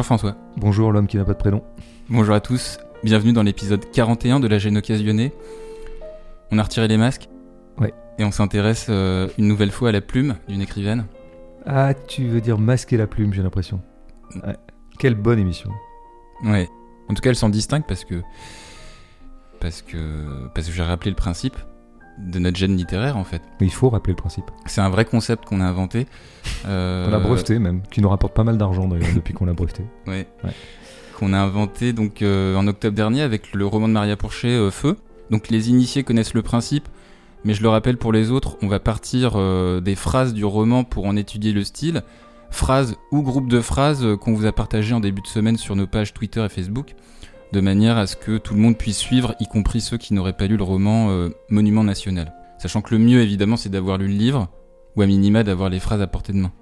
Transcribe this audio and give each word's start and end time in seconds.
Bonjour 0.00 0.18
François. 0.18 0.34
Bonjour 0.56 0.92
l'homme 0.92 1.06
qui 1.06 1.18
n'a 1.18 1.26
pas 1.26 1.34
de 1.34 1.38
prénom. 1.38 1.62
Bonjour 2.08 2.34
à 2.34 2.40
tous. 2.40 2.78
Bienvenue 3.04 3.34
dans 3.34 3.42
l'épisode 3.42 3.84
41 3.90 4.40
de 4.40 4.48
La 4.48 4.56
gêne 4.56 4.78
occasionnée. 4.78 5.30
On 6.50 6.56
a 6.56 6.62
retiré 6.62 6.88
les 6.88 6.96
masques. 6.96 7.28
Ouais. 7.78 7.92
Et 8.18 8.24
on 8.24 8.30
s'intéresse 8.30 8.86
euh, 8.88 9.28
une 9.36 9.46
nouvelle 9.46 9.70
fois 9.70 9.90
à 9.90 9.92
la 9.92 10.00
plume 10.00 10.36
d'une 10.48 10.62
écrivaine. 10.62 11.04
Ah, 11.66 11.92
tu 11.92 12.26
veux 12.28 12.40
dire 12.40 12.56
masquer 12.56 12.96
la 12.96 13.06
plume, 13.06 13.34
j'ai 13.34 13.42
l'impression. 13.42 13.82
Ouais. 14.36 14.56
Quelle 14.98 15.16
bonne 15.16 15.38
émission. 15.38 15.70
Ouais. 16.44 16.66
En 17.10 17.12
tout 17.12 17.20
cas, 17.20 17.28
elle 17.28 17.36
s'en 17.36 17.50
distingue 17.50 17.84
parce 17.86 18.06
que. 18.06 18.22
Parce 19.60 19.82
que. 19.82 20.48
Parce 20.54 20.66
que 20.66 20.72
j'ai 20.72 20.82
rappelé 20.82 21.10
le 21.10 21.16
principe 21.16 21.58
de 22.18 22.38
notre 22.38 22.56
gène 22.56 22.76
littéraire 22.76 23.16
en 23.16 23.24
fait. 23.24 23.42
Mais 23.60 23.66
il 23.66 23.72
faut 23.72 23.90
rappeler 23.90 24.12
le 24.12 24.16
principe. 24.16 24.44
C'est 24.66 24.80
un 24.80 24.90
vrai 24.90 25.04
concept 25.04 25.44
qu'on 25.44 25.60
a 25.60 25.64
inventé. 25.64 26.06
Euh... 26.66 27.06
On 27.08 27.10
l'a 27.10 27.18
breveté 27.18 27.58
même, 27.58 27.82
qui 27.90 28.00
nous 28.00 28.08
rapporte 28.08 28.34
pas 28.34 28.44
mal 28.44 28.58
d'argent 28.58 28.88
d'ailleurs 28.88 29.08
depuis 29.14 29.34
qu'on 29.34 29.46
l'a 29.46 29.52
breveté. 29.52 29.84
Ouais. 30.06 30.26
Qu'on 31.18 31.32
a 31.32 31.38
inventé 31.38 31.92
donc 31.92 32.22
euh, 32.22 32.56
en 32.56 32.66
octobre 32.66 32.96
dernier 32.96 33.22
avec 33.22 33.54
le 33.54 33.66
roman 33.66 33.88
de 33.88 33.92
Maria 33.92 34.16
Pourchet 34.16 34.48
euh, 34.48 34.70
Feu. 34.70 34.96
Donc 35.30 35.48
les 35.48 35.70
initiés 35.70 36.02
connaissent 36.02 36.34
le 36.34 36.42
principe, 36.42 36.88
mais 37.44 37.54
je 37.54 37.62
le 37.62 37.68
rappelle 37.68 37.96
pour 37.96 38.12
les 38.12 38.30
autres, 38.30 38.56
on 38.62 38.68
va 38.68 38.80
partir 38.80 39.32
euh, 39.36 39.80
des 39.80 39.94
phrases 39.94 40.34
du 40.34 40.44
roman 40.44 40.84
pour 40.84 41.06
en 41.06 41.16
étudier 41.16 41.52
le 41.52 41.64
style. 41.64 42.02
Phrases 42.50 42.96
ou 43.12 43.22
groupes 43.22 43.48
de 43.48 43.60
phrases 43.60 44.04
qu'on 44.20 44.34
vous 44.34 44.44
a 44.44 44.50
partagé 44.50 44.92
en 44.92 44.98
début 44.98 45.22
de 45.22 45.28
semaine 45.28 45.56
sur 45.56 45.76
nos 45.76 45.86
pages 45.86 46.12
Twitter 46.12 46.44
et 46.44 46.48
Facebook 46.48 46.96
de 47.52 47.60
manière 47.60 47.96
à 47.96 48.06
ce 48.06 48.16
que 48.16 48.38
tout 48.38 48.54
le 48.54 48.60
monde 48.60 48.76
puisse 48.76 48.98
suivre, 48.98 49.34
y 49.40 49.46
compris 49.46 49.80
ceux 49.80 49.96
qui 49.96 50.14
n'auraient 50.14 50.36
pas 50.36 50.46
lu 50.46 50.56
le 50.56 50.62
roman 50.64 51.10
euh, 51.10 51.30
Monument 51.48 51.84
National. 51.84 52.32
Sachant 52.58 52.82
que 52.82 52.94
le 52.94 53.02
mieux, 53.02 53.20
évidemment, 53.20 53.56
c'est 53.56 53.70
d'avoir 53.70 53.98
lu 53.98 54.06
le 54.06 54.14
livre, 54.14 54.48
ou 54.96 55.02
à 55.02 55.06
minima 55.06 55.42
d'avoir 55.42 55.68
les 55.68 55.80
phrases 55.80 56.02
à 56.02 56.06
portée 56.06 56.32
de 56.32 56.38
main. 56.38 56.52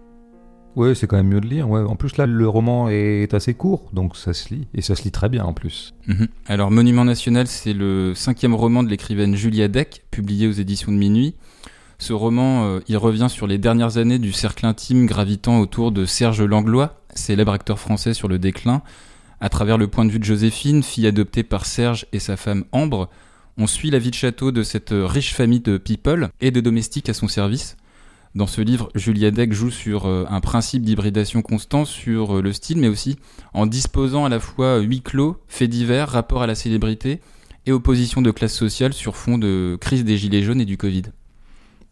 Ouais, 0.76 0.94
c'est 0.94 1.06
quand 1.06 1.16
même 1.16 1.28
mieux 1.28 1.40
de 1.40 1.46
lire. 1.46 1.68
Ouais. 1.68 1.80
En 1.80 1.96
plus, 1.96 2.16
là, 2.18 2.26
le 2.26 2.48
roman 2.48 2.88
est 2.88 3.34
assez 3.34 3.54
court, 3.54 3.90
donc 3.92 4.16
ça 4.16 4.32
se 4.32 4.54
lit. 4.54 4.68
Et 4.74 4.82
ça 4.82 4.94
se 4.94 5.02
lit 5.02 5.10
très 5.10 5.28
bien 5.28 5.44
en 5.44 5.52
plus. 5.52 5.94
Mmh. 6.06 6.26
Alors, 6.46 6.70
Monument 6.70 7.04
National, 7.04 7.48
c'est 7.48 7.72
le 7.72 8.14
cinquième 8.14 8.54
roman 8.54 8.82
de 8.82 8.88
l'écrivaine 8.88 9.34
Julia 9.34 9.66
Deck, 9.66 10.04
publié 10.10 10.46
aux 10.46 10.52
éditions 10.52 10.92
de 10.92 10.96
Minuit. 10.96 11.34
Ce 11.98 12.12
roman, 12.12 12.64
euh, 12.64 12.80
il 12.86 12.96
revient 12.96 13.26
sur 13.28 13.48
les 13.48 13.58
dernières 13.58 13.96
années 13.96 14.20
du 14.20 14.30
cercle 14.30 14.66
intime 14.66 15.06
gravitant 15.06 15.58
autour 15.58 15.90
de 15.90 16.04
Serge 16.04 16.42
Langlois, 16.42 17.00
célèbre 17.12 17.52
acteur 17.52 17.80
français 17.80 18.14
sur 18.14 18.28
le 18.28 18.38
déclin, 18.38 18.82
à 19.40 19.48
travers 19.48 19.78
le 19.78 19.88
point 19.88 20.04
de 20.04 20.10
vue 20.10 20.18
de 20.18 20.24
Joséphine, 20.24 20.82
fille 20.82 21.06
adoptée 21.06 21.42
par 21.42 21.66
Serge 21.66 22.06
et 22.12 22.18
sa 22.18 22.36
femme 22.36 22.64
Ambre, 22.72 23.08
on 23.56 23.66
suit 23.66 23.90
la 23.90 23.98
vie 23.98 24.10
de 24.10 24.14
château 24.14 24.52
de 24.52 24.62
cette 24.62 24.92
riche 24.92 25.34
famille 25.34 25.60
de 25.60 25.78
people 25.78 26.28
et 26.40 26.50
de 26.50 26.60
domestiques 26.60 27.08
à 27.08 27.14
son 27.14 27.28
service. 27.28 27.76
Dans 28.34 28.46
ce 28.46 28.60
livre, 28.60 28.90
Julia 28.94 29.30
Deck 29.30 29.52
joue 29.52 29.70
sur 29.70 30.06
un 30.06 30.40
principe 30.40 30.82
d'hybridation 30.82 31.42
constant, 31.42 31.84
sur 31.84 32.40
le 32.40 32.52
style, 32.52 32.78
mais 32.78 32.88
aussi 32.88 33.16
en 33.54 33.66
disposant 33.66 34.24
à 34.24 34.28
la 34.28 34.38
fois 34.38 34.78
huis 34.78 35.00
clos, 35.00 35.38
faits 35.48 35.70
divers, 35.70 36.08
rapport 36.08 36.42
à 36.42 36.46
la 36.46 36.54
célébrité 36.54 37.20
et 37.66 37.72
opposition 37.72 38.22
de 38.22 38.30
classe 38.30 38.54
sociale 38.54 38.92
sur 38.92 39.16
fond 39.16 39.38
de 39.38 39.76
crise 39.80 40.04
des 40.04 40.16
gilets 40.16 40.42
jaunes 40.42 40.60
et 40.60 40.64
du 40.66 40.76
Covid. 40.76 41.02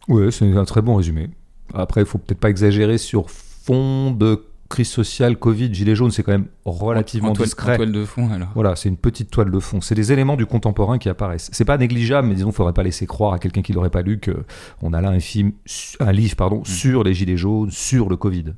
Ouais, 0.07 0.31
c'est 0.31 0.49
un 0.55 0.65
très 0.65 0.81
bon 0.81 0.95
résumé. 0.95 1.29
Après, 1.73 2.01
il 2.01 2.07
faut 2.07 2.17
peut-être 2.17 2.39
pas 2.39 2.49
exagérer 2.49 2.97
sur 2.97 3.29
fond 3.29 4.11
de 4.11 4.46
crise 4.67 4.89
sociale, 4.89 5.37
Covid, 5.37 5.73
Gilets 5.73 5.95
jaunes, 5.95 6.11
c'est 6.11 6.23
quand 6.23 6.31
même 6.31 6.47
relativement 6.65 7.29
en 7.29 7.33
toile, 7.33 7.47
discret. 7.47 7.73
En 7.73 7.77
toile 7.77 7.91
de 7.91 8.05
fond, 8.05 8.29
alors. 8.31 8.49
Voilà, 8.53 8.75
c'est 8.75 8.89
une 8.89 8.97
petite 8.97 9.31
toile 9.31 9.51
de 9.51 9.59
fond. 9.59 9.81
C'est 9.81 9.95
des 9.95 10.11
éléments 10.11 10.35
du 10.35 10.45
contemporain 10.45 10.97
qui 10.97 11.09
apparaissent. 11.09 11.49
C'est 11.53 11.65
pas 11.65 11.77
négligeable, 11.77 12.27
mais 12.27 12.35
disons, 12.35 12.51
faudrait 12.51 12.73
pas 12.73 12.83
laisser 12.83 13.05
croire 13.05 13.33
à 13.33 13.39
quelqu'un 13.39 13.61
qui 13.61 13.73
l'aurait 13.73 13.89
pas 13.89 14.01
lu 14.01 14.19
que 14.19 14.45
on 14.81 14.93
a 14.93 15.01
là 15.01 15.09
un 15.09 15.19
film, 15.19 15.51
un 15.99 16.11
livre, 16.11 16.35
pardon, 16.35 16.59
mmh. 16.59 16.65
sur 16.65 17.03
les 17.03 17.13
Gilets 17.13 17.37
jaunes, 17.37 17.71
sur 17.71 18.09
le 18.09 18.17
Covid. 18.17 18.53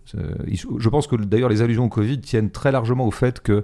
Je 0.47 0.89
pense 0.89 1.07
que 1.07 1.15
d'ailleurs 1.15 1.49
les 1.49 1.61
allusions 1.61 1.85
au 1.85 1.89
Covid 1.89 2.19
tiennent 2.21 2.51
très 2.51 2.71
largement 2.71 3.05
au 3.05 3.11
fait 3.11 3.39
que 3.41 3.63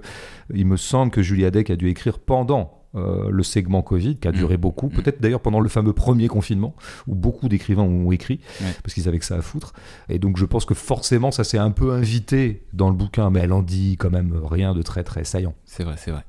il 0.52 0.66
me 0.66 0.76
semble 0.76 1.10
que 1.10 1.22
Julia 1.22 1.50
Deck 1.50 1.70
a 1.70 1.76
dû 1.76 1.88
écrire 1.88 2.18
pendant 2.18 2.85
euh, 2.94 3.28
le 3.30 3.42
segment 3.42 3.82
Covid, 3.82 4.16
qui 4.16 4.28
a 4.28 4.32
duré 4.32 4.56
mmh. 4.56 4.60
beaucoup, 4.60 4.88
peut-être 4.88 5.20
d'ailleurs 5.20 5.40
pendant 5.40 5.60
le 5.60 5.68
fameux 5.68 5.92
premier 5.92 6.28
confinement, 6.28 6.74
où 7.06 7.14
beaucoup 7.14 7.48
d'écrivains 7.48 7.82
ont 7.82 8.10
écrit, 8.12 8.40
ouais. 8.60 8.74
parce 8.82 8.94
qu'ils 8.94 9.08
avaient 9.08 9.18
que 9.18 9.24
ça 9.24 9.36
à 9.36 9.42
foutre. 9.42 9.72
Et 10.08 10.18
donc 10.18 10.38
je 10.38 10.44
pense 10.44 10.64
que 10.64 10.74
forcément 10.74 11.30
ça 11.30 11.44
s'est 11.44 11.58
un 11.58 11.70
peu 11.70 11.92
invité 11.92 12.64
dans 12.72 12.88
le 12.88 12.96
bouquin, 12.96 13.30
mais 13.30 13.40
elle 13.40 13.52
en 13.52 13.62
dit 13.62 13.96
quand 13.98 14.10
même 14.10 14.32
rien 14.42 14.74
de 14.74 14.82
très 14.82 15.04
très 15.04 15.24
saillant. 15.24 15.54
C'est 15.64 15.84
vrai, 15.84 15.96
c'est 15.98 16.10
vrai. 16.10 16.24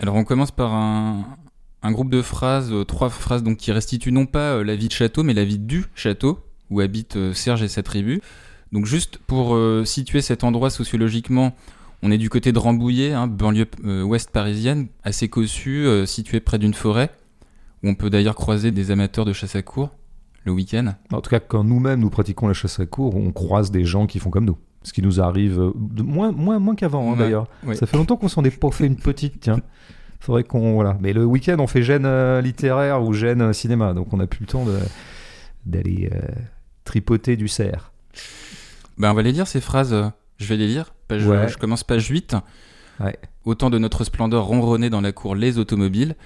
Alors 0.00 0.14
on 0.14 0.24
commence 0.24 0.50
par 0.50 0.72
un, 0.72 1.26
un 1.82 1.92
groupe 1.92 2.10
de 2.10 2.22
phrases, 2.22 2.72
euh, 2.72 2.84
trois 2.84 3.10
phrases 3.10 3.42
donc, 3.42 3.58
qui 3.58 3.72
restituent 3.72 4.12
non 4.12 4.26
pas 4.26 4.54
euh, 4.54 4.64
la 4.64 4.76
vie 4.76 4.88
de 4.88 4.92
château, 4.92 5.22
mais 5.22 5.34
la 5.34 5.44
vie 5.44 5.58
du 5.58 5.84
château, 5.94 6.38
où 6.70 6.80
habitent 6.80 7.32
Serge 7.34 7.62
et 7.62 7.68
sa 7.68 7.82
tribu. 7.82 8.22
Donc 8.72 8.86
juste 8.86 9.18
pour 9.18 9.56
situer 9.84 10.20
cet 10.20 10.42
endroit 10.42 10.70
sociologiquement, 10.70 11.54
on 12.02 12.10
est 12.10 12.18
du 12.18 12.28
côté 12.30 12.52
de 12.52 12.58
Rambouillet, 12.58 13.12
hein, 13.12 13.26
banlieue 13.26 13.66
euh, 13.84 14.02
ouest 14.02 14.30
parisienne, 14.30 14.88
assez 15.02 15.28
cossue, 15.28 15.86
euh, 15.86 16.06
située 16.06 16.40
près 16.40 16.58
d'une 16.58 16.74
forêt, 16.74 17.10
où 17.82 17.88
on 17.88 17.94
peut 17.94 18.10
d'ailleurs 18.10 18.34
croiser 18.34 18.70
des 18.70 18.90
amateurs 18.90 19.24
de 19.24 19.32
chasse 19.32 19.56
à 19.56 19.62
cour 19.62 19.90
le 20.44 20.52
week-end. 20.52 20.94
En 21.12 21.20
tout 21.20 21.30
cas, 21.30 21.40
quand 21.40 21.64
nous-mêmes 21.64 22.00
nous 22.00 22.10
pratiquons 22.10 22.46
la 22.48 22.54
chasse 22.54 22.78
à 22.78 22.86
cour, 22.86 23.16
on 23.16 23.32
croise 23.32 23.70
des 23.70 23.84
gens 23.84 24.06
qui 24.06 24.18
font 24.20 24.30
comme 24.30 24.44
nous. 24.44 24.58
Ce 24.84 24.92
qui 24.92 25.02
nous 25.02 25.20
arrive 25.20 25.58
euh, 25.60 25.72
de 25.74 26.02
moins, 26.02 26.30
moins, 26.30 26.58
moins 26.60 26.76
qu'avant, 26.76 27.08
hein, 27.08 27.12
Ouais, 27.14 27.18
d'ailleurs. 27.18 27.48
ouais. 27.64 27.74
Ça 27.74 27.86
fait 27.86 27.96
longtemps 27.96 28.16
qu'on 28.16 28.28
s'en 28.28 28.44
est 28.44 28.56
pas 28.56 28.70
fait 28.70 28.86
une 28.86 28.96
petite, 28.96 29.40
tiens. 29.40 29.60
Faudrait 30.20 30.44
qu'on. 30.44 30.74
Voilà. 30.74 30.96
Mais 31.00 31.12
le 31.12 31.24
week-end, 31.24 31.56
on 31.58 31.66
fait 31.66 31.82
gêne 31.82 32.06
euh, 32.06 32.40
littéraire 32.40 33.02
ou 33.02 33.12
gêne 33.12 33.52
cinéma, 33.52 33.92
donc 33.94 34.12
on 34.12 34.18
n'a 34.18 34.26
plus 34.28 34.40
le 34.42 34.46
temps 34.46 34.64
d'aller 35.66 36.10
tripoter 36.84 37.36
du 37.36 37.48
cerf. 37.48 37.92
Ben, 38.98 39.10
on 39.10 39.14
va 39.14 39.22
les 39.22 39.32
lire 39.32 39.46
ces 39.48 39.60
phrases, 39.60 39.94
je 40.38 40.46
vais 40.46 40.56
les 40.56 40.68
lire. 40.68 40.94
Page, 41.08 41.26
Ouais. 41.26 41.48
Je 41.48 41.56
commence 41.56 41.84
page 41.84 42.08
8. 42.08 42.36
Ouais. 43.00 43.16
Autant 43.44 43.70
de 43.70 43.78
notre 43.78 44.04
splendeur 44.04 44.44
ronronnait 44.44 44.90
dans 44.90 45.00
la 45.00 45.12
cour 45.12 45.34
les 45.34 45.58
automobiles. 45.58 46.16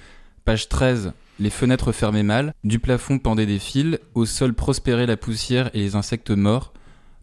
Page 0.45 0.69
13, 0.69 1.13
les 1.39 1.49
fenêtres 1.49 1.91
fermées 1.91 2.23
mal, 2.23 2.53
du 2.63 2.79
plafond 2.79 3.19
pendaient 3.19 3.45
des 3.45 3.59
fils, 3.59 3.99
au 4.15 4.25
sol 4.25 4.53
prospérait 4.53 5.05
la 5.05 5.17
poussière 5.17 5.69
et 5.73 5.79
les 5.79 5.95
insectes 5.95 6.31
morts. 6.31 6.73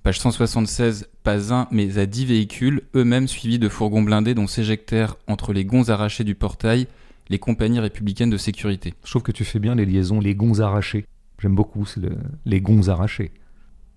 Page 0.04 0.20
176, 0.20 1.08
pas 1.24 1.52
un, 1.52 1.66
mais 1.72 1.98
à 1.98 2.06
dix 2.06 2.24
véhicules, 2.24 2.82
eux-mêmes 2.94 3.26
suivis 3.26 3.58
de 3.58 3.68
fourgons 3.68 4.02
blindés 4.02 4.34
dont 4.34 4.46
s'éjectèrent 4.46 5.16
entre 5.26 5.52
les 5.52 5.64
gonds 5.64 5.88
arrachés 5.88 6.24
du 6.24 6.34
portail 6.34 6.86
les 7.30 7.38
compagnies 7.38 7.80
républicaines 7.80 8.30
de 8.30 8.38
sécurité. 8.38 8.94
Je 9.04 9.10
trouve 9.10 9.22
que 9.22 9.32
tu 9.32 9.44
fais 9.44 9.58
bien 9.58 9.74
les 9.74 9.84
liaisons, 9.84 10.18
les 10.20 10.34
gonds 10.34 10.60
arrachés. 10.60 11.04
J'aime 11.40 11.54
beaucoup 11.54 11.84
le- 11.98 12.16
les 12.46 12.60
gonds 12.62 12.88
arrachés. 12.88 13.32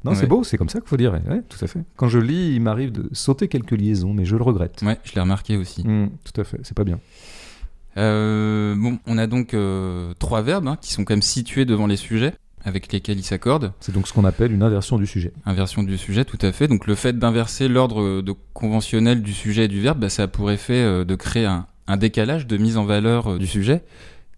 Non, 0.04 0.12
Ouais. 0.12 0.18
c'est 0.18 0.28
beau, 0.28 0.44
c'est 0.44 0.58
comme 0.58 0.70
ça 0.70 0.80
qu'il 0.80 0.90
faut 0.90 0.98
dire. 0.98 1.14
Ouais, 1.14 1.42
tout 1.48 1.64
à 1.64 1.68
fait. 1.68 1.80
Quand 1.96 2.08
je 2.08 2.18
lis, 2.20 2.56
il 2.56 2.62
m'arrive 2.62 2.92
de 2.92 3.08
sauter 3.14 3.48
quelques 3.48 3.72
liaisons, 3.72 4.14
mais 4.14 4.26
je 4.26 4.36
le 4.36 4.44
regrette. 4.44 4.82
Ouais, 4.84 4.98
je 5.04 5.14
l'ai 5.14 5.22
remarqué 5.22 5.58
aussi. 5.58 5.88
Mm, 5.88 6.10
tout 6.24 6.42
à 6.42 6.44
fait, 6.44 6.60
c'est 6.64 6.76
pas 6.76 6.84
bien. 6.84 7.00
Euh, 7.98 8.74
bon, 8.78 9.00
on 9.06 9.18
a 9.18 9.28
donc 9.28 9.54
euh, 9.54 10.14
trois 10.20 10.42
verbes 10.42 10.68
hein, 10.68 10.78
qui 10.82 10.94
sont 10.94 11.04
quand 11.04 11.14
même 11.14 11.22
situés 11.22 11.66
devant 11.66 11.88
les 11.88 11.98
sujets 11.98 12.34
avec 12.64 12.92
lesquels 12.94 13.20
ils 13.20 13.24
s'accordent. 13.24 13.74
C'est 13.80 13.92
donc 13.92 14.08
ce 14.08 14.14
qu'on 14.14 14.24
appelle 14.24 14.52
une 14.52 14.64
inversion 14.64 14.98
du 14.98 15.06
sujet. 15.08 15.34
Inversion 15.46 15.84
du 15.84 15.98
sujet, 15.98 16.24
tout 16.26 16.38
à 16.42 16.52
fait. 16.52 16.68
Donc 16.68 16.88
le 16.88 16.96
fait 16.96 17.18
d'inverser 17.18 17.68
l'ordre 17.68 18.24
conventionnel 18.54 19.22
du 19.22 19.34
sujet 19.34 19.66
et 19.66 19.68
du 19.68 19.82
verbe, 19.82 20.00
bah, 20.00 20.10
ça 20.10 20.24
a 20.24 20.28
pour 20.28 20.52
effet 20.52 20.76
euh, 20.82 21.04
de 21.04 21.16
créer 21.16 21.46
un, 21.46 21.66
un 21.88 21.98
décalage 21.98 22.48
de 22.48 22.58
mise 22.58 22.78
en 22.78 22.86
valeur 22.86 23.38
du 23.38 23.48
sujet. 23.48 23.84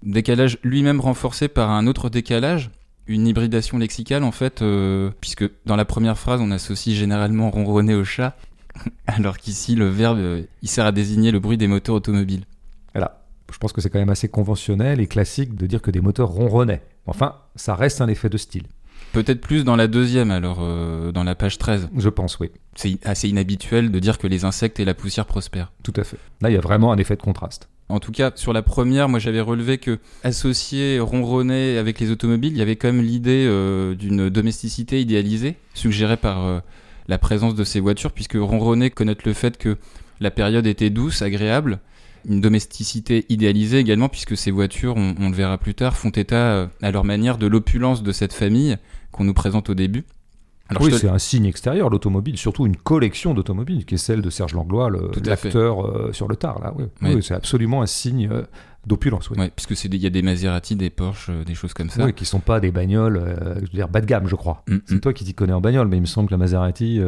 Décalage 0.04 0.58
lui-même 0.64 1.00
renforcé 1.00 1.48
par 1.48 1.70
un 1.70 1.86
autre 1.86 2.10
décalage, 2.10 2.72
une 3.08 3.28
hybridation 3.28 3.78
lexicale 3.78 4.24
en 4.24 4.32
fait, 4.32 4.62
euh, 4.62 5.12
puisque 5.22 5.50
dans 5.66 5.76
la 5.76 5.86
première 5.86 6.18
phrase 6.18 6.42
on 6.42 6.52
associe 6.52 6.96
généralement 6.96 7.50
ronronner 7.50 7.96
au 7.96 8.04
chat, 8.04 8.38
alors 9.08 9.38
qu'ici 9.38 9.76
le 9.76 9.90
verbe 9.90 10.20
euh, 10.20 10.44
il 10.62 10.70
sert 10.70 10.86
à 10.86 10.92
désigner 10.92 11.32
le 11.32 11.40
bruit 11.40 11.58
des 11.58 11.68
moteurs 11.68 11.96
automobiles. 11.96 12.46
Voilà. 12.94 13.20
Je 13.52 13.58
pense 13.58 13.72
que 13.72 13.82
c'est 13.82 13.90
quand 13.90 14.00
même 14.00 14.10
assez 14.10 14.30
conventionnel 14.30 15.00
et 15.00 15.08
classique 15.08 15.56
de 15.56 15.68
dire 15.68 15.82
que 15.82 15.92
des 15.92 16.02
moteurs 16.02 16.30
ronronnaient. 16.30 16.82
Enfin, 17.06 17.36
ça 17.56 17.76
reste 17.76 18.02
un 18.02 18.08
effet 18.08 18.30
de 18.30 18.38
style. 18.38 18.64
Peut-être 19.12 19.42
plus 19.42 19.64
dans 19.64 19.76
la 19.76 19.88
deuxième 19.88 20.32
alors, 20.32 20.58
euh, 20.62 21.12
dans 21.12 21.24
la 21.24 21.36
page 21.36 21.60
13. 21.60 21.90
Je 21.96 22.10
pense, 22.10 22.40
oui. 22.40 22.50
C'est 22.74 22.98
assez 23.06 23.30
inhabituel 23.30 23.92
de 23.92 24.00
dire 24.00 24.18
que 24.18 24.26
les 24.26 24.44
insectes 24.44 24.80
et 24.80 24.86
la 24.86 24.96
poussière 24.96 25.28
prospèrent. 25.28 25.72
Tout 25.84 25.94
à 25.98 26.04
fait. 26.04 26.18
Là, 26.42 26.50
il 26.50 26.54
y 26.54 26.58
a 26.58 26.62
vraiment 26.62 26.92
un 26.92 26.98
effet 26.98 27.16
de 27.16 27.22
contraste. 27.22 27.70
En 27.94 28.00
tout 28.00 28.12
cas, 28.12 28.32
sur 28.34 28.54
la 28.54 28.64
première, 28.64 29.08
moi 29.08 29.20
j'avais 29.20 29.40
relevé 29.40 29.78
que 29.78 30.00
associer 30.24 31.00
ronronner 31.00 31.78
avec 31.78 32.00
les 32.00 32.10
automobiles, 32.10 32.52
il 32.54 32.58
y 32.58 32.62
avait 32.64 32.76
quand 32.76 32.88
même 32.88 33.04
l'idée 33.04 33.46
euh, 33.48 33.94
d'une 33.94 34.32
domesticité 34.32 35.00
idéalisée, 35.00 35.58
suggérée 35.76 36.18
par 36.18 36.44
euh, 36.44 36.60
la 37.08 37.20
présence 37.20 37.54
de 37.54 37.64
ces 37.64 37.80
voitures, 37.80 38.12
puisque 38.12 38.34
ronronner 38.34 38.90
connote 38.90 39.26
le 39.26 39.34
fait 39.34 39.60
que 39.60 39.78
la 40.22 40.32
période 40.32 40.66
était 40.66 40.90
douce, 40.90 41.22
agréable, 41.22 41.78
une 42.28 42.42
domesticité 42.42 43.28
idéalisée 43.30 43.78
également, 43.78 44.10
puisque 44.10 44.36
ces 44.36 44.50
voitures, 44.50 44.96
on, 44.98 45.14
on 45.20 45.30
le 45.30 45.36
verra 45.36 45.60
plus 45.60 45.76
tard, 45.76 45.96
font 45.96 46.10
état 46.10 46.36
euh, 46.36 46.68
à 46.82 46.90
leur 46.90 47.04
manière 47.04 47.38
de 47.38 47.46
l'opulence 47.46 48.02
de 48.02 48.12
cette 48.12 48.34
famille 48.34 48.76
qu'on 49.12 49.24
nous 49.24 49.36
présente 49.36 49.70
au 49.70 49.76
début. 49.76 50.04
Alors, 50.70 50.84
oui, 50.84 50.92
te- 50.92 50.96
c'est 50.96 51.10
un 51.10 51.20
signe 51.20 51.46
extérieur, 51.46 51.90
l'automobile, 51.90 52.38
surtout 52.38 52.66
une 52.66 52.78
collection 52.78 53.34
d'automobiles, 53.34 53.86
qui 53.86 53.96
est 53.96 53.98
celle 53.98 54.22
de 54.22 54.30
Serge 54.30 54.54
Langlois, 54.54 54.90
l'acteur 55.26 55.86
euh, 55.86 56.14
sur 56.14 56.28
le 56.28 56.36
tard. 56.36 56.60
Là. 56.62 56.74
Oui, 56.78 56.86
Oui. 57.02 57.16
Oui, 57.16 57.24
c'est 57.24 57.34
absolument 57.34 57.82
un 57.82 57.86
signe 57.86 58.30
euh, 58.32 58.44
d'opulence. 58.88 59.30
Oui. 59.30 59.38
Ouais, 59.38 59.52
puisque 59.56 59.84
il 59.84 59.96
y 60.02 60.08
a 60.08 60.10
des 60.10 60.22
Maserati, 60.22 60.76
des 60.76 60.90
Porsche, 60.90 61.30
euh, 61.30 61.44
des 61.44 61.54
choses 61.54 61.74
comme 61.74 61.90
ça. 61.90 62.06
Oui, 62.06 62.14
qui 62.14 62.26
sont 62.26 62.40
pas 62.40 62.60
des 62.60 62.72
bagnoles, 62.72 63.18
euh, 63.18 63.56
je 63.56 63.62
veux 63.62 63.68
dire, 63.74 63.90
bas 63.90 64.02
de 64.02 64.06
gamme, 64.06 64.28
je 64.28 64.36
crois. 64.36 64.64
Mm, 64.68 64.78
C'est 64.86 64.96
mm. 64.96 65.00
toi 65.02 65.14
qui 65.14 65.26
t'y 65.26 65.34
connais 65.34 65.54
en 65.54 65.62
bagnole, 65.62 65.88
mais 65.90 65.98
il 65.98 66.02
me 66.02 66.06
semble 66.06 66.30
que 66.30 66.34
la 66.34 66.38
Maserati, 66.38 67.02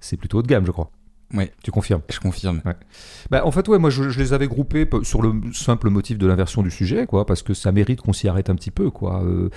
c'est 0.00 0.16
plutôt 0.16 0.38
haut 0.38 0.42
de 0.42 0.48
gamme, 0.48 0.66
je 0.66 0.72
crois. 0.72 0.90
Ouais. 1.32 1.52
Tu 1.62 1.70
confirmes 1.70 2.00
Je 2.10 2.18
confirme. 2.18 2.60
Bah, 3.30 3.46
en 3.46 3.52
fait, 3.52 3.68
ouais, 3.68 3.78
moi 3.78 3.90
je, 3.90 4.08
je 4.10 4.18
les 4.18 4.32
avais 4.32 4.48
groupés 4.48 4.88
sur 5.04 5.22
le 5.22 5.32
simple 5.52 5.88
motif 5.88 6.18
de 6.18 6.26
l'inversion 6.26 6.62
du 6.62 6.70
sujet, 6.72 7.06
quoi, 7.06 7.24
parce 7.24 7.42
que 7.42 7.54
ça 7.54 7.70
mérite 7.70 8.00
qu'on 8.00 8.12
s'y 8.12 8.26
arrête 8.26 8.50
un 8.50 8.56
petit 8.56 8.72
peu, 8.72 8.90
quoi. 8.90 9.22
Euh, 9.22 9.48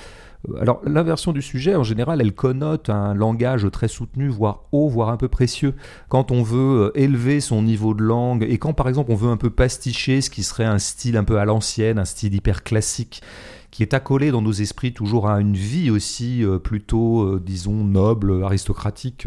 alors, 0.60 0.82
l'inversion 0.86 1.32
du 1.32 1.42
sujet, 1.42 1.76
en 1.76 1.84
général, 1.84 2.20
elle 2.20 2.34
connote 2.34 2.90
un 2.90 3.14
langage 3.14 3.66
très 3.72 3.88
soutenu, 3.88 4.28
voire 4.28 4.64
haut, 4.74 4.90
voire 4.90 5.10
un 5.10 5.18
peu 5.18 5.30
précieux. 5.30 5.74
Quand 6.10 6.32
on 6.32 6.44
veut 6.44 6.88
euh, 6.88 7.00
élever 7.00 7.40
son 7.40 7.62
niveau 7.62 7.94
de 7.94 8.04
langue, 8.04 8.46
et 8.48 8.58
quand 8.58 8.74
par 8.74 8.90
exemple 8.90 9.12
on 9.12 9.16
veut 9.16 9.30
un 9.30 9.38
peu 9.38 9.50
pasticher 9.50 10.20
ce 10.20 10.30
qui 10.30 10.44
serait 10.44 10.66
un 10.66 10.80
style 10.80 11.16
un 11.16 11.24
peu 11.24 11.40
à 11.40 11.46
l'ancienne, 11.46 11.98
un 11.98 12.06
style 12.06 12.34
hyper 12.34 12.64
classique, 12.64 13.22
qui 13.72 13.84
est 13.84 13.94
accolé 13.94 14.32
dans 14.32 14.42
nos 14.42 14.52
esprits 14.52 14.94
toujours 14.94 15.30
à 15.30 15.40
une 15.40 15.56
vie 15.56 15.90
aussi 15.90 16.44
euh, 16.44 16.60
plutôt, 16.60 17.24
euh, 17.24 17.42
disons, 17.44 17.86
noble, 17.86 18.44
aristocratique. 18.44 19.26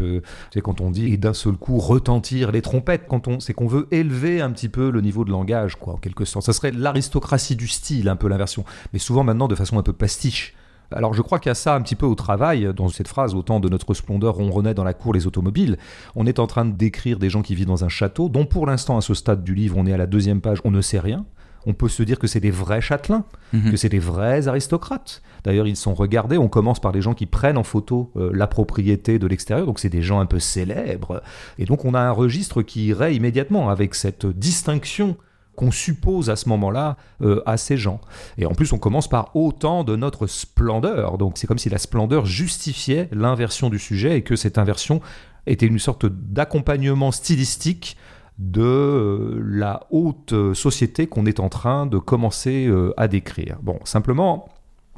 c'est 0.53 0.61
quand 0.61 0.81
on 0.81 0.91
dit 0.91 1.11
et 1.11 1.17
d'un 1.17 1.33
seul 1.33 1.53
coup 1.53 1.79
retentir 1.79 2.51
les 2.51 2.61
trompettes, 2.61 3.07
quand 3.09 3.27
on, 3.27 3.39
c'est 3.39 3.53
qu'on 3.53 3.67
veut 3.67 3.87
élever 3.89 4.39
un 4.39 4.51
petit 4.51 4.69
peu 4.69 4.91
le 4.91 5.01
niveau 5.01 5.25
de 5.25 5.31
langage, 5.31 5.77
quoi, 5.77 5.95
en 5.95 5.97
quelque 5.97 6.25
sorte. 6.25 6.45
Ça 6.45 6.53
serait 6.53 6.71
l'aristocratie 6.71 7.55
du 7.55 7.67
style, 7.67 8.07
un 8.07 8.15
peu 8.15 8.27
l'inversion, 8.27 8.65
mais 8.93 8.99
souvent 8.99 9.23
maintenant 9.23 9.47
de 9.47 9.55
façon 9.55 9.79
un 9.79 9.83
peu 9.83 9.93
pastiche. 9.93 10.53
Alors 10.91 11.13
je 11.13 11.21
crois 11.21 11.39
qu'il 11.39 11.49
y 11.49 11.51
a 11.51 11.55
ça 11.55 11.75
un 11.75 11.81
petit 11.81 11.95
peu 11.95 12.05
au 12.05 12.15
travail 12.15 12.71
dans 12.75 12.87
cette 12.87 13.07
phrase, 13.07 13.35
autant 13.35 13.59
de 13.59 13.67
notre 13.69 13.93
splendeur 13.93 14.35
ronronnait 14.35 14.73
dans 14.73 14.83
la 14.85 14.93
cour 14.93 15.13
les 15.13 15.27
automobiles. 15.27 15.77
On 16.15 16.25
est 16.25 16.39
en 16.39 16.47
train 16.47 16.65
de 16.65 16.71
décrire 16.71 17.19
des 17.19 17.29
gens 17.29 17.41
qui 17.41 17.55
vivent 17.55 17.67
dans 17.67 17.83
un 17.83 17.89
château, 17.89 18.29
dont 18.29 18.45
pour 18.45 18.65
l'instant 18.65 18.97
à 18.97 19.01
ce 19.01 19.13
stade 19.13 19.43
du 19.43 19.53
livre, 19.53 19.75
on 19.77 19.85
est 19.85 19.93
à 19.93 19.97
la 19.97 20.07
deuxième 20.07 20.39
page, 20.41 20.59
on 20.63 20.71
ne 20.71 20.81
sait 20.81 20.99
rien. 20.99 21.25
On 21.65 21.73
peut 21.73 21.89
se 21.89 22.01
dire 22.03 22.17
que 22.17 22.27
c'est 22.27 22.39
des 22.39 22.51
vrais 22.51 22.79
châtelains, 22.79 23.25
Mhm. 23.51 23.71
que 23.71 23.77
c'est 23.77 23.89
des 23.89 23.99
vrais 23.99 24.47
aristocrates. 24.47 25.21
D'ailleurs, 25.43 25.67
ils 25.67 25.75
sont 25.75 25.93
regardés. 25.93 26.37
On 26.37 26.47
commence 26.47 26.79
par 26.79 26.93
des 26.93 27.01
gens 27.01 27.13
qui 27.13 27.25
prennent 27.25 27.57
en 27.57 27.63
photo 27.63 28.09
euh, 28.15 28.31
la 28.33 28.47
propriété 28.47 29.19
de 29.19 29.27
l'extérieur, 29.27 29.65
donc 29.65 29.79
c'est 29.79 29.89
des 29.89 30.01
gens 30.01 30.21
un 30.21 30.25
peu 30.25 30.39
célèbres. 30.39 31.21
Et 31.59 31.65
donc, 31.65 31.83
on 31.83 31.93
a 31.93 31.99
un 31.99 32.11
registre 32.11 32.61
qui 32.61 32.85
irait 32.87 33.13
immédiatement 33.15 33.69
avec 33.69 33.95
cette 33.95 34.25
distinction 34.25 35.17
qu'on 35.57 35.71
suppose 35.71 36.29
à 36.29 36.35
ce 36.35 36.47
moment-là 36.49 36.95
euh, 37.21 37.41
à 37.47 37.57
ces 37.57 37.77
gens. 37.77 37.99
Et 38.37 38.45
en 38.45 38.53
plus, 38.53 38.71
on 38.73 38.77
commence 38.77 39.09
par 39.09 39.35
autant 39.35 39.83
de 39.83 39.95
notre 39.95 40.27
splendeur. 40.27 41.17
Donc, 41.17 41.37
c'est 41.37 41.47
comme 41.47 41.57
si 41.57 41.69
la 41.69 41.79
splendeur 41.79 42.25
justifiait 42.27 43.09
l'inversion 43.11 43.69
du 43.69 43.79
sujet 43.79 44.17
et 44.17 44.21
que 44.21 44.35
cette 44.35 44.59
inversion 44.59 45.01
était 45.47 45.65
une 45.65 45.79
sorte 45.79 46.05
d'accompagnement 46.05 47.11
stylistique 47.11 47.97
de 48.37 48.61
euh, 48.61 49.41
la 49.43 49.87
haute 49.89 50.33
euh, 50.33 50.53
société 50.53 51.07
qu'on 51.07 51.25
est 51.25 51.39
en 51.39 51.49
train 51.49 51.87
de 51.87 51.97
commencer 51.97 52.71
à 52.95 53.07
décrire. 53.07 53.57
Bon, 53.63 53.79
simplement, 53.83 54.49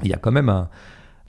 il 0.02 0.10
y 0.10 0.14
a 0.14 0.18
quand 0.18 0.32
même 0.32 0.68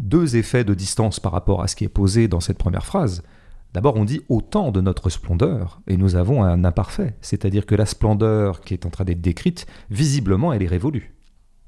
deux 0.01 0.35
effets 0.35 0.65
de 0.65 0.73
distance 0.73 1.21
par 1.21 1.31
rapport 1.31 1.63
à 1.63 1.69
ce 1.69 1.77
qui 1.77 1.85
est 1.85 1.89
posé 1.89 2.27
dans 2.27 2.41
cette 2.41 2.57
première 2.57 2.85
phrase. 2.85 3.23
D'abord, 3.73 3.95
on 3.95 4.03
dit 4.03 4.21
autant 4.27 4.71
de 4.71 4.81
notre 4.81 5.09
splendeur, 5.09 5.81
et 5.87 5.95
nous 5.95 6.15
avons 6.15 6.43
un 6.43 6.63
imparfait, 6.65 7.15
c'est-à-dire 7.21 7.65
que 7.65 7.75
la 7.75 7.85
splendeur 7.85 8.61
qui 8.61 8.73
est 8.73 8.85
en 8.85 8.89
train 8.89 9.05
d'être 9.05 9.21
décrite, 9.21 9.65
visiblement, 9.89 10.51
elle 10.51 10.63
est 10.63 10.67
révolue. 10.67 11.15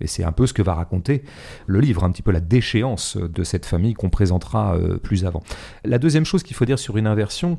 Et 0.01 0.07
c'est 0.07 0.23
un 0.23 0.33
peu 0.33 0.45
ce 0.45 0.53
que 0.53 0.61
va 0.61 0.73
raconter 0.73 1.23
le 1.65 1.79
livre, 1.79 2.03
un 2.03 2.11
petit 2.11 2.21
peu 2.21 2.31
la 2.31 2.41
déchéance 2.41 3.15
de 3.15 3.43
cette 3.43 3.65
famille 3.65 3.93
qu'on 3.93 4.09
présentera 4.09 4.75
euh, 4.75 4.97
plus 4.97 5.25
avant. 5.25 5.43
La 5.85 5.97
deuxième 5.97 6.25
chose 6.25 6.43
qu'il 6.43 6.57
faut 6.57 6.65
dire 6.65 6.79
sur 6.79 6.97
une 6.97 7.07
inversion, 7.07 7.57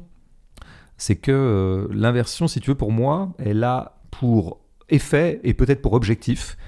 c'est 0.98 1.16
que 1.16 1.32
euh, 1.32 1.88
l'inversion, 1.90 2.46
si 2.46 2.60
tu 2.60 2.70
veux, 2.70 2.76
pour 2.76 2.92
moi, 2.92 3.32
elle 3.38 3.64
a 3.64 4.02
pour 4.10 4.60
effet 4.90 5.40
et 5.42 5.54
peut-être 5.54 5.80
pour 5.80 5.94
objectif 5.94 6.58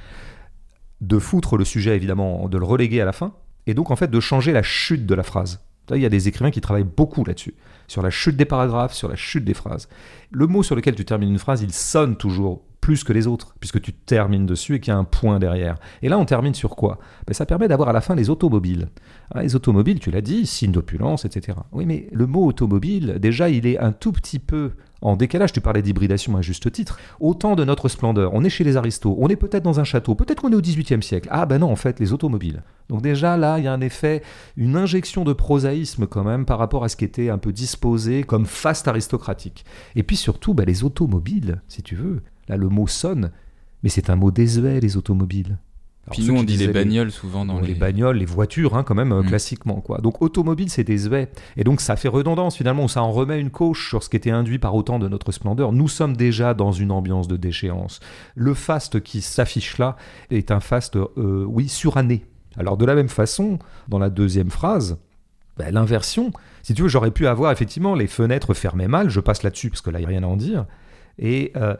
de 1.03 1.19
foutre 1.19 1.59
le 1.59 1.65
sujet, 1.65 1.95
évidemment, 1.95 2.49
de 2.49 2.57
le 2.57 2.65
reléguer 2.65 3.03
à 3.03 3.05
la 3.05 3.13
fin, 3.13 3.35
et 3.67 3.75
donc 3.75 3.91
en 3.91 3.97
fait 3.97 4.11
de 4.11 4.21
changer 4.21 4.53
la 4.53 4.63
chute 4.63 5.05
de 5.05 5.15
la 5.15 5.23
phrase. 5.23 5.61
Il 5.95 6.01
y 6.01 6.07
a 6.07 6.09
des 6.09 6.29
écrivains 6.29 6.51
qui 6.51 6.61
travaillent 6.61 6.85
beaucoup 6.85 7.25
là-dessus, 7.25 7.55
sur 7.87 8.03
la 8.03 8.11
chute 8.11 8.37
des 8.37 8.45
paragraphes, 8.45 8.95
sur 8.95 9.09
la 9.09 9.15
chute 9.15 9.45
des 9.45 9.55
phrases. 9.55 9.89
Le 10.31 10.47
mot 10.47 10.63
sur 10.63 10.75
lequel 10.75 10.95
tu 10.95 11.05
termines 11.05 11.31
une 11.31 11.39
phrase, 11.39 11.63
il 11.63 11.73
sonne 11.73 12.17
toujours 12.17 12.63
plus 12.87 13.03
que 13.03 13.13
les 13.13 13.27
autres, 13.27 13.57
puisque 13.59 13.81
tu 13.81 13.93
termines 13.93 14.47
dessus 14.47 14.77
et 14.77 14.81
qu'il 14.81 14.93
y 14.93 14.95
a 14.95 14.97
un 14.97 15.03
point 15.03 15.41
derrière. 15.41 15.75
Et 16.03 16.09
là, 16.09 16.21
on 16.21 16.25
termine 16.25 16.55
sur 16.55 16.77
quoi? 16.77 17.01
Ben, 17.27 17.35
Ça 17.35 17.45
permet 17.45 17.67
d'avoir 17.67 17.89
à 17.89 17.93
la 17.93 18.01
fin 18.01 18.15
les 18.15 18.31
automobiles. 18.31 18.87
Ah, 19.35 19.43
les 19.43 19.57
automobiles, 19.57 19.99
tu 19.99 20.13
l'as 20.13 20.21
dit, 20.21 20.47
signe 20.47 20.71
d'opulence, 20.71 21.25
etc. 21.25 21.59
Oui, 21.73 21.85
mais 21.85 22.07
le 22.13 22.29
mot 22.29 22.47
automobile, 22.47 23.17
déjà, 23.19 23.49
il 23.49 23.67
est 23.67 23.77
un 23.77 23.91
tout 23.91 24.13
petit 24.13 24.39
peu 24.39 24.71
en 25.03 25.17
décalage. 25.17 25.53
Tu 25.53 25.61
parlais 25.61 25.83
d'hybridation 25.83 26.37
à 26.37 26.43
juste 26.43 26.71
titre. 26.71 27.01
Autant 27.19 27.57
de 27.57 27.65
notre 27.65 27.89
splendeur. 27.89 28.33
On 28.35 28.45
est 28.45 28.51
chez 28.51 28.63
les 28.63 28.77
aristos, 28.77 29.17
on 29.19 29.27
est 29.27 29.35
peut-être 29.35 29.65
dans 29.65 29.81
un 29.81 29.85
château, 29.85 30.15
peut-être 30.15 30.43
qu'on 30.43 30.53
est 30.53 30.55
au 30.55 30.61
XVIIIe 30.61 31.03
siècle. 31.03 31.29
Ah 31.33 31.45
ben 31.45 31.59
non, 31.59 31.73
en 31.73 31.77
fait, 31.77 31.99
les 31.99 32.13
automobiles. 32.13 32.63
Donc 32.89 33.03
déjà, 33.03 33.37
là, 33.37 33.59
il 33.59 33.65
y 33.65 33.67
a 33.67 33.73
un 33.73 33.81
effet, 33.81 34.23
une 34.57 34.77
injection 34.77 35.25
de 35.25 35.33
prosaïsme 35.33 36.07
quand 36.07 36.23
même 36.23 36.45
par 36.45 36.61
rapport 36.61 36.85
à 36.85 36.89
ce 36.89 36.95
qui 36.95 37.05
était 37.05 37.31
un 37.31 37.39
peu 37.39 37.53
disposé 37.53 38.23
comme 38.23 38.47
faste 38.47 38.87
aristocratique. 38.87 39.65
Et 39.97 40.05
puis 40.05 40.15
surtout, 40.15 40.55
ben, 40.55 40.65
les 40.65 40.85
automobiles, 40.85 41.63
si 41.67 41.83
tu 41.83 41.97
veux. 41.97 42.23
Là, 42.49 42.57
le 42.57 42.69
mot 42.69 42.87
sonne, 42.87 43.31
mais 43.83 43.89
c'est 43.89 44.11
un 44.11 44.17
mot 44.17 44.31
désuet, 44.31 44.81
les 44.81 44.97
automobiles. 44.97 45.59
Alors, 46.07 46.15
Puis 46.17 46.25
nous, 46.25 46.39
on 46.39 46.45
dit 46.45 46.57
les 46.57 46.69
bagnoles 46.69 47.11
souvent 47.11 47.45
dans 47.45 47.59
les... 47.59 47.69
les... 47.69 47.75
bagnoles, 47.75 48.19
les 48.19 48.27
voitures, 48.27 48.77
hein, 48.77 48.85
quand 48.85 48.95
même, 48.95 49.11
euh, 49.13 49.23
Mm. 49.23 49.27
classiquement. 49.27 49.81
Quoi. 49.81 49.99
Donc 49.99 50.23
automobile, 50.23 50.71
c'est 50.71 50.85
désuet. 50.85 51.29
Et 51.57 51.65
donc 51.65 51.81
ça 51.81 51.97
fait 51.97 52.07
redondance, 52.07 52.57
finalement, 52.57 52.87
ça 52.87 53.03
en 53.03 53.11
remet 53.11 53.41
une 53.41 53.51
couche 53.51 53.89
sur 53.89 54.05
ce 54.05 54.09
qui 54.09 54.17
était 54.17 54.31
induit 54.31 54.61
par 54.61 54.77
autant 54.77 55.01
de 55.01 55.09
notre 55.09 55.33
splendeur. 55.33 55.73
Nous 55.73 55.89
sommes 55.89 56.17
déjà 56.17 56.55
dans 56.55 56.71
une 56.71 56.93
ambiance 56.93 57.27
de 57.27 57.37
déchéance. 57.37 57.99
Le 58.37 58.55
faste 58.55 59.01
qui 59.01 59.21
s'affiche 59.21 59.79
là 59.79 59.97
est 60.31 60.53
un 60.53 60.61
faste, 60.61 60.95
euh, 60.95 61.45
oui, 61.49 61.69
suranné. 61.69 62.25
Alors 62.57 62.77
de 62.77 62.85
la 62.87 62.95
même 62.95 63.09
façon, 63.09 63.59
dans 63.89 63.99
la 63.99 64.09
deuxième 64.09 64.51
phrase, 64.51 64.99
ben, 65.57 65.75
l'inversion, 65.75 66.31
si 66.63 66.73
tu 66.75 66.83
veux, 66.83 66.89
j'aurais 66.89 67.11
pu 67.11 67.27
avoir 67.27 67.51
effectivement 67.51 67.97
les 67.97 68.07
fenêtres 68.07 68.55
fermées 68.55 68.89
mal, 68.89 69.11
je 69.11 69.19
passe 69.21 69.43
là-dessus 69.43 69.71
parce 69.71 69.81
que 69.81 69.91
là, 69.91 69.99
il 69.99 70.03
n'y 70.03 70.07
a 70.07 70.09
rien 70.11 70.23
à 70.23 70.27
en 70.27 70.37
dire. 70.37 70.67
Et 71.19 71.51
euh, 71.57 71.75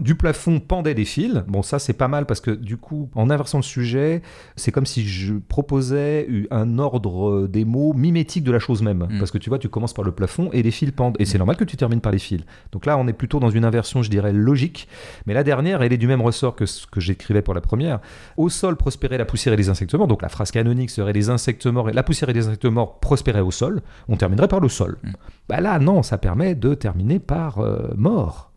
du 0.00 0.14
plafond 0.14 0.60
pendaient 0.60 0.94
des 0.94 1.04
fils. 1.04 1.42
Bon, 1.48 1.62
ça 1.62 1.78
c'est 1.78 1.94
pas 1.94 2.08
mal 2.08 2.26
parce 2.26 2.40
que 2.40 2.50
du 2.50 2.76
coup, 2.76 3.08
en 3.14 3.30
inversant 3.30 3.58
le 3.58 3.62
sujet, 3.62 4.22
c'est 4.54 4.70
comme 4.70 4.86
si 4.86 5.06
je 5.06 5.34
proposais 5.34 6.28
un 6.50 6.78
ordre 6.78 7.46
des 7.46 7.64
mots 7.64 7.94
mimétique 7.94 8.44
de 8.44 8.52
la 8.52 8.58
chose 8.58 8.82
même. 8.82 9.06
Mm. 9.10 9.18
Parce 9.18 9.30
que 9.30 9.38
tu 9.38 9.48
vois, 9.48 9.58
tu 9.58 9.68
commences 9.68 9.94
par 9.94 10.04
le 10.04 10.12
plafond 10.12 10.50
et 10.52 10.62
les 10.62 10.70
fils 10.70 10.90
pendent. 10.90 11.16
Et 11.18 11.24
c'est 11.24 11.38
normal 11.38 11.56
que 11.56 11.64
tu 11.64 11.76
termines 11.76 12.00
par 12.00 12.12
les 12.12 12.18
fils. 12.18 12.42
Donc 12.72 12.84
là, 12.84 12.98
on 12.98 13.08
est 13.08 13.14
plutôt 13.14 13.40
dans 13.40 13.50
une 13.50 13.64
inversion, 13.64 14.02
je 14.02 14.10
dirais, 14.10 14.32
logique. 14.32 14.88
Mais 15.26 15.34
la 15.34 15.44
dernière, 15.44 15.82
elle 15.82 15.92
est 15.92 15.98
du 15.98 16.06
même 16.06 16.20
ressort 16.20 16.54
que 16.54 16.66
ce 16.66 16.86
que 16.86 17.00
j'écrivais 17.00 17.42
pour 17.42 17.54
la 17.54 17.62
première. 17.62 18.00
Au 18.36 18.48
sol 18.50 18.76
prospérait 18.76 19.18
la 19.18 19.24
poussière 19.24 19.54
et 19.54 19.56
les 19.56 19.70
insectes 19.70 19.94
morts. 19.94 20.08
Donc 20.08 20.22
la 20.22 20.28
phrase 20.28 20.50
canonique 20.50 20.90
serait 20.90 21.14
les 21.14 21.30
insectes 21.30 21.66
morts 21.66 21.88
et 21.88 21.94
la 21.94 22.02
poussière 22.02 22.28
et 22.28 22.34
les 22.34 22.48
insectes 22.48 22.66
morts 22.66 23.00
prospéraient 23.00 23.40
au 23.40 23.50
sol. 23.50 23.80
On 24.08 24.16
terminerait 24.16 24.48
par 24.48 24.60
le 24.60 24.68
sol. 24.68 24.98
Mm. 25.02 25.10
Bah 25.48 25.60
là, 25.60 25.78
non, 25.78 26.02
ça 26.02 26.18
permet 26.18 26.54
de 26.54 26.74
terminer 26.74 27.18
par 27.18 27.60
euh, 27.60 27.88
mort. 27.96 28.52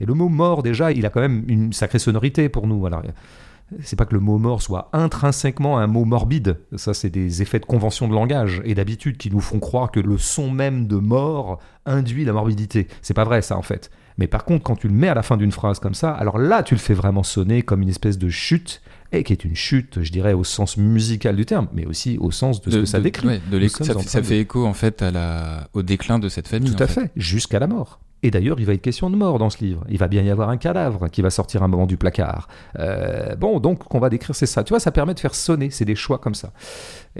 Et 0.00 0.06
le 0.06 0.14
mot 0.14 0.28
mort, 0.28 0.62
déjà, 0.62 0.92
il 0.92 1.04
a 1.06 1.10
quand 1.10 1.20
même 1.20 1.44
une 1.48 1.72
sacrée 1.72 1.98
sonorité 1.98 2.48
pour 2.48 2.66
nous. 2.66 2.86
Alors, 2.86 3.02
c'est 3.82 3.96
pas 3.96 4.04
que 4.06 4.14
le 4.14 4.20
mot 4.20 4.38
mort 4.38 4.62
soit 4.62 4.88
intrinsèquement 4.92 5.78
un 5.78 5.86
mot 5.86 6.04
morbide. 6.04 6.58
Ça, 6.76 6.92
c'est 6.94 7.10
des 7.10 7.42
effets 7.42 7.60
de 7.60 7.66
convention 7.66 8.08
de 8.08 8.14
langage 8.14 8.60
et 8.64 8.74
d'habitude 8.74 9.16
qui 9.16 9.30
nous 9.30 9.40
font 9.40 9.60
croire 9.60 9.90
que 9.92 10.00
le 10.00 10.18
son 10.18 10.50
même 10.50 10.86
de 10.86 10.96
mort 10.96 11.58
induit 11.86 12.24
la 12.24 12.32
morbidité. 12.32 12.88
C'est 13.02 13.14
pas 13.14 13.24
vrai, 13.24 13.42
ça, 13.42 13.56
en 13.56 13.62
fait. 13.62 13.90
Mais 14.18 14.26
par 14.26 14.44
contre, 14.44 14.64
quand 14.64 14.76
tu 14.76 14.88
le 14.88 14.92
mets 14.94 15.08
à 15.08 15.14
la 15.14 15.22
fin 15.22 15.36
d'une 15.36 15.52
phrase 15.52 15.78
comme 15.78 15.94
ça, 15.94 16.10
alors 16.10 16.36
là, 16.36 16.62
tu 16.62 16.74
le 16.74 16.80
fais 16.80 16.94
vraiment 16.94 17.22
sonner 17.22 17.62
comme 17.62 17.80
une 17.82 17.88
espèce 17.88 18.18
de 18.18 18.28
chute, 18.28 18.82
et 19.12 19.22
qui 19.24 19.32
est 19.32 19.44
une 19.44 19.56
chute, 19.56 20.02
je 20.02 20.12
dirais, 20.12 20.34
au 20.34 20.44
sens 20.44 20.76
musical 20.76 21.36
du 21.36 21.46
terme, 21.46 21.68
mais 21.72 21.86
aussi 21.86 22.16
au 22.18 22.30
sens 22.30 22.60
de 22.60 22.70
ce 22.70 22.76
que 22.78 22.84
ça 22.84 23.00
décrit. 23.00 23.26
ouais, 23.28 23.40
de 23.50 23.66
ça, 23.68 23.84
fait, 23.84 24.02
ça 24.02 24.20
de- 24.20 24.26
fait 24.26 24.38
écho 24.40 24.66
en 24.66 24.72
fait 24.74 25.00
à 25.02 25.10
la, 25.10 25.68
au 25.74 25.82
déclin 25.82 26.18
de 26.18 26.28
cette 26.28 26.48
famille. 26.48 26.72
Tout 26.74 26.82
à 26.82 26.86
fait, 26.86 27.10
jusqu'à 27.16 27.58
la 27.58 27.66
mort. 27.66 28.00
Et 28.22 28.30
d'ailleurs, 28.30 28.60
il 28.60 28.66
va 28.66 28.74
être 28.74 28.82
question 28.82 29.08
de 29.08 29.16
mort 29.16 29.38
dans 29.38 29.50
ce 29.50 29.64
livre. 29.64 29.84
Il 29.88 29.98
va 29.98 30.08
bien 30.08 30.22
y 30.22 30.30
avoir 30.30 30.50
un 30.50 30.58
cadavre 30.58 31.08
qui 31.08 31.22
va 31.22 31.30
sortir 31.30 31.62
un 31.62 31.68
moment 31.68 31.86
du 31.86 31.96
placard. 31.96 32.48
Euh, 32.78 33.34
bon, 33.36 33.60
donc, 33.60 33.84
qu'on 33.84 33.98
va 33.98 34.10
décrire, 34.10 34.34
c'est 34.34 34.46
ça. 34.46 34.62
Tu 34.62 34.70
vois, 34.70 34.80
ça 34.80 34.90
permet 34.90 35.14
de 35.14 35.20
faire 35.20 35.34
sonner. 35.34 35.70
C'est 35.70 35.86
des 35.86 35.94
choix 35.94 36.18
comme 36.18 36.34
ça. 36.34 36.52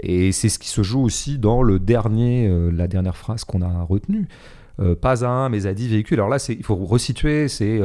Et 0.01 0.31
c'est 0.31 0.49
ce 0.49 0.59
qui 0.59 0.69
se 0.69 0.83
joue 0.83 1.01
aussi 1.01 1.39
dans 1.39 1.63
le 1.63 1.79
dernier, 1.79 2.47
euh, 2.47 2.69
la 2.69 2.87
dernière 2.87 3.17
phrase 3.17 3.43
qu'on 3.43 3.61
a 3.63 3.83
retenue. 3.83 4.27
Euh, 4.79 4.95
pas 4.95 5.25
à 5.25 5.27
un, 5.27 5.49
mais 5.49 5.65
à 5.65 5.73
dix 5.73 5.87
véhicules. 5.87 6.19
Alors 6.19 6.29
là, 6.29 6.37
il 6.49 6.63
faut 6.63 6.75
resituer, 6.75 7.47
c'est 7.47 7.81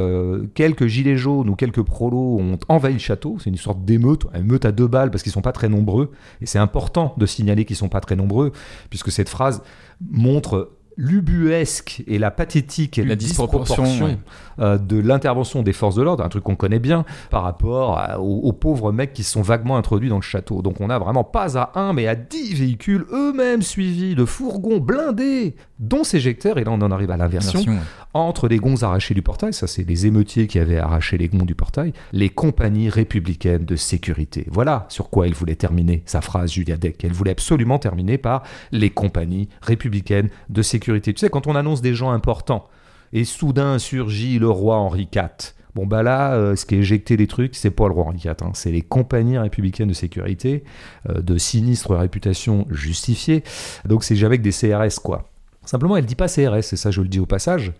quelques 0.53 0.85
gilets 0.85 1.17
jaunes 1.17 1.49
ou 1.49 1.55
quelques 1.55 1.81
prolos 1.81 2.39
ont 2.39 2.59
envahi 2.69 2.93
le 2.93 2.99
château. 2.99 3.37
C'est 3.39 3.49
une 3.49 3.57
sorte 3.57 3.83
d'émeute, 3.83 4.25
une 4.33 4.41
émeute 4.41 4.65
à 4.65 4.71
deux 4.71 4.87
balles 4.87 5.09
parce 5.09 5.23
qu'ils 5.23 5.31
sont 5.31 5.41
pas 5.41 5.51
très 5.51 5.69
nombreux. 5.69 6.11
Et 6.41 6.45
c'est 6.45 6.59
important 6.59 7.15
de 7.17 7.25
signaler 7.25 7.65
qu'ils 7.65 7.75
sont 7.75 7.89
pas 7.89 7.99
très 7.99 8.15
nombreux, 8.15 8.51
puisque 8.89 9.11
cette 9.11 9.29
phrase 9.29 9.63
montre 10.09 10.76
l'ubuesque 10.97 12.03
et 12.07 12.19
la 12.19 12.31
pathétique 12.31 12.97
et 12.97 13.05
La 13.05 13.15
disproportion, 13.15 13.83
ouais. 14.05 14.17
euh, 14.59 14.77
de 14.77 14.97
l'intervention 14.99 15.61
des 15.63 15.73
forces 15.73 15.95
de 15.95 16.01
l'ordre, 16.01 16.23
un 16.23 16.29
truc 16.29 16.43
qu'on 16.43 16.55
connaît 16.55 16.79
bien 16.79 17.05
par 17.29 17.43
rapport 17.43 17.97
à- 17.97 18.19
aux, 18.19 18.39
aux 18.41 18.53
pauvres 18.53 18.91
mecs 18.91 19.13
qui 19.13 19.23
se 19.23 19.31
sont 19.31 19.41
vaguement 19.41 19.77
introduits 19.77 20.09
dans 20.09 20.15
le 20.17 20.21
château. 20.21 20.61
Donc 20.61 20.81
on 20.81 20.89
a 20.89 20.97
vraiment 20.99 21.23
pas 21.23 21.57
à 21.57 21.79
un, 21.79 21.93
mais 21.93 22.07
à 22.07 22.15
dix 22.15 22.53
véhicules 22.53 23.05
eux-mêmes 23.11 23.61
suivis 23.61 24.15
de 24.15 24.25
fourgons 24.25 24.79
blindés, 24.79 25.55
dont 25.79 26.03
s'éjectèrent, 26.03 26.57
et 26.57 26.63
là 26.63 26.71
on 26.71 26.81
en 26.81 26.91
arrive 26.91 27.11
à 27.11 27.17
l'inversion, 27.17 27.59
ouais. 27.61 27.77
entre 28.13 28.47
les 28.47 28.57
gonds 28.57 28.81
arrachés 28.83 29.13
du 29.13 29.21
portail, 29.21 29.53
ça 29.53 29.67
c'est 29.67 29.83
les 29.87 30.07
émeutiers 30.07 30.47
qui 30.47 30.57
avaient 30.59 30.77
arraché 30.79 31.17
les 31.17 31.27
gonds 31.27 31.45
du 31.45 31.55
portail, 31.55 31.93
les 32.13 32.29
compagnies 32.29 32.89
républicaines 32.89 33.65
de 33.65 33.75
sécurité. 33.75 34.45
Voilà 34.49 34.85
sur 34.89 35.09
quoi 35.09 35.27
elle 35.27 35.33
voulait 35.33 35.55
terminer 35.55 36.01
sa 36.05 36.21
phrase, 36.21 36.51
Julia 36.51 36.77
Deck. 36.77 37.03
Elle 37.03 37.13
voulait 37.13 37.31
absolument 37.31 37.77
terminer 37.79 38.17
par 38.17 38.43
les 38.71 38.89
compagnies 38.89 39.49
républicaines 39.61 40.29
de 40.49 40.61
sécurité. 40.61 40.86
Tu 41.01 41.13
sais, 41.17 41.29
quand 41.29 41.47
on 41.47 41.55
annonce 41.55 41.81
des 41.81 41.93
gens 41.93 42.11
importants, 42.11 42.67
Et 43.13 43.23
soudain 43.23 43.79
surgit 43.79 44.39
le 44.39 44.49
roi 44.49 44.77
Henri 44.77 45.07
IV. 45.13 45.53
Bon 45.75 45.85
bah 45.85 46.01
là, 46.01 46.33
euh, 46.33 46.55
ce 46.55 46.65
qui 46.65 46.75
est 46.75 46.79
éjecté 46.79 47.17
des 47.17 47.27
trucs, 47.27 47.55
c'est 47.55 47.69
pas 47.69 47.87
le 47.87 47.93
roi 47.93 48.05
Henri 48.05 48.17
IV, 48.25 48.35
hein. 48.41 48.51
c'est 48.53 48.71
les 48.71 48.81
compagnies 48.81 49.37
républicaines 49.37 49.87
de 49.87 49.93
sécurité, 49.93 50.63
euh, 51.07 51.21
de 51.21 51.37
sinistre 51.37 51.95
réputation 51.95 52.65
justifiée. 52.71 53.43
Donc 53.85 54.03
c'est 54.03 54.15
jamais 54.15 54.39
que 54.39 54.43
des 54.43 54.51
CRS 54.51 54.99
quoi. 55.01 55.29
Simplement, 55.65 55.95
elle 55.95 56.05
dit 56.05 56.15
pas 56.15 56.27
CRS, 56.27 56.73
et 56.73 56.77
ça 56.77 56.89
je 56.89 57.01
le 57.01 57.07
dis 57.07 57.19
au 57.19 57.25
passage. 57.25 57.73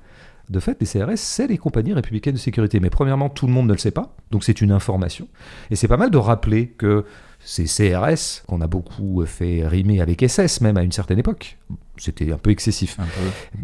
De 0.50 0.60
fait, 0.60 0.78
les 0.80 0.86
CRS, 0.86 1.18
c'est 1.18 1.48
les 1.48 1.58
compagnies 1.58 1.94
républicaines 1.94 2.36
de 2.36 2.40
sécurité. 2.40 2.80
Mais 2.80 2.90
premièrement, 2.90 3.30
tout 3.30 3.48
le 3.48 3.54
monde 3.54 3.68
ne 3.68 3.74
le 3.74 3.80
sait 3.80 3.92
pas, 3.92 4.16
donc 4.32 4.44
c'est 4.44 4.62
une 4.62 4.72
information. 4.72 5.28
Et 5.72 5.76
c'est 5.76 5.88
pas 5.90 5.98
mal 5.98 6.12
de 6.12 6.18
rappeler 6.18 6.68
que 6.68 7.04
ces 7.40 7.66
CRS, 7.66 8.44
qu'on 8.48 8.62
a 8.62 8.68
beaucoup 8.68 9.26
fait 9.26 9.68
rimer 9.68 10.02
avec 10.02 10.22
SS 10.26 10.62
même 10.62 10.78
à 10.78 10.84
une 10.84 10.92
certaine 10.92 11.20
époque, 11.20 11.58
c'était 12.00 12.32
un 12.32 12.38
peu 12.38 12.52
excessif, 12.52 12.98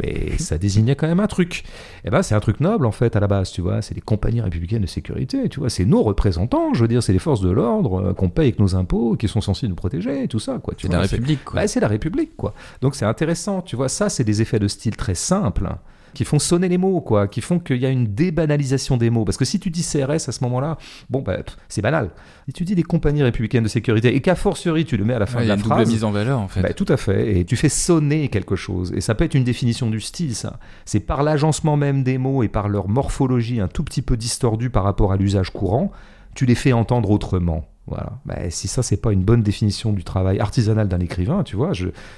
mais 0.02 0.38
ça 0.38 0.58
désignait 0.58 0.96
quand 0.96 1.08
même 1.08 1.20
un 1.20 1.28
truc. 1.28 1.64
Et 2.04 2.08
eh 2.08 2.10
ben 2.10 2.22
c'est 2.22 2.36
un 2.36 2.40
truc 2.40 2.60
noble 2.60 2.86
en 2.86 2.92
fait 2.92 3.16
à 3.16 3.20
la 3.20 3.28
base, 3.28 3.52
tu 3.52 3.62
vois, 3.62 3.82
c'est 3.82 3.94
les 3.94 4.02
compagnies 4.02 4.42
républicaines 4.42 4.82
de 4.82 4.88
sécurité, 4.88 5.50
tu 5.50 5.60
vois, 5.60 5.70
c'est 5.70 5.86
nos 5.86 6.04
représentants, 6.04 6.74
je 6.74 6.82
veux 6.82 6.88
dire, 6.88 7.04
c'est 7.04 7.14
les 7.14 7.20
forces 7.20 7.42
de 7.42 7.50
l'ordre 7.50 8.02
euh, 8.02 8.14
qu'on 8.14 8.30
paye 8.30 8.48
avec 8.48 8.60
nos 8.60 8.76
impôts, 8.76 9.16
qui 9.16 9.28
sont 9.28 9.42
censés 9.42 9.68
nous 9.68 9.76
protéger, 9.76 10.24
et 10.24 10.28
tout 10.28 10.40
ça, 10.40 10.60
quoi. 10.60 10.74
C'est 10.78 10.92
la 10.92 11.02
République, 11.02 11.44
quoi. 11.44 11.62
Bah, 11.62 11.68
c'est 11.68 11.80
la 11.80 11.88
République, 11.88 12.36
quoi. 12.36 12.54
Donc 12.82 12.96
c'est 12.96 13.06
intéressant, 13.06 13.62
tu 13.62 13.76
vois, 13.76 13.90
ça 13.90 14.10
c'est 14.10 14.24
des 14.24 14.42
effets 14.42 14.60
de 14.60 14.68
style 14.68 14.96
très 14.96 15.16
simples 15.16 15.70
qui 16.14 16.26
font 16.26 16.40
sonner 16.40 16.70
les 16.70 16.78
mots, 16.78 17.02
quoi, 17.02 17.28
qui 17.28 17.42
font 17.42 17.60
qu'il 17.60 17.78
y 17.78 17.86
a 17.86 17.90
une 17.90 18.08
débanalisation 18.08 18.98
des 18.98 19.10
mots. 19.10 19.26
Parce 19.26 19.38
que 19.38 19.46
si 19.46 19.60
tu 19.60 19.70
dis 19.70 19.84
CRS 19.84 20.28
à 20.28 20.32
ce 20.32 20.44
moment-là, 20.44 20.78
bon, 21.10 21.22
bah, 21.22 21.38
c'est 21.70 21.82
banal. 21.82 22.12
Si 22.48 22.54
tu 22.54 22.64
dis 22.64 22.76
des 22.76 22.84
compagnies 22.84 23.24
républicaines 23.24 23.64
de 23.64 23.70
sécurité 23.70 24.16
et 24.16 24.22
qu'à 24.22 24.36
fortiori 24.36 24.86
tu 24.86 24.98
le 24.98 25.06
mets 25.06 25.14
à 25.14 25.20
la 25.20 25.26
fin 25.26 25.42
de 25.42 25.48
la 25.48 25.58
phrase, 25.58 25.66
il 25.66 25.70
y 25.70 25.72
a 25.72 25.76
une 25.76 25.82
double 25.82 25.92
mise 25.92 26.04
en 26.04 26.12
valeur 26.12 26.40
en 26.40 26.48
fait. 26.48 26.62
Bah, 26.62 26.74
tout 26.74 26.86
à 26.90 26.98
fait. 26.98 27.40
Et 27.40 27.46
tu 27.46 27.56
fais 27.56 27.70
sonner 27.70 28.28
quelque 28.30 28.56
chose. 28.56 28.94
Et 28.96 29.02
ça 29.02 29.16
peut 29.16 29.24
être 29.24 29.36
une 29.36 29.44
définition 29.44 29.90
du 29.90 30.00
style, 30.00 30.36
ça. 30.36 30.60
C'est 30.86 31.00
par 31.00 31.24
l'agencement 31.24 31.78
même 31.78 32.04
des 32.04 32.18
mots 32.18 32.44
et 32.44 32.48
par 32.48 32.70
leur 32.70 32.88
morphologie 32.88 33.60
un 33.60 33.68
tout 33.68 33.84
petit 33.84 34.02
peu 34.02 34.18
distordue 34.18 34.70
par 34.70 34.84
rapport 34.84 35.12
à 35.12 35.18
l'usage 35.18 35.52
courant, 35.52 35.92
tu 36.36 36.46
les 36.46 36.56
fais 36.56 36.74
entendre 36.74 37.10
autrement. 37.12 37.66
Voilà. 37.88 38.14
Bah, 38.26 38.50
si 38.50 38.68
ça, 38.68 38.82
c'est 38.82 38.98
pas 38.98 39.12
une 39.12 39.24
bonne 39.24 39.42
définition 39.42 39.92
du 39.92 40.04
travail 40.04 40.40
artisanal 40.40 40.88
d'un 40.88 41.00
écrivain, 41.00 41.44
tu 41.44 41.56
vois, 41.56 41.72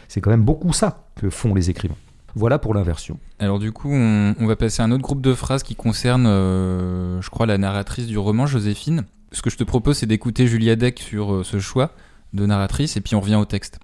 c'est 0.07 0.21
quand 0.21 0.29
même 0.29 0.43
beaucoup 0.43 0.73
ça 0.73 1.05
que 1.15 1.29
font 1.29 1.53
les 1.53 1.69
écrivains. 1.69 1.95
Voilà 2.35 2.59
pour 2.59 2.73
l'inversion. 2.73 3.17
Alors 3.39 3.59
du 3.59 3.71
coup, 3.71 3.91
on, 3.91 4.45
va 4.45 4.55
passer 4.57 4.81
à 4.81 4.85
un 4.85 4.91
autre 4.91 5.03
groupe 5.03 5.21
de 5.21 5.33
phrases 5.33 5.63
qui 5.63 5.75
concerne, 5.75 6.25
euh, 6.27 7.21
je 7.21 7.29
crois, 7.29 7.45
la 7.45 7.57
narratrice 7.57 8.07
du 8.07 8.17
roman, 8.17 8.45
Joséphine. 8.45 9.05
Ce 9.31 9.41
que 9.41 9.49
je 9.49 9.57
te 9.57 9.63
propose, 9.63 9.97
c'est 9.97 10.05
d'écouter 10.05 10.45
Julia 10.45 10.75
Deck 10.75 10.99
sur 10.99 11.33
euh, 11.33 11.43
ce 11.43 11.59
choix 11.59 11.91
de 12.33 12.45
narratrice, 12.45 12.97
et 12.97 13.01
puis 13.01 13.15
on 13.15 13.21
revient 13.21 13.35
au 13.35 13.45
texte. 13.45 13.79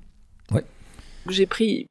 Ouais. 0.51 0.65
J'ai 1.29 1.45
pris 1.45 1.87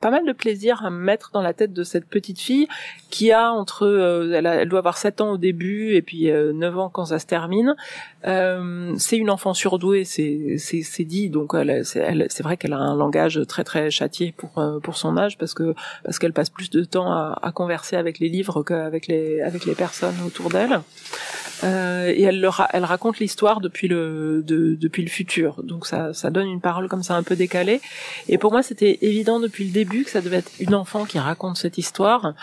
pas 0.00 0.10
mal 0.10 0.24
de 0.26 0.32
plaisir 0.32 0.84
à 0.84 0.90
me 0.90 0.98
mettre 0.98 1.30
dans 1.32 1.42
la 1.42 1.52
tête 1.52 1.72
de 1.72 1.82
cette 1.82 2.06
petite 2.06 2.38
fille 2.38 2.68
qui 3.10 3.32
a 3.32 3.52
entre 3.52 3.86
euh, 3.86 4.32
elle, 4.32 4.68
doit 4.68 4.78
avoir 4.78 4.98
7 4.98 5.20
ans 5.20 5.32
au 5.32 5.38
début 5.38 5.94
et 5.94 6.02
puis 6.02 6.30
9 6.30 6.78
ans 6.78 6.88
quand 6.88 7.06
ça 7.06 7.18
se 7.18 7.26
termine 7.26 7.74
euh, 8.26 8.94
c'est 8.98 9.16
une 9.16 9.30
enfant 9.30 9.54
surdouée, 9.54 10.04
c'est 10.04 10.56
c'est 10.58 11.04
dit. 11.04 11.30
Donc 11.30 11.54
c'est 11.84 12.42
vrai 12.42 12.56
qu'elle 12.56 12.72
a 12.72 12.78
un 12.78 12.96
langage 12.96 13.40
très 13.46 13.64
très 13.64 13.90
châtié 13.90 14.34
pour 14.36 14.58
euh, 14.58 14.80
pour 14.80 14.96
son 14.96 15.16
âge 15.16 15.38
parce 15.38 15.54
que 15.54 15.74
parce 16.04 16.18
qu'elle 16.18 16.32
passe 16.32 16.50
plus 16.50 16.70
de 16.70 16.82
temps 16.84 17.12
à, 17.12 17.52
converser 17.54 17.96
avec 17.96 18.18
les 18.18 18.28
livres 18.28 18.62
qu'avec 18.62 19.06
les 19.06 19.40
avec 19.40 19.64
les 19.64 19.74
personnes 19.74 20.16
autour 20.26 20.50
d'elle. 20.50 20.80
Euh, 21.64 22.12
et 22.14 22.22
elle 22.22 22.40
leur 22.40 22.68
elle 22.72 22.84
raconte 22.84 23.18
l'histoire 23.18 23.60
depuis 23.60 23.88
le 23.88 24.42
de, 24.44 24.74
depuis 24.74 25.02
le 25.02 25.08
futur. 25.08 25.62
Donc 25.62 25.86
ça 25.86 26.12
ça 26.12 26.30
donne 26.30 26.46
une 26.46 26.60
parole 26.60 26.88
comme 26.88 27.02
ça 27.02 27.14
un 27.14 27.22
peu 27.22 27.36
décalée. 27.36 27.80
Et 28.28 28.38
pour 28.38 28.52
moi 28.52 28.62
c'était 28.62 28.98
évident 29.02 29.40
depuis 29.40 29.64
le 29.64 29.72
début 29.72 29.87
que 29.88 30.10
ça 30.10 30.20
devait 30.20 30.38
être 30.38 30.52
une 30.60 30.74
enfant 30.74 31.04
qui 31.04 31.18
raconte 31.18 31.56
cette 31.56 31.78
histoire 31.78 32.34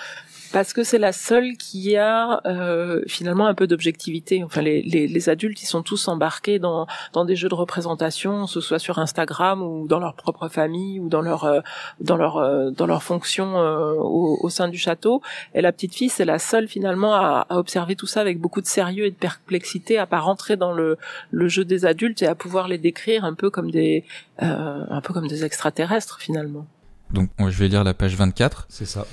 parce 0.55 0.71
que 0.71 0.85
c'est 0.85 0.99
la 0.99 1.11
seule 1.11 1.57
qui 1.57 1.97
a 1.97 2.39
euh, 2.45 3.01
finalement 3.07 3.47
un 3.47 3.53
peu 3.53 3.67
d'objectivité. 3.67 4.41
Enfin, 4.41 4.61
les, 4.61 4.81
les, 4.83 5.05
les, 5.05 5.29
adultes, 5.29 5.61
ils 5.61 5.65
sont 5.65 5.83
tous 5.83 6.07
embarqués 6.07 6.59
dans, 6.59 6.87
dans 7.11 7.25
des 7.25 7.35
jeux 7.35 7.49
de 7.49 7.55
représentation, 7.55 8.45
que 8.45 8.51
ce 8.51 8.61
soit 8.61 8.79
sur 8.79 8.97
Instagram 8.99 9.61
ou 9.61 9.85
dans 9.85 9.99
leur 9.99 10.13
propre 10.13 10.47
famille 10.47 11.01
ou 11.01 11.09
dans 11.09 11.21
leur 11.21 11.43
euh, 11.43 11.59
dans 11.99 12.15
leur 12.15 12.37
euh, 12.37 12.71
dans 12.71 12.85
leur 12.85 13.03
fonction 13.03 13.59
euh, 13.59 13.95
au, 13.95 14.37
au, 14.41 14.49
sein 14.49 14.69
du 14.69 14.77
château. 14.77 15.21
Et 15.55 15.61
la 15.61 15.73
petite 15.73 15.93
fille, 15.93 16.07
c'est 16.07 16.23
la 16.23 16.39
seule 16.39 16.69
finalement 16.69 17.15
à, 17.15 17.45
à, 17.49 17.57
observer 17.57 17.97
tout 17.97 18.07
ça 18.07 18.21
avec 18.21 18.39
beaucoup 18.39 18.61
de 18.61 18.67
sérieux 18.67 19.07
et 19.07 19.11
de 19.11 19.15
perplexité, 19.17 19.97
à 19.97 20.05
pas 20.05 20.19
rentrer 20.19 20.55
dans 20.55 20.71
le, 20.71 20.97
le 21.31 21.47
jeu 21.49 21.65
des 21.65 21.85
adultes 21.85 22.21
et 22.21 22.27
à 22.27 22.35
pouvoir 22.35 22.69
les 22.69 22.77
décrire 22.77 23.25
un 23.25 23.33
peu 23.33 23.49
comme 23.49 23.71
des 23.71 24.05
un 24.39 25.01
peu 25.01 25.13
comme 25.13 25.27
des 25.27 25.43
extraterrestres 25.43 26.19
finalement. 26.19 26.65
Donc, 27.11 27.29
je 27.39 27.57
vais 27.57 27.67
lire 27.67 27.83
la 27.83 27.93
page 27.93 28.15
24. 28.15 28.67
C'est 28.69 28.85
ça. 28.85 29.05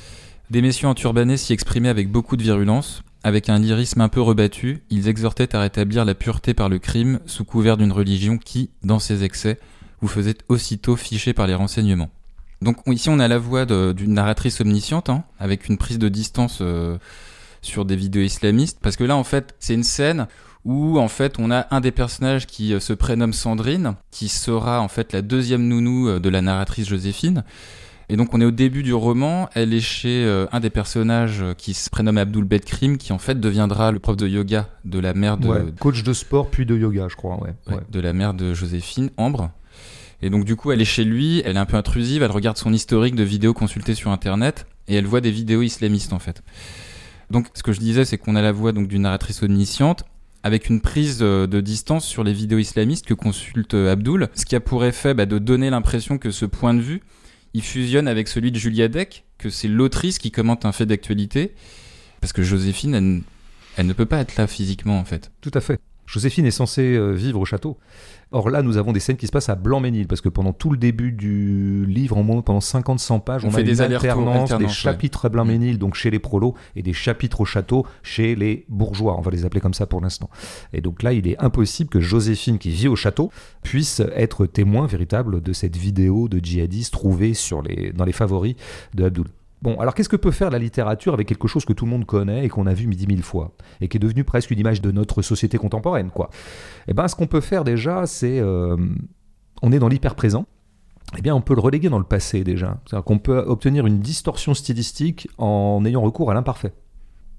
Des 0.51 0.63
messieurs 0.63 0.89
enturbanés 0.89 1.37
s'y 1.37 1.53
exprimaient 1.53 1.89
avec 1.89 2.11
beaucoup 2.11 2.37
de 2.37 2.43
virulence. 2.43 3.03
Avec 3.25 3.49
un 3.49 3.59
lyrisme 3.59 4.01
un 4.01 4.09
peu 4.09 4.21
rebattu, 4.21 4.83
ils 4.91 5.07
exhortaient 5.07 5.55
à 5.55 5.61
rétablir 5.61 6.05
la 6.05 6.15
pureté 6.15 6.55
par 6.55 6.69
le 6.69 6.79
crime 6.79 7.21
sous 7.27 7.45
couvert 7.45 7.77
d'une 7.77 7.93
religion 7.93 8.37
qui, 8.37 8.71
dans 8.83 8.99
ses 8.99 9.23
excès, 9.23 9.59
vous 10.01 10.09
faisait 10.09 10.37
aussitôt 10.49 10.97
ficher 10.97 11.33
par 11.33 11.47
les 11.47 11.55
renseignements. 11.55 12.11
Donc 12.63 12.79
ici 12.87 13.09
on 13.09 13.19
a 13.19 13.29
la 13.29 13.39
voix 13.39 13.65
d'une 13.67 14.15
narratrice 14.15 14.61
omnisciente, 14.61 15.11
hein, 15.11 15.25
avec 15.39 15.69
une 15.69 15.79
prise 15.79 15.99
de 15.99 16.09
distance 16.09 16.59
euh, 16.61 16.97
sur 17.61 17.85
des 17.85 17.97
vidéos 17.97 18.23
islamistes, 18.23 18.79
parce 18.81 18.97
que 18.97 19.05
là 19.05 19.17
en 19.17 19.25
fait 19.25 19.55
c'est 19.59 19.75
une 19.75 19.83
scène 19.83 20.29
où 20.65 20.99
en 20.99 21.09
fait 21.09 21.37
on 21.39 21.51
a 21.51 21.67
un 21.71 21.81
des 21.81 21.91
personnages 21.91 22.47
qui 22.47 22.73
euh, 22.73 22.81
se 22.81 22.93
prénomme 22.93 23.33
Sandrine, 23.33 23.95
qui 24.11 24.29
sera 24.29 24.81
en 24.81 24.89
fait 24.89 25.13
la 25.13 25.23
deuxième 25.23 25.67
nounou 25.67 26.09
euh, 26.09 26.21
de 26.21 26.29
la 26.29 26.41
narratrice 26.41 26.89
Joséphine, 26.89 27.45
et 28.09 28.17
donc 28.17 28.35
on 28.35 28.41
est 28.41 28.45
au 28.45 28.51
début 28.51 28.83
du 28.83 28.95
roman, 28.95 29.49
elle 29.55 29.73
est 29.73 29.81
chez 29.81 30.25
euh, 30.25 30.47
un 30.53 30.61
des 30.61 30.71
personnages 30.71 31.45
qui 31.57 31.75
se 31.75 31.89
prénomme 31.91 32.19
Abdul 32.19 32.45
Bedkrim, 32.45 32.97
qui 32.97 33.13
en 33.13 33.19
fait 33.19 33.41
deviendra 33.41 33.91
le 33.91 33.99
prof 33.99 34.17
de 34.17 34.29
yoga 34.29 34.69
de 34.85 34.99
la 34.99 35.15
mère 35.15 35.37
de... 35.37 35.49
Ouais, 35.49 35.65
coach 35.81 36.03
de 36.03 36.13
sport 36.13 36.49
puis 36.51 36.67
de 36.67 36.77
yoga 36.77 37.09
je 37.09 37.17
crois, 37.17 37.41
ouais. 37.41 37.55
De 37.91 38.01
la 38.01 38.13
mère 38.13 38.35
de 38.35 38.55
Joséphine, 38.55 39.11
Ambre. 39.17 39.51
Et 40.21 40.31
donc 40.31 40.45
du 40.45 40.55
coup 40.55 40.71
elle 40.71 40.81
est 40.81 40.85
chez 40.85 41.05
lui, 41.05 41.43
elle 41.45 41.57
est 41.57 41.61
un 41.61 41.67
peu 41.67 41.77
intrusive, 41.77 42.23
elle 42.23 42.31
regarde 42.31 42.57
son 42.57 42.73
historique 42.73 43.17
de 43.17 43.25
vidéos 43.25 43.55
consultées 43.55 43.95
sur 43.95 44.11
internet, 44.11 44.67
et 44.87 44.95
elle 44.95 45.07
voit 45.07 45.21
des 45.21 45.33
vidéos 45.33 45.63
islamistes 45.63 46.13
en 46.13 46.21
fait. 46.21 46.43
Donc 47.31 47.47
ce 47.55 47.63
que 47.63 47.73
je 47.73 47.81
disais 47.81 48.05
c'est 48.05 48.19
qu'on 48.19 48.37
a 48.37 48.43
la 48.43 48.53
voix 48.53 48.73
donc 48.73 48.87
d'une 48.87 49.03
narratrice 49.03 49.43
omnisciente, 49.43 50.05
avec 50.43 50.69
une 50.69 50.81
prise 50.81 51.19
euh, 51.23 51.47
de 51.47 51.61
distance 51.61 52.07
sur 52.07 52.25
les 52.25 52.33
vidéos 52.33 52.59
islamistes 52.59 53.07
que 53.07 53.15
consulte 53.15 53.75
Abdul, 53.75 54.29
ce 54.35 54.45
qui 54.45 54.57
a 54.57 54.61
pour 54.61 54.85
effet 54.85 55.15
bah, 55.15 55.27
de 55.27 55.39
donner 55.39 55.71
l'impression 55.71 56.19
que 56.19 56.31
ce 56.31 56.47
point 56.47 56.75
de 56.75 56.81
vue 56.81 57.03
il 57.55 57.63
fusionne 57.63 58.09
avec 58.09 58.29
celui 58.29 58.51
de 58.51 58.59
Julia 58.59 58.89
Deck, 58.89 59.25
que 59.39 59.51
c'est 59.51 59.69
l'autrice 59.69 60.19
qui 60.19 60.31
commente 60.31 60.65
un 60.65 60.73
fait 60.73 60.87
d'actualité, 60.87 61.55
parce 62.21 62.33
que 62.33 62.43
Joséphine, 62.43 63.23
elle, 63.77 63.87
ne 63.87 63.93
peut 63.93 64.07
pas 64.07 64.19
être 64.19 64.37
là 64.37 64.47
physiquement 64.47 64.99
en 64.99 65.05
fait. 65.05 65.31
Tout 65.41 65.51
à 65.55 65.61
fait. 65.61 65.79
Joséphine 66.07 66.47
est 66.47 66.51
censée 66.51 66.95
euh, 66.95 67.13
vivre 67.13 67.41
au 67.41 67.45
château. 67.45 67.79
Or 68.33 68.49
là, 68.49 68.63
nous 68.63 68.79
avons 68.79 68.93
des 68.93 69.01
scènes 69.01 69.19
qui 69.19 69.27
se 69.27 69.33
passent 69.33 69.51
à 69.51 69.55
Blanc-Ménil, 69.55 70.07
parce 70.07 70.23
que 70.23 70.31
pendant 70.31 70.55
tout 70.55 70.71
le 70.71 70.79
début 70.79 71.13
du 71.13 71.85
livre, 71.87 72.17
en 72.17 72.25
pendant 72.41 72.61
50-100 72.61 73.21
pages, 73.23 73.45
on, 73.45 73.51
fait 73.51 73.61
a 73.61 73.63
des 73.63 73.83
une 73.83 73.93
alternance, 73.93 74.57
des 74.57 74.69
chapitres 74.69 75.27
à 75.27 75.29
Blanc-Ménil, 75.29 75.79
donc 75.79 75.95
chez 75.95 76.11
les 76.11 76.19
prolos, 76.19 76.55
et 76.75 76.83
des 76.83 76.95
chapitres 76.95 77.43
au 77.43 77.45
château 77.45 77.87
chez 78.03 78.35
les 78.35 78.65
bourgeois. 78.69 79.17
On 79.19 79.21
va 79.21 79.31
les 79.31 79.45
appeler 79.45 79.61
comme 79.61 79.75
ça 79.75 79.87
pour 79.87 80.01
l'instant. 80.01 80.31
Et 80.73 80.81
donc 80.81 81.03
là, 81.03 81.13
il 81.13 81.29
est 81.29 81.39
impossible 81.43 81.91
que 81.91 82.01
Joséphine, 82.01 82.59
qui 82.59 82.71
vit 82.71 82.89
au 82.89 82.97
château, 82.97 83.31
puisse 83.63 84.01
être 84.15 84.47
témoin 84.47 84.87
véritable 84.87 85.43
de 85.43 85.53
cette 85.53 85.77
vidéo 85.77 86.29
de 86.29 86.43
djihadistes 86.43 86.93
trouvée 86.93 87.35
sur 87.35 87.61
les, 87.61 87.93
dans 87.93 88.07
les 88.07 88.13
favoris 88.13 88.55
de 88.95 89.05
Abdul. 89.05 89.27
Bon, 89.63 89.79
alors 89.79 89.95
qu'est-ce 89.95 90.09
que 90.09 90.17
peut 90.17 90.33
faire 90.33 90.51
la 90.51 90.59
littérature 90.59 91.15
avec 91.15 91.29
quelque 91.29 91.47
chose 91.47 91.65
que 91.65 91.73
tout 91.73 91.85
le 91.85 91.91
monde 91.93 92.05
connaît 92.05 92.45
et 92.45 92.49
qu'on 92.49 92.67
a 92.67 92.75
vu 92.75 92.89
midi 92.89 93.07
mille 93.07 93.23
fois 93.23 93.53
et 93.81 93.89
qui 93.89 93.97
est 93.97 94.01
devenu 94.01 94.25
presque 94.25 94.51
une 94.51 94.59
image 94.59 94.83
de 94.83 94.91
notre 94.91 95.23
société 95.23 95.57
contemporaine, 95.57 96.11
quoi? 96.11 96.31
Eh 96.89 96.95
ben, 96.95 97.07
ce 97.07 97.15
qu'on 97.15 97.29
peut 97.29 97.41
faire 97.41 97.63
déjà, 97.63 98.07
c'est 98.07 98.41
euh, 98.41 98.77
on 99.63 99.71
est 99.71 99.79
dans 99.79 99.89
l'hyper 99.89 100.17
présent. 100.17 100.47
Eh 101.17 101.23
bien, 101.23 101.35
on 101.35 101.41
peut 101.41 101.55
le 101.55 101.61
reléguer 101.61 101.91
dans 101.91 101.99
le 101.99 102.05
passé 102.05 102.43
déjà. 102.43 102.81
C'est-à-dire 102.87 103.05
qu'on 103.05 103.19
peut 103.19 103.39
obtenir 103.39 103.87
une 103.87 104.01
distorsion 104.01 104.53
stylistique 104.55 105.29
en 105.39 105.85
ayant 105.85 106.03
recours 106.03 106.31
à 106.31 106.35
l'imparfait. 106.35 106.73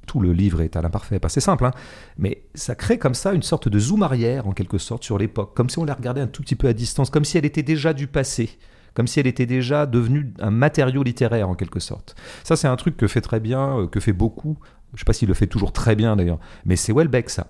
Tout 0.07 0.21
le 0.21 0.31
livre 0.31 0.61
est 0.61 0.75
à 0.75 0.81
l'imparfait, 0.81 1.19
c'est 1.29 1.39
simple, 1.39 1.65
hein 1.65 1.71
mais 2.17 2.43
ça 2.55 2.75
crée 2.75 2.99
comme 2.99 3.13
ça 3.13 3.31
une 3.31 3.41
sorte 3.41 3.69
de 3.69 3.79
zoom 3.79 4.03
arrière 4.03 4.47
en 4.47 4.51
quelque 4.51 4.77
sorte 4.77 5.01
sur 5.01 5.17
l'époque, 5.17 5.53
comme 5.55 5.69
si 5.69 5.79
on 5.79 5.85
la 5.85 5.93
regardait 5.93 6.19
un 6.19 6.27
tout 6.27 6.41
petit 6.41 6.55
peu 6.55 6.67
à 6.67 6.73
distance, 6.73 7.09
comme 7.09 7.23
si 7.23 7.37
elle 7.37 7.45
était 7.45 7.63
déjà 7.63 7.93
du 7.93 8.07
passé 8.07 8.49
comme 8.93 9.07
si 9.07 9.19
elle 9.19 9.27
était 9.27 9.45
déjà 9.45 9.85
devenue 9.85 10.33
un 10.39 10.51
matériau 10.51 11.03
littéraire 11.03 11.49
en 11.49 11.55
quelque 11.55 11.79
sorte. 11.79 12.15
Ça, 12.43 12.55
c'est 12.55 12.67
un 12.67 12.75
truc 12.75 12.97
que 12.97 13.07
fait 13.07 13.21
très 13.21 13.39
bien, 13.39 13.79
euh, 13.79 13.87
que 13.87 13.99
fait 13.99 14.13
beaucoup. 14.13 14.57
Je 14.91 14.95
ne 14.95 14.99
sais 14.99 15.05
pas 15.05 15.13
s'il 15.13 15.27
le 15.27 15.33
fait 15.33 15.47
toujours 15.47 15.73
très 15.73 15.95
bien 15.95 16.15
d'ailleurs, 16.15 16.39
mais 16.65 16.75
c'est 16.75 16.93
Welbeck 16.93 17.29
ça. 17.29 17.47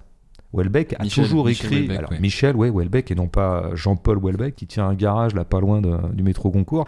Houellebecq 0.54 0.94
a 1.00 1.04
Michel- 1.04 1.24
toujours 1.26 1.46
Michel 1.48 1.74
écrit. 1.74 1.98
Alors 1.98 2.12
ouais. 2.12 2.20
Michel, 2.20 2.56
ouais, 2.56 2.70
Houellebecq 2.70 3.10
et 3.12 3.16
non 3.16 3.28
pas 3.28 3.72
Jean-Paul 3.74 4.20
Houellebecq 4.20 4.56
qui 4.56 4.68
tient 4.68 4.88
un 4.88 4.94
garage 4.94 5.34
là 5.34 5.44
pas 5.46 5.60
loin 5.60 5.82
de- 5.82 5.98
du 6.14 6.22
métro 6.24 6.52
Goncourt. 6.52 6.86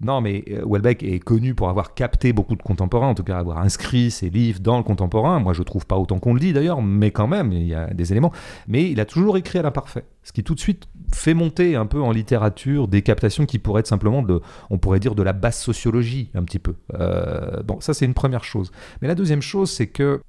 Non, 0.00 0.20
mais 0.20 0.44
euh, 0.50 0.62
Houellebecq 0.64 1.02
est 1.02 1.18
connu 1.18 1.54
pour 1.54 1.68
avoir 1.68 1.94
capté 1.94 2.32
beaucoup 2.32 2.54
de 2.56 2.62
contemporains, 2.62 3.08
en 3.08 3.14
tout 3.14 3.24
cas 3.24 3.38
avoir 3.38 3.58
inscrit 3.58 4.10
ses 4.10 4.30
livres 4.30 4.60
dans 4.60 4.76
le 4.76 4.82
contemporain. 4.84 5.40
Moi, 5.40 5.52
je 5.52 5.62
trouve 5.62 5.84
pas 5.86 5.96
autant 5.96 6.18
qu'on 6.18 6.32
le 6.34 6.40
dit 6.40 6.52
d'ailleurs, 6.52 6.80
mais 6.80 7.10
quand 7.10 7.26
même, 7.26 7.52
il 7.52 7.66
y 7.66 7.74
a 7.74 7.88
des 7.92 8.12
éléments. 8.12 8.32
Mais 8.68 8.90
il 8.90 9.00
a 9.00 9.04
toujours 9.04 9.36
écrit 9.36 9.58
à 9.58 9.62
l'imparfait, 9.62 10.04
ce 10.22 10.32
qui 10.32 10.44
tout 10.44 10.54
de 10.54 10.60
suite 10.60 10.88
fait 11.12 11.34
monter 11.34 11.74
un 11.74 11.86
peu 11.86 12.00
en 12.00 12.12
littérature 12.12 12.86
des 12.86 13.02
captations 13.02 13.46
qui 13.46 13.58
pourraient 13.58 13.80
être 13.80 13.86
simplement 13.86 14.22
de, 14.22 14.40
on 14.70 14.78
pourrait 14.78 15.00
dire 15.00 15.14
de 15.14 15.22
la 15.22 15.32
basse 15.32 15.60
sociologie 15.60 16.30
un 16.34 16.44
petit 16.44 16.58
peu. 16.58 16.74
Euh, 16.94 17.62
bon, 17.64 17.80
ça 17.80 17.94
c'est 17.94 18.04
une 18.04 18.14
première 18.14 18.44
chose. 18.44 18.70
Mais 19.02 19.08
la 19.08 19.14
deuxième 19.14 19.42
chose, 19.42 19.70
c'est 19.70 19.86
que 19.88 20.20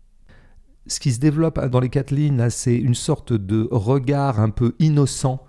ce 0.89 0.99
qui 0.99 1.13
se 1.13 1.19
développe 1.19 1.63
dans 1.67 1.79
les 1.79 1.89
quatre 1.89 2.11
lignes, 2.11 2.49
c'est 2.49 2.75
une 2.75 2.95
sorte 2.95 3.31
de 3.31 3.67
regard 3.71 4.39
un 4.39 4.49
peu 4.49 4.75
innocent 4.79 5.45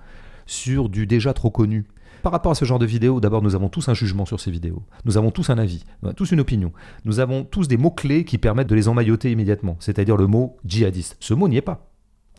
sur 0.47 0.88
du 0.88 1.06
déjà 1.06 1.32
trop 1.32 1.50
connu. 1.50 1.87
Par 2.23 2.32
rapport 2.32 2.52
à 2.52 2.54
ce 2.54 2.66
genre 2.66 2.78
de 2.78 2.87
vidéos, 2.87 3.20
d'abord, 3.20 3.42
nous 3.42 3.54
avons 3.54 3.70
tous 3.70 3.88
un 3.88 3.94
jugement 3.94 4.26
sur 4.26 4.40
ces 4.40 4.50
vidéos. 4.50 4.82
Nous 5.06 5.16
avons 5.16 5.30
tous 5.30 5.49
un 5.49 5.56
avis, 5.56 5.85
avons 6.02 6.12
tous 6.12 6.32
une 6.32 6.40
opinion. 6.40 6.73
Nous 7.06 7.18
avons 7.18 7.44
tous 7.44 7.66
des 7.66 7.78
mots-clés 7.78 8.25
qui 8.25 8.37
permettent 8.37 8.68
de 8.68 8.75
les 8.75 8.88
emmailloter 8.88 9.30
immédiatement, 9.30 9.76
c'est-à-dire 9.80 10.16
le 10.16 10.26
mot 10.26 10.59
djihadiste. 10.64 11.16
Ce 11.20 11.32
mot 11.32 11.49
n'y 11.49 11.56
est 11.56 11.62
pas. 11.62 11.89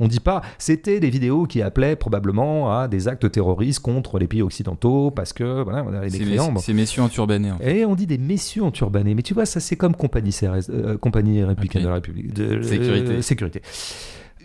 On 0.01 0.05
ne 0.05 0.09
dit 0.09 0.19
pas, 0.19 0.41
c'était 0.57 0.99
des 0.99 1.09
vidéos 1.11 1.45
qui 1.45 1.61
appelaient 1.61 1.95
probablement 1.95 2.77
à 2.77 2.87
des 2.87 3.07
actes 3.07 3.31
terroristes 3.31 3.79
contre 3.81 4.17
les 4.17 4.27
pays 4.27 4.41
occidentaux 4.41 5.11
parce 5.11 5.31
que 5.31 5.61
voilà, 5.61 5.85
on 5.87 5.93
a 5.93 6.01
les 6.05 6.09
C'est 6.09 6.73
messieurs 6.73 7.03
enturbanés. 7.03 7.51
en 7.51 7.57
fait. 7.59 7.77
Et 7.81 7.85
on 7.85 7.93
dit 7.95 8.07
des 8.07 8.17
messieurs 8.17 8.63
enturbanés. 8.63 9.13
Mais 9.13 9.21
tu 9.21 9.33
vois, 9.35 9.45
ça 9.45 9.59
c'est 9.59 9.75
comme 9.75 9.95
compagnie, 9.95 10.31
CRS, 10.31 10.69
euh, 10.71 10.97
compagnie 10.97 11.43
républicaine 11.43 11.83
de 11.83 11.87
la 11.87 11.93
République. 11.93 12.33
De, 12.33 12.61
Sécurité. 12.63 13.11
euh, 13.11 13.21
sécurité. 13.21 13.61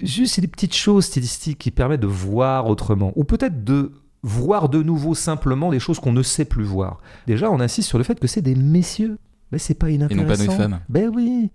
Juste, 0.03 0.35
c'est 0.35 0.43
des 0.43 0.47
petites 0.47 0.75
choses 0.75 1.07
stylistiques 1.07 1.59
qui 1.59 1.71
permettent 1.71 2.01
de 2.03 2.07
voir 2.07 2.67
autrement. 2.69 3.13
Ou 3.17 3.25
peut-être 3.25 3.65
de 3.65 3.93
voir 4.23 4.69
de 4.69 4.83
nouveau 4.83 5.15
simplement 5.15 5.71
des 5.71 5.79
choses 5.81 5.99
qu'on 6.01 6.13
ne 6.13 6.23
sait 6.23 6.45
plus 6.45 6.65
voir. 6.65 7.01
Déjà, 7.27 7.51
on 7.51 7.61
insiste 7.61 7.89
sur 7.89 7.97
le 7.97 8.05
fait 8.05 8.21
que 8.21 8.27
c'est 8.27 8.43
des 8.43 8.55
messieurs. 8.55 9.19
Mais 9.53 9.59
c'est 9.59 9.75
pas 9.75 9.89
Et 9.89 9.97
non 9.97 10.07
inintéressant. 10.09 10.45
pas 10.47 10.53
des 10.53 10.57
femmes. 10.59 10.81
Ben 10.91 11.11
oui. 11.15 11.51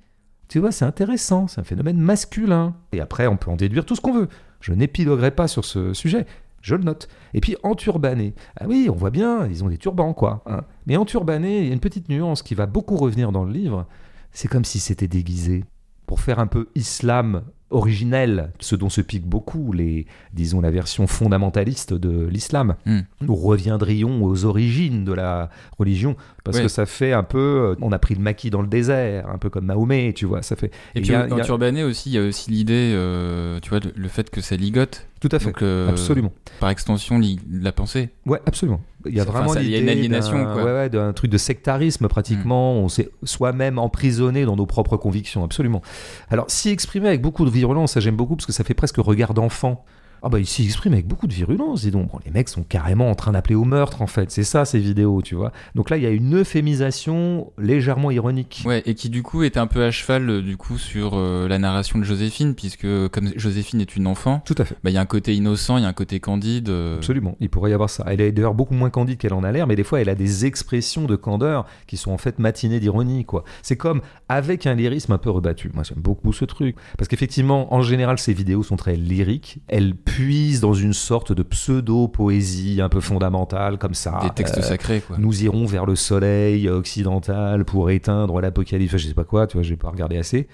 Tu 0.51 0.59
vois, 0.59 0.73
c'est 0.73 0.83
intéressant. 0.83 1.47
C'est 1.47 1.61
un 1.61 1.63
phénomène 1.63 1.97
masculin. 1.97 2.75
Et 2.91 2.99
après, 2.99 3.25
on 3.25 3.37
peut 3.37 3.49
en 3.49 3.55
déduire 3.55 3.85
tout 3.85 3.95
ce 3.95 4.01
qu'on 4.01 4.11
veut. 4.11 4.27
Je 4.59 4.73
n'épiloguerai 4.73 5.31
pas 5.31 5.47
sur 5.47 5.63
ce 5.63 5.93
sujet. 5.93 6.25
Je 6.61 6.75
le 6.75 6.83
note. 6.83 7.07
Et 7.33 7.39
puis, 7.39 7.55
enturbané. 7.63 8.33
Ah 8.59 8.65
oui, 8.67 8.89
on 8.91 8.95
voit 8.95 9.11
bien, 9.11 9.47
ils 9.47 9.63
ont 9.63 9.69
des 9.69 9.77
turbans, 9.77 10.13
quoi. 10.13 10.43
hein. 10.45 10.65
Mais 10.87 10.97
enturbané, 10.97 11.59
il 11.61 11.67
y 11.67 11.69
a 11.69 11.73
une 11.73 11.79
petite 11.79 12.09
nuance 12.09 12.43
qui 12.43 12.53
va 12.53 12.65
beaucoup 12.65 12.97
revenir 12.97 13.31
dans 13.31 13.45
le 13.45 13.53
livre. 13.53 13.87
C'est 14.33 14.49
comme 14.49 14.65
si 14.65 14.79
c'était 14.81 15.07
déguisé. 15.07 15.63
Pour 16.05 16.19
faire 16.19 16.39
un 16.39 16.47
peu 16.47 16.67
islam 16.75 17.43
originel, 17.69 18.51
ce 18.59 18.75
dont 18.75 18.89
se 18.89 18.99
piquent 18.99 19.25
beaucoup 19.25 19.71
les, 19.71 20.05
disons, 20.33 20.59
la 20.59 20.71
version 20.71 21.07
fondamentaliste 21.07 21.93
de 21.93 22.27
l'islam. 22.27 22.75
Hmm. 22.85 22.99
Nous 23.21 23.35
reviendrions 23.35 24.21
aux 24.23 24.43
origines 24.43 25.05
de 25.05 25.13
la 25.13 25.49
religion, 25.79 26.17
parce 26.43 26.57
que 26.63 26.67
ça 26.69 26.85
fait 26.85 27.13
un 27.13 27.23
peu, 27.23 27.37
euh, 27.37 27.75
on 27.81 27.91
a 27.91 27.99
pris 27.99 28.15
le 28.15 28.21
maquis 28.21 28.49
dans 28.49 28.61
le 28.61 28.67
désert, 28.67 29.27
un 29.29 29.37
peu 29.37 29.49
comme 29.49 29.65
Mahomet, 29.65 30.13
tu 30.13 30.25
vois, 30.25 30.41
ça 30.41 30.55
fait. 30.55 30.71
Et 30.95 31.01
puis 31.01 31.09
a- 31.15 31.27
y 31.37 31.41
a- 31.41 31.43
aussi, 31.85 32.09
il 32.09 32.13
y 32.13 32.17
a 32.17 32.23
aussi 32.27 32.49
l'idée, 32.51 32.93
euh, 32.95 33.59
tu 33.61 33.69
vois, 33.69 33.79
le, 33.79 33.91
le 33.95 34.07
fait 34.07 34.29
que 34.29 34.41
ça 34.41 34.55
ligote. 34.55 35.07
Tout 35.19 35.29
à 35.31 35.37
fait, 35.39 35.45
Donc, 35.45 35.61
euh, 35.61 35.87
absolument. 35.89 36.33
Par 36.59 36.69
extension, 36.69 37.19
li- 37.19 37.39
la 37.51 37.71
pensée. 37.71 38.09
Ouais, 38.25 38.39
absolument. 38.47 38.81
Il 39.05 39.15
y 39.15 39.19
a 39.19 39.23
vraiment 39.23 39.49
ça- 39.53 39.61
il 39.61 39.69
y 39.69 39.75
a 39.75 39.79
une 39.79 39.89
aliénation, 39.89 40.37
d'un- 40.37 40.53
quoi. 40.53 40.63
ouais, 40.63 40.71
ouais, 40.71 40.89
d'un 40.89 41.13
truc 41.13 41.29
de 41.29 41.37
sectarisme 41.37 42.07
pratiquement. 42.07 42.73
On 42.73 42.89
s'est 42.89 43.09
soi-même 43.23 43.77
emprisonné 43.77 44.45
dans 44.45 44.55
nos 44.55 44.65
propres 44.65 44.97
convictions, 44.97 45.43
absolument. 45.43 45.81
Alors, 46.29 46.45
s'y 46.49 46.69
exprimer 46.69 47.07
avec 47.07 47.21
beaucoup 47.21 47.45
de 47.45 47.51
virulence, 47.51 47.93
ça 47.93 47.99
j'aime 47.99 48.15
beaucoup 48.15 48.35
parce 48.35 48.45
que 48.47 48.53
ça 48.53 48.63
fait 48.63 48.73
presque 48.73 48.97
regard 48.97 49.33
d'enfant. 49.35 49.85
Ah 50.23 50.29
bah 50.29 50.39
il 50.39 50.45
s'y 50.45 50.63
exprime 50.65 50.93
avec 50.93 51.07
beaucoup 51.07 51.25
de 51.27 51.33
virulence, 51.33 51.81
dis 51.81 51.91
donc. 51.91 52.11
Bon, 52.11 52.19
les 52.25 52.31
mecs 52.31 52.49
sont 52.49 52.63
carrément 52.63 53.09
en 53.09 53.15
train 53.15 53.31
d'appeler 53.31 53.55
au 53.55 53.63
meurtre 53.63 54.01
en 54.01 54.07
fait. 54.07 54.29
C'est 54.31 54.43
ça 54.43 54.65
ces 54.65 54.79
vidéos, 54.79 55.21
tu 55.21 55.35
vois. 55.35 55.51
Donc 55.75 55.89
là, 55.89 55.97
il 55.97 56.03
y 56.03 56.05
a 56.05 56.09
une 56.11 56.35
euphémisation 56.35 57.51
légèrement 57.57 58.11
ironique. 58.11 58.63
Ouais, 58.65 58.81
et 58.85 58.95
qui 58.95 59.09
du 59.09 59.23
coup 59.23 59.43
est 59.43 59.57
un 59.57 59.67
peu 59.67 59.83
à 59.83 59.91
cheval 59.91 60.29
euh, 60.29 60.41
du 60.41 60.57
coup 60.57 60.77
sur 60.77 61.11
euh, 61.15 61.47
la 61.47 61.57
narration 61.59 61.99
de 61.99 62.03
Joséphine, 62.03 62.55
puisque 62.55 62.87
comme 63.09 63.29
Joséphine 63.35 63.81
est 63.81 63.95
une 63.95 64.07
enfant, 64.07 64.41
Tout 64.45 64.55
à 64.57 64.65
fait. 64.65 64.75
bah, 64.83 64.89
il 64.89 64.93
y 64.93 64.97
a 64.97 65.01
un 65.01 65.05
côté 65.05 65.33
innocent, 65.35 65.77
il 65.77 65.83
y 65.83 65.85
a 65.85 65.89
un 65.89 65.93
côté 65.93 66.19
candide. 66.19 66.69
euh, 66.69 66.97
Absolument, 66.97 67.35
il 67.39 67.49
pourrait 67.49 67.71
y 67.71 67.73
avoir 67.73 67.89
ça. 67.89 68.03
Elle 68.07 68.21
est 68.21 68.31
d'ailleurs 68.31 68.53
beaucoup 68.53 68.73
moins 68.73 68.89
candide 68.89 69.17
qu'elle 69.17 69.33
en 69.33 69.43
a 69.43 69.51
l'air, 69.51 69.67
mais 69.67 69.75
des 69.75 69.83
fois 69.83 70.01
elle 70.01 70.09
a 70.09 70.15
des 70.15 70.45
expressions 70.45 71.05
de 71.05 71.15
candeur 71.15 71.65
qui 71.87 71.97
sont 71.97 72.11
en 72.11 72.17
fait 72.17 72.39
matinées 72.39 72.79
d'ironie. 72.79 73.25
quoi. 73.25 73.43
C'est 73.63 73.77
comme 73.77 74.01
avec 74.29 74.65
un 74.67 74.75
lyrisme 74.75 75.11
un 75.13 75.17
peu 75.17 75.29
rebattu. 75.29 75.71
Moi 75.73 75.83
j'aime 75.83 75.99
beaucoup 76.01 76.31
ce 76.33 76.45
truc. 76.45 76.75
Parce 76.97 77.07
qu'effectivement, 77.07 77.73
en 77.73 77.81
général, 77.81 78.17
ces 78.19 78.33
vidéos 78.33 78.63
sont 78.63 78.75
très 78.77 78.95
lyriques. 78.95 79.59
Elles 79.67 79.95
puisent 80.15 80.59
dans 80.61 80.73
une 80.73 80.93
sorte 80.93 81.31
de 81.31 81.43
pseudo-poésie 81.43 82.81
un 82.81 82.89
peu 82.89 82.99
fondamentale, 82.99 83.77
comme 83.77 83.93
ça. 83.93 84.19
des 84.23 84.29
textes 84.31 84.57
Euh, 84.57 84.61
sacrés, 84.61 85.01
quoi. 85.05 85.17
nous 85.19 85.43
irons 85.43 85.65
vers 85.65 85.85
le 85.85 85.95
soleil 85.95 86.67
occidental 86.69 87.65
pour 87.65 87.89
éteindre 87.89 88.41
l'apocalypse. 88.41 88.97
Je 88.97 89.07
sais 89.07 89.13
pas 89.13 89.23
quoi, 89.23 89.47
tu 89.47 89.57
vois, 89.57 89.63
j'ai 89.63 89.77
pas 89.77 89.89
regardé 89.89 90.17
assez. 90.17 90.47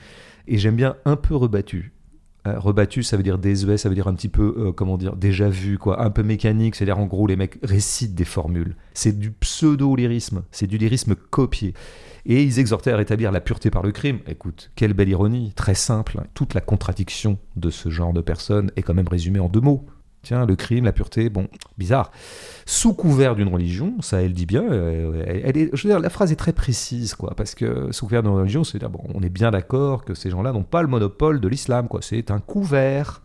Et 0.47 0.57
j'aime 0.57 0.75
bien 0.75 0.95
un 1.05 1.15
peu 1.15 1.35
rebattu. 1.35 1.91
Euh, 2.47 2.59
rebattu, 2.59 3.03
ça 3.03 3.17
veut 3.17 3.23
dire 3.23 3.37
désuet, 3.37 3.77
ça 3.77 3.89
veut 3.89 3.95
dire 3.95 4.07
un 4.07 4.13
petit 4.13 4.29
peu, 4.29 4.55
euh, 4.57 4.71
comment 4.71 4.97
dire, 4.97 5.15
déjà 5.15 5.49
vu, 5.49 5.77
quoi, 5.77 6.01
un 6.03 6.09
peu 6.09 6.23
mécanique. 6.23 6.75
C'est-à-dire, 6.75 6.99
en 6.99 7.05
gros, 7.05 7.27
les 7.27 7.35
mecs 7.35 7.59
récitent 7.63 8.15
des 8.15 8.25
formules. 8.25 8.75
C'est 8.93 9.17
du 9.17 9.31
pseudo-lyrisme, 9.31 10.43
c'est 10.51 10.67
du 10.67 10.77
lyrisme 10.77 11.15
copié. 11.15 11.73
Et 12.25 12.43
ils 12.43 12.59
exhortaient 12.59 12.91
à 12.91 12.97
rétablir 12.97 13.31
la 13.31 13.39
pureté 13.39 13.69
par 13.69 13.83
le 13.83 13.91
crime. 13.91 14.19
Écoute, 14.27 14.71
quelle 14.75 14.93
belle 14.93 15.09
ironie, 15.09 15.53
très 15.55 15.75
simple. 15.75 16.21
Toute 16.33 16.53
la 16.53 16.61
contradiction 16.61 17.37
de 17.55 17.69
ce 17.69 17.89
genre 17.89 18.11
de 18.11 18.21
personne 18.21 18.71
est 18.75 18.81
quand 18.81 18.93
même 18.93 19.07
résumée 19.07 19.39
en 19.39 19.47
deux 19.47 19.61
mots. 19.61 19.85
Le 20.31 20.55
crime, 20.55 20.85
la 20.85 20.91
pureté, 20.91 21.29
bon, 21.29 21.47
bizarre. 21.77 22.11
Sous 22.65 22.93
couvert 22.93 23.35
d'une 23.35 23.47
religion, 23.47 23.93
ça 24.01 24.21
elle 24.21 24.33
dit 24.33 24.45
bien, 24.45 24.63
euh, 24.63 25.23
elle, 25.25 25.57
est, 25.57 25.69
je 25.73 25.87
veux 25.87 25.93
dire, 25.93 25.99
la 25.99 26.09
phrase 26.09 26.31
est 26.31 26.35
très 26.37 26.53
précise, 26.53 27.15
quoi, 27.15 27.33
parce 27.35 27.55
que 27.55 27.91
sous 27.91 28.05
couvert 28.05 28.23
d'une 28.23 28.33
religion, 28.33 28.63
c'est 28.63 28.79
dire, 28.79 28.89
bon, 28.89 29.03
on 29.13 29.21
est 29.21 29.29
bien 29.29 29.51
d'accord 29.51 30.03
que 30.03 30.13
ces 30.13 30.29
gens-là 30.29 30.51
n'ont 30.51 30.63
pas 30.63 30.81
le 30.81 30.87
monopole 30.87 31.39
de 31.39 31.47
l'islam, 31.47 31.87
quoi. 31.87 32.01
C'est 32.01 32.31
un 32.31 32.39
couvert, 32.39 33.21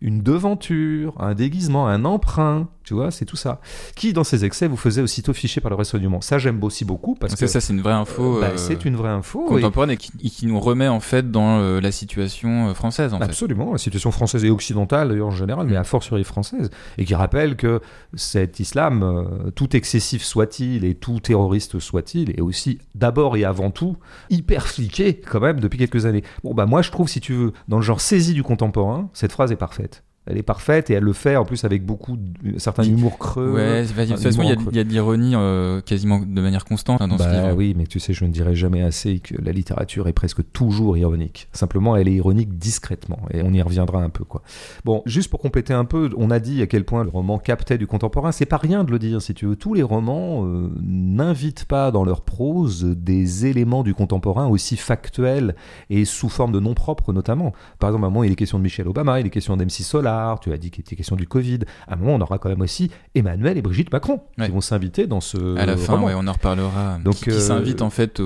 une 0.00 0.22
devanture, 0.22 1.14
un 1.18 1.34
déguisement, 1.34 1.86
un 1.88 2.04
emprunt, 2.04 2.68
tu 2.84 2.94
vois, 2.94 3.10
c'est 3.10 3.24
tout 3.24 3.36
ça. 3.36 3.60
Qui, 3.94 4.12
dans 4.12 4.24
ces 4.24 4.44
excès, 4.44 4.66
vous 4.66 4.76
faisait 4.76 5.02
aussitôt 5.02 5.32
ficher 5.32 5.60
par 5.60 5.70
le 5.70 5.76
renseignement. 5.76 6.20
Ça, 6.20 6.38
j'aime 6.38 6.62
aussi 6.64 6.84
beaucoup, 6.84 7.14
parce 7.14 7.34
que 7.34 7.46
ça, 7.46 7.60
c'est 7.60 7.72
une 7.72 7.82
vraie 7.82 7.92
info 7.92 8.40
bah, 8.40 8.48
euh, 8.48 8.56
c'est 8.56 8.84
une 8.84 8.96
vraie 8.96 9.10
info. 9.10 9.44
contemporaine 9.46 9.90
et 9.90 9.96
qui, 9.96 10.10
et 10.22 10.30
qui 10.30 10.46
nous 10.46 10.58
remet 10.58 10.88
en 10.88 11.00
fait 11.00 11.30
dans 11.30 11.60
euh, 11.60 11.80
la 11.80 11.92
situation 11.92 12.68
euh, 12.68 12.74
française 12.74 13.12
en 13.14 13.18
fait. 13.18 13.24
Absolument, 13.24 13.72
la 13.72 13.78
situation 13.78 14.10
française 14.10 14.44
et 14.44 14.50
occidentale 14.50 15.08
d'ailleurs 15.08 15.28
en 15.28 15.32
général, 15.32 15.66
mais 15.66 15.76
à 15.76 15.84
fortiori 15.84 16.24
française, 16.24 16.70
et 16.98 17.04
qui 17.04 17.14
rappelle 17.14 17.56
que 17.56 17.80
cet 18.14 18.60
islam, 18.60 19.02
euh, 19.02 19.50
tout 19.50 19.76
excessif 19.76 20.24
soit-il 20.24 20.84
et 20.84 20.94
tout 20.94 21.20
terroriste 21.20 21.78
soit-il, 21.78 22.30
est 22.30 22.40
aussi 22.40 22.78
d'abord 22.94 23.36
et 23.36 23.44
avant 23.44 23.70
tout 23.70 23.96
hyper 24.30 24.66
fliqué 24.66 25.14
quand 25.14 25.40
même 25.40 25.60
depuis 25.60 25.78
quelques 25.78 26.06
années. 26.06 26.24
Bon 26.42 26.54
bah 26.54 26.66
moi 26.66 26.82
je 26.82 26.90
trouve 26.90 27.08
si 27.08 27.20
tu 27.20 27.34
veux, 27.34 27.52
dans 27.68 27.76
le 27.76 27.82
genre 27.82 28.00
saisie 28.00 28.34
du 28.34 28.42
contemporain, 28.42 29.10
cette 29.12 29.32
phrase 29.32 29.52
est 29.52 29.56
parfaite. 29.56 29.89
Elle 30.26 30.36
est 30.36 30.42
parfaite 30.42 30.90
et 30.90 30.92
elle 30.92 31.02
le 31.02 31.14
fait 31.14 31.34
en 31.36 31.44
plus 31.46 31.64
avec 31.64 31.84
beaucoup 31.84 32.16
de 32.16 32.58
certain 32.58 32.82
humour 32.84 33.18
creux. 33.18 33.52
Ouais, 33.52 33.82
vas-y, 33.84 34.08
de 34.08 34.12
toute 34.14 34.22
façon, 34.22 34.42
il 34.42 34.48
y 34.48 34.52
a- 34.52 34.80
y 34.82 34.84
de 34.84 34.90
l'ironie 34.90 35.32
euh, 35.34 35.80
quasiment 35.80 36.20
de 36.20 36.40
manière 36.40 36.64
constante 36.66 37.00
hein, 37.00 37.08
dans 37.08 37.16
ce 37.18 37.22
Bah 37.24 37.32
livre. 37.46 37.56
oui, 37.56 37.74
mais 37.76 37.86
tu 37.86 37.98
sais, 38.00 38.12
je 38.12 38.24
ne 38.26 38.30
dirai 38.30 38.54
jamais 38.54 38.82
assez 38.82 39.18
que 39.20 39.34
la 39.42 39.50
littérature 39.52 40.08
est 40.08 40.12
presque 40.12 40.42
toujours 40.52 40.96
ironique. 40.98 41.48
Simplement, 41.52 41.96
elle 41.96 42.06
est 42.06 42.12
ironique 42.12 42.58
discrètement, 42.58 43.18
et 43.32 43.42
on 43.42 43.50
y 43.52 43.62
reviendra 43.62 44.02
un 44.02 44.10
peu, 44.10 44.24
quoi. 44.24 44.42
Bon, 44.84 45.02
juste 45.06 45.30
pour 45.30 45.40
compléter 45.40 45.72
un 45.72 45.86
peu, 45.86 46.10
on 46.16 46.30
a 46.30 46.38
dit 46.38 46.60
à 46.62 46.66
quel 46.66 46.84
point 46.84 47.02
le 47.02 47.10
roman 47.10 47.38
captait 47.38 47.78
du 47.78 47.86
contemporain. 47.86 48.30
C'est 48.30 48.46
pas 48.46 48.58
rien 48.58 48.84
de 48.84 48.90
le 48.90 48.98
dire, 48.98 49.22
si 49.22 49.32
tu 49.34 49.46
veux. 49.46 49.56
Tous 49.56 49.72
les 49.74 49.82
romans 49.82 50.44
euh, 50.44 50.68
n'invitent 50.82 51.64
pas 51.64 51.90
dans 51.90 52.04
leur 52.04 52.20
prose 52.22 52.84
des 52.84 53.46
éléments 53.46 53.82
du 53.82 53.94
contemporain 53.94 54.46
aussi 54.48 54.76
factuels 54.76 55.54
et 55.88 56.04
sous 56.04 56.28
forme 56.28 56.52
de 56.52 56.60
noms 56.60 56.74
propres, 56.74 57.12
notamment. 57.14 57.52
Par 57.78 57.88
exemple, 57.90 58.04
à 58.04 58.08
un 58.08 58.10
moment, 58.10 58.22
il 58.24 58.32
est 58.32 58.36
question 58.36 58.58
de 58.58 58.62
Michelle 58.64 58.86
Obama, 58.86 59.18
il 59.18 59.26
est 59.26 59.30
question 59.30 59.56
d'MC 59.56 59.70
Solar, 59.82 60.09
tu 60.40 60.52
as 60.52 60.56
dit 60.56 60.70
qu'il 60.70 60.80
était 60.82 60.96
question 60.96 61.16
du 61.16 61.26
Covid. 61.26 61.60
À 61.88 61.94
un 61.94 61.96
moment, 61.96 62.14
on 62.14 62.20
aura 62.20 62.38
quand 62.38 62.48
même 62.48 62.60
aussi 62.60 62.90
Emmanuel 63.14 63.58
et 63.58 63.62
Brigitte 63.62 63.92
Macron 63.92 64.20
Ouais. 64.38 64.46
qui 64.46 64.52
vont 64.52 64.60
s'inviter 64.60 65.06
dans 65.06 65.20
ce 65.20 65.56
À 65.56 65.66
la 65.66 65.76
fin, 65.76 65.94
roman. 65.94 66.06
ouais, 66.06 66.14
on 66.16 66.26
en 66.26 66.32
reparlera. 66.32 66.98
Donc, 67.04 67.14
qui 67.16 67.24
qui 67.24 67.30
euh, 67.30 67.38
s'invite 67.40 67.82
en 67.82 67.90
fait 67.90 68.20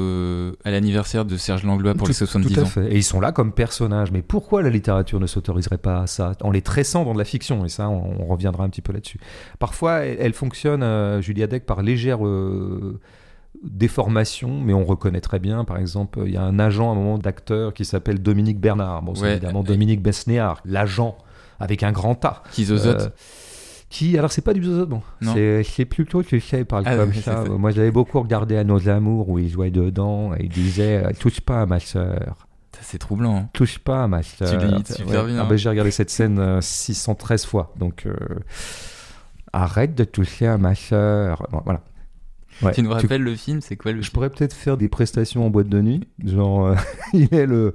à 0.65 0.71
l'anniversaire 0.71 1.25
de 1.25 1.37
Serge 1.37 1.65
Langlois 1.65 1.95
pour 1.95 2.07
tout, 2.07 2.11
les 2.11 2.15
70 2.15 2.53
tout 2.55 2.61
à 2.61 2.63
ans. 2.63 2.67
fait. 2.67 2.93
Et 2.93 2.97
ils 2.97 3.03
sont 3.05 3.21
là 3.21 3.33
comme 3.33 3.53
personnages. 3.53 4.11
Mais 4.13 4.23
pourquoi 4.23 4.63
la 4.63 4.71
littérature 4.71 5.21
ne 5.21 5.27
s'autoriserait 5.27 5.79
pas 5.79 6.03
à 6.03 6.07
ça 6.07 6.33
En 6.43 6.51
les 6.51 6.63
tressant 6.63 7.05
dans 7.05 7.13
de 7.15 7.19
la 7.19 7.25
fiction? 7.25 7.65
Et 7.65 7.69
ça, 7.69 7.89
on, 7.89 8.23
on 8.23 8.27
reviendra 8.27 8.65
un 8.65 8.69
petit 8.69 8.83
peu 8.83 8.93
là-dessus. 8.93 9.19
Parfois, 9.59 10.01
elle, 10.05 10.17
elle 10.21 10.33
fonctionne, 10.33 10.83
euh, 10.83 11.21
Julia 11.21 11.47
Deck, 11.47 11.67
par 11.67 11.83
légère 11.83 12.25
euh, 12.27 12.99
déformation, 13.63 14.61
mais 14.61 14.75
on 14.75 14.85
reconnaît 14.85 15.21
très 15.21 15.39
bien. 15.39 15.65
Par 15.65 15.79
exemple, 15.79 16.21
il 16.27 16.33
y 16.33 16.37
a 16.37 16.43
un 16.43 16.59
agent, 16.59 16.89
à 16.89 16.93
un 16.93 16.97
moment, 16.97 17.19
d'acteur 17.19 17.73
qui 17.73 17.85
s'appelle 17.85 18.21
Dominique 18.23 18.61
Bernard. 18.61 19.03
Bon, 19.03 19.15
c'est 19.15 19.23
Ouais, 19.23 19.33
évidemment 19.33 19.63
Dominique 19.63 20.03
Besnéard, 20.03 20.61
l'agent 20.65 21.17
avec 21.61 21.83
un 21.83 21.93
grand 21.93 22.23
A. 22.25 22.43
Qui 22.53 22.65
zozote. 22.65 23.01
Euh, 23.01 23.09
qui, 23.91 24.19
alors 24.19 24.33
c'est 24.33 24.43
pas 24.43 24.55
du 24.55 24.65
zozotement, 24.65 25.05
c'est 25.23 25.85
plutôt 25.85 26.23
que 26.23 26.35
il 26.37 26.65
parle 26.65 26.83
Ah, 26.87 26.97
comme 26.97 27.11
ouais, 27.11 27.15
ça. 27.15 27.45
Moi 27.45 27.71
j'avais 27.71 27.93
beaucoup 27.93 28.21
regardé 28.21 28.57
à 28.57 28.65
Nos 28.65 28.89
Amours 28.89 29.29
où 29.29 29.39
il 29.39 29.49
jouait 29.49 29.71
dedans 29.71 30.35
et 30.35 30.45
il 30.45 30.49
disait 30.49 31.05
euh, 31.05 31.11
Touche 31.19 31.41
pas 31.41 31.63
à 31.63 31.67
ma 31.67 31.79
sœur. 31.79 32.49
C'est 32.81 32.99
troublant. 32.99 33.37
Hein. 33.37 33.49
Touche 33.53 33.79
pas 33.79 34.03
à 34.03 34.09
ma 34.09 34.23
sœur. 34.23 34.49
Tu 34.49 34.95
super 34.95 35.25
bien. 35.27 35.39
Ah 35.41 35.45
bah, 35.45 35.57
j'ai 35.57 35.69
regardé 35.69 35.93
cette 35.93 36.11
scène 36.11 36.39
euh, 36.41 36.61
613 36.61 37.47
fois, 37.47 37.73
donc 37.79 38.07
euh, 38.07 38.17
arrête 39.53 39.95
de 39.95 40.05
toucher 40.05 40.49
à 40.49 40.59
ma 40.59 40.75
sœur. 40.75 41.47
Bon, 41.53 41.63
voilà. 41.65 41.81
Ouais. 42.63 42.73
Tu 42.73 42.83
nous 42.83 42.91
rappelles 42.91 43.23
le 43.23 43.35
film 43.35 43.61
C'est 43.61 43.77
quoi 43.77 43.91
le 43.93 43.99
Je 43.99 44.03
film 44.05 44.13
pourrais 44.15 44.31
peut-être 44.31 44.53
faire 44.55 44.77
des 44.77 44.89
prestations 44.89 45.45
en 45.45 45.51
boîte 45.51 45.69
de 45.69 45.81
nuit. 45.81 46.01
Genre, 46.25 46.67
euh, 46.67 46.75
il 47.13 47.35
est 47.35 47.47
le, 47.47 47.75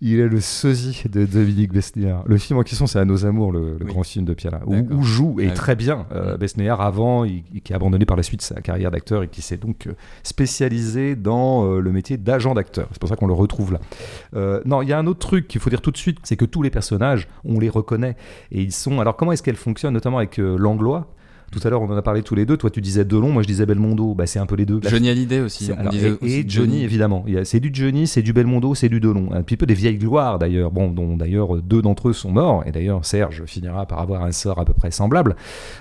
il 0.00 0.20
est 0.20 0.28
le 0.28 0.40
sosie 0.40 1.02
de 1.10 1.24
Dominique 1.26 1.72
Besnéard. 1.72 2.22
Le 2.26 2.36
film 2.38 2.58
en 2.58 2.62
question, 2.62 2.86
c'est 2.86 2.98
À 3.00 3.04
nos 3.04 3.26
amours, 3.26 3.50
le, 3.52 3.78
le 3.78 3.84
Oui. 3.84 3.86
grand 3.92 4.02
film 4.04 4.24
de 4.24 4.34
Piala, 4.34 4.60
où, 4.66 4.74
où 4.74 5.02
joue 5.02 5.40
et 5.40 5.48
Ah 5.48 5.54
très 5.54 5.74
bien 5.76 6.06
euh, 6.12 6.34
Mm. 6.34 6.38
Besnéard 6.38 6.80
avant, 6.80 7.24
il- 7.24 7.42
qui 7.64 7.72
a 7.72 7.76
abandonné 7.76 8.04
par 8.06 8.16
la 8.16 8.22
suite 8.22 8.42
sa 8.42 8.60
carrière 8.60 8.90
d'acteur 8.92 9.22
et 9.24 9.28
qui 9.28 9.42
s'est 9.42 9.56
donc 9.56 9.86
euh, 9.88 9.92
spécialisé 10.22 11.14
dans 11.16 11.64
euh, 11.66 11.80
le 11.80 11.92
métier 11.92 12.16
d'agent 12.16 12.54
d'acteur. 12.54 12.88
C'est 12.92 12.98
pour 13.00 13.08
ça 13.08 13.16
qu'on 13.16 13.26
le 13.26 13.32
retrouve 13.34 13.72
là. 13.72 14.60
Non, 14.64 14.82
il 14.82 14.88
y 14.88 14.92
a 14.92 14.98
un 14.98 15.06
autre 15.06 15.18
truc 15.20 15.48
qu'il 15.48 15.60
faut 15.60 15.70
dire 15.70 15.80
tout 15.80 15.90
de 15.90 15.96
suite, 15.96 16.18
c'est 16.22 16.36
que 16.36 16.44
tous 16.44 16.62
les 16.62 16.70
personnages, 16.70 17.28
on 17.44 17.58
les 17.58 17.68
reconnaît 17.68 18.16
et 18.50 18.62
ils 18.62 18.72
sont. 18.72 19.00
Alors 19.00 19.16
comment 19.16 19.32
est-ce 19.32 19.42
qu'elles 19.42 19.56
fonctionnent, 19.56 19.94
notamment 19.94 20.18
avec 20.18 20.38
Langlois? 20.38 21.12
Tout 21.52 21.60
à 21.66 21.70
l'heure, 21.70 21.82
on 21.82 21.90
en 21.90 21.96
a 21.96 22.02
parlé 22.02 22.22
tous 22.22 22.34
les 22.34 22.46
deux. 22.46 22.56
Toi, 22.56 22.70
tu 22.70 22.80
disais 22.80 23.04
Delon, 23.04 23.30
moi, 23.30 23.42
je 23.42 23.46
disais 23.46 23.66
Belmondo. 23.66 24.14
Bah, 24.14 24.26
c'est 24.26 24.38
un 24.38 24.46
peu 24.46 24.56
les 24.56 24.66
deux. 24.66 24.80
Johnny 24.82 25.10
Hallyday 25.10 25.40
aussi. 25.40 25.70
On 25.72 25.78
alors, 25.78 25.94
et, 25.94 26.10
aussi 26.10 26.34
et 26.34 26.44
Johnny, 26.46 26.82
évidemment. 26.82 27.24
C'est 27.44 27.60
du 27.60 27.70
Johnny, 27.72 28.06
c'est 28.06 28.22
du 28.22 28.32
Belmondo, 28.32 28.74
c'est 28.74 28.88
du 28.88 28.98
Delon. 28.98 29.28
Un 29.32 29.42
petit 29.42 29.56
peu 29.56 29.66
des 29.66 29.74
vieilles 29.74 29.98
gloires 29.98 30.38
d'ailleurs, 30.38 30.70
bon, 30.70 30.90
dont 30.90 31.16
d'ailleurs 31.16 31.56
deux 31.62 31.82
d'entre 31.82 32.08
eux 32.08 32.12
sont 32.12 32.32
morts. 32.32 32.64
Et 32.66 32.72
d'ailleurs, 32.72 33.04
Serge 33.04 33.44
finira 33.44 33.86
par 33.86 34.00
avoir 34.00 34.22
un 34.22 34.32
sort 34.32 34.58
à 34.58 34.64
peu 34.64 34.72
près 34.72 34.90
semblable. 34.90 35.36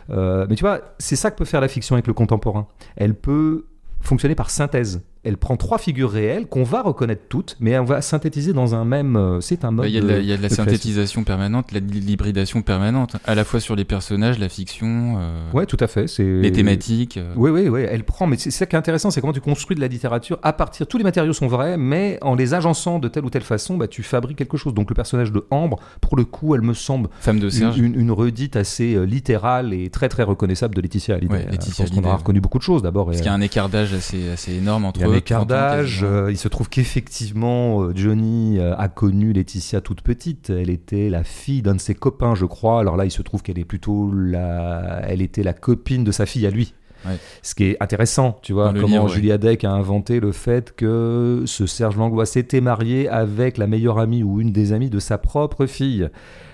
Euh, 0.09 0.45
mais 0.49 0.55
tu 0.55 0.61
vois, 0.61 0.81
c'est 0.99 1.15
ça 1.15 1.31
que 1.31 1.37
peut 1.37 1.45
faire 1.45 1.61
la 1.61 1.69
fiction 1.69 1.95
avec 1.95 2.07
le 2.07 2.13
contemporain. 2.13 2.67
Elle 2.97 3.15
peut 3.15 3.65
fonctionner 4.01 4.35
par 4.35 4.49
synthèse. 4.49 5.01
Elle 5.23 5.37
prend 5.37 5.55
trois 5.55 5.77
figures 5.77 6.09
réelles 6.09 6.47
qu'on 6.47 6.63
va 6.63 6.81
reconnaître 6.81 7.21
toutes, 7.29 7.55
mais 7.59 7.77
on 7.77 7.83
va 7.83 8.01
synthétiser 8.01 8.53
dans 8.53 8.73
un 8.73 8.85
même. 8.85 9.15
euh, 9.15 9.39
C'est 9.39 9.63
un 9.65 9.69
mode. 9.71 9.85
Bah, 9.85 9.87
Il 9.87 9.93
y 9.93 9.97
a 9.99 10.01
de 10.01 10.07
la, 10.07 10.19
y 10.19 10.31
a 10.33 10.37
de 10.37 10.41
la 10.41 10.49
de 10.49 10.55
création. 10.55 11.23
permanente, 11.23 11.71
l'hybridation 11.71 12.61
permanente, 12.63 13.17
à 13.25 13.35
la 13.35 13.43
fois 13.43 13.59
sur 13.59 13.75
les 13.75 13.85
personnages, 13.85 14.39
la 14.39 14.49
fiction, 14.49 15.17
euh, 15.19 15.51
Ouais, 15.53 15.65
tout 15.67 15.77
à 15.79 15.85
fait. 15.87 16.07
C'est 16.07 16.23
les 16.23 16.51
thématiques. 16.51 17.17
euh. 17.17 17.33
Oui, 17.35 17.51
oui, 17.51 17.67
oui, 17.69 17.81
elle 17.87 18.03
prend, 18.03 18.25
mais 18.25 18.37
c'est 18.37 18.49
ça 18.51 18.65
qui 18.65 18.75
est 18.75 18.79
intéressant, 18.79 19.11
c'est 19.11 19.21
comment 19.21 19.33
tu 19.33 19.41
construis 19.41 19.75
de 19.75 19.81
la 19.81 19.87
littérature 19.87 20.39
à 20.41 20.53
partir. 20.53 20.87
Tous 20.87 20.97
les 20.97 21.03
matériaux 21.03 21.33
sont 21.33 21.47
vrais, 21.47 21.77
mais 21.77 22.17
en 22.21 22.33
les 22.35 22.53
agençant 22.55 22.97
de 22.97 23.07
telle 23.07 23.23
ou 23.25 23.29
telle 23.29 23.43
façon, 23.43 23.77
bah, 23.77 23.87
tu 23.87 24.01
fabriques 24.03 24.37
quelque 24.37 24.57
chose. 24.57 24.73
Donc 24.73 24.89
le 24.89 24.95
personnage 24.95 25.31
de 25.31 25.45
Ambre, 25.51 25.77
pour 26.01 26.15
le 26.17 26.25
coup, 26.25 26.55
elle 26.55 26.61
me 26.61 26.73
semble 26.73 27.09
Femme 27.19 27.39
de 27.39 27.45
une, 27.45 27.51
Serge. 27.51 27.77
une- 27.77 27.99
une 27.99 28.11
redite 28.11 28.55
assez 28.55 28.95
euh, 28.95 29.03
littérale 29.05 29.73
et 29.73 29.89
très 29.91 30.09
très 30.09 30.23
reconnaissable 30.23 30.73
de 30.75 30.81
Laetitia 30.81 31.15
Hallyday. 31.15 31.33
Ouais, 31.33 31.45
Laetitia 31.51 31.85
Je 31.85 31.91
pense 31.91 31.99
qu'on 32.01 32.07
aura 32.07 32.17
reconnu 32.17 32.41
beaucoup 32.41 32.57
de 32.57 32.63
choses 32.63 32.81
d'abord. 32.81 33.05
Parce 33.05 33.17
et, 33.17 33.21
qu'il 33.21 33.27
y 33.27 33.33
a 33.33 33.35
un 33.35 33.41
écart 33.41 33.69
d'âge 33.69 33.93
assez, 33.93 34.29
assez 34.29 34.53
énorme 34.55 34.85
entre 34.85 35.10
un 35.11 35.17
écart 35.17 35.45
30 35.45 35.51
ans 35.51 35.55
d'âge. 35.55 36.05
il 36.29 36.37
se 36.37 36.47
trouve 36.47 36.69
qu'effectivement, 36.69 37.83
euh, 37.83 37.91
Johnny 37.95 38.59
euh, 38.59 38.75
a 38.77 38.87
connu 38.87 39.33
Laetitia 39.33 39.81
toute 39.81 40.01
petite. 40.01 40.49
Elle 40.49 40.69
était 40.69 41.09
la 41.09 41.23
fille 41.23 41.61
d'un 41.61 41.75
de 41.75 41.81
ses 41.81 41.95
copains, 41.95 42.35
je 42.35 42.45
crois. 42.45 42.79
Alors 42.79 42.97
là, 42.97 43.05
il 43.05 43.11
se 43.11 43.21
trouve 43.21 43.41
qu'elle 43.41 43.59
est 43.59 43.65
plutôt 43.65 44.11
la, 44.13 45.01
elle 45.07 45.21
était 45.21 45.43
la 45.43 45.53
copine 45.53 46.03
de 46.03 46.11
sa 46.11 46.25
fille 46.25 46.45
à 46.45 46.49
lui. 46.49 46.73
Ouais. 47.05 47.17
Ce 47.41 47.55
qui 47.55 47.63
est 47.65 47.77
intéressant, 47.79 48.39
tu 48.43 48.53
vois, 48.53 48.73
comment 48.73 48.85
livre, 48.85 49.03
ouais. 49.05 49.09
Julia 49.15 49.37
Deck 49.37 49.63
a 49.63 49.71
inventé 49.71 50.19
le 50.19 50.31
fait 50.31 50.75
que 50.75 51.43
ce 51.47 51.65
Serge 51.65 51.97
Langlois 51.97 52.27
s'était 52.27 52.61
marié 52.61 53.09
avec 53.09 53.57
la 53.57 53.65
meilleure 53.65 53.97
amie 53.97 54.21
ou 54.23 54.39
une 54.39 54.51
des 54.51 54.71
amies 54.71 54.91
de 54.91 54.99
sa 54.99 55.17
propre 55.17 55.65
fille. 55.65 56.09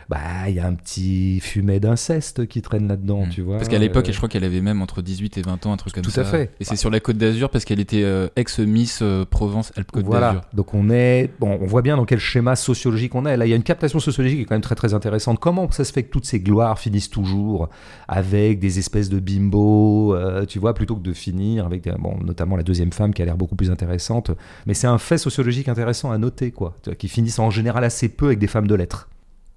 Bah, 0.09 0.47
il 0.47 0.55
y 0.55 0.59
a 0.59 0.65
un 0.65 0.73
petit 0.73 1.41
fumet 1.41 1.81
d'inceste 1.81 2.47
qui 2.47 2.61
traîne 2.61 2.87
là-dedans, 2.87 3.25
Mm. 3.25 3.29
tu 3.29 3.41
vois. 3.41 3.57
Parce 3.57 3.67
qu'à 3.67 3.77
l'époque, 3.77 4.07
Euh, 4.07 4.11
je 4.13 4.17
crois 4.17 4.29
qu'elle 4.29 4.45
avait 4.45 4.61
même 4.61 4.81
entre 4.81 5.01
18 5.01 5.37
et 5.37 5.41
20 5.41 5.65
ans, 5.65 5.73
un 5.73 5.77
truc 5.77 5.93
comme 5.93 6.03
Tout 6.03 6.09
ça. 6.11 6.21
à 6.21 6.23
fait. 6.23 6.51
Et 6.61 6.63
c'est 6.63 6.77
sur 6.77 6.89
la 6.89 7.01
Côte 7.01 7.17
d'Azur 7.17 7.49
parce 7.49 7.65
qu'elle 7.65 7.81
était 7.81 8.03
euh, 8.03 8.29
ex-Miss 8.37 8.99
euh, 9.01 9.25
Provence-Alpes-Côte 9.29 10.05
Voilà. 10.05 10.27
d'Azur. 10.27 10.41
Donc 10.53 10.73
on 10.73 10.89
est, 10.89 11.29
bon, 11.41 11.57
on 11.61 11.65
voit 11.65 11.81
bien 11.81 11.97
dans 11.97 12.05
quel 12.05 12.19
schéma 12.19 12.55
sociologique 12.55 13.15
on 13.15 13.25
est. 13.25 13.35
Là, 13.35 13.45
il 13.45 13.49
y 13.49 13.53
a 13.53 13.55
une 13.57 13.63
captation 13.63 13.99
sociologique 13.99 14.37
qui 14.37 14.43
est 14.43 14.45
quand 14.45 14.55
même 14.55 14.61
très 14.61 14.75
très 14.75 14.93
intéressante. 14.93 15.39
Comment 15.39 15.69
ça 15.71 15.83
se 15.83 15.91
fait 15.91 16.03
que 16.03 16.09
toutes 16.11 16.25
ces 16.25 16.39
gloires 16.39 16.79
finissent 16.79 17.09
toujours 17.09 17.67
avec 18.07 18.59
des 18.59 18.79
espèces 18.79 19.09
de 19.09 19.19
bimbo, 19.19 20.15
tu 20.47 20.59
vois, 20.59 20.73
plutôt 20.73 20.95
que 20.95 21.03
de 21.03 21.13
finir 21.13 21.65
avec, 21.65 21.89
bon, 21.99 22.17
notamment 22.23 22.55
la 22.55 22.63
deuxième 22.63 22.93
femme 22.93 23.13
qui 23.13 23.21
a 23.21 23.25
l'air 23.25 23.35
beaucoup 23.37 23.55
plus 23.55 23.69
intéressante. 23.71 24.31
Mais 24.65 24.73
c'est 24.73 24.87
un 24.87 24.97
fait 24.97 25.17
sociologique 25.17 25.67
intéressant 25.67 26.11
à 26.11 26.17
noter, 26.17 26.51
quoi, 26.51 26.75
qui 26.97 27.07
finissent 27.09 27.39
en 27.39 27.49
général 27.49 27.83
assez 27.83 28.07
peu 28.09 28.27
avec 28.27 28.39
des 28.39 28.47
femmes 28.47 28.67
de 28.67 28.75
lettres. 28.75 29.09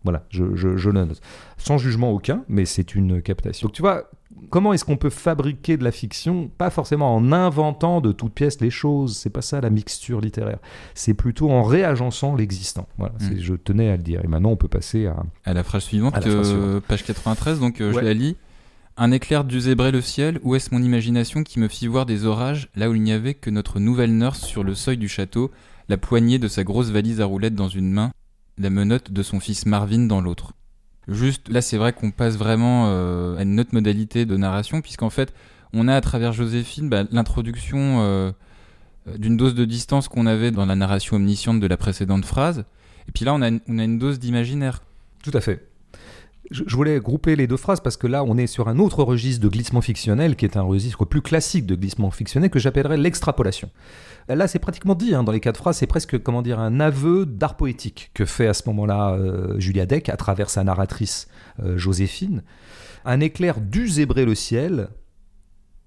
Voilà, 0.05 0.25
je, 0.31 0.55
je, 0.57 0.77
je 0.77 0.91
le 0.91 1.05
note. 1.05 1.21
Sans 1.59 1.77
jugement 1.79 2.11
aucun, 2.11 2.43
mais 2.49 2.65
c'est 2.65 2.95
une 2.95 3.21
captation. 3.21 3.67
Donc 3.69 3.75
tu 3.75 3.83
vois, 3.83 4.11
comment 4.49 4.73
est-ce 4.73 4.85
qu'on 4.85 4.97
peut 4.97 5.11
fabriquer 5.11 5.77
de 5.77 5.85
la 5.85 5.93
fiction 5.93 6.49
Pas 6.57 6.71
forcément 6.71 7.15
en 7.15 7.33
inventant 7.33 8.01
de 8.01 8.11
toutes 8.13 8.33
pièces 8.33 8.61
les 8.63 8.71
choses, 8.71 9.17
c'est 9.17 9.29
pas 9.31 9.43
ça 9.43 9.61
la 9.61 9.69
mixture 9.71 10.21
littéraire. 10.23 10.59
C'est 10.95 11.13
plutôt 11.15 11.51
en 11.51 11.63
réagençant 11.63 12.35
l'existant. 12.35 12.89
Voilà, 12.97 13.15
c'est- 13.19 13.35
Mm. 13.35 13.41
je 13.41 13.55
tenais 13.55 13.91
à 13.91 13.97
le 13.97 14.03
dire. 14.03 14.23
Et 14.25 14.29
maintenant, 14.29 14.51
on 14.53 14.57
peut 14.57 14.69
passer 14.69 15.07
à. 15.07 15.23
À 15.45 15.53
la 15.53 15.63
phrase 15.63 15.83
suivante, 15.85 16.17
À 16.17 16.21
la 16.21 16.31
phrase 16.31 16.53
euh, 16.55 16.81
page 16.81 17.05
93, 17.05 17.61
donc 17.61 17.81
euh, 17.83 17.89
Ouais. 17.93 18.01
je 18.01 18.05
la 18.05 18.15
lis. 18.15 18.37
Un 18.97 19.13
éclair 19.13 19.45
dut 19.45 19.61
zébrer 19.61 19.93
le 19.93 20.01
ciel, 20.03 20.41
ou 20.43 20.55
est-ce 20.55 20.75
mon 20.75 20.83
imagination 20.83 21.43
qui 21.43 21.59
me 21.61 21.69
fit 21.69 21.87
voir 21.87 22.05
des 22.07 22.25
orages 22.27 22.69
là 22.75 22.91
où 22.91 22.95
il 22.95 23.03
n'y 23.03 23.13
avait 23.13 23.35
que 23.35 23.49
notre 23.51 23.81
nouvelle 23.81 24.17
nurse 24.17 24.41
sur 24.41 24.63
le 24.65 24.75
seuil 24.75 24.97
du 24.99 25.09
château, 25.09 25.51
la 25.89 25.97
poignée 25.97 26.39
de 26.39 26.49
sa 26.49 26.65
grosse 26.65 26.91
valise 26.91 27.21
à 27.21 27.25
roulettes 27.25 27.55
dans 27.55 27.69
une 27.69 27.91
main, 27.91 28.13
la 28.61 28.71
menotte 28.71 29.11
de 29.11 29.23
son 29.23 29.41
fils 29.41 29.67
Marvin 29.67 30.07
dans 30.07 30.21
l'autre 30.21 30.53
Juste, 31.09 31.49
là 31.49 31.61
c'est 31.61 31.77
vrai 31.77 31.93
qu'on 31.93 32.11
passe 32.11 32.37
vraiment 32.37 32.87
euh, 32.89 33.37
à 33.37 33.43
une 33.43 33.59
autre 33.59 33.71
modalité 33.73 34.27
de 34.27 34.37
narration, 34.37 34.81
puisqu'en 34.81 35.11
fait, 35.11 35.35
on 35.73 35.89
a 35.89 35.97
à 35.97 36.01
travers 36.01 36.33
Joséphine 36.33 36.89
bah, 36.89 37.05
l'introduction 37.11 38.01
euh, 38.01 38.31
euh, 39.09 39.17
d'une 39.19 39.37
dose 39.37 39.55
de 39.55 39.65
distance 39.65 40.09
qu'on 40.09 40.27
avait 40.27 40.51
dans 40.51 40.67
la 40.67 40.77
narration 40.77 41.17
omnisciente 41.17 41.59
de 41.59 41.67
la 41.67 41.77
précédente 41.77 42.25
phrase, 42.25 42.65
et 43.09 43.13
puis 43.13 43.25
là 43.25 43.35
on 43.35 43.43
a 43.43 43.49
une, 43.49 43.61
on 43.67 43.79
a 43.79 43.85
une 43.85 43.99
dose 43.99 44.21
d'imaginaire. 44.21 44.83
Tout 45.25 45.33
à 45.35 45.41
fait. 45.41 45.70
Je, 46.51 46.65
voulais 46.75 46.99
grouper 46.99 47.37
les 47.37 47.47
deux 47.47 47.57
phrases 47.57 47.81
parce 47.81 47.97
que 47.97 48.07
là, 48.07 48.25
on 48.25 48.37
est 48.37 48.47
sur 48.47 48.69
un 48.69 48.79
autre 48.79 49.05
registre 49.05 49.43
de 49.43 49.49
glissement 49.49 49.81
fictionnel 49.81 50.35
qui 50.35 50.45
est 50.45 50.57
un 50.57 50.63
registre 50.63 51.05
plus 51.05 51.23
classique 51.23 51.65
de 51.65 51.77
glissement 51.77 52.11
fictionnel 52.11 52.51
que 52.51 52.59
j'appellerais 52.59 52.97
l'extrapolation. 52.97 53.71
Là, 54.29 54.49
c'est 54.49 54.59
pratiquement 54.59 54.95
dit 54.95 55.15
hein, 55.15 55.23
dans 55.23 55.33
les 55.33 55.41
quatre 55.41 55.59
phrases, 55.59 55.79
c'est 55.79 55.87
presque 55.87 56.21
comment 56.23 56.43
dire 56.43 56.59
un 56.59 56.81
aveu 56.81 57.25
d'art 57.25 57.57
poétique 57.57 58.11
que 58.15 58.25
fait 58.25 58.49
à 58.49 58.55
ce 58.55 58.63
moment-là 58.67 59.13
euh, 59.13 59.59
Julia 59.61 59.87
Deck 59.87 60.09
à 60.09 60.17
travers 60.17 60.51
sa 60.51 60.65
narratrice 60.65 61.29
euh, 61.63 61.79
Joséphine. 61.79 62.43
Un 63.05 63.21
éclair 63.21 63.61
dut 63.61 63.89
zébrer 63.89 64.25
le 64.25 64.35
ciel 64.35 64.89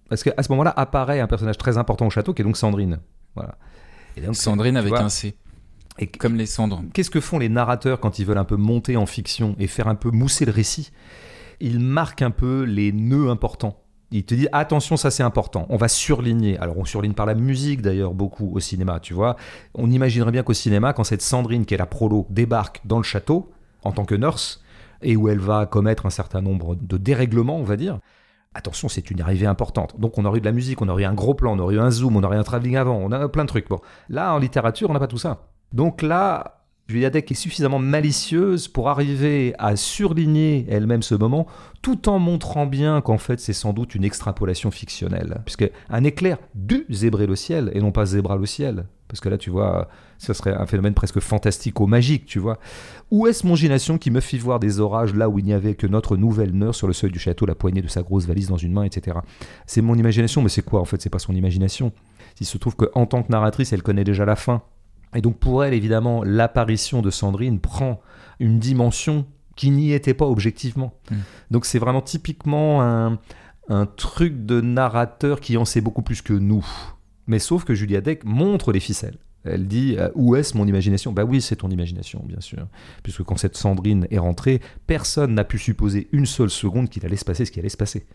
parce 0.10 0.24
qu'à 0.24 0.42
ce 0.44 0.52
moment-là 0.52 0.74
apparaît 0.76 1.20
un 1.20 1.28
personnage 1.28 1.58
très 1.58 1.78
important 1.78 2.06
au 2.06 2.10
château 2.10 2.34
qui 2.34 2.42
est 2.42 2.46
donc 2.46 2.58
Sandrine. 2.58 3.00
Voilà. 3.36 3.58
Et 4.16 4.22
donc, 4.22 4.36
Sandrine 4.36 4.78
avec 4.78 4.92
vois, 4.92 5.02
un 5.02 5.10
C, 5.10 5.36
et 6.00 6.08
comme 6.08 6.36
les 6.36 6.46
cendres. 6.46 6.82
Qu'est-ce 6.94 7.12
que 7.12 7.20
font 7.20 7.40
les 7.40 7.50
narrateurs 7.50 8.00
quand 8.00 8.20
ils 8.20 8.26
veulent 8.26 8.38
un 8.38 8.46
peu 8.46 8.56
monter 8.56 8.98
en 8.98 9.06
fiction 9.06 9.56
et 9.60 9.68
faire 9.68 9.88
un 9.88 9.96
peu 9.96 10.12
mousser 10.12 10.46
le 10.46 10.52
récit? 10.52 10.92
Ils 11.60 11.80
marquent 11.80 12.24
un 12.24 12.32
peu 12.32 12.64
les 12.64 12.92
nœuds 12.92 13.30
importants. 13.30 13.80
Ils 14.12 14.26
te 14.26 14.36
disent 14.36 14.50
attention, 14.52 14.96
ça 14.96 15.10
c'est 15.10 15.24
important. 15.24 15.66
On 15.70 15.78
va 15.78 15.88
surligner. 15.88 16.58
Alors 16.60 16.78
on 16.78 16.86
surligne 16.86 17.14
par 17.14 17.26
la 17.26 17.34
musique 17.34 17.82
d'ailleurs 17.82 18.14
beaucoup 18.14 18.52
au 18.54 18.60
cinéma, 18.60 19.00
tu 19.00 19.14
vois. 19.14 19.38
On 19.74 19.90
imaginerait 19.90 20.32
bien 20.32 20.44
qu'au 20.44 20.54
cinéma, 20.54 20.94
quand 20.94 21.04
cette 21.04 21.22
Sandrine 21.22 21.66
qui 21.66 21.74
est 21.74 21.78
la 21.78 21.88
prolo 21.88 22.28
débarque 22.30 22.82
dans 22.86 22.98
le 22.98 23.04
château 23.04 23.52
en 23.84 23.92
tant 23.92 24.06
que 24.06 24.16
nurse 24.16 24.62
et 25.02 25.16
où 25.16 25.30
elle 25.30 25.40
va 25.40 25.66
commettre 25.66 26.06
un 26.06 26.12
certain 26.12 26.42
nombre 26.42 26.76
de 26.76 26.98
dérèglements, 26.98 27.58
on 27.58 27.64
va 27.64 27.76
dire. 27.76 28.00
Attention, 28.56 28.88
c'est 28.88 29.10
une 29.10 29.20
arrivée 29.20 29.48
importante. 29.48 30.00
Donc 30.00 30.20
on 30.20 30.26
aurait 30.26 30.38
eu 30.38 30.42
de 30.42 30.46
la 30.46 30.52
musique, 30.52 30.82
on 30.84 30.90
aurait 30.90 31.04
eu 31.04 31.06
un 31.08 31.16
gros 31.16 31.34
plan, 31.34 31.58
on 31.58 31.60
aurait 31.60 31.76
eu 31.76 31.80
un 31.80 31.90
zoom, 31.90 32.16
on 32.16 32.24
aurait 32.24 32.38
eu 32.38 32.40
un 32.40 32.44
travelling 32.44 32.76
avant, 32.76 32.98
on 32.98 33.12
a 33.12 33.28
plein 33.28 33.46
de 33.46 33.50
trucs. 33.50 33.68
Bon, 33.68 33.80
là 34.10 34.36
en 34.36 34.38
littérature, 34.38 34.92
on 34.92 34.94
n'a 34.94 35.00
pas 35.00 35.08
tout 35.08 35.18
ça. 35.18 35.48
Donc 35.74 36.02
là, 36.02 36.64
Julia 36.88 37.10
Deck 37.10 37.32
est 37.32 37.36
suffisamment 37.36 37.80
malicieuse 37.80 38.68
pour 38.68 38.90
arriver 38.90 39.56
à 39.58 39.76
surligner 39.76 40.66
elle-même 40.70 41.02
ce 41.02 41.16
moment, 41.16 41.48
tout 41.82 42.08
en 42.10 42.20
montrant 42.20 42.66
bien 42.66 43.02
qu'en 43.02 43.18
fait 43.18 43.40
c'est 43.40 43.54
sans 43.54 43.74
doute 43.74 43.96
une 43.96 44.04
extrapolation 44.04 44.70
fictionnelle. 44.70 45.42
Puisque 45.46 45.70
un 45.90 46.04
éclair 46.04 46.38
dut 46.56 46.86
zébrer 46.90 47.26
le 47.26 47.36
ciel 47.36 47.72
et 47.74 47.82
non 47.82 47.92
pas 47.92 48.06
zébra 48.06 48.38
le 48.38 48.46
ciel. 48.46 48.86
Parce 49.08 49.22
que 49.22 49.30
là, 49.30 49.38
tu 49.38 49.52
vois, 49.52 49.90
ça 50.18 50.34
serait 50.34 50.56
un 50.56 50.66
phénomène 50.66 50.96
presque 50.96 51.20
fantastico-magique, 51.20 52.26
tu 52.26 52.40
vois. 52.40 52.58
Où 53.12 53.28
est-ce 53.28 53.46
mon 53.46 53.52
imagination 53.52 54.00
qui 54.00 54.10
me 54.10 54.20
fit 54.20 54.40
voir 54.40 54.60
des 54.60 54.80
orages 54.80 55.14
là 55.14 55.30
où 55.30 55.38
il 55.38 55.46
n'y 55.46 55.54
avait 55.54 55.76
que 55.76 55.86
notre 55.86 56.18
nouvelle 56.18 56.52
nurse 56.52 56.78
sur 56.78 56.88
le 56.88 56.94
seuil 56.94 57.12
du 57.12 57.20
château, 57.20 57.46
la 57.46 57.54
poignée 57.54 57.84
de 57.84 57.88
sa 57.88 58.02
grosse 58.02 58.26
valise 58.26 58.48
dans 58.48 58.58
une 58.58 58.74
main, 58.74 58.84
etc. 58.84 59.20
C'est 59.68 59.82
mon 59.82 59.96
imagination, 59.96 60.42
mais 60.42 60.50
c'est 60.50 60.64
quoi 60.64 60.82
en 60.82 60.86
fait? 60.86 61.00
C'est 61.00 61.12
pas 61.12 61.20
son 61.20 61.34
imagination. 61.34 61.92
Il 62.40 62.48
se 62.48 62.58
trouve 62.58 62.76
qu'en 62.76 63.06
tant 63.06 63.22
que 63.22 63.32
narratrice, 63.32 63.72
elle 63.72 63.84
connaît 63.84 64.04
déjà 64.04 64.26
la 64.26 64.36
fin. 64.36 64.64
Et 65.16 65.22
donc 65.22 65.38
pour 65.38 65.64
elle, 65.64 65.74
évidemment, 65.74 66.24
l'apparition 66.24 67.02
de 67.02 67.10
Sandrine 67.12 67.60
prend 67.60 68.02
une 68.40 68.60
dimension 68.60 69.26
qui 69.56 69.70
n'y 69.70 69.92
était 69.94 70.14
pas 70.14 70.26
objectivement. 70.28 70.94
Mm. 71.12 71.16
Donc 71.52 71.66
c'est 71.66 71.80
vraiment 71.80 72.02
typiquement 72.02 72.82
un, 72.82 73.20
un 73.70 73.86
truc 73.86 74.46
de 74.46 74.62
narrateur 74.62 75.40
qui 75.40 75.58
en 75.58 75.66
sait 75.66 75.82
beaucoup 75.82 76.02
plus 76.02 76.22
que 76.22 76.34
nous. 76.34 76.66
Mais 77.28 77.40
sauf 77.40 77.64
que 77.64 77.74
Julia 77.74 78.02
Deck 78.02 78.24
montre 78.26 78.72
les 78.72 78.80
ficelles. 78.80 79.18
Elle 79.46 79.68
dit 79.68 79.96
euh, 80.00 80.08
Où 80.16 80.36
est-ce 80.38 80.56
mon 80.58 80.66
imagination? 80.66 81.12
Bah 81.12 81.26
oui, 81.26 81.42
c'est 81.42 81.58
ton 81.58 81.70
imagination, 81.70 82.24
bien 82.26 82.40
sûr. 82.40 82.66
Puisque 83.04 83.24
quand 83.24 83.38
cette 83.38 83.58
Sandrine 83.58 84.08
est 84.10 84.18
rentrée, 84.18 84.62
personne 84.88 85.34
n'a 85.36 85.44
pu 85.44 85.58
supposer 85.60 86.08
une 86.14 86.26
seule 86.26 86.50
seconde 86.50 86.88
qu'il 86.90 87.06
allait 87.06 87.18
se 87.18 87.26
passer 87.26 87.44
ce 87.46 87.52
qui 87.52 87.60
allait 87.60 87.68
se 87.70 87.76
passer. 87.78 88.06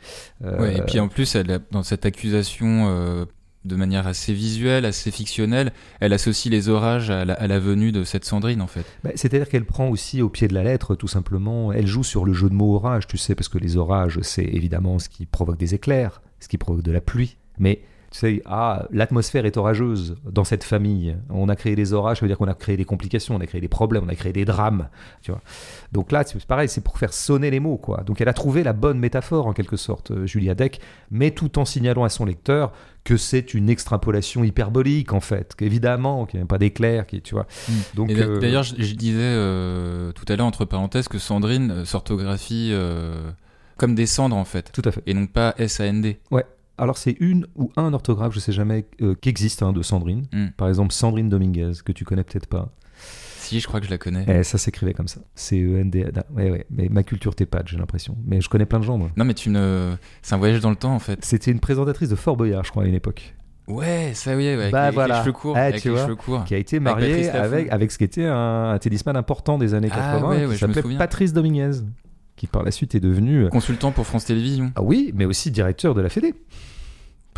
Euh, 0.43 0.59
Ouais, 0.59 0.79
et 0.79 0.83
puis 0.83 0.99
en 1.01 1.09
plus, 1.09 1.35
elle 1.35 1.51
a- 1.51 1.59
dans 1.71 1.83
cette 1.83 2.07
accusation 2.07 2.87
euh, 2.89 3.27
de 3.65 3.77
manière 3.77 4.07
assez 4.07 4.33
visuelle, 4.33 4.85
assez 4.85 5.11
fictionnelle, 5.11 5.73
elle 6.01 6.13
associe 6.13 6.51
les 6.51 6.69
orages 6.69 7.11
à 7.11 7.25
la, 7.25 7.59
venue 7.59 7.93
de 7.93 8.05
cette 8.05 8.25
Sandrine 8.25 8.63
en 8.63 8.67
fait. 8.67 8.85
Bah, 9.05 9.11
c'est-à-dire 9.15 9.49
qu'elle 9.49 9.65
prend 9.65 9.89
aussi 9.89 10.23
au 10.23 10.29
pied 10.29 10.49
de 10.49 10.55
la 10.55 10.63
lettre 10.63 10.95
tout 10.95 11.09
simplement, 11.09 11.73
elle 11.73 11.87
joue 11.87 12.05
sur 12.05 12.25
le 12.25 12.33
jeu 12.33 12.49
de 12.49 12.55
mots 12.55 12.75
orage, 12.75 13.07
tu 13.07 13.19
sais, 13.19 13.35
parce 13.35 13.49
que 13.49 13.59
les 13.59 13.77
orages 13.77 14.21
c'est 14.23 14.45
évidemment 14.45 14.99
ce 14.99 15.09
qui 15.09 15.27
provoque 15.27 15.59
des 15.59 15.75
éclairs, 15.75 16.23
ce 16.41 16.49
qui 16.49 16.59
provoque 16.59 16.85
de 16.85 16.93
la 16.93 17.01
pluie, 17.01 17.37
mais 17.59 17.83
tu 18.11 18.19
sais, 18.21 18.43
ah, 18.47 18.87
l'atmosphère 18.91 19.45
est 19.45 19.59
orageuse 19.59 20.17
dans 20.25 20.45
cette 20.45 20.65
famille. 20.65 21.15
On 21.29 21.51
a 21.51 21.57
créé 21.57 21.77
des 21.77 21.93
orages, 21.93 22.19
ça 22.19 22.25
veut 22.25 22.29
dire 22.29 22.39
qu'on 22.39 22.49
a 22.49 22.55
créé 22.55 22.79
des 22.79 22.87
complications, 22.87 23.37
on 23.37 23.41
a 23.41 23.47
créé 23.47 23.61
des 23.61 23.69
problèmes, 23.69 24.05
on 24.07 24.09
a 24.09 24.15
créé 24.15 24.33
des 24.33 24.47
drames. 24.47 24.89
Tu 25.21 25.31
vois. 25.31 25.43
Donc 25.93 26.11
là, 26.11 26.25
c'est 26.25 26.43
pareil, 26.47 26.71
c'est 26.71 26.81
pour 26.81 26.99
faire 26.99 27.13
sonner 27.13 27.51
les 27.51 27.61
mots. 27.61 27.77
quoi. 27.77 28.03
Donc 28.07 28.23
elle 28.23 28.29
a 28.29 28.33
trouvé 28.33 28.63
la 28.63 28.73
bonne 28.73 28.99
métaphore, 28.99 29.47
en 29.47 29.53
quelque 29.53 29.77
sorte, 29.77 30.11
euh, 30.11 30.27
Julia 30.27 30.55
Deck, 30.55 30.81
mais 31.11 31.33
tout 31.33 31.59
en 31.59 31.67
signalant 31.67 32.03
à 32.03 32.09
son 32.09 32.25
lecteur 32.25 32.73
que 33.05 33.19
c'est 33.19 33.53
une 33.53 33.69
extrapolation 33.69 34.43
hyperbolique, 34.43 35.13
en 35.13 35.21
fait, 35.21 35.55
qu'évidemment, 35.55 36.25
qu'il 36.25 36.41
n'y 36.41 36.45
a 36.45 36.47
pas 36.47 36.59
d'éclair, 36.59 37.07
qui, 37.07 37.21
tu 37.21 37.35
vois. 37.35 37.47
Hmm. 37.69 37.73
Donc, 37.95 38.11
euh, 38.11 38.39
D'ailleurs, 38.41 38.63
je, 38.63 38.75
disais 38.75 39.19
euh, 39.21 40.13
tout 40.13 40.25
à 40.29 40.37
l'heure, 40.37 40.47
entre 40.47 40.65
parenthèses, 40.65 41.09
que 41.09 41.19
Sandrine 41.19 41.85
s'orthographie 41.85 42.73
comme 43.77 43.95
des 43.95 44.07
cendres, 44.07 44.37
en 44.37 44.45
fait. 44.45 44.71
Tout 44.73 44.83
à 44.85 44.93
fait. 44.93 45.03
Et 45.07 45.15
non 45.15 45.27
pas 45.27 45.55
S-A-N-D. 45.57 46.19
Ouais, 46.31 46.45
alors 46.79 46.97
c'est 46.97 47.17
une 47.21 47.47
ou 47.57 47.71
un 47.77 47.93
orthographe, 47.93 48.33
je 48.33 48.41
sais 48.41 48.53
jamais, 48.53 48.87
euh, 49.03 49.15
qui 49.21 49.29
existe 49.29 49.63
hein, 49.63 49.73
de 49.73 49.83
Sandrine. 49.83 50.27
Hmm. 50.33 50.49
Par 50.57 50.69
exemple, 50.69 50.93
Sandrine 50.93 51.29
Dominguez, 51.29 51.73
que 51.85 51.93
tu 51.93 52.05
connais 52.05 52.25
peut-être 52.25 52.47
pas. 52.47 52.73
Si, 53.39 53.61
je 53.61 53.67
crois 53.67 53.81
que 53.81 53.87
je 53.87 53.91
la 53.91 53.99
connais. 53.99 54.27
Eh, 54.29 54.43
ça 54.43 54.59
s'écrivait 54.59 54.93
comme 54.93 55.09
ça. 55.09 55.21
C-E-N-D. 55.35 56.11
Ouais, 56.35 56.51
ouais. 56.51 56.67
Mais 56.71 56.89
ma 56.91 57.03
culture 57.03 57.35
t'es 57.35 57.47
pas, 57.47 57.63
j'ai 57.65 57.79
l'impression. 57.79 58.17
Mais 58.27 58.41
je 58.43 58.49
connais 58.49 58.67
plein 58.67 58.79
de 58.79 58.85
gens, 58.85 58.99
moi. 58.99 59.11
Non, 59.17 59.25
mais 59.25 59.33
tu 59.33 59.49
ne... 59.49 59.95
c'est 60.21 60.35
un 60.35 60.39
voyage 60.39 60.61
dans 60.61 60.71
le 60.71 60.77
temps, 60.77 60.95
en 60.95 60.99
fait. 60.99 61.25
C'était 61.25 61.51
une 61.51 61.61
présentatrice 61.61 62.11
de 62.11 62.17
Fort 62.17 62.37
Boyard, 62.37 62.65
je 62.65 62.71
crois, 62.71 62.83
à 62.83 62.87
une 62.87 62.95
époque. 62.95 63.35
Ouais, 63.67 64.13
ça 64.15 64.35
oui, 64.37 64.49
avec, 64.49 64.73
bah, 64.73 64.91
les, 64.91 64.95
voilà. 64.95 65.21
cheveux 65.21 65.33
courts, 65.33 65.57
eh, 65.57 65.61
avec 65.61 65.83
tu 65.83 65.89
les 65.89 65.95
vois, 65.95 66.05
cheveux 66.05 66.17
courts. 66.17 66.45
Qui 66.45 66.55
a 66.55 66.59
été 66.59 66.81
mariée 66.81 67.29
avec, 67.31 67.71
avec, 67.71 67.93
ce 67.93 67.99
qui 67.99 68.05
était 68.05 68.25
un, 68.25 68.71
un 68.71 68.79
tennisman 68.79 69.17
important 69.17 69.59
des 69.59 69.75
années 69.75 69.91
80, 69.91 70.21
ah, 70.23 70.29
ouais, 70.29 70.49
qui 70.53 70.59
s'appelait 70.59 70.97
Patrice 70.97 71.33
Dominguez, 71.35 71.83
qui 72.37 72.47
par 72.47 72.63
la 72.63 72.71
suite 72.71 72.95
est 72.95 73.01
devenu... 73.01 73.45
Euh, 73.45 73.49
Consultant 73.49 73.93
pour 73.93 74.07
France 74.07 74.25
Télévisions. 74.25 74.73
Ah 74.75 74.83
oui, 74.83 75.13
mais 75.15 75.27
aussi 75.27 75.51
directeur 75.51 75.95
de 75.95 76.01
la 76.01 76.09
Fédé 76.09 76.35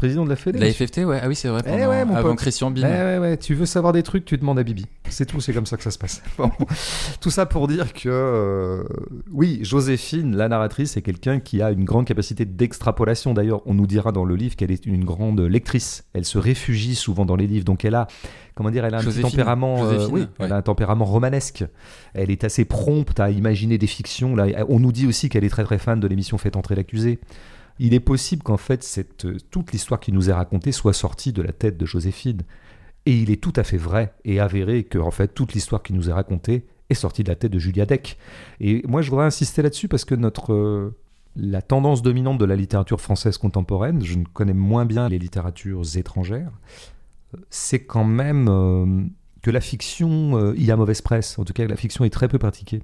président 0.00 0.24
de 0.24 0.30
la 0.30 0.36
Fédé. 0.36 0.58
La 0.58 0.72
FFT, 0.72 1.04
ouais. 1.04 1.20
Ah 1.22 1.28
oui, 1.28 1.36
c'est 1.36 1.48
vrai. 1.48 1.60
Eh 1.66 1.82
avant 1.82 2.34
Christian 2.34 2.70
Bin. 2.70 2.88
Eh 2.88 3.04
ouais, 3.04 3.18
ouais. 3.18 3.36
Tu 3.36 3.54
veux 3.54 3.66
savoir 3.66 3.92
des 3.92 4.02
trucs, 4.02 4.24
tu 4.24 4.38
demandes 4.38 4.58
à 4.58 4.62
Bibi. 4.62 4.86
C'est 5.10 5.26
tout, 5.26 5.42
c'est 5.42 5.52
comme 5.52 5.66
ça 5.66 5.76
que 5.76 5.82
ça 5.82 5.90
se 5.90 5.98
passe. 5.98 6.22
Tout 7.20 7.30
ça 7.30 7.44
pour 7.44 7.68
dire 7.68 7.92
que, 7.92 8.08
euh, 8.08 8.82
oui, 9.30 9.58
Joséphine, 9.60 10.36
la 10.36 10.48
narratrice, 10.48 10.96
est 10.96 11.02
quelqu'un 11.02 11.38
qui 11.38 11.60
a 11.60 11.70
une 11.70 11.84
grande 11.84 12.06
capacité 12.06 12.46
d'extrapolation. 12.46 13.34
D'ailleurs, 13.34 13.60
on 13.66 13.74
nous 13.74 13.86
dira 13.86 14.10
dans 14.10 14.24
le 14.24 14.36
livre 14.36 14.56
qu'elle 14.56 14.70
est 14.70 14.86
une 14.86 15.04
grande 15.04 15.40
lectrice. 15.40 16.04
Elle 16.14 16.24
se 16.24 16.38
réfugie 16.38 16.94
souvent 16.94 17.26
dans 17.26 17.36
les 17.36 17.46
livres. 17.46 17.66
Donc 17.66 17.84
elle 17.84 17.94
a, 17.94 18.06
comment 18.54 18.70
dire, 18.70 18.86
elle 18.86 18.94
a 18.94 19.00
un 19.00 19.20
tempérament, 19.20 19.84
euh, 19.84 20.08
oui, 20.10 20.26
elle 20.38 20.52
a 20.52 20.56
un 20.56 20.62
tempérament 20.62 21.04
romanesque. 21.04 21.62
Elle 22.14 22.30
est 22.30 22.44
assez 22.44 22.64
prompte 22.64 23.20
à 23.20 23.30
imaginer 23.30 23.76
des 23.76 23.86
fictions. 23.86 24.34
Là, 24.34 24.46
on 24.70 24.80
nous 24.80 24.92
dit 24.92 25.06
aussi 25.06 25.28
qu'elle 25.28 25.44
est 25.44 25.50
très 25.50 25.64
très 25.64 25.78
fan 25.78 26.00
de 26.00 26.06
l'émission 26.06 26.38
Faites 26.38 26.56
entrer 26.56 26.74
l'accusé 26.74 27.18
il 27.80 27.94
est 27.94 28.00
possible 28.00 28.42
qu'en 28.42 28.58
fait 28.58 29.04
euh, 29.24 29.38
toute 29.50 29.72
l'histoire 29.72 30.00
qui 30.00 30.12
nous 30.12 30.28
est 30.28 30.34
racontée 30.34 30.70
soit 30.70 30.92
sortie 30.92 31.32
de 31.32 31.40
la 31.40 31.52
tête 31.52 31.78
de 31.78 31.86
Joséphine. 31.86 32.42
Et 33.06 33.16
il 33.16 33.30
est 33.30 33.40
tout 33.42 33.54
à 33.56 33.64
fait 33.64 33.78
vrai 33.78 34.12
et 34.26 34.38
avéré 34.38 34.84
que 34.84 34.98
en 34.98 35.10
fait 35.10 35.28
toute 35.28 35.54
l'histoire 35.54 35.82
qui 35.82 35.94
nous 35.94 36.10
est 36.10 36.12
racontée 36.12 36.66
est 36.90 36.94
sortie 36.94 37.24
de 37.24 37.30
la 37.30 37.36
tête 37.36 37.50
de 37.50 37.58
Julia 37.58 37.86
Deck. 37.86 38.18
Et 38.60 38.82
moi 38.86 39.00
je 39.00 39.08
voudrais 39.08 39.24
insister 39.24 39.62
là-dessus 39.62 39.88
parce 39.88 40.04
que 40.04 40.14
notre 40.14 40.52
euh, 40.52 40.94
la 41.36 41.62
tendance 41.62 42.02
dominante 42.02 42.36
de 42.36 42.44
la 42.44 42.54
littérature 42.54 43.00
française 43.00 43.38
contemporaine, 43.38 44.04
je 44.04 44.18
ne 44.18 44.24
connais 44.24 44.52
moins 44.52 44.84
bien 44.84 45.08
les 45.08 45.18
littératures 45.18 45.96
étrangères, 45.96 46.50
c'est 47.48 47.84
quand 47.84 48.04
même 48.04 48.48
euh, 48.50 49.04
que 49.40 49.50
la 49.50 49.62
fiction 49.62 50.52
il 50.52 50.64
y 50.64 50.70
a 50.70 50.76
mauvaise 50.76 51.00
presse. 51.00 51.38
En 51.38 51.44
tout 51.44 51.54
cas, 51.54 51.66
la 51.66 51.76
fiction 51.76 52.04
est 52.04 52.10
très 52.10 52.28
peu 52.28 52.38
pratiquée. 52.38 52.82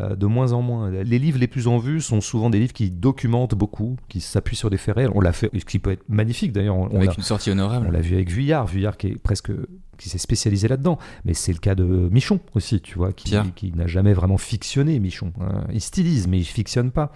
Euh, 0.00 0.14
de 0.14 0.26
moins 0.26 0.52
en 0.52 0.62
moins. 0.62 0.90
Les 0.90 1.18
livres 1.18 1.38
les 1.38 1.48
plus 1.48 1.66
en 1.66 1.78
vue 1.78 2.00
sont 2.00 2.20
souvent 2.20 2.50
des 2.50 2.60
livres 2.60 2.72
qui 2.72 2.90
documentent 2.90 3.54
beaucoup, 3.54 3.96
qui 4.08 4.20
s'appuient 4.20 4.56
sur 4.56 4.70
des 4.70 4.76
faits 4.76 4.94
réels. 4.94 5.10
On 5.14 5.20
l'a 5.20 5.32
fait, 5.32 5.50
ce 5.58 5.64
qui 5.64 5.78
peut 5.78 5.90
être 5.90 6.04
magnifique 6.08 6.52
d'ailleurs. 6.52 6.76
Avec 6.94 7.16
une 7.16 7.24
sortie 7.24 7.50
honorable. 7.50 7.86
On 7.88 7.90
l'a 7.90 8.00
vu 8.00 8.14
avec 8.14 8.30
Vuillard, 8.30 8.66
Vuillard 8.66 8.96
qui 8.96 9.08
est 9.08 9.18
presque 9.18 9.50
qui 9.96 10.08
s'est 10.08 10.18
spécialisé 10.18 10.68
là-dedans. 10.68 10.98
Mais 11.24 11.34
c'est 11.34 11.52
le 11.52 11.58
cas 11.58 11.74
de 11.74 11.84
Michon 11.84 12.38
aussi, 12.54 12.80
tu 12.80 12.96
vois, 12.96 13.12
qui, 13.12 13.34
qui 13.56 13.72
n'a 13.72 13.86
jamais 13.86 14.14
vraiment 14.14 14.38
fictionné 14.38 15.00
Michon. 15.00 15.32
Hein. 15.40 15.64
Il 15.72 15.80
stylise, 15.80 16.28
mais 16.28 16.38
il 16.38 16.44
fictionne 16.44 16.92
pas. 16.92 17.10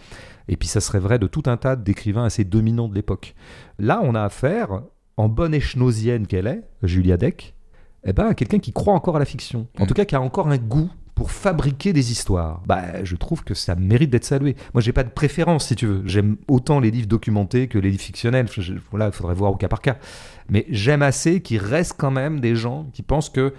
Et 0.48 0.56
puis 0.56 0.68
ça 0.68 0.80
serait 0.80 0.98
vrai 0.98 1.20
de 1.20 1.28
tout 1.28 1.44
un 1.46 1.56
tas 1.56 1.76
d'écrivains 1.76 2.24
assez 2.24 2.44
dominants 2.44 2.88
de 2.88 2.94
l'époque. 2.94 3.34
Là, 3.78 4.00
on 4.02 4.16
a 4.16 4.22
affaire, 4.22 4.82
en 5.16 5.28
bonne 5.28 5.54
échenosienne 5.54 6.26
qu'elle 6.26 6.48
est, 6.48 6.64
Julia 6.82 7.16
Deck, 7.16 7.54
eh 8.04 8.12
ben, 8.12 8.26
à 8.26 8.34
quelqu'un 8.34 8.58
qui 8.58 8.72
croit 8.72 8.94
encore 8.94 9.14
à 9.14 9.18
la 9.20 9.24
fiction. 9.24 9.68
En 9.78 9.84
mm. 9.84 9.86
tout 9.86 9.94
cas, 9.94 10.04
qui 10.04 10.16
a 10.16 10.20
encore 10.20 10.48
un 10.48 10.58
goût 10.58 10.90
pour 11.22 11.30
fabriquer 11.30 11.92
des 11.92 12.10
histoires. 12.10 12.62
Bah, 12.66 13.04
je 13.04 13.14
trouve 13.14 13.44
que 13.44 13.54
ça 13.54 13.76
mérite 13.76 14.10
d'être 14.10 14.24
salué. 14.24 14.56
Moi, 14.74 14.80
j'ai 14.80 14.90
pas 14.90 15.04
de 15.04 15.08
préférence, 15.08 15.68
si 15.68 15.76
tu 15.76 15.86
veux. 15.86 16.02
J'aime 16.04 16.36
autant 16.48 16.80
les 16.80 16.90
livres 16.90 17.06
documentés 17.06 17.68
que 17.68 17.78
les 17.78 17.92
livres 17.92 18.02
fictionnels. 18.02 18.48
voilà, 18.90 19.06
il 19.06 19.12
faudrait 19.12 19.36
voir 19.36 19.52
au 19.52 19.54
cas 19.54 19.68
par 19.68 19.80
cas. 19.80 19.98
Mais 20.48 20.66
j'aime 20.68 21.00
assez 21.00 21.40
qu'il 21.40 21.58
reste 21.58 21.94
quand 21.96 22.10
même 22.10 22.40
des 22.40 22.56
gens 22.56 22.90
qui 22.92 23.02
pensent 23.02 23.30
que 23.30 23.54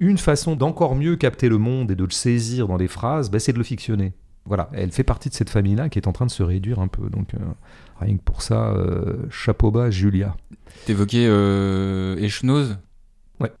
une 0.00 0.18
façon 0.18 0.56
d'encore 0.56 0.96
mieux 0.96 1.14
capter 1.14 1.48
le 1.48 1.58
monde 1.58 1.92
et 1.92 1.94
de 1.94 2.02
le 2.02 2.10
saisir 2.10 2.66
dans 2.66 2.76
les 2.76 2.88
phrases, 2.88 3.30
bah, 3.30 3.38
c'est 3.38 3.52
de 3.52 3.58
le 3.58 3.62
fictionner. 3.62 4.12
Voilà, 4.44 4.68
elle 4.72 4.90
fait 4.90 5.04
partie 5.04 5.28
de 5.28 5.34
cette 5.34 5.50
famille-là 5.50 5.88
qui 5.88 6.00
est 6.00 6.08
en 6.08 6.12
train 6.12 6.26
de 6.26 6.32
se 6.32 6.42
réduire 6.42 6.80
un 6.80 6.88
peu. 6.88 7.08
Donc, 7.08 7.34
euh, 7.34 7.38
rien 8.00 8.16
que 8.16 8.22
pour 8.22 8.42
ça, 8.42 8.70
euh, 8.70 9.28
chapeau 9.30 9.70
bas, 9.70 9.92
Julia. 9.92 10.36
T'évoquais 10.86 11.26
euh, 11.28 12.16
Echnoz 12.16 12.78
Ouais. 13.38 13.52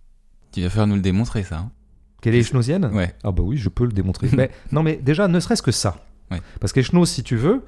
Tu 0.50 0.62
vas 0.62 0.68
faire 0.68 0.88
nous 0.88 0.96
le 0.96 1.00
démontrer, 1.00 1.44
ça. 1.44 1.58
Hein. 1.58 1.70
Qu'elle 2.26 2.34
est 2.34 2.40
échnosienne 2.40 2.90
Ouais. 2.92 3.14
Ah 3.22 3.30
bah 3.30 3.44
oui, 3.44 3.56
je 3.56 3.68
peux 3.68 3.84
le 3.84 3.92
démontrer. 3.92 4.28
mais, 4.36 4.50
non 4.72 4.82
mais 4.82 4.98
déjà, 5.00 5.28
ne 5.28 5.38
serait-ce 5.38 5.62
que 5.62 5.70
ça. 5.70 5.96
Parce 6.58 6.72
qu'Echnose, 6.72 7.08
si 7.08 7.22
tu 7.22 7.36
veux, 7.36 7.62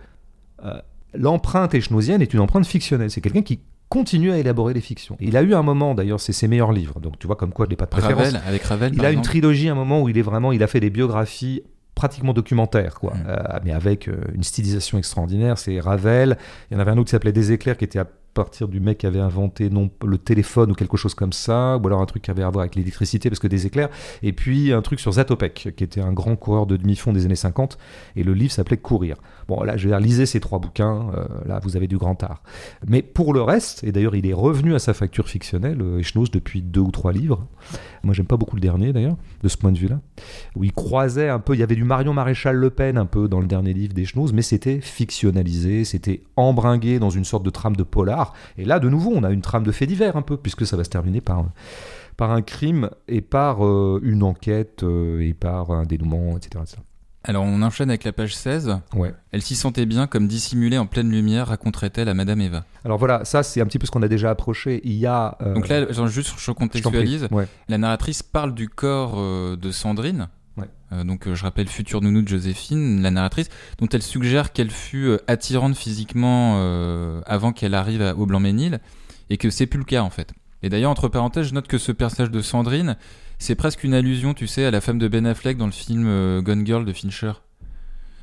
euh, 0.64 0.80
l'empreinte 1.14 1.74
échnosienne 1.74 2.22
est 2.22 2.34
une 2.34 2.40
empreinte 2.40 2.66
fictionnelle. 2.66 3.08
C'est 3.08 3.20
quelqu'un 3.20 3.42
qui 3.42 3.60
continue 3.88 4.32
à 4.32 4.38
élaborer 4.38 4.74
les 4.74 4.80
fictions. 4.80 5.16
il 5.20 5.36
a 5.36 5.42
eu 5.42 5.54
un 5.54 5.62
moment, 5.62 5.94
d'ailleurs, 5.94 6.18
c'est 6.18 6.32
ses 6.32 6.48
meilleurs 6.48 6.72
livres. 6.72 6.98
Donc 6.98 7.20
tu 7.20 7.28
vois 7.28 7.36
comme 7.36 7.52
quoi 7.52 7.66
je 7.66 7.70
n'ai 7.70 7.76
pas 7.76 7.84
de 7.84 7.90
préférence. 7.90 8.24
Ravel, 8.26 8.40
avec 8.48 8.64
Ravel, 8.64 8.92
il 8.96 9.04
a 9.04 9.12
une 9.12 9.22
trilogie, 9.22 9.68
un 9.68 9.76
moment 9.76 10.02
où 10.02 10.08
il 10.08 10.18
est 10.18 10.22
vraiment, 10.22 10.50
il 10.50 10.64
a 10.64 10.66
fait 10.66 10.80
des 10.80 10.90
biographies 10.90 11.62
pratiquement 11.94 12.32
documentaires, 12.32 12.98
quoi, 12.98 13.14
mm. 13.14 13.24
euh, 13.28 13.58
mais 13.64 13.72
avec 13.72 14.08
euh, 14.08 14.16
une 14.34 14.42
stylisation 14.42 14.98
extraordinaire. 14.98 15.56
C'est 15.56 15.78
Ravel. 15.78 16.36
Il 16.68 16.74
y 16.74 16.76
en 16.76 16.80
avait 16.80 16.90
un 16.90 16.98
autre 16.98 17.06
qui 17.06 17.12
s'appelait 17.12 17.32
Des 17.32 17.52
éclairs, 17.52 17.76
qui 17.76 17.84
était 17.84 18.00
à 18.00 18.08
partir 18.38 18.68
du 18.68 18.78
mec 18.78 18.98
qui 18.98 19.06
avait 19.06 19.18
inventé 19.18 19.68
non 19.68 19.90
le 20.04 20.16
téléphone 20.16 20.70
ou 20.70 20.74
quelque 20.74 20.96
chose 20.96 21.14
comme 21.14 21.32
ça, 21.32 21.76
ou 21.76 21.86
alors 21.86 22.00
un 22.00 22.06
truc 22.06 22.22
qui 22.22 22.30
avait 22.30 22.44
à 22.44 22.50
voir 22.50 22.62
avec 22.62 22.76
l'électricité 22.76 23.28
parce 23.28 23.40
que 23.40 23.48
des 23.48 23.66
éclairs, 23.66 23.88
et 24.22 24.32
puis 24.32 24.72
un 24.72 24.80
truc 24.80 25.00
sur 25.00 25.12
Zatopek, 25.12 25.74
qui 25.76 25.84
était 25.84 26.00
un 26.00 26.12
grand 26.12 26.36
coureur 26.36 26.66
de 26.66 26.76
demi-fond 26.76 27.12
des 27.12 27.24
années 27.24 27.34
50, 27.34 27.78
et 28.14 28.22
le 28.22 28.34
livre 28.34 28.52
s'appelait 28.52 28.76
Courir. 28.76 29.16
Bon, 29.48 29.62
là, 29.62 29.76
je 29.76 29.88
vais 29.88 29.98
lisez 29.98 30.26
ces 30.26 30.38
trois 30.38 30.58
bouquins, 30.58 31.10
euh, 31.16 31.26
là, 31.46 31.58
vous 31.64 31.76
avez 31.76 31.88
du 31.88 31.96
grand 31.96 32.22
art. 32.22 32.42
Mais 32.86 33.02
pour 33.02 33.34
le 33.34 33.42
reste, 33.42 33.82
et 33.82 33.90
d'ailleurs, 33.90 34.14
il 34.14 34.26
est 34.26 34.34
revenu 34.34 34.74
à 34.74 34.78
sa 34.78 34.94
facture 34.94 35.28
fictionnelle, 35.28 35.80
euh, 35.82 36.00
depuis 36.32 36.62
deux 36.62 36.80
ou 36.80 36.90
trois 36.90 37.12
livres. 37.12 37.46
Moi, 38.02 38.14
j'aime 38.14 38.26
pas 38.26 38.36
beaucoup 38.36 38.56
le 38.56 38.60
dernier, 38.60 38.92
d'ailleurs, 38.92 39.16
de 39.42 39.48
ce 39.48 39.56
point 39.56 39.72
de 39.72 39.78
vue-là, 39.78 40.00
où 40.54 40.64
il 40.64 40.72
croisait 40.72 41.28
un 41.28 41.38
peu, 41.38 41.54
il 41.54 41.60
y 41.60 41.62
avait 41.62 41.74
du 41.74 41.84
Marion 41.84 42.12
Maréchal 42.12 42.56
Le 42.56 42.70
Pen 42.70 42.98
un 42.98 43.06
peu 43.06 43.28
dans 43.28 43.40
le 43.40 43.46
dernier 43.46 43.72
livre 43.72 43.94
d'Echnoz, 43.94 44.32
mais 44.32 44.42
c'était 44.42 44.80
fictionnalisé, 44.80 45.84
c'était 45.84 46.22
embringué 46.36 46.98
dans 46.98 47.10
une 47.10 47.24
sorte 47.24 47.44
de 47.44 47.50
trame 47.50 47.76
de 47.76 47.82
polar. 47.82 48.27
Et 48.56 48.64
là, 48.64 48.78
de 48.78 48.88
nouveau, 48.88 49.12
on 49.14 49.22
a 49.24 49.30
une 49.30 49.42
trame 49.42 49.64
de 49.64 49.72
fait 49.72 49.86
divers 49.86 50.16
un 50.16 50.22
peu, 50.22 50.36
puisque 50.36 50.66
ça 50.66 50.76
va 50.76 50.84
se 50.84 50.90
terminer 50.90 51.20
par 51.20 51.44
par 52.16 52.32
un 52.32 52.42
crime 52.42 52.90
et 53.06 53.20
par 53.20 53.64
euh, 53.64 54.00
une 54.02 54.24
enquête 54.24 54.82
euh, 54.82 55.20
et 55.20 55.34
par 55.34 55.70
un 55.70 55.84
dénouement, 55.84 56.36
etc., 56.36 56.62
etc. 56.62 56.78
Alors 57.24 57.44
on 57.44 57.60
enchaîne 57.62 57.90
avec 57.90 58.04
la 58.04 58.12
page 58.12 58.34
16. 58.34 58.78
Ouais. 58.94 59.12
Elle 59.32 59.42
s'y 59.42 59.54
sentait 59.56 59.86
bien 59.86 60.06
comme 60.06 60.28
dissimulée 60.28 60.78
en 60.78 60.86
pleine 60.86 61.10
lumière, 61.10 61.48
raconterait-elle 61.48 62.08
à 62.08 62.14
Madame 62.14 62.40
Eva. 62.40 62.64
Alors 62.84 62.96
voilà, 62.96 63.24
ça 63.24 63.42
c'est 63.42 63.60
un 63.60 63.66
petit 63.66 63.78
peu 63.78 63.86
ce 63.86 63.90
qu'on 63.90 64.02
a 64.02 64.08
déjà 64.08 64.30
approché. 64.30 64.80
Il 64.84 64.94
y 64.94 65.06
a... 65.06 65.36
Euh, 65.42 65.54
Donc 65.54 65.68
là, 65.68 65.84
juste 66.06 66.34
je 66.38 66.50
contextualise, 66.52 67.28
la 67.68 67.78
narratrice 67.78 68.22
parle 68.22 68.54
du 68.54 68.68
corps 68.68 69.14
euh, 69.16 69.56
de 69.56 69.70
Sandrine. 69.70 70.28
Euh, 70.92 71.04
donc 71.04 71.32
je 71.32 71.42
rappelle 71.42 71.68
future 71.68 72.00
nounou 72.00 72.22
de 72.22 72.28
Joséphine, 72.28 73.02
la 73.02 73.10
narratrice, 73.10 73.48
dont 73.78 73.88
elle 73.92 74.02
suggère 74.02 74.52
qu'elle 74.52 74.70
fut 74.70 75.10
attirante 75.26 75.76
physiquement 75.76 77.22
avant 77.26 77.52
qu'elle 77.52 77.74
arrive 77.74 78.14
au 78.16 78.26
Blanc-Ménil, 78.26 78.80
et 79.30 79.36
que 79.36 79.50
c'est 79.50 79.66
plus 79.66 79.78
le 79.78 79.84
cas 79.84 80.02
en 80.02 80.10
fait. 80.10 80.32
Et 80.62 80.68
d'ailleurs, 80.68 80.90
entre 80.90 81.08
parenthèses, 81.08 81.48
je 81.48 81.54
note 81.54 81.68
que 81.68 81.78
ce 81.78 81.92
personnage 81.92 82.30
de 82.30 82.40
Sandrine, 82.40 82.96
c'est 83.38 83.54
presque 83.54 83.84
une 83.84 83.94
allusion, 83.94 84.34
tu 84.34 84.46
sais, 84.46 84.64
à 84.64 84.70
la 84.70 84.80
femme 84.80 84.98
de 84.98 85.06
Ben 85.08 85.26
Affleck 85.26 85.56
dans 85.56 85.66
le 85.66 85.72
film 85.72 86.06
euh, 86.06 86.42
Gone 86.42 86.66
Girl 86.66 86.84
de 86.84 86.92
Fincher. 86.92 87.32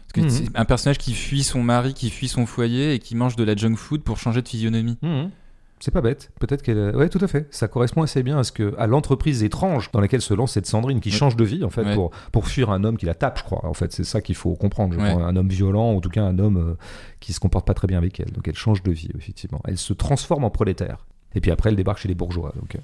Parce 0.08 0.14
que 0.14 0.22
mhm. 0.22 0.30
c'est 0.30 0.58
un 0.58 0.66
personnage 0.66 0.98
qui 0.98 1.14
fuit 1.14 1.44
son 1.44 1.64
mari, 1.64 1.94
qui 1.94 2.10
fuit 2.10 2.28
son 2.28 2.46
foyer 2.46 2.94
et 2.94 3.00
qui 3.00 3.16
mange 3.16 3.36
de 3.36 3.44
la 3.44 3.56
junk 3.56 3.76
food 3.76 4.02
pour 4.02 4.18
changer 4.18 4.42
de 4.42 4.48
physionomie. 4.48 4.98
Mhm. 5.02 5.32
C'est 5.80 5.92
pas 5.92 6.02
bête. 6.02 6.32
Peut-être 6.40 6.62
qu'elle. 6.62 6.96
Ouais, 6.96 7.10
tout 7.10 7.20
à 7.22 7.28
fait. 7.28 7.48
Ça 7.54 7.68
correspond 7.68 8.02
assez 8.02 8.24
bien 8.24 8.40
à 8.40 8.44
ce 8.44 8.52
que 8.52 8.74
à 8.78 8.88
l'entreprise 8.88 9.44
étrange 9.44 9.92
dans 9.92 10.00
laquelle 10.00 10.22
se 10.22 10.34
lance 10.34 10.54
cette 10.54 10.66
Sandrine 10.66 11.02
qui 11.02 11.12
change 11.12 11.36
de 11.36 11.44
vie 11.44 11.64
en 11.64 11.70
fait 11.70 11.94
pour 11.94 12.12
pour 12.32 12.48
fuir 12.48 12.70
un 12.72 12.84
homme 12.84 12.98
qui 12.98 13.06
la 13.06 13.14
tape, 13.14 13.40
je 13.40 13.44
crois. 13.44 13.66
En 13.66 13.74
fait, 13.74 13.92
c'est 13.92 14.06
ça 14.06 14.22
qu'il 14.22 14.36
faut 14.36 14.56
comprendre. 14.56 15.00
Un 15.00 15.36
homme 15.36 15.50
violent, 15.50 15.92
ou 15.94 15.98
en 15.98 16.02
tout 16.02 16.10
cas 16.10 16.24
un 16.24 16.40
homme 16.40 16.58
euh, 16.58 16.78
qui 17.20 17.34
se 17.34 17.40
comporte 17.40 17.68
pas 17.68 17.74
très 17.74 17.88
bien 17.88 17.98
avec 17.98 18.20
elle. 18.20 18.32
Donc 18.32 18.48
elle 18.48 18.56
change 18.56 18.84
de 18.84 18.92
vie 18.92 19.10
effectivement. 19.18 19.62
Elle 19.66 19.78
se 19.78 19.94
transforme 19.94 20.44
en 20.44 20.50
prolétaire. 20.50 21.06
Et 21.36 21.42
puis 21.42 21.52
après, 21.52 21.70
elle 21.70 21.76
débarque 21.76 22.00
chez 22.00 22.08
les 22.08 22.16
bourgeois. 22.16 22.54
Donc, 22.56 22.76
euh. 22.76 22.80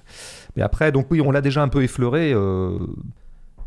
Mais 0.57 0.61
après, 0.61 0.91
donc 0.91 1.07
oui, 1.09 1.21
on 1.21 1.31
l'a 1.31 1.39
déjà 1.41 1.63
un 1.63 1.69
peu 1.69 1.83
effleuré. 1.83 2.33
euh, 2.33 2.77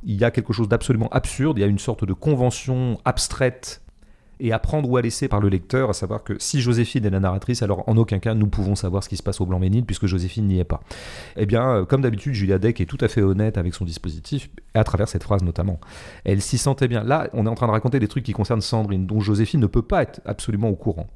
il 0.06 0.16
y 0.16 0.24
a 0.24 0.30
quelque 0.30 0.52
chose 0.52 0.68
d'absolument 0.68 1.08
absurde. 1.08 1.56
Il 1.58 1.62
y 1.62 1.64
a 1.64 1.66
une 1.66 1.78
sorte 1.78 2.04
de 2.04 2.12
convention 2.12 3.00
abstraite 3.06 3.80
et 4.40 4.52
à 4.52 4.58
prendre 4.58 4.88
ou 4.88 4.96
à 4.96 5.02
laisser 5.02 5.28
par 5.28 5.40
le 5.40 5.48
lecteur, 5.48 5.90
à 5.90 5.92
savoir 5.92 6.24
que 6.24 6.34
si 6.38 6.60
Joséphine 6.60 7.04
est 7.06 7.10
la 7.10 7.20
narratrice, 7.20 7.62
alors 7.62 7.88
en 7.88 7.96
aucun 7.96 8.18
cas 8.18 8.34
nous 8.34 8.46
pouvons 8.46 8.74
savoir 8.74 9.02
ce 9.02 9.08
qui 9.08 9.16
se 9.16 9.22
passe 9.22 9.40
au 9.40 9.46
Blanc-Ménil 9.46 9.84
puisque 9.84 10.06
Joséphine 10.06 10.46
n'y 10.46 10.58
est 10.58 10.64
pas. 10.64 10.80
Eh 11.36 11.46
bien, 11.46 11.68
euh, 11.68 11.84
comme 11.84 12.02
d'habitude, 12.02 12.34
Julia 12.34 12.58
Deck 12.58 12.80
est 12.80 12.86
tout 12.86 12.98
à 13.00 13.08
fait 13.08 13.22
honnête 13.22 13.58
avec 13.58 13.74
son 13.74 13.84
dispositif, 13.84 14.50
à 14.74 14.84
travers 14.84 15.08
cette 15.08 15.22
phrase 15.22 15.42
notamment. 15.42 15.80
Elle 16.24 16.40
s'y 16.40 16.58
sentait 16.58 16.88
bien. 16.88 17.02
Là, 17.04 17.28
on 17.32 17.46
est 17.46 17.48
en 17.48 17.54
train 17.54 17.66
de 17.66 17.72
raconter 17.72 18.00
des 18.00 18.08
trucs 18.08 18.24
qui 18.24 18.32
concernent 18.32 18.60
Sandrine, 18.60 19.06
dont 19.06 19.20
Joséphine 19.20 19.60
ne 19.60 19.66
peut 19.66 19.82
pas 19.82 20.02
être 20.02 20.20
absolument 20.24 20.68
au 20.68 20.76
courant. 20.76 21.06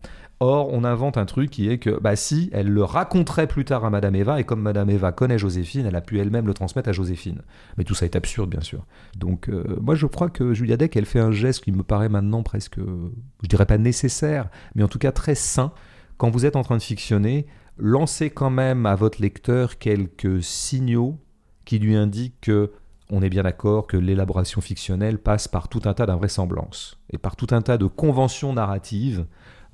Or, 0.40 0.72
on 0.72 0.84
invente 0.84 1.16
un 1.16 1.24
truc 1.24 1.50
qui 1.50 1.68
est 1.68 1.78
que, 1.78 1.98
bah 1.98 2.14
si, 2.14 2.48
elle 2.52 2.68
le 2.68 2.84
raconterait 2.84 3.48
plus 3.48 3.64
tard 3.64 3.84
à 3.84 3.90
Madame 3.90 4.14
Eva, 4.14 4.38
et 4.38 4.44
comme 4.44 4.60
Madame 4.60 4.88
Eva 4.88 5.10
connaît 5.10 5.38
Joséphine, 5.38 5.86
elle 5.86 5.96
a 5.96 6.00
pu 6.00 6.20
elle-même 6.20 6.46
le 6.46 6.54
transmettre 6.54 6.88
à 6.88 6.92
Joséphine. 6.92 7.42
Mais 7.76 7.82
tout 7.82 7.94
ça 7.94 8.04
est 8.04 8.14
absurde, 8.14 8.48
bien 8.48 8.60
sûr. 8.60 8.86
Donc, 9.16 9.48
euh, 9.48 9.64
moi, 9.80 9.96
je 9.96 10.06
crois 10.06 10.30
que 10.30 10.54
Julia 10.54 10.76
Deck, 10.76 10.96
elle 10.96 11.06
fait 11.06 11.18
un 11.18 11.32
geste 11.32 11.64
qui 11.64 11.72
me 11.72 11.82
paraît 11.82 12.08
maintenant 12.08 12.44
presque, 12.44 12.78
je 12.78 13.48
dirais 13.48 13.66
pas 13.66 13.78
nécessaire, 13.78 14.48
mais 14.76 14.84
en 14.84 14.88
tout 14.88 15.00
cas 15.00 15.10
très 15.10 15.34
sain. 15.34 15.72
Quand 16.18 16.30
vous 16.30 16.46
êtes 16.46 16.56
en 16.56 16.62
train 16.62 16.76
de 16.76 16.82
fictionner, 16.82 17.46
lancez 17.76 18.30
quand 18.30 18.50
même 18.50 18.86
à 18.86 18.94
votre 18.94 19.20
lecteur 19.20 19.78
quelques 19.78 20.42
signaux 20.42 21.18
qui 21.64 21.80
lui 21.80 21.96
indiquent 21.96 22.40
que 22.40 22.72
on 23.10 23.22
est 23.22 23.30
bien 23.30 23.42
d'accord 23.42 23.86
que 23.86 23.96
l'élaboration 23.96 24.60
fictionnelle 24.60 25.18
passe 25.18 25.48
par 25.48 25.68
tout 25.68 25.80
un 25.86 25.94
tas 25.94 26.06
d'invraisemblances 26.06 26.98
et 27.10 27.16
par 27.16 27.36
tout 27.36 27.46
un 27.52 27.62
tas 27.62 27.78
de 27.78 27.86
conventions 27.86 28.52
narratives 28.52 29.24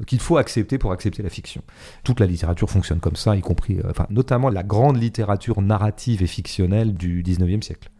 qu'il 0.06 0.20
faut 0.20 0.36
accepter 0.36 0.78
pour 0.78 0.92
accepter 0.92 1.22
la 1.22 1.30
fiction. 1.30 1.62
Toute 2.02 2.20
la 2.20 2.26
littérature 2.26 2.70
fonctionne 2.70 3.00
comme 3.00 3.16
ça, 3.16 3.36
y 3.36 3.40
compris, 3.40 3.78
euh, 3.78 3.90
enfin, 3.90 4.06
notamment 4.10 4.50
la 4.50 4.62
grande 4.62 5.00
littérature 5.00 5.62
narrative 5.62 6.22
et 6.22 6.26
fictionnelle 6.26 6.94
du 6.94 7.22
19e 7.22 7.62
siècle. 7.62 7.90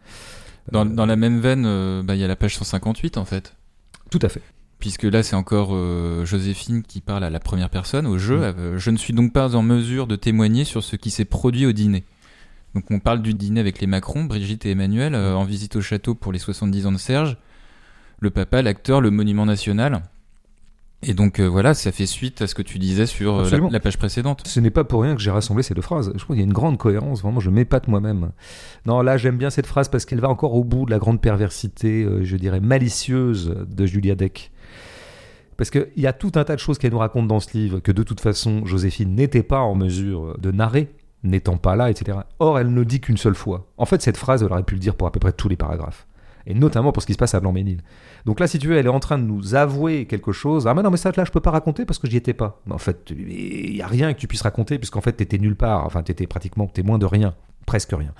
Dans, 0.71 0.87
Euh, 0.87 0.89
dans 0.89 1.07
la 1.07 1.17
même 1.17 1.41
veine, 1.41 1.65
euh, 1.67 2.03
bah, 2.03 2.15
il 2.15 2.21
y 2.21 2.25
a 2.25 2.29
la 2.29 2.37
page 2.37 2.57
158 2.57 3.19
en 3.19 3.25
fait. 3.25 3.57
Tout 4.11 4.21
à 4.23 4.29
fait. 4.29 4.43
Puisque 4.79 5.05
là, 5.05 5.23
c'est 5.23 5.37
encore 5.37 5.71
euh, 5.73 6.25
Joséphine 6.25 6.83
qui 6.83 7.01
parle 7.01 7.25
à 7.25 7.31
la 7.31 7.41
première 7.41 7.71
personne 7.71 8.07
au 8.07 8.19
jeu. 8.19 8.53
Mm. 8.53 8.77
Je 8.77 8.91
ne 8.91 8.97
suis 8.97 9.15
donc 9.15 9.33
pas 9.33 9.55
en 9.57 9.63
mesure 9.63 10.07
de 10.07 10.17
témoigner 10.17 10.65
sur 10.65 10.83
ce 10.83 10.97
qui 10.97 11.11
s'est 11.11 11.25
produit 11.25 11.65
au 11.65 11.73
dîner. 11.73 12.05
Donc 12.75 12.91
on 12.91 12.99
parle 12.99 13.23
du 13.23 13.35
dîner 13.35 13.61
avec 13.61 13.81
les 13.81 13.87
Macron, 13.87 14.25
Brigitte 14.25 14.67
et 14.67 14.73
Emmanuel, 14.73 15.15
euh, 15.15 15.35
en 15.35 15.45
visite 15.45 15.77
au 15.77 15.81
château 15.81 16.15
pour 16.15 16.33
les 16.33 16.41
70 16.41 16.87
ans 16.87 16.93
de 16.93 16.99
Serge, 16.99 17.37
le 18.19 18.31
papa, 18.31 18.63
l'acteur, 18.63 19.01
le 19.01 19.11
monument 19.11 19.47
national. 19.47 20.03
Et 21.07 21.15
donc 21.15 21.39
euh, 21.39 21.47
voilà, 21.47 21.75
ça 21.75 21.93
fait 21.93 22.07
suite 22.07 22.41
à 22.43 22.47
ce 22.47 22.55
que 22.55 22.63
tu 22.63 22.79
disais 22.79 23.07
sur 23.07 23.37
euh, 23.37 23.69
la, 23.71 23.81
page 23.81 23.99
précédente. 23.99 24.43
Ce 24.47 24.59
n'est 24.61 24.71
pas 24.71 24.85
pour 24.85 25.03
rien 25.03 25.15
que 25.15 25.21
j'ai 25.21 25.31
rassemblé 25.31 25.63
ces 25.63 25.75
deux 25.75 25.83
phrases. 25.83 26.11
Je 26.15 26.19
trouve 26.19 26.35
qu'il 26.35 26.43
y 26.43 26.45
a 26.45 26.47
une 26.47 26.53
grande 26.53 26.79
cohérence, 26.79 27.23
vraiment, 27.23 27.41
je 27.41 27.51
m'épate 27.51 27.89
moi-même. 27.89 28.31
Non, 28.87 29.03
là, 29.03 29.17
j'aime 29.17 29.37
bien 29.37 29.51
cette 29.51 29.67
phrase 29.67 29.89
parce 29.89 30.05
qu'elle 30.05 30.21
va 30.21 30.29
encore 30.29 30.55
au 30.55 30.65
bout 30.65 30.87
de 30.87 30.91
la 30.91 30.99
grande 30.99 31.21
perversité, 31.21 32.05
euh, 32.05 32.25
je 32.25 32.37
dirais, 32.37 32.61
malicieuse 32.61 33.55
de 33.69 33.87
Julia 33.87 34.15
Deck. 34.15 34.51
Parce 35.57 35.71
qu'il 35.71 35.87
y 35.97 36.07
a 36.07 36.13
tout 36.13 36.33
un 36.35 36.45
tas 36.45 36.55
de 36.55 36.61
choses 36.61 36.79
qu'elle 36.79 36.93
nous 36.93 36.99
raconte 36.99 37.29
dans 37.29 37.41
ce 37.41 37.57
livre 37.57 37.79
que 37.79 37.93
de 37.93 38.03
toute 38.03 38.21
façon, 38.21 38.65
Joséphine 38.65 39.15
n'était 39.15 39.45
pas 39.45 39.61
en 39.61 39.75
mesure 39.75 40.37
de 40.39 40.51
narrer, 40.51 40.89
n'étant 41.23 41.59
pas 41.59 41.77
là, 41.77 41.91
etc. 41.91 42.19
Or, 42.41 42.59
elle 42.59 42.73
ne 42.73 42.83
dit 42.83 43.01
qu'une 43.01 43.19
seule 43.19 43.37
fois. 43.37 43.69
En 43.77 43.85
fait, 43.85 44.03
cette 44.03 44.17
phrase, 44.17 44.43
elle 44.43 44.51
aurait 44.51 44.65
pu 44.65 44.75
le 44.75 44.81
dire 44.81 44.97
pour 44.97 45.07
à 45.07 45.13
peu 45.13 45.21
près 45.21 45.33
tous 45.33 45.49
les 45.49 45.57
paragraphes. 45.57 46.07
Et 46.47 46.55
notamment 46.55 46.93
pour 46.93 47.03
ce 47.03 47.07
qui 47.07 47.15
se 47.15 47.19
passe 47.19 47.35
à 47.35 47.41
Blanc-Ménil. 47.41 47.81
Donc 48.27 48.41
là, 48.41 48.47
si 48.47 48.59
tu 48.59 48.69
veux, 48.69 48.77
elle 48.77 48.87
est 48.87 48.91
en 48.91 49.01
train 49.01 49.19
de 49.19 49.25
nous 49.25 49.55
avouer 49.55 50.07
quelque 50.07 50.33
chose. 50.33 50.67
Ah, 50.67 50.75
mais 50.75 50.83
non, 50.83 50.91
mais 50.91 50.97
ça, 50.97 51.11
là, 51.17 51.25
je 51.25 51.31
peux 51.31 51.41
pas 51.41 51.51
raconter 51.51 51.85
parce 51.85 51.99
que 51.99 52.09
j'y 52.09 52.17
étais 52.17 52.35
pas. 52.35 52.61
En 52.71 52.79
fait, 52.79 53.11
il 53.11 53.75
y 53.75 53.83
a 53.83 53.87
rien 53.87 54.13
que 54.13 54.19
tu 54.19 54.27
puisses 54.27 54.43
raconter 54.43 54.79
puisqu'en 54.79 55.01
fait, 55.01 55.13
t'étais 55.13 55.39
nulle 55.39 55.57
part. 55.57 55.85
Enfin, 55.87 56.03
t'étais 56.03 56.27
pratiquement 56.27 56.67
témoin 56.67 56.99
de 56.99 57.07
rien. 57.07 57.35
Presque 57.67 57.93
rien. 57.93 58.13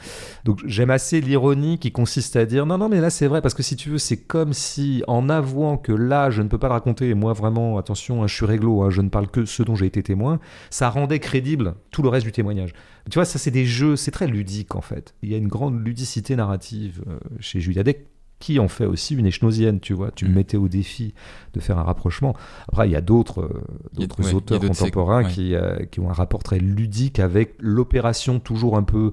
Donc 0.45 0.61
j'aime 0.65 0.91
assez 0.91 1.21
l'ironie 1.21 1.79
qui 1.79 1.93
consiste 1.93 2.37
à 2.37 2.47
dire 2.47 2.65
non, 2.65 2.79
non, 2.79 2.89
mais 2.89 3.01
là, 3.01 3.11
c'est 3.11 3.27
vrai 3.27 3.43
parce 3.43 3.53
que 3.53 3.63
si 3.63 3.77
tu 3.77 3.91
veux, 3.91 3.99
c'est 3.99 4.17
comme 4.17 4.55
si 4.55 5.03
en 5.07 5.29
avouant 5.29 5.77
que 5.77 5.93
là, 5.93 6.31
je 6.31 6.41
ne 6.41 6.49
peux 6.49 6.57
pas 6.57 6.69
le 6.69 6.73
raconter, 6.73 7.13
moi, 7.13 7.35
vraiment, 7.35 7.77
attention, 7.77 8.23
hein, 8.23 8.27
je 8.27 8.35
suis 8.35 8.47
réglo, 8.47 8.83
hein, 8.83 8.91
je 8.91 9.03
ne 9.03 9.11
parle 9.11 9.29
que 9.29 9.45
ce 9.45 9.63
dont 9.63 9.75
j'ai 9.75 9.87
été 9.87 10.03
témoin, 10.03 10.41
ça 10.71 10.89
rendait 10.89 11.19
crédible 11.19 11.75
tout 11.91 12.03
le 12.03 12.09
reste 12.09 12.25
du 12.25 12.33
témoignage. 12.33 12.73
Tu 13.11 13.17
vois, 13.17 13.27
ça, 13.27 13.39
c'est 13.39 13.51
des 13.51 13.67
jeux, 13.67 13.97
c'est 13.97 14.11
très 14.11 14.27
ludique 14.27 14.75
en 14.77 14.81
fait. 14.81 15.15
Il 15.23 15.31
y 15.31 15.35
a 15.35 15.39
une 15.39 15.49
grande 15.49 15.85
ludicité 15.85 16.37
narrative 16.37 17.03
euh, 17.07 17.19
chez 17.39 17.61
Julia 17.61 17.83
Deck 17.83 18.07
qui 18.41 18.59
en 18.59 18.69
fait 18.69 18.85
aussi 18.85 19.15
une 19.15 19.27
échnosienne, 19.27 19.81
tu 19.81 19.95
vois. 19.95 20.11
Tu 20.11 20.27
me 20.27 20.31
Mm. 20.31 20.35
mettais 20.35 20.57
au 20.57 20.69
défi 20.69 21.15
de 21.55 21.61
faire 21.61 21.79
un 21.79 21.83
rapprochement. 21.83 22.35
Après, 22.69 22.89
il 22.89 22.93
y 22.93 22.97
a 22.97 23.01
d'autres 23.01 23.51
ouais, 23.97 24.35
auteurs 24.35 24.61
contemporains 24.61 25.25
ouais. 25.25 25.31
qui, 25.31 25.55
euh, 25.55 25.85
qui 25.87 26.01
ont 26.01 26.11
un 26.11 26.15
rapport 26.15 26.43
très 26.43 26.59
ludique 26.59 27.21
avec 27.21 27.55
l'opération 27.59 28.41
toujours 28.41 28.77
un 28.77 28.83
peu 28.83 29.13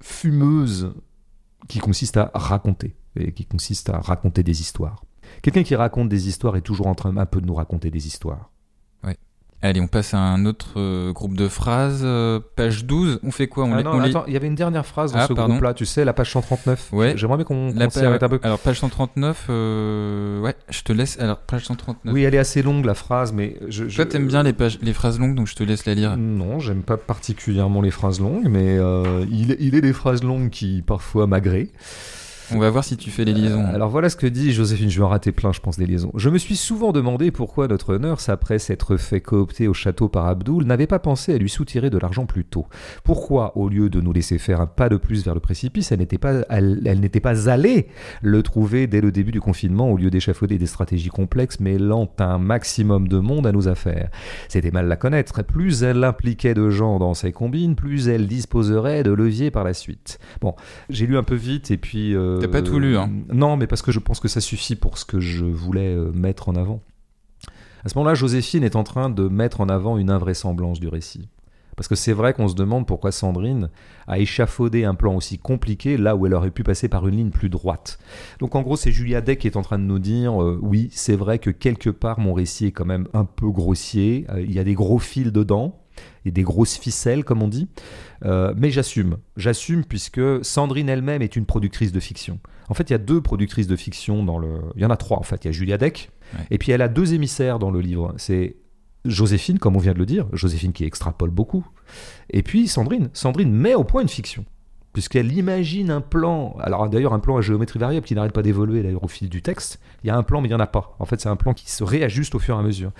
fumeuse 0.00 0.92
qui 1.68 1.78
consiste 1.78 2.16
à 2.16 2.30
raconter 2.34 2.94
et 3.16 3.32
qui 3.32 3.44
consiste 3.44 3.90
à 3.90 3.98
raconter 3.98 4.42
des 4.42 4.60
histoires. 4.60 5.04
Quelqu'un 5.42 5.62
qui 5.62 5.74
raconte 5.74 6.08
des 6.08 6.28
histoires 6.28 6.56
est 6.56 6.62
toujours 6.62 6.86
en 6.86 6.94
train 6.94 7.16
un 7.16 7.26
peu 7.26 7.40
de 7.40 7.46
nous 7.46 7.54
raconter 7.54 7.90
des 7.90 8.06
histoires. 8.06 8.50
Allez, 9.64 9.80
on 9.80 9.86
passe 9.86 10.12
à 10.12 10.18
un 10.18 10.44
autre 10.44 10.70
euh, 10.76 11.12
groupe 11.12 11.36
de 11.36 11.46
phrases. 11.46 12.00
euh, 12.02 12.40
page 12.56 12.84
12, 12.84 13.20
on 13.22 13.30
fait 13.30 13.46
quoi? 13.46 13.62
On 13.64 13.72
Ah 13.74 13.82
non, 13.84 13.92
on 13.92 14.00
attends, 14.00 14.24
il 14.26 14.32
y 14.32 14.36
avait 14.36 14.48
une 14.48 14.56
dernière 14.56 14.84
phrase 14.84 15.12
dans 15.12 15.20
Ah, 15.20 15.26
ce 15.28 15.32
groupe-là, 15.34 15.72
tu 15.72 15.86
sais, 15.86 16.04
la 16.04 16.12
page 16.12 16.32
139. 16.32 16.88
Ouais. 16.92 17.14
J'aimerais 17.16 17.36
bien 17.36 17.44
qu'on 17.44 17.72
La 17.74 17.84
qu'on 17.84 17.90
s'y 17.90 18.04
arrête 18.04 18.22
un 18.24 18.28
peu. 18.28 18.40
Alors, 18.42 18.58
page 18.58 18.80
139, 18.80 19.46
euh, 19.50 20.40
ouais, 20.40 20.56
je 20.68 20.82
te 20.82 20.92
laisse. 20.92 21.16
Alors, 21.20 21.38
page 21.38 21.64
139. 21.66 22.12
Oui, 22.12 22.24
elle 22.24 22.34
est 22.34 22.38
assez 22.38 22.60
longue 22.62 22.84
la 22.84 22.94
phrase, 22.94 23.32
mais 23.32 23.56
je. 23.68 23.84
Toi, 23.84 23.90
je- 23.90 24.02
t'aimes 24.02 24.26
bien 24.26 24.42
les, 24.42 24.52
pages, 24.52 24.80
les 24.82 24.92
phrases 24.92 25.20
longues, 25.20 25.36
donc 25.36 25.46
je 25.46 25.54
te 25.54 25.62
laisse 25.62 25.86
la 25.86 25.94
lire. 25.94 26.16
Non, 26.16 26.58
j'aime 26.58 26.82
pas 26.82 26.96
particulièrement 26.96 27.80
les 27.82 27.92
phrases 27.92 28.18
longues, 28.20 28.48
mais 28.48 28.76
euh, 28.78 29.24
il, 29.30 29.56
il 29.60 29.76
est 29.76 29.80
des 29.80 29.92
phrases 29.92 30.24
longues 30.24 30.50
qui 30.50 30.82
parfois 30.84 31.28
m'agréent. 31.28 31.68
On 32.54 32.58
va 32.58 32.70
voir 32.70 32.84
si 32.84 32.96
tu 32.96 33.10
fais 33.10 33.24
les 33.24 33.32
liaisons. 33.32 33.64
Euh, 33.64 33.74
alors 33.74 33.88
voilà 33.88 34.08
ce 34.08 34.16
que 34.16 34.26
dit 34.26 34.52
Joséphine, 34.52 34.90
je 34.90 34.98
vais 34.98 35.04
en 35.04 35.08
rater 35.08 35.32
plein, 35.32 35.52
je 35.52 35.60
pense, 35.60 35.78
des 35.78 35.86
liaisons. 35.86 36.12
Je 36.14 36.28
me 36.28 36.38
suis 36.38 36.56
souvent 36.56 36.92
demandé 36.92 37.30
pourquoi 37.30 37.68
notre 37.68 37.96
nurse, 37.96 38.28
après 38.28 38.58
s'être 38.58 38.96
fait 38.96 39.20
coopter 39.20 39.68
au 39.68 39.74
château 39.74 40.08
par 40.08 40.26
Abdoul, 40.26 40.64
n'avait 40.64 40.86
pas 40.86 40.98
pensé 40.98 41.34
à 41.34 41.38
lui 41.38 41.48
soutirer 41.48 41.90
de 41.90 41.98
l'argent 41.98 42.26
plus 42.26 42.44
tôt. 42.44 42.66
Pourquoi, 43.04 43.56
au 43.56 43.68
lieu 43.68 43.88
de 43.88 44.00
nous 44.00 44.12
laisser 44.12 44.38
faire 44.38 44.60
un 44.60 44.66
pas 44.66 44.88
de 44.88 44.96
plus 44.96 45.24
vers 45.24 45.34
le 45.34 45.40
précipice, 45.40 45.92
elle 45.92 46.00
n'était 46.00 46.18
pas, 46.18 46.42
elle, 46.48 46.82
elle 46.84 47.00
n'était 47.00 47.20
pas 47.20 47.48
allée 47.48 47.88
le 48.20 48.42
trouver 48.42 48.86
dès 48.86 49.00
le 49.00 49.12
début 49.12 49.32
du 49.32 49.40
confinement, 49.40 49.90
au 49.90 49.96
lieu 49.96 50.10
d'échafauder 50.10 50.58
des 50.58 50.66
stratégies 50.66 51.08
complexes 51.08 51.60
mêlant 51.60 52.08
un 52.18 52.38
maximum 52.38 53.08
de 53.08 53.18
monde 53.18 53.46
à 53.46 53.52
nos 53.52 53.68
affaires? 53.68 54.10
C'était 54.48 54.70
mal 54.70 54.88
la 54.88 54.96
connaître. 54.96 55.42
Plus 55.42 55.82
elle 55.82 56.04
impliquait 56.04 56.54
de 56.54 56.70
gens 56.70 56.98
dans 56.98 57.14
ses 57.14 57.32
combines, 57.32 57.74
plus 57.74 58.08
elle 58.08 58.26
disposerait 58.26 59.02
de 59.02 59.12
leviers 59.12 59.50
par 59.50 59.64
la 59.64 59.74
suite. 59.74 60.18
Bon, 60.40 60.54
j'ai 60.90 61.06
lu 61.06 61.16
un 61.16 61.22
peu 61.22 61.34
vite 61.34 61.70
et 61.70 61.76
puis. 61.76 62.14
euh, 62.14 62.40
T'as 62.42 62.52
pas 62.52 62.62
tout 62.62 62.78
lu, 62.78 62.96
hein 62.96 63.10
Non, 63.32 63.56
mais 63.56 63.66
parce 63.66 63.82
que 63.82 63.92
je 63.92 63.98
pense 63.98 64.20
que 64.20 64.28
ça 64.28 64.40
suffit 64.40 64.76
pour 64.76 64.98
ce 64.98 65.04
que 65.04 65.20
je 65.20 65.44
voulais 65.44 65.94
euh, 65.94 66.10
mettre 66.12 66.48
en 66.48 66.54
avant. 66.54 66.80
À 67.84 67.88
ce 67.88 67.98
moment-là, 67.98 68.14
Joséphine 68.14 68.62
est 68.62 68.76
en 68.76 68.84
train 68.84 69.10
de 69.10 69.28
mettre 69.28 69.60
en 69.60 69.68
avant 69.68 69.98
une 69.98 70.10
invraisemblance 70.10 70.78
du 70.78 70.88
récit. 70.88 71.28
Parce 71.76 71.88
que 71.88 71.94
c'est 71.94 72.12
vrai 72.12 72.34
qu'on 72.34 72.48
se 72.48 72.54
demande 72.54 72.86
pourquoi 72.86 73.12
Sandrine 73.12 73.70
a 74.06 74.18
échafaudé 74.18 74.84
un 74.84 74.94
plan 74.94 75.16
aussi 75.16 75.38
compliqué 75.38 75.96
là 75.96 76.16
où 76.16 76.26
elle 76.26 76.34
aurait 76.34 76.50
pu 76.50 76.62
passer 76.62 76.88
par 76.88 77.08
une 77.08 77.16
ligne 77.16 77.30
plus 77.30 77.48
droite. 77.48 77.98
Donc 78.40 78.54
en 78.54 78.62
gros, 78.62 78.76
c'est 78.76 78.92
Julia 78.92 79.20
Deck 79.20 79.40
qui 79.40 79.46
est 79.46 79.56
en 79.56 79.62
train 79.62 79.78
de 79.78 79.84
nous 79.84 79.98
dire 79.98 80.40
euh, 80.42 80.58
oui, 80.62 80.90
c'est 80.92 81.16
vrai 81.16 81.38
que 81.38 81.50
quelque 81.50 81.90
part 81.90 82.20
mon 82.20 82.34
récit 82.34 82.66
est 82.66 82.72
quand 82.72 82.84
même 82.84 83.08
un 83.14 83.24
peu 83.24 83.48
grossier, 83.50 84.26
euh, 84.30 84.42
il 84.42 84.52
y 84.52 84.58
a 84.58 84.64
des 84.64 84.74
gros 84.74 84.98
fils 84.98 85.32
dedans, 85.32 85.81
et 86.24 86.30
des 86.30 86.42
grosses 86.42 86.76
ficelles 86.76 87.24
comme 87.24 87.42
on 87.42 87.48
dit, 87.48 87.68
Euh, 88.24 88.54
mais 88.56 88.70
j'assume. 88.70 89.16
J'assume 89.36 89.84
puisque 89.84 90.20
Sandrine 90.44 90.88
elle-même 90.88 91.22
est 91.22 91.34
une 91.34 91.44
productrice 91.44 91.90
de 91.90 91.98
fiction. 92.00 92.38
En 92.68 92.74
fait, 92.74 92.88
il 92.88 92.92
y 92.92 92.94
a 92.94 92.98
deux 92.98 93.20
productrices 93.20 93.66
de 93.66 93.74
fiction 93.76 94.22
dans 94.24 94.38
le. 94.38 94.60
Il 94.76 94.82
y 94.82 94.86
en 94.86 94.90
a 94.90 94.96
trois 94.96 95.18
en 95.18 95.22
fait. 95.24 95.44
Il 95.44 95.48
y 95.48 95.50
a 95.50 95.52
Julia 95.52 95.76
Deck, 95.78 96.10
Ouais. 96.34 96.44
et 96.52 96.58
puis 96.58 96.70
elle 96.72 96.82
a 96.82 96.88
deux 96.88 97.14
émissaires 97.14 97.58
dans 97.58 97.70
le 97.72 97.80
livre. 97.80 98.14
C'est 98.16 98.56
Joséphine, 99.04 99.58
comme 99.58 99.74
on 99.74 99.80
vient 99.80 99.92
de 99.94 99.98
le 99.98 100.06
dire, 100.06 100.26
Joséphine 100.32 100.72
qui 100.72 100.84
extrapole 100.84 101.30
beaucoup, 101.30 101.66
et 102.30 102.42
puis 102.44 102.68
Sandrine. 102.68 103.10
Sandrine 103.12 103.52
met 103.52 103.74
au 103.74 103.82
point 103.82 104.02
une 104.02 104.08
fiction. 104.08 104.44
Puisqu'elle 104.92 105.32
imagine 105.32 105.90
un 105.90 106.00
plan, 106.02 106.54
alors 106.60 106.88
d'ailleurs 106.88 107.14
un 107.14 107.18
plan 107.18 107.38
à 107.38 107.40
géométrie 107.40 107.78
variable 107.78 108.06
qui 108.06 108.14
n'arrête 108.14 108.32
pas 108.32 108.42
d'évoluer 108.42 108.94
au 109.00 109.08
fil 109.08 109.28
du 109.28 109.40
texte. 109.40 109.80
Il 110.04 110.08
y 110.08 110.10
a 110.10 110.16
un 110.16 110.22
plan 110.22 110.40
mais 110.40 110.48
il 110.48 110.50
n'y 110.50 110.56
en 110.56 110.60
a 110.60 110.66
pas. 110.66 110.96
En 110.98 111.06
fait 111.06 111.20
c'est 111.20 111.30
un 111.30 111.36
plan 111.36 111.54
qui 111.54 111.70
se 111.70 111.82
réajuste 111.82 112.34
au 112.34 112.38
fur 112.38 112.56
et 112.56 112.58
à 112.58 112.62
mesure. 112.62 112.92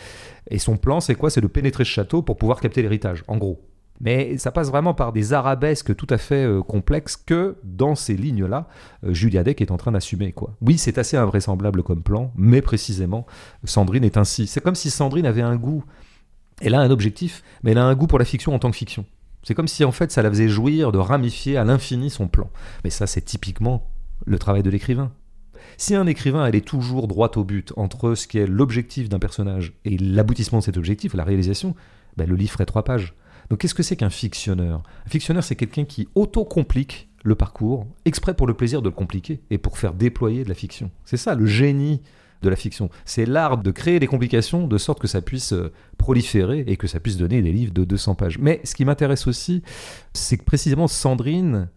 Et 0.50 0.58
son 0.58 0.76
plan 0.76 1.00
c'est 1.00 1.14
quoi? 1.14 1.28
C'est 1.28 1.42
de 1.42 1.46
pénétrer 1.46 1.84
ce 1.84 1.90
château 1.90 2.22
pour 2.22 2.38
pouvoir 2.38 2.60
capter 2.60 2.80
l'héritage, 2.82 3.24
en 3.28 3.36
gros. 3.36 3.60
Mais 4.00 4.36
ça 4.36 4.50
passe 4.50 4.68
vraiment 4.68 4.94
par 4.94 5.12
des 5.12 5.32
arabesques 5.32 5.94
tout 5.94 6.08
à 6.10 6.18
fait 6.18 6.44
euh, 6.44 6.60
complexes 6.60 7.16
que, 7.16 7.56
dans 7.62 7.94
ces 7.94 8.16
lignes-là, 8.16 8.66
euh, 9.04 9.14
Julia 9.14 9.44
Deck 9.44 9.60
est 9.60 9.70
en 9.70 9.76
train 9.76 9.92
d'assumer. 9.92 10.32
quoi. 10.32 10.56
Oui, 10.60 10.76
c'est 10.76 10.98
assez 10.98 11.16
invraisemblable 11.16 11.84
comme 11.84 12.02
plan, 12.02 12.32
mais 12.34 12.62
précisément, 12.62 13.26
Sandrine 13.62 14.02
est 14.02 14.16
ainsi. 14.16 14.48
C'est 14.48 14.60
comme 14.60 14.74
si 14.74 14.90
Sandrine 14.90 15.26
avait 15.26 15.42
un 15.42 15.54
goût. 15.54 15.84
Elle 16.60 16.74
a 16.74 16.80
un 16.80 16.90
objectif, 16.90 17.44
mais 17.62 17.72
elle 17.72 17.78
a 17.78 17.84
un 17.84 17.94
goût 17.94 18.08
pour 18.08 18.18
la 18.18 18.24
fiction 18.24 18.54
en 18.54 18.58
tant 18.58 18.70
que 18.70 18.76
fiction. 18.76 19.04
C'est 19.42 19.54
comme 19.54 19.68
si 19.68 19.84
en 19.84 19.92
fait 19.92 20.12
ça 20.12 20.22
la 20.22 20.30
faisait 20.30 20.48
jouir 20.48 20.92
de 20.92 20.98
ramifier 20.98 21.56
à 21.56 21.64
l'infini 21.64 22.10
son 22.10 22.28
plan. 22.28 22.50
Mais 22.84 22.90
ça, 22.90 23.06
c'est 23.06 23.22
typiquement 23.22 23.90
le 24.24 24.38
travail 24.38 24.62
de 24.62 24.70
l'écrivain. 24.70 25.12
Si 25.76 25.94
un 25.94 26.06
écrivain 26.06 26.46
elle 26.46 26.54
est 26.54 26.66
toujours 26.66 27.08
droit 27.08 27.30
au 27.36 27.44
but 27.44 27.72
entre 27.76 28.14
ce 28.14 28.26
qui 28.26 28.38
est 28.38 28.46
l'objectif 28.46 29.08
d'un 29.08 29.18
personnage 29.18 29.72
et 29.84 29.96
l'aboutissement 29.96 30.58
de 30.58 30.64
cet 30.64 30.76
objectif, 30.76 31.14
la 31.14 31.24
réalisation, 31.24 31.74
ben, 32.16 32.28
le 32.28 32.36
livre 32.36 32.52
ferait 32.52 32.66
trois 32.66 32.84
pages. 32.84 33.14
Donc 33.50 33.60
qu'est-ce 33.60 33.74
que 33.74 33.82
c'est 33.82 33.96
qu'un 33.96 34.10
fictionneur? 34.10 34.82
Un 35.06 35.10
fictionneur, 35.10 35.44
c'est 35.44 35.56
quelqu'un 35.56 35.84
qui 35.84 36.08
auto-complique 36.14 37.08
le 37.24 37.34
parcours, 37.34 37.86
exprès 38.04 38.34
pour 38.34 38.46
le 38.46 38.54
plaisir 38.54 38.82
de 38.82 38.88
le 38.88 38.94
compliquer 38.94 39.42
et 39.50 39.58
pour 39.58 39.78
faire 39.78 39.94
déployer 39.94 40.44
de 40.44 40.48
la 40.48 40.54
fiction. 40.54 40.90
C'est 41.04 41.16
ça 41.16 41.34
le 41.34 41.46
génie 41.46 42.02
de 42.42 42.48
la 42.48 42.56
fiction. 42.56 42.90
C'est 43.04 43.26
l'art 43.26 43.58
de 43.58 43.70
créer 43.70 44.00
des 44.00 44.06
complications 44.06 44.66
de 44.66 44.78
sorte 44.78 45.00
que 45.00 45.08
ça 45.08 45.22
puisse 45.22 45.52
euh, 45.52 45.72
proliférer 45.98 46.64
et 46.66 46.76
que 46.76 46.86
ça 46.86 47.00
puisse 47.00 47.16
donner 47.16 47.42
des 47.42 47.52
livres 47.52 47.72
de 47.72 47.84
200 47.84 48.14
pages. 48.14 48.38
Mais 48.38 48.60
ce 48.64 48.74
qui 48.74 48.84
m'intéresse 48.84 49.26
aussi, 49.26 49.62
c'est 50.12 50.36
que 50.36 50.44
précisément 50.44 50.88
Sandrine, 50.88 51.68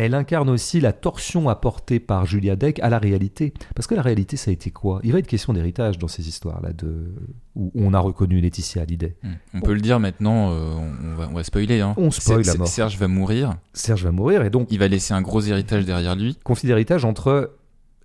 elle 0.00 0.14
incarne 0.14 0.48
aussi 0.48 0.80
la 0.80 0.92
torsion 0.92 1.48
apportée 1.48 1.98
par 1.98 2.24
Julia 2.24 2.54
Deck 2.54 2.78
à 2.80 2.88
la 2.88 3.00
réalité. 3.00 3.52
Parce 3.74 3.88
que 3.88 3.96
la 3.96 4.02
réalité, 4.02 4.36
ça 4.36 4.50
a 4.50 4.54
été 4.54 4.70
quoi? 4.70 5.00
Il 5.02 5.12
va 5.12 5.18
être 5.18 5.26
question 5.26 5.52
d'héritage 5.52 5.98
dans 5.98 6.06
ces 6.06 6.28
histoires-là, 6.28 6.72
de... 6.72 7.12
où 7.56 7.72
on 7.74 7.92
a 7.94 7.98
reconnu 7.98 8.40
Laetitia 8.40 8.82
Hallyday. 8.82 9.16
Hmm. 9.24 9.32
On 9.54 9.60
peut 9.60 9.74
le 9.74 9.80
dire 9.80 9.98
maintenant, 9.98 10.52
euh, 10.52 10.74
on, 10.76 11.16
va, 11.16 11.28
on, 11.28 11.34
va, 11.34 11.42
spoiler. 11.42 11.80
Hein. 11.80 11.94
On 11.96 12.12
spoil 12.12 12.44
la 12.44 12.54
mort. 12.54 12.68
Serge 12.68 12.96
va 12.96 13.08
mourir. 13.08 13.56
Serge 13.72 14.04
va 14.04 14.12
mourir 14.12 14.44
et 14.44 14.50
donc... 14.50 14.68
Il 14.70 14.78
va 14.78 14.86
laisser 14.86 15.14
un 15.14 15.22
gros 15.22 15.40
héritage 15.40 15.84
derrière 15.84 16.14
lui. 16.14 16.38
Conflit 16.44 16.68
d'héritage 16.68 17.04
entre 17.04 17.56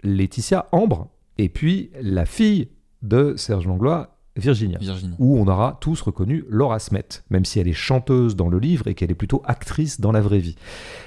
Laetitia, 0.02 0.68
Ambre, 0.72 1.10
et 1.38 1.50
puis 1.50 1.92
la 2.02 2.26
fille 2.26 2.70
de 3.02 3.34
Serge 3.38 3.68
Langlois, 3.68 4.18
Virginia, 4.36 4.80
Virginie. 4.80 5.16
où 5.20 5.38
on 5.38 5.48
aura 5.48 5.78
tous 5.80 6.02
reconnu 6.02 6.44
Laura 6.50 6.80
Smet, 6.80 7.06
même 7.30 7.46
si 7.46 7.60
elle 7.60 7.68
est 7.68 7.74
chanteuse 7.74 8.36
dans 8.36 8.50
le 8.50 8.60
livre 8.60 8.88
et 8.88 8.96
qu'elle 8.96 9.12
est 9.12 9.16
plutôt 9.16 9.44
actrice 9.46 10.00
dans 10.00 10.12
la 10.12 10.22
vraie 10.22 10.40
vie. 10.40 10.56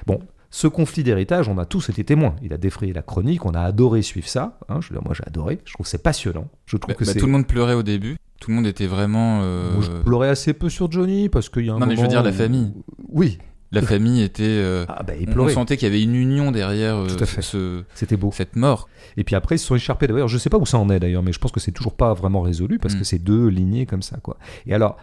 Bon, 0.07 0.21
ce 0.51 0.69
conflit 0.69 1.03
d'héritage, 1.03 1.49
on 1.49 1.59
a 1.59 1.65
tous 1.65 1.89
été 1.89 2.05
témoins. 2.05 2.37
Il 2.43 2.53
a 2.53 2.57
défrayé 2.57 2.93
la 2.93 3.03
chronique, 3.03 3.45
on 3.45 3.51
a 3.51 3.61
adoré 3.61 4.03
suivre 4.03 4.29
ça. 4.29 4.59
Hein, 4.69 4.81
je, 4.81 4.93
moi, 4.95 5.13
j'ai 5.13 5.25
adoré. 5.27 5.59
Je 5.65 5.73
trouve 5.75 5.85
que 5.85 5.91
c'est 5.91 6.03
passionnant. 6.03 6.49
Je 6.67 6.77
trouve 6.77 6.95
bah, 6.95 6.99
que 6.99 7.05
bah. 7.05 7.15
Tout 7.15 7.27
le 7.27 7.33
monde 7.33 7.47
pleurait 7.47 7.75
au 7.75 7.83
début. 7.83 8.17
Tout 8.41 8.51
le 8.51 8.57
monde 8.57 8.67
était 8.67 8.87
vraiment. 8.87 9.41
Euh... 9.43 9.73
Moi, 9.75 9.83
je 9.83 10.03
pleurais 10.03 10.29
assez 10.29 10.53
peu 10.53 10.69
sur 10.69 10.91
Johnny 10.91 11.29
parce 11.29 11.49
qu'il 11.49 11.67
y 11.67 11.71
a 11.71 11.73
un 11.73 11.75
Non, 11.75 11.81
moment 11.81 11.91
mais 11.91 11.97
je 11.97 12.03
veux 12.03 12.09
dire 12.09 12.23
la 12.23 12.33
famille. 12.33 12.73
Oui, 13.09 13.39
La 13.81 13.87
famille 13.87 14.23
était. 14.23 14.43
euh, 14.45 14.85
ah 14.89 15.03
bah, 15.03 15.13
on- 15.37 15.41
on, 15.41 15.49
sentait 15.49 15.77
qu'il 15.77 15.87
y 15.89 15.91
avait 15.91 16.03
une 16.03 16.15
union 16.15 16.51
derrière 16.53 16.97
euh, 16.97 17.07
Tout 17.07 17.23
à 17.23 17.27
fait. 17.27 17.43
ce- 17.43 17.83
C'était 17.95 18.17
beau. 18.17 18.31
cette 18.33 18.57
mort. 18.57 18.89
Et 19.17 19.25
puis 19.25 19.35
après, 19.37 19.57
ils 19.57 19.59
se 19.59 19.67
sont 19.67 19.75
écharpés. 19.77 20.07
D'ailleurs, 20.07 20.29
je 20.29 20.39
sais 20.39 20.51
pas 20.51 20.59
où 20.59 20.67
ça 20.67 20.79
en 20.79 20.89
est 20.91 20.99
d'ailleurs, 21.01 21.23
mais 21.23 21.33
je 21.33 21.39
pense 21.39 21.53
que 21.53 21.61
c'est 21.61 21.73
toujours 21.73 21.95
pas 21.95 22.13
vraiment 22.15 22.41
résolu 22.41 22.79
parce 22.79 22.95
Mm. 22.95 22.99
que 22.99 23.05
c'est 23.05 23.19
deux 23.19 23.47
lignées 23.49 23.87
comme 23.87 24.03
ça, 24.03 24.19
quoi. 24.19 24.37
Et 24.67 24.75
alors, 24.75 24.97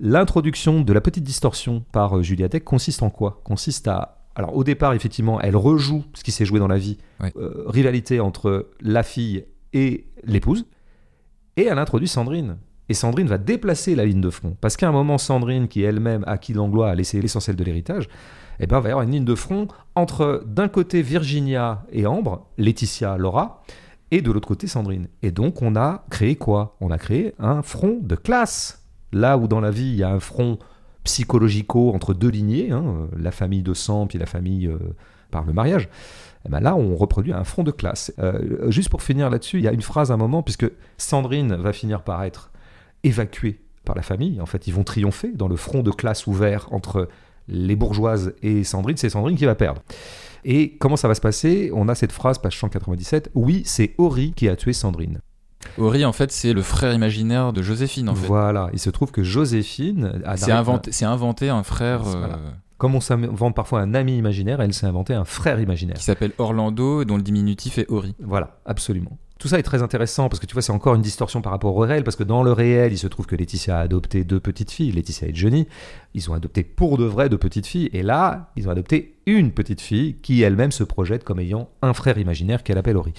l'introduction 0.00 0.80
de 0.82 0.92
la 0.92 1.00
petite 1.00 1.24
distorsion 1.24 1.84
par 1.92 2.16
euh, 2.18 2.22
Julia 2.22 2.48
Deck 2.48 2.64
consiste 2.64 3.02
en 3.02 3.10
quoi? 3.10 3.40
Consiste 3.44 3.88
à 3.88 4.14
alors 4.34 4.56
au 4.56 4.62
départ, 4.62 4.92
effectivement, 4.92 5.40
elle 5.40 5.56
rejoue 5.56 6.04
ce 6.14 6.22
qui 6.22 6.30
s'est 6.30 6.44
joué 6.44 6.60
dans 6.60 6.68
la 6.68 6.78
vie, 6.78 6.96
Ouais. 7.20 7.32
euh, 7.36 7.64
rivalité 7.66 8.20
entre 8.20 8.68
la 8.80 9.02
fille 9.02 9.44
et 9.72 10.06
l'épouse, 10.22 10.64
et 11.56 11.64
elle 11.64 11.78
introduit 11.78 12.06
Sandrine. 12.06 12.56
Et 12.88 12.94
Sandrine 12.94 13.26
va 13.26 13.38
déplacer 13.38 13.94
la 13.94 14.04
ligne 14.04 14.20
de 14.20 14.30
front. 14.30 14.56
Parce 14.60 14.76
qu'à 14.76 14.88
un 14.88 14.92
moment, 14.92 15.18
Sandrine, 15.18 15.68
qui 15.68 15.82
elle-même, 15.82 16.24
à 16.26 16.38
qui 16.38 16.52
Langlois 16.54 16.90
a 16.90 16.94
laissé 16.94 17.20
l'essentiel 17.20 17.56
de 17.56 17.64
l'héritage, 17.64 18.08
eh 18.60 18.66
ben, 18.66 18.80
va 18.80 18.88
y 18.88 18.92
avoir 18.92 19.04
une 19.04 19.12
ligne 19.12 19.24
de 19.24 19.34
front 19.34 19.68
entre, 19.94 20.42
d'un 20.46 20.68
côté, 20.68 21.02
Virginia 21.02 21.84
et 21.92 22.06
Ambre, 22.06 22.46
Laetitia, 22.56 23.16
Laura, 23.18 23.62
et 24.10 24.22
de 24.22 24.32
l'autre 24.32 24.48
côté, 24.48 24.66
Sandrine. 24.66 25.08
Et 25.22 25.30
donc, 25.30 25.60
on 25.62 25.76
a 25.76 26.04
créé 26.10 26.36
quoi? 26.36 26.76
On 26.80 26.90
a 26.90 26.98
créé 26.98 27.34
un 27.38 27.62
front 27.62 27.98
de 28.00 28.16
classe. 28.16 28.84
Là 29.12 29.38
où 29.38 29.48
dans 29.48 29.60
la 29.60 29.70
vie, 29.70 29.88
il 29.88 29.96
y 29.96 30.02
a 30.02 30.10
un 30.10 30.20
front 30.20 30.58
psychologico 31.04 31.92
entre 31.94 32.14
deux 32.14 32.28
lignées, 32.28 32.70
hein, 32.70 32.84
euh, 32.84 33.06
la 33.18 33.30
famille 33.30 33.62
de 33.62 33.72
sang 33.72 34.06
puis 34.06 34.18
la 34.18 34.26
famille 34.26 34.66
euh, 34.66 34.78
par 35.30 35.44
le 35.44 35.52
mariage, 35.54 35.88
eh 36.46 36.50
ben 36.50 36.60
là, 36.60 36.76
on 36.76 36.96
reproduit 36.96 37.32
un 37.32 37.44
front 37.44 37.62
de 37.62 37.70
classe. 37.70 38.12
Euh, 38.18 38.70
juste 38.70 38.90
pour 38.90 39.02
finir 39.02 39.30
là-dessus, 39.30 39.58
il 39.58 39.64
y 39.64 39.68
a 39.68 39.72
une 39.72 39.82
phrase 39.82 40.10
à 40.10 40.14
un 40.14 40.18
moment, 40.18 40.42
puisque 40.42 40.70
Sandrine 40.96 41.54
va 41.56 41.72
finir 41.72 42.02
par 42.02 42.22
être 42.24 42.50
évacuée 43.04 43.60
par 43.84 43.94
la 43.94 44.02
famille. 44.02 44.40
En 44.40 44.46
fait, 44.46 44.66
ils 44.66 44.74
vont 44.74 44.84
triompher 44.84 45.32
dans 45.34 45.48
le 45.48 45.56
front 45.56 45.82
de 45.82 45.90
classe 45.90 46.26
ouvert 46.26 46.68
entre 46.72 47.08
les 47.48 47.76
bourgeoises 47.76 48.34
et 48.42 48.64
Sandrine. 48.64 48.96
C'est 48.96 49.10
Sandrine 49.10 49.36
qui 49.36 49.46
va 49.46 49.54
perdre. 49.54 49.82
Et 50.44 50.76
comment 50.78 50.96
ça 50.96 51.08
va 51.08 51.14
se 51.14 51.20
passer? 51.20 51.70
On 51.74 51.88
a 51.88 51.94
cette 51.94 52.12
phrase, 52.12 52.38
page 52.38 52.58
197. 52.58 53.30
Oui, 53.34 53.62
c'est 53.64 53.94
Ori 53.98 54.32
qui 54.36 54.48
a 54.48 54.56
tué 54.56 54.72
Sandrine. 54.72 55.20
Ori, 55.76 56.04
en 56.04 56.12
fait, 56.12 56.30
c'est 56.30 56.52
le 56.52 56.62
frère 56.62 56.92
imaginaire 56.92 57.52
de 57.52 57.62
Joséphine, 57.62 58.08
en 58.08 58.14
fait. 58.14 58.26
Voilà. 58.26 58.70
Il 58.72 58.78
se 58.78 58.90
trouve 58.90 59.10
que 59.10 59.22
Joséphine 59.22 60.20
a 60.24 60.36
C'est 60.36 60.52
inventé, 60.52 60.92
c'est 60.92 61.04
inventé 61.04 61.48
un 61.48 61.62
frère 61.62 62.06
euh. 62.06 62.28
Comme 62.78 62.94
on 62.94 63.00
s'invente 63.00 63.56
parfois 63.56 63.80
un 63.80 63.92
ami 63.92 64.16
imaginaire, 64.16 64.60
elle 64.60 64.72
s'est 64.72 64.86
inventé 64.86 65.12
un 65.12 65.24
frère 65.24 65.60
imaginaire. 65.60 65.96
qui 65.96 66.04
s'appelle 66.04 66.30
Orlando, 66.38 67.04
dont 67.04 67.16
le 67.16 67.22
diminutif 67.22 67.78
est 67.78 67.90
Ori. 67.90 68.14
Voilà, 68.22 68.60
absolument. 68.66 69.18
Tout 69.38 69.46
ça 69.46 69.58
est 69.58 69.62
très 69.62 69.82
intéressant 69.82 70.28
parce 70.28 70.40
que 70.40 70.46
tu 70.46 70.52
vois, 70.54 70.62
c'est 70.62 70.72
encore 70.72 70.96
une 70.96 71.02
distorsion 71.02 71.40
par 71.42 71.52
rapport 71.52 71.76
au 71.76 71.80
réel, 71.80 72.02
parce 72.02 72.16
que 72.16 72.24
dans 72.24 72.42
le 72.42 72.50
réel, 72.52 72.92
il 72.92 72.98
se 72.98 73.06
trouve 73.06 73.26
que 73.26 73.36
Laetitia 73.36 73.78
a 73.78 73.80
adopté 73.82 74.24
deux 74.24 74.40
petites 74.40 74.72
filles, 74.72 74.90
Laetitia 74.90 75.28
et 75.28 75.34
Johnny. 75.34 75.68
Ils 76.14 76.28
ont 76.28 76.34
adopté 76.34 76.64
pour 76.64 76.98
de 76.98 77.04
vrai 77.04 77.28
deux 77.28 77.38
petites 77.38 77.66
filles, 77.66 77.88
et 77.92 78.02
là, 78.02 78.50
ils 78.56 78.66
ont 78.66 78.72
adopté 78.72 79.14
une 79.26 79.52
petite 79.52 79.80
fille 79.80 80.16
qui 80.22 80.42
elle-même 80.42 80.72
se 80.72 80.82
projette 80.82 81.22
comme 81.22 81.38
ayant 81.38 81.68
un 81.82 81.92
frère 81.94 82.18
imaginaire 82.18 82.64
qu'elle 82.64 82.78
appelle 82.78 82.96
Ori. 82.96 83.12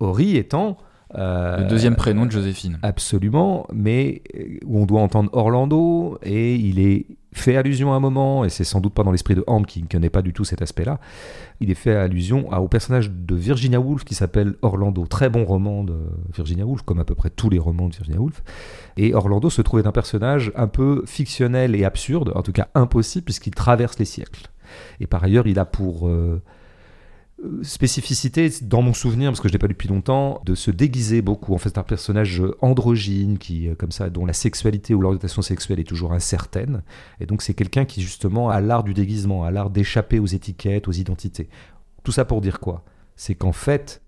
Ori 0.00 0.38
étant. 0.38 0.78
euh, 1.16 1.58
Le 1.58 1.68
deuxième 1.68 1.94
prénom 1.96 2.24
de 2.24 2.30
Joséphine. 2.30 2.78
Absolument, 2.82 3.66
mais 3.72 4.22
euh, 4.34 4.58
où 4.64 4.80
on 4.80 4.86
doit 4.86 5.02
entendre 5.02 5.28
Orlando, 5.34 6.18
et 6.22 6.54
il 6.54 6.78
est 6.78 7.04
fait 7.32 7.56
allusion 7.56 7.92
à 7.92 7.96
un 7.96 8.00
moment, 8.00 8.44
et 8.44 8.48
c'est 8.48 8.64
sans 8.64 8.80
doute 8.80 8.92
pas 8.92 9.02
dans 9.02 9.12
l'esprit 9.12 9.34
de 9.34 9.44
Ham 9.46 9.64
qui 9.64 9.82
ne 9.82 9.88
connaît 9.88 10.10
pas 10.10 10.22
du 10.22 10.32
tout 10.32 10.44
cet 10.44 10.62
aspect-là, 10.62 10.98
il 11.60 11.70
est 11.70 11.74
fait 11.74 11.94
allusion 11.94 12.50
au 12.52 12.68
personnage 12.68 13.10
de 13.10 13.34
Virginia 13.34 13.78
Woolf 13.80 14.04
qui 14.04 14.14
s'appelle 14.14 14.54
Orlando. 14.62 15.06
Très 15.06 15.28
bon 15.28 15.44
roman 15.44 15.84
de 15.84 15.94
Virginia 16.34 16.64
Woolf, 16.64 16.82
comme 16.82 16.98
à 16.98 17.04
peu 17.04 17.14
près 17.14 17.30
tous 17.30 17.50
les 17.50 17.58
romans 17.58 17.88
de 17.88 17.94
Virginia 17.94 18.20
Woolf. 18.20 18.42
Et 18.96 19.14
Orlando 19.14 19.50
se 19.50 19.62
trouve 19.62 19.80
être 19.80 19.86
un 19.86 19.92
personnage 19.92 20.52
un 20.56 20.66
peu 20.66 21.04
fictionnel 21.06 21.74
et 21.74 21.84
absurde, 21.84 22.32
en 22.34 22.42
tout 22.42 22.52
cas 22.52 22.68
impossible, 22.74 23.24
puisqu'il 23.24 23.54
traverse 23.54 23.98
les 23.98 24.04
siècles. 24.04 24.48
Et 25.00 25.06
par 25.06 25.22
ailleurs, 25.22 25.46
il 25.46 25.58
a 25.58 25.64
pour 25.64 26.08
euh, 26.08 26.42
spécificité, 27.62 28.50
dans 28.62 28.82
mon 28.82 28.92
souvenir, 28.92 29.30
parce 29.30 29.40
que 29.40 29.48
je 29.48 29.52
l'ai 29.52 29.58
pas 29.58 29.66
lu 29.66 29.74
depuis 29.74 29.88
longtemps, 29.88 30.42
de 30.44 30.54
se 30.54 30.70
déguiser 30.70 31.22
beaucoup. 31.22 31.54
En 31.54 31.58
fait, 31.58 31.70
c'est 31.70 31.78
un 31.78 31.82
personnage 31.82 32.40
euh, 32.40 32.56
androgyne, 32.60 33.38
qui, 33.38 33.68
euh, 33.68 33.74
comme 33.74 33.92
ça, 33.92 34.10
dont 34.10 34.26
la 34.26 34.32
sexualité 34.32 34.94
ou 34.94 35.00
l'orientation 35.00 35.42
sexuelle 35.42 35.80
est 35.80 35.84
toujours 35.84 36.12
incertaine. 36.12 36.82
Et 37.20 37.26
donc, 37.26 37.42
c'est 37.42 37.54
quelqu'un 37.54 37.84
qui, 37.84 38.02
justement, 38.02 38.50
a 38.50 38.60
l'art 38.60 38.84
du 38.84 38.94
déguisement, 38.94 39.44
a 39.44 39.50
l'art 39.50 39.70
d'échapper 39.70 40.18
aux 40.18 40.26
étiquettes, 40.26 40.88
aux 40.88 40.92
identités. 40.92 41.48
Tout 42.04 42.12
ça 42.12 42.24
pour 42.24 42.40
dire 42.40 42.60
quoi? 42.60 42.84
C'est 43.16 43.34
qu'en 43.34 43.52
fait, 43.52 44.02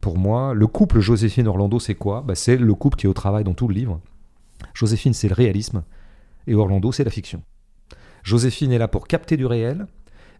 pour 0.00 0.18
moi, 0.18 0.54
le 0.54 0.66
couple 0.66 1.00
Joséphine-Orlando, 1.00 1.80
c'est 1.80 1.94
quoi? 1.94 2.22
Bah, 2.22 2.34
C'est 2.34 2.56
le 2.56 2.74
couple 2.74 2.96
qui 2.96 3.06
est 3.06 3.10
au 3.10 3.14
travail 3.14 3.44
dans 3.44 3.54
tout 3.54 3.68
le 3.68 3.74
livre. 3.74 4.00
Joséphine, 4.74 5.12
c'est 5.12 5.28
le 5.28 5.34
réalisme, 5.34 5.82
et 6.46 6.54
Orlando, 6.54 6.92
c'est 6.92 7.04
la 7.04 7.10
fiction. 7.10 7.42
Joséphine 8.22 8.72
est 8.72 8.78
là 8.78 8.88
pour 8.88 9.06
capter 9.06 9.36
du 9.36 9.46
réel, 9.46 9.86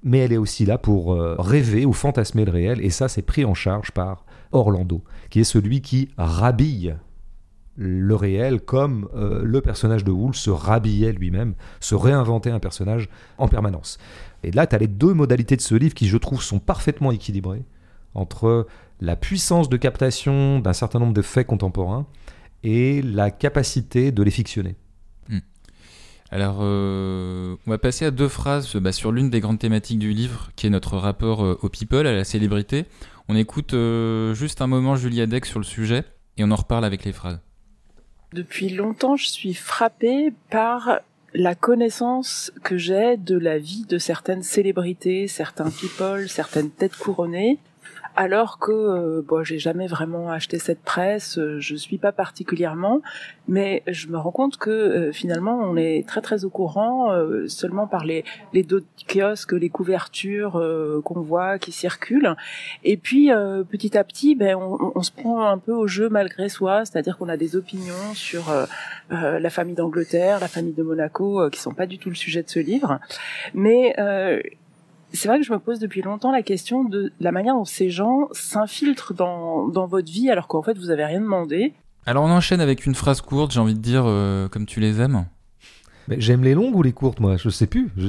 mais 0.02 0.18
elle 0.18 0.32
est 0.32 0.38
aussi 0.38 0.64
là 0.64 0.78
pour 0.78 1.12
euh, 1.12 1.36
rêver 1.38 1.84
ou 1.84 1.92
fantasmer 1.92 2.44
le 2.44 2.52
réel, 2.52 2.84
et 2.84 2.90
ça, 2.90 3.08
c'est 3.08 3.22
pris 3.22 3.44
en 3.44 3.54
charge 3.54 3.90
par 3.90 4.24
Orlando, 4.52 5.02
qui 5.30 5.40
est 5.40 5.44
celui 5.44 5.80
qui 5.80 6.10
rhabille 6.16 6.96
le 7.76 8.16
réel 8.16 8.60
comme 8.60 9.08
euh, 9.14 9.42
le 9.44 9.60
personnage 9.60 10.02
de 10.02 10.10
Wool 10.10 10.34
se 10.34 10.50
rhabillait 10.50 11.12
lui-même, 11.12 11.54
se 11.78 11.94
réinventait 11.94 12.50
un 12.50 12.58
personnage 12.58 13.08
en 13.38 13.46
permanence. 13.46 13.98
Et 14.42 14.50
là, 14.50 14.66
tu 14.66 14.74
as 14.74 14.78
les 14.78 14.88
deux 14.88 15.14
modalités 15.14 15.56
de 15.56 15.60
ce 15.60 15.76
livre 15.76 15.94
qui, 15.94 16.08
je 16.08 16.16
trouve, 16.16 16.42
sont 16.42 16.58
parfaitement 16.58 17.12
équilibrées 17.12 17.64
entre 18.14 18.66
la 19.00 19.14
puissance 19.14 19.68
de 19.68 19.76
captation 19.76 20.58
d'un 20.58 20.72
certain 20.72 20.98
nombre 20.98 21.12
de 21.12 21.22
faits 21.22 21.46
contemporains 21.46 22.06
et 22.64 23.00
la 23.02 23.30
capacité 23.30 24.10
de 24.10 24.22
les 24.24 24.32
fictionner. 24.32 24.74
Alors, 26.30 26.58
euh, 26.60 27.56
on 27.66 27.70
va 27.70 27.78
passer 27.78 28.04
à 28.04 28.10
deux 28.10 28.28
phrases 28.28 28.76
bah, 28.76 28.92
sur 28.92 29.12
l'une 29.12 29.30
des 29.30 29.40
grandes 29.40 29.58
thématiques 29.58 29.98
du 29.98 30.12
livre, 30.12 30.50
qui 30.56 30.66
est 30.66 30.70
notre 30.70 30.96
rapport 30.98 31.42
euh, 31.42 31.58
au 31.62 31.68
people, 31.68 32.06
à 32.06 32.12
la 32.12 32.24
célébrité. 32.24 32.84
On 33.28 33.36
écoute 33.36 33.72
euh, 33.72 34.34
juste 34.34 34.60
un 34.60 34.66
moment 34.66 34.96
Julia 34.96 35.26
Deck 35.26 35.46
sur 35.46 35.58
le 35.58 35.64
sujet, 35.64 36.04
et 36.36 36.44
on 36.44 36.50
en 36.50 36.56
reparle 36.56 36.84
avec 36.84 37.04
les 37.04 37.12
phrases. 37.12 37.40
Depuis 38.34 38.68
longtemps, 38.68 39.16
je 39.16 39.26
suis 39.26 39.54
frappée 39.54 40.32
par 40.50 41.00
la 41.32 41.54
connaissance 41.54 42.52
que 42.62 42.76
j'ai 42.76 43.16
de 43.16 43.38
la 43.38 43.58
vie 43.58 43.86
de 43.88 43.96
certaines 43.98 44.42
célébrités, 44.42 45.28
certains 45.28 45.70
people, 45.70 46.28
certaines 46.28 46.70
têtes 46.70 46.96
couronnées, 46.96 47.58
alors 48.18 48.58
que 48.58 48.72
euh, 48.72 49.22
bon, 49.24 49.44
j'ai 49.44 49.60
jamais 49.60 49.86
vraiment 49.86 50.28
acheté 50.28 50.58
cette 50.58 50.82
presse, 50.82 51.38
euh, 51.38 51.60
je 51.60 51.76
suis 51.76 51.98
pas 51.98 52.10
particulièrement, 52.10 53.00
mais 53.46 53.84
je 53.86 54.08
me 54.08 54.18
rends 54.18 54.32
compte 54.32 54.56
que 54.56 54.70
euh, 54.70 55.12
finalement 55.12 55.56
on 55.62 55.76
est 55.76 56.04
très 56.04 56.20
très 56.20 56.44
au 56.44 56.50
courant 56.50 57.12
euh, 57.12 57.46
seulement 57.46 57.86
par 57.86 58.04
les 58.04 58.24
les 58.52 58.64
dos 58.64 58.80
de 58.80 58.86
kiosques, 59.06 59.52
les 59.52 59.68
couvertures 59.68 60.56
euh, 60.56 61.00
qu'on 61.04 61.20
voit 61.20 61.60
qui 61.60 61.70
circulent, 61.70 62.34
et 62.82 62.96
puis 62.96 63.30
petit 63.70 63.96
à 63.96 64.02
petit, 64.02 64.34
ben 64.34 64.56
on, 64.56 64.90
on 64.96 65.02
se 65.04 65.12
prend 65.12 65.48
un 65.48 65.58
peu 65.58 65.72
au 65.72 65.86
jeu 65.86 66.08
malgré 66.08 66.48
soi, 66.48 66.84
c'est-à-dire 66.84 67.18
qu'on 67.18 67.28
a 67.28 67.36
des 67.36 67.54
opinions 67.54 68.14
sur 68.14 68.52
la 69.10 69.50
famille 69.50 69.76
d'Angleterre, 69.76 70.40
la 70.40 70.48
famille 70.48 70.72
de 70.72 70.82
Monaco, 70.82 71.48
qui 71.50 71.60
sont 71.60 71.72
pas 71.72 71.86
du 71.86 71.98
tout 71.98 72.08
le 72.08 72.16
sujet 72.16 72.42
de 72.42 72.50
ce 72.50 72.58
livre, 72.58 72.98
mais 73.54 73.94
c'est 75.12 75.28
vrai 75.28 75.38
que 75.38 75.44
je 75.44 75.52
me 75.52 75.58
pose 75.58 75.78
depuis 75.78 76.02
longtemps 76.02 76.32
la 76.32 76.42
question 76.42 76.84
de 76.84 77.12
la 77.20 77.32
manière 77.32 77.54
dont 77.54 77.64
ces 77.64 77.90
gens 77.90 78.28
s'infiltrent 78.32 79.14
dans, 79.14 79.68
dans 79.68 79.86
votre 79.86 80.10
vie 80.10 80.30
alors 80.30 80.48
qu'en 80.48 80.62
fait 80.62 80.76
vous 80.76 80.90
avez 80.90 81.04
rien 81.04 81.20
demandé. 81.20 81.74
Alors, 82.08 82.24
on 82.24 82.30
enchaîne 82.30 82.62
avec 82.62 82.86
une 82.86 82.94
phrase 82.94 83.20
courte, 83.20 83.52
j'ai 83.52 83.60
envie 83.60 83.74
de 83.74 83.80
dire, 83.80 84.04
euh, 84.06 84.48
comme 84.48 84.64
tu 84.64 84.80
les 84.80 84.98
aimes. 85.02 85.26
Mais 86.08 86.18
j'aime 86.18 86.42
les 86.42 86.54
longues 86.54 86.74
ou 86.74 86.82
les 86.82 86.92
courtes, 86.92 87.20
moi? 87.20 87.36
Je 87.36 87.50
sais 87.50 87.66
plus. 87.66 87.90
Je, 87.98 88.08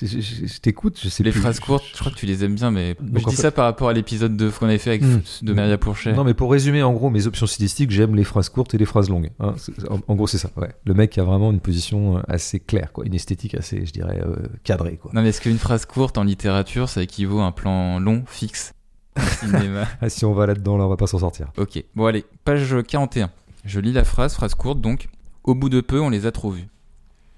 je, 0.00 0.06
je- 0.06 0.46
je 0.46 0.58
t'écoute, 0.60 0.98
je 1.02 1.08
sais 1.08 1.22
Les 1.22 1.30
plus. 1.30 1.40
phrases 1.40 1.60
courtes, 1.60 1.84
je 1.92 1.98
crois 1.98 2.10
que 2.10 2.16
tu 2.16 2.26
les 2.26 2.44
aimes 2.44 2.54
bien, 2.54 2.70
mais 2.70 2.94
Donc, 3.00 3.20
je 3.20 3.24
dis 3.30 3.36
fait- 3.36 3.42
ça 3.42 3.50
par 3.52 3.64
rapport 3.66 3.88
à 3.88 3.92
l'épisode 3.92 4.36
de 4.36 4.50
qu'on 4.50 4.66
avait 4.66 4.78
fait 4.78 4.90
avec 4.90 5.02
Hmm. 5.02 5.20
de 5.42 5.52
Maria 5.52 5.78
Pourchet. 5.78 6.12
Non, 6.12 6.24
mais 6.24 6.34
pour 6.34 6.50
résumer, 6.50 6.82
en 6.82 6.92
gros, 6.92 7.10
mes 7.10 7.26
options 7.26 7.46
stylistiques, 7.46 7.90
j'aime 7.90 8.14
les 8.16 8.24
phrases 8.24 8.48
courtes 8.48 8.74
et 8.74 8.78
les 8.78 8.84
phrases 8.86 9.08
longues. 9.08 9.30
hein. 9.40 9.54
En, 9.90 10.00
en 10.06 10.14
gros, 10.16 10.26
c'est 10.26 10.38
ça. 10.38 10.50
Ouais. 10.56 10.70
Le 10.84 10.94
mec 10.94 11.16
a 11.18 11.22
vraiment 11.24 11.50
une 11.52 11.60
position 11.60 12.18
euh, 12.18 12.20
assez 12.28 12.60
claire, 12.60 12.92
quoi. 12.92 13.04
Une 13.06 13.14
esthétique 13.14 13.54
assez, 13.54 13.84
je 13.86 13.92
dirais, 13.92 14.20
euh, 14.24 14.36
cadrée, 14.64 14.96
quoi. 15.00 15.10
Non, 15.14 15.22
mais 15.22 15.28
est-ce 15.28 15.40
qu'une 15.40 15.58
phrase 15.58 15.84
courte 15.86 16.18
en 16.18 16.24
littérature, 16.24 16.88
ça 16.88 17.02
équivaut 17.02 17.40
à 17.40 17.44
un 17.44 17.52
plan 17.52 17.98
long, 18.00 18.24
fixe 18.26 18.72
cinéma? 19.40 19.86
Ah, 20.00 20.08
si 20.08 20.24
on 20.24 20.32
va 20.34 20.46
là-dedans, 20.46 20.76
là, 20.76 20.86
on 20.86 20.88
va 20.88 20.96
pas 20.96 21.06
s'en 21.06 21.18
sortir. 21.20 21.52
Ok, 21.56 21.82
bon 21.94 22.06
allez, 22.06 22.24
page 22.44 22.74
41. 22.88 23.30
Je 23.64 23.80
lis 23.80 23.92
la 23.92 24.04
phrase, 24.04 24.34
phrase 24.34 24.54
courte 24.54 24.80
donc. 24.80 25.08
Au 25.44 25.54
bout 25.54 25.68
de 25.68 25.80
peu, 25.82 26.00
on 26.00 26.08
les 26.10 26.24
a 26.26 26.32
trop 26.32 26.50
vus. 26.50 26.66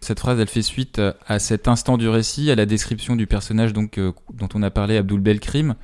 Cette 0.07 0.20
phrase, 0.20 0.38
elle 0.38 0.46
fait 0.46 0.62
suite 0.62 1.00
euh, 1.00 1.12
à 1.26 1.40
cet 1.40 1.66
instant 1.66 1.98
du 1.98 2.09
récit, 2.09 2.48
à 2.52 2.54
la 2.54 2.64
description 2.64 3.16
du 3.16 3.26
personnage 3.26 3.72
donc 3.72 3.98
euh, 3.98 4.12
dont 4.32 4.48
on 4.54 4.62
a 4.62 4.70
parlé, 4.70 4.96
Abdul 4.96 5.18
Belkrim. 5.18 5.74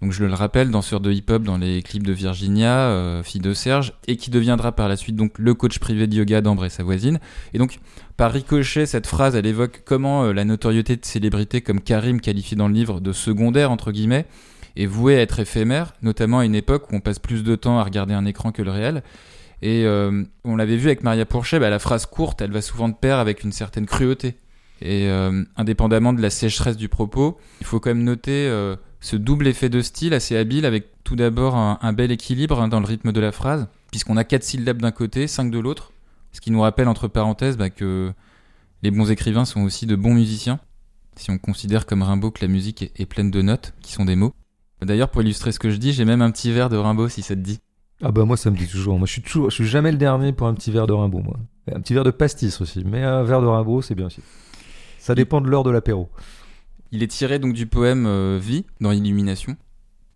Donc 0.00 0.12
je 0.12 0.24
le 0.24 0.32
rappelle, 0.32 0.70
danseur 0.70 1.00
de 1.00 1.10
hip-hop 1.10 1.42
dans 1.42 1.58
les 1.58 1.82
clips 1.82 2.06
de 2.06 2.12
Virginia, 2.12 2.82
euh, 2.82 3.24
fille 3.24 3.40
de 3.40 3.52
Serge, 3.52 3.94
et 4.06 4.16
qui 4.16 4.30
deviendra 4.30 4.70
par 4.70 4.88
la 4.88 4.94
suite 4.94 5.16
donc 5.16 5.40
le 5.40 5.54
coach 5.54 5.80
privé 5.80 6.06
de 6.06 6.14
yoga 6.14 6.40
d'Ambre 6.40 6.66
et 6.66 6.68
sa 6.68 6.84
voisine. 6.84 7.18
Et 7.52 7.58
donc 7.58 7.80
par 8.16 8.30
ricochet, 8.30 8.86
cette 8.86 9.08
phrase, 9.08 9.34
elle 9.34 9.46
évoque 9.46 9.82
comment 9.84 10.32
la 10.32 10.44
notoriété 10.44 10.94
de 10.94 11.04
célébrités 11.04 11.60
comme 11.60 11.80
Karim, 11.80 12.20
qualifié 12.20 12.56
dans 12.56 12.68
le 12.68 12.74
livre 12.74 13.00
de 13.00 13.10
secondaire 13.10 13.72
entre 13.72 13.90
guillemets, 13.90 14.26
est 14.76 14.86
vouée 14.86 15.16
à 15.16 15.22
être 15.22 15.40
éphémère, 15.40 15.94
notamment 16.00 16.38
à 16.38 16.44
une 16.44 16.54
époque 16.54 16.92
où 16.92 16.94
on 16.94 17.00
passe 17.00 17.18
plus 17.18 17.42
de 17.42 17.56
temps 17.56 17.80
à 17.80 17.82
regarder 17.82 18.14
un 18.14 18.24
écran 18.24 18.52
que 18.52 18.62
le 18.62 18.70
réel. 18.70 19.02
Et 19.62 19.84
euh, 19.84 20.24
on 20.44 20.56
l'avait 20.56 20.76
vu 20.76 20.86
avec 20.86 21.02
Maria 21.02 21.26
Pourchet, 21.26 21.58
bah, 21.58 21.70
la 21.70 21.78
phrase 21.78 22.06
courte, 22.06 22.40
elle 22.40 22.52
va 22.52 22.62
souvent 22.62 22.88
de 22.88 22.94
pair 22.94 23.18
avec 23.18 23.42
une 23.42 23.52
certaine 23.52 23.86
cruauté. 23.86 24.36
Et 24.80 25.08
euh, 25.08 25.44
indépendamment 25.56 26.12
de 26.12 26.22
la 26.22 26.30
sécheresse 26.30 26.76
du 26.76 26.88
propos, 26.88 27.38
il 27.60 27.66
faut 27.66 27.80
quand 27.80 27.90
même 27.90 28.04
noter 28.04 28.46
euh, 28.48 28.76
ce 29.00 29.16
double 29.16 29.48
effet 29.48 29.68
de 29.68 29.80
style 29.80 30.14
assez 30.14 30.36
habile 30.36 30.64
avec 30.64 30.86
tout 31.02 31.16
d'abord 31.16 31.56
un, 31.56 31.92
bel 31.92 32.12
équilibre 32.12 32.60
hein, 32.60 32.68
dans 32.68 32.78
le 32.78 32.86
rythme 32.86 33.10
de 33.10 33.20
la 33.20 33.32
phrase, 33.32 33.66
puisqu'on 33.90 34.16
a 34.16 34.22
quatre 34.22 34.44
syllabes 34.44 34.80
d'un 34.80 34.92
côté, 34.92 35.26
cinq 35.26 35.50
de 35.50 35.58
l'autre, 35.58 35.92
ce 36.32 36.40
qui 36.40 36.52
nous 36.52 36.60
rappelle 36.60 36.86
entre 36.86 37.08
parenthèses 37.08 37.56
bah, 37.56 37.70
que 37.70 38.12
les 38.82 38.92
bons 38.92 39.10
écrivains 39.10 39.44
sont 39.44 39.62
aussi 39.62 39.86
de 39.86 39.96
bons 39.96 40.14
musiciens, 40.14 40.60
si 41.16 41.30
on 41.32 41.38
considère 41.38 41.86
comme 41.86 42.02
Rimbaud 42.02 42.30
que 42.30 42.44
la 42.44 42.48
musique 42.48 42.82
est, 42.82 43.00
est 43.00 43.06
pleine 43.06 43.32
de 43.32 43.42
notes, 43.42 43.74
qui 43.82 43.92
sont 43.92 44.04
des 44.04 44.14
mots. 44.14 44.34
D'ailleurs, 44.80 45.08
pour 45.08 45.22
illustrer 45.22 45.50
ce 45.50 45.58
que 45.58 45.70
je 45.70 45.76
dis, 45.76 45.92
j'ai 45.92 46.04
même 46.04 46.22
un 46.22 46.30
petit 46.30 46.52
verre 46.52 46.68
de 46.68 46.76
Rimbaud, 46.76 47.08
si 47.08 47.22
ça 47.22 47.34
te 47.34 47.40
dit. 47.40 47.58
Ah 48.02 48.12
bah 48.12 48.24
moi 48.24 48.36
ça 48.36 48.50
me 48.50 48.56
dit 48.56 48.68
toujours. 48.68 48.98
Moi 48.98 49.06
je 49.06 49.12
suis 49.12 49.22
toujours, 49.22 49.50
je 49.50 49.54
suis 49.56 49.66
jamais 49.66 49.90
le 49.90 49.98
dernier 49.98 50.32
pour 50.32 50.46
un 50.46 50.54
petit 50.54 50.70
verre 50.70 50.86
de 50.86 50.92
Rimbaud 50.92 51.20
moi. 51.20 51.36
Un 51.72 51.80
petit 51.80 51.94
verre 51.94 52.04
de 52.04 52.10
pastis 52.10 52.60
aussi, 52.60 52.84
mais 52.84 53.02
un 53.02 53.22
verre 53.24 53.40
de 53.40 53.46
Rimbaud 53.46 53.82
c'est 53.82 53.94
bien 53.94 54.06
aussi. 54.06 54.22
Ça 54.98 55.14
dépend 55.14 55.40
de 55.40 55.48
l'heure 55.48 55.64
de 55.64 55.70
l'apéro. 55.70 56.10
Il 56.92 57.02
est 57.02 57.08
tiré 57.08 57.38
donc 57.38 57.54
du 57.54 57.66
poème 57.66 58.06
euh, 58.06 58.38
Vie 58.40 58.64
dans 58.80 58.92
Illumination. 58.92 59.56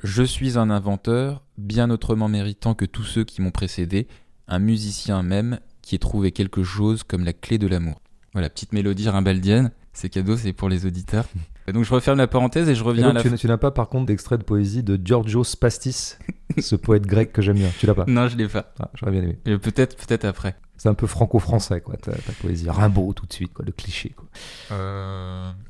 Je 0.03 0.23
suis 0.23 0.59
un 0.59 0.71
inventeur, 0.71 1.43
bien 1.59 1.91
autrement 1.91 2.29
méritant 2.29 2.75
que 2.75 2.85
tous 2.85 3.05
ceux 3.05 3.25
qui 3.25 3.41
m'ont 3.41 3.51
précédé, 3.51 4.09
un 4.49 4.59
musicien 4.59 5.23
même 5.23 5.61
qui 5.81 5.95
ait 5.95 5.99
trouvé 5.99 6.33
quelque 6.33 6.63
chose 6.63 7.03
comme 7.05 7.25
la 7.25 7.33
clé 7.33 7.59
de 7.59 7.67
l'amour. 7.67 8.01
Voilà, 8.33 8.49
petite 8.49 8.73
mélodie 8.73 9.09
rimbaldienne. 9.09 9.71
C'est 9.93 10.09
cadeau, 10.09 10.37
c'est 10.37 10.53
pour 10.53 10.69
les 10.69 10.87
auditeurs. 10.87 11.27
Donc 11.73 11.85
je 11.85 11.93
referme 11.95 12.19
la 12.19 12.27
parenthèse 12.27 12.69
et 12.69 12.75
je 12.75 12.81
Et 12.83 12.87
reviens 12.87 13.11
à 13.11 13.13
la. 13.13 13.23
tu, 13.23 13.31
n'as- 13.31 13.37
tu 13.37 13.47
n'as 13.47 13.57
pas 13.59 13.71
par 13.71 13.89
contre 13.89 14.07
d'extrait 14.07 14.39
de 14.39 14.43
poésie 14.43 14.83
de 14.83 14.99
Giorgio 15.03 15.45
Spastis, 15.45 16.17
ce 16.59 16.75
poète 16.77 17.07
grec 17.07 17.33
que 17.33 17.41
j'aime 17.43 17.57
bien. 17.59 17.71
Tu 17.79 17.87
l'as 17.87 17.95
pas? 17.95 18.05
Non, 18.09 18.27
je 18.29 18.37
l'ai 18.37 18.49
pas. 18.49 18.73
ah, 18.81 18.91
J'aurais 18.95 19.13
bien 19.13 19.23
aimé. 19.23 19.39
Peut-être, 19.59 19.97
peut-être 19.97 20.25
après. 20.25 20.57
C'est 20.77 20.89
un 20.89 20.95
peu 20.95 21.07
franco-français 21.07 21.81
quoi, 21.81 21.97
ta, 21.97 22.11
ta 22.11 22.33
poésie. 22.41 22.69
Rimbaud 22.69 23.13
tout 23.13 23.27
de 23.27 23.33
suite 23.33 23.53
quoi, 23.53 23.65
le 23.65 23.71
cliché 23.71 24.11
quoi. 24.11 24.27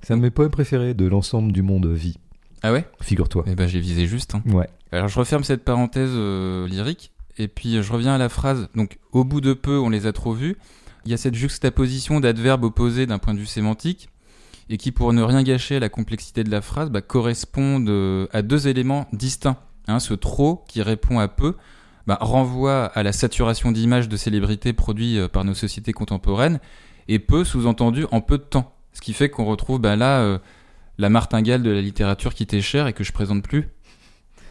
C'est 0.00 0.14
un 0.14 0.16
de 0.16 0.22
mes 0.22 0.30
poèmes 0.30 0.50
préférés 0.50 0.94
de 0.94 1.06
l'ensemble 1.06 1.52
du 1.52 1.62
monde 1.62 1.86
vie. 1.86 2.16
Ah 2.62 2.72
ouais? 2.72 2.86
Figure-toi. 3.00 3.44
Eh 3.46 3.54
ben 3.54 3.68
j'ai 3.68 3.80
visé 3.80 4.06
juste. 4.06 4.34
hein. 4.34 4.42
Ouais. 4.46 4.68
Alors 4.92 5.08
je 5.08 5.18
referme 5.18 5.44
cette 5.44 5.64
parenthèse 5.64 6.10
euh, 6.12 6.66
lyrique 6.68 7.12
et 7.38 7.48
puis 7.48 7.76
euh, 7.76 7.82
je 7.82 7.92
reviens 7.92 8.14
à 8.14 8.18
la 8.18 8.28
phrase. 8.28 8.68
Donc 8.74 8.98
au 9.10 9.24
bout 9.24 9.40
de 9.40 9.52
peu, 9.52 9.78
on 9.78 9.90
les 9.90 10.06
a 10.06 10.12
trop 10.12 10.32
vus. 10.32 10.56
Il 11.04 11.10
y 11.10 11.14
a 11.14 11.16
cette 11.16 11.34
juxtaposition 11.34 12.20
d'adverbes 12.20 12.64
opposés 12.64 13.06
d'un 13.06 13.18
point 13.18 13.34
de 13.34 13.40
vue 13.40 13.46
sémantique 13.46 14.08
et 14.68 14.76
qui, 14.76 14.92
pour 14.92 15.12
ne 15.12 15.22
rien 15.22 15.42
gâcher 15.42 15.76
à 15.76 15.80
la 15.80 15.88
complexité 15.88 16.44
de 16.44 16.50
la 16.50 16.60
phrase, 16.60 16.90
bah, 16.90 17.00
correspondent 17.00 17.88
euh, 17.88 18.26
à 18.32 18.42
deux 18.42 18.68
éléments 18.68 19.06
distincts. 19.12 19.56
Hein, 19.88 19.98
ce 19.98 20.14
trop 20.14 20.64
qui 20.68 20.80
répond 20.80 21.18
à 21.18 21.26
peu 21.26 21.56
bah, 22.06 22.16
renvoie 22.20 22.84
à 22.84 23.02
la 23.02 23.12
saturation 23.12 23.72
d'images 23.72 24.08
de 24.08 24.16
célébrités 24.16 24.72
produites 24.72 25.18
euh, 25.18 25.28
par 25.28 25.44
nos 25.44 25.54
sociétés 25.54 25.92
contemporaines 25.92 26.60
et 27.08 27.18
peu 27.18 27.44
sous-entendu 27.44 28.06
en 28.12 28.20
peu 28.20 28.38
de 28.38 28.44
temps. 28.44 28.74
Ce 28.92 29.00
qui 29.00 29.12
fait 29.12 29.28
qu'on 29.28 29.44
retrouve 29.44 29.80
bah, 29.80 29.96
là 29.96 30.20
euh, 30.20 30.38
la 30.98 31.08
martingale 31.08 31.62
de 31.62 31.70
la 31.70 31.80
littérature 31.80 32.34
qui 32.34 32.46
t'est 32.46 32.60
chère 32.60 32.86
et 32.86 32.92
que 32.92 33.04
je 33.04 33.12
présente 33.12 33.42
plus. 33.42 33.68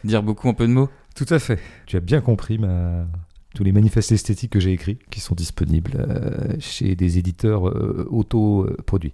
Dire 0.04 0.22
beaucoup 0.22 0.48
en 0.48 0.54
peu 0.54 0.66
de 0.66 0.72
mots. 0.72 0.90
Tout 1.14 1.26
à 1.28 1.38
fait. 1.38 1.60
Tu 1.86 1.96
as 1.96 2.00
bien 2.00 2.20
compris 2.20 2.58
ma... 2.58 3.06
tous 3.54 3.64
les 3.64 3.72
manifestes 3.72 4.12
esthétiques 4.12 4.50
que 4.50 4.60
j'ai 4.60 4.72
écrits, 4.72 4.98
qui 5.10 5.20
sont 5.20 5.34
disponibles 5.34 5.92
euh, 5.96 6.54
chez 6.58 6.96
des 6.96 7.18
éditeurs 7.18 7.68
euh, 7.68 8.06
auto-produits. 8.10 9.12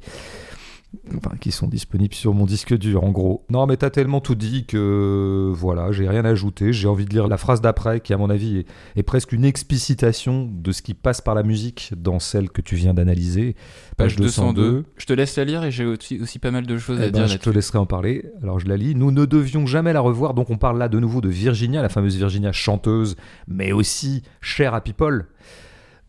Enfin, 1.16 1.36
qui 1.38 1.52
sont 1.52 1.66
disponibles 1.66 2.14
sur 2.14 2.32
mon 2.32 2.46
disque 2.46 2.76
dur, 2.76 3.04
en 3.04 3.10
gros. 3.10 3.44
Non, 3.50 3.66
mais 3.66 3.76
t'as 3.76 3.90
tellement 3.90 4.20
tout 4.20 4.34
dit 4.34 4.64
que 4.64 5.52
voilà, 5.54 5.92
j'ai 5.92 6.08
rien 6.08 6.24
ajouté. 6.24 6.72
J'ai 6.72 6.88
envie 6.88 7.04
de 7.04 7.10
lire 7.10 7.28
la 7.28 7.36
phrase 7.36 7.60
d'après, 7.60 8.00
qui 8.00 8.14
à 8.14 8.16
mon 8.16 8.30
avis 8.30 8.58
est, 8.58 8.66
est 8.96 9.02
presque 9.02 9.32
une 9.32 9.44
explicitation 9.44 10.48
de 10.50 10.72
ce 10.72 10.80
qui 10.80 10.94
passe 10.94 11.20
par 11.20 11.34
la 11.34 11.42
musique 11.42 11.92
dans 11.96 12.18
celle 12.18 12.48
que 12.50 12.62
tu 12.62 12.74
viens 12.74 12.94
d'analyser. 12.94 13.54
Page 13.98 14.16
202. 14.16 14.84
Je 14.96 15.06
te 15.06 15.12
laisse 15.12 15.36
la 15.36 15.44
lire 15.44 15.62
et 15.64 15.70
j'ai 15.70 15.84
aussi, 15.84 16.20
aussi 16.20 16.38
pas 16.38 16.50
mal 16.50 16.66
de 16.66 16.78
choses 16.78 16.98
Eh 17.00 17.04
à 17.04 17.10
ben, 17.10 17.24
dire 17.24 17.28
je 17.28 17.36
te 17.36 17.50
laisserai 17.50 17.78
en 17.78 17.86
parler. 17.86 18.24
Alors 18.42 18.58
je 18.58 18.66
la 18.66 18.78
lis. 18.78 18.94
Nous 18.94 19.10
ne 19.10 19.26
devions 19.26 19.66
jamais 19.66 19.92
la 19.92 20.00
revoir. 20.00 20.32
Donc 20.32 20.48
on 20.48 20.56
parle 20.56 20.78
là 20.78 20.88
de 20.88 20.98
nouveau 20.98 21.20
de 21.20 21.28
Virginia, 21.28 21.82
la 21.82 21.90
fameuse 21.90 22.16
Virginia 22.16 22.52
chanteuse, 22.52 23.16
mais 23.46 23.72
aussi 23.72 24.22
chère 24.40 24.72
à 24.72 24.80
People. 24.80 25.26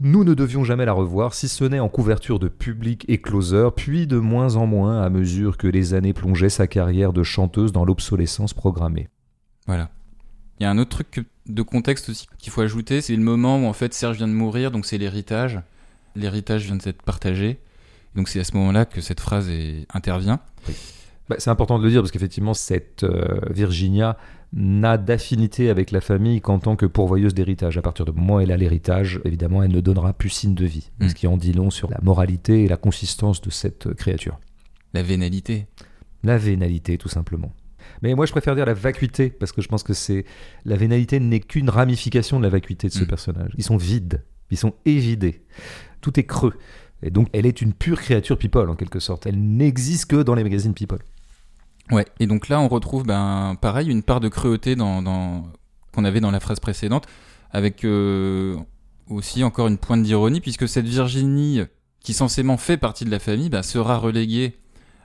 Nous 0.01 0.23
ne 0.23 0.33
devions 0.33 0.63
jamais 0.63 0.85
la 0.85 0.93
revoir, 0.93 1.33
si 1.33 1.49
ce 1.49 1.65
n'est 1.65 1.79
en 1.81 1.89
couverture 1.89 2.39
de 2.39 2.47
public 2.47 3.03
et 3.09 3.19
closer, 3.21 3.67
puis 3.75 4.07
de 4.07 4.17
moins 4.17 4.55
en 4.55 4.65
moins 4.65 5.01
à 5.01 5.09
mesure 5.09 5.57
que 5.57 5.67
les 5.67 5.93
années 5.93 6.13
plongeaient 6.13 6.49
sa 6.49 6.67
carrière 6.67 7.11
de 7.11 7.21
chanteuse 7.23 7.73
dans 7.73 7.83
l'obsolescence 7.83 8.53
programmée. 8.53 9.09
Voilà. 9.67 9.89
Il 10.59 10.63
y 10.63 10.65
a 10.65 10.71
un 10.71 10.77
autre 10.77 10.89
truc 10.91 11.25
de 11.47 11.61
contexte 11.61 12.09
aussi 12.09 12.27
qu'il 12.37 12.51
faut 12.51 12.61
ajouter, 12.61 13.01
c'est 13.01 13.15
le 13.15 13.21
moment 13.21 13.59
où 13.61 13.65
en 13.65 13.73
fait 13.73 13.93
Serge 13.93 14.17
vient 14.17 14.27
de 14.27 14.33
mourir, 14.33 14.71
donc 14.71 14.85
c'est 14.85 14.97
l'héritage. 14.97 15.59
L'héritage 16.15 16.65
vient 16.65 16.77
d'être 16.77 17.01
partagé. 17.01 17.59
Donc 18.15 18.29
c'est 18.29 18.39
à 18.39 18.43
ce 18.43 18.55
moment-là 18.57 18.85
que 18.85 19.01
cette 19.01 19.19
phrase 19.19 19.49
est- 19.49 19.85
intervient. 19.93 20.39
Bah, 21.29 21.35
c'est 21.39 21.49
important 21.49 21.77
de 21.77 21.83
le 21.83 21.89
dire 21.89 22.01
parce 22.01 22.11
qu'effectivement, 22.11 22.53
cette 22.53 23.03
euh, 23.03 23.39
Virginia 23.51 24.17
n'a 24.53 24.97
d'affinité 24.97 25.69
avec 25.69 25.91
la 25.91 26.01
famille 26.01 26.41
qu'en 26.41 26.59
tant 26.59 26.75
que 26.75 26.85
pourvoyeuse 26.85 27.33
d'héritage. 27.33 27.77
À 27.77 27.81
partir 27.81 28.05
du 28.05 28.11
moment 28.11 28.35
où 28.35 28.39
elle 28.39 28.51
a 28.51 28.57
l'héritage, 28.57 29.21
évidemment, 29.25 29.61
elle 29.61 29.71
ne 29.71 29.81
donnera 29.81 30.13
plus 30.13 30.29
signe 30.29 30.55
de 30.55 30.65
vie. 30.65 30.89
Mm. 30.99 31.09
Ce 31.09 31.15
qui 31.15 31.27
en 31.27 31.37
dit 31.37 31.53
long 31.53 31.69
sur 31.69 31.89
la 31.89 31.99
moralité 32.01 32.63
et 32.63 32.67
la 32.67 32.77
consistance 32.77 33.41
de 33.41 33.49
cette 33.49 33.87
euh, 33.87 33.93
créature. 33.93 34.39
La 34.93 35.03
vénalité. 35.03 35.67
La 36.23 36.37
vénalité, 36.37 36.97
tout 36.97 37.09
simplement. 37.09 37.51
Mais 38.01 38.13
moi, 38.15 38.25
je 38.25 38.31
préfère 38.31 38.55
dire 38.55 38.65
la 38.65 38.73
vacuité, 38.73 39.29
parce 39.29 39.51
que 39.51 39.61
je 39.61 39.67
pense 39.67 39.83
que 39.83 39.93
c'est. 39.93 40.25
La 40.65 40.75
vénalité 40.77 41.19
n'est 41.19 41.39
qu'une 41.39 41.69
ramification 41.69 42.39
de 42.39 42.43
la 42.43 42.49
vacuité 42.49 42.87
de 42.87 42.93
ce 42.93 43.03
Mm. 43.03 43.07
personnage. 43.07 43.51
Ils 43.57 43.63
sont 43.63 43.77
vides, 43.77 44.23
ils 44.51 44.57
sont 44.57 44.73
évidés. 44.85 45.43
Tout 46.01 46.19
est 46.19 46.25
creux. 46.25 46.53
Et 47.03 47.11
donc, 47.11 47.27
elle 47.33 47.45
est 47.45 47.61
une 47.61 47.73
pure 47.73 48.01
créature 48.01 48.37
people, 48.37 48.69
en 48.69 48.75
quelque 48.75 48.99
sorte. 48.99 49.25
Elle 49.25 49.39
n'existe 49.39 50.07
que 50.07 50.21
dans 50.23 50.35
les 50.35 50.43
magazines 50.43 50.73
people. 50.73 50.99
Ouais. 51.91 52.05
Et 52.19 52.27
donc 52.27 52.49
là, 52.49 52.59
on 52.59 52.67
retrouve, 52.67 53.03
ben, 53.03 53.55
pareil, 53.59 53.89
une 53.89 54.03
part 54.03 54.19
de 54.19 54.29
cruauté 54.29 54.75
dans, 54.75 55.01
dans- 55.01 55.45
qu'on 55.93 56.05
avait 56.05 56.21
dans 56.21 56.31
la 56.31 56.39
phrase 56.39 56.59
précédente, 56.59 57.05
avec 57.51 57.83
euh, 57.83 58.57
aussi 59.09 59.43
encore 59.43 59.67
une 59.67 59.77
pointe 59.79 60.03
d'ironie, 60.03 60.39
puisque 60.39 60.67
cette 60.67 60.85
Virginie, 60.85 61.61
qui 62.01 62.13
censément 62.13 62.57
fait 62.57 62.77
partie 62.77 63.05
de 63.05 63.09
la 63.11 63.19
famille, 63.19 63.49
ben, 63.49 63.63
sera 63.63 63.97
reléguée 63.97 64.57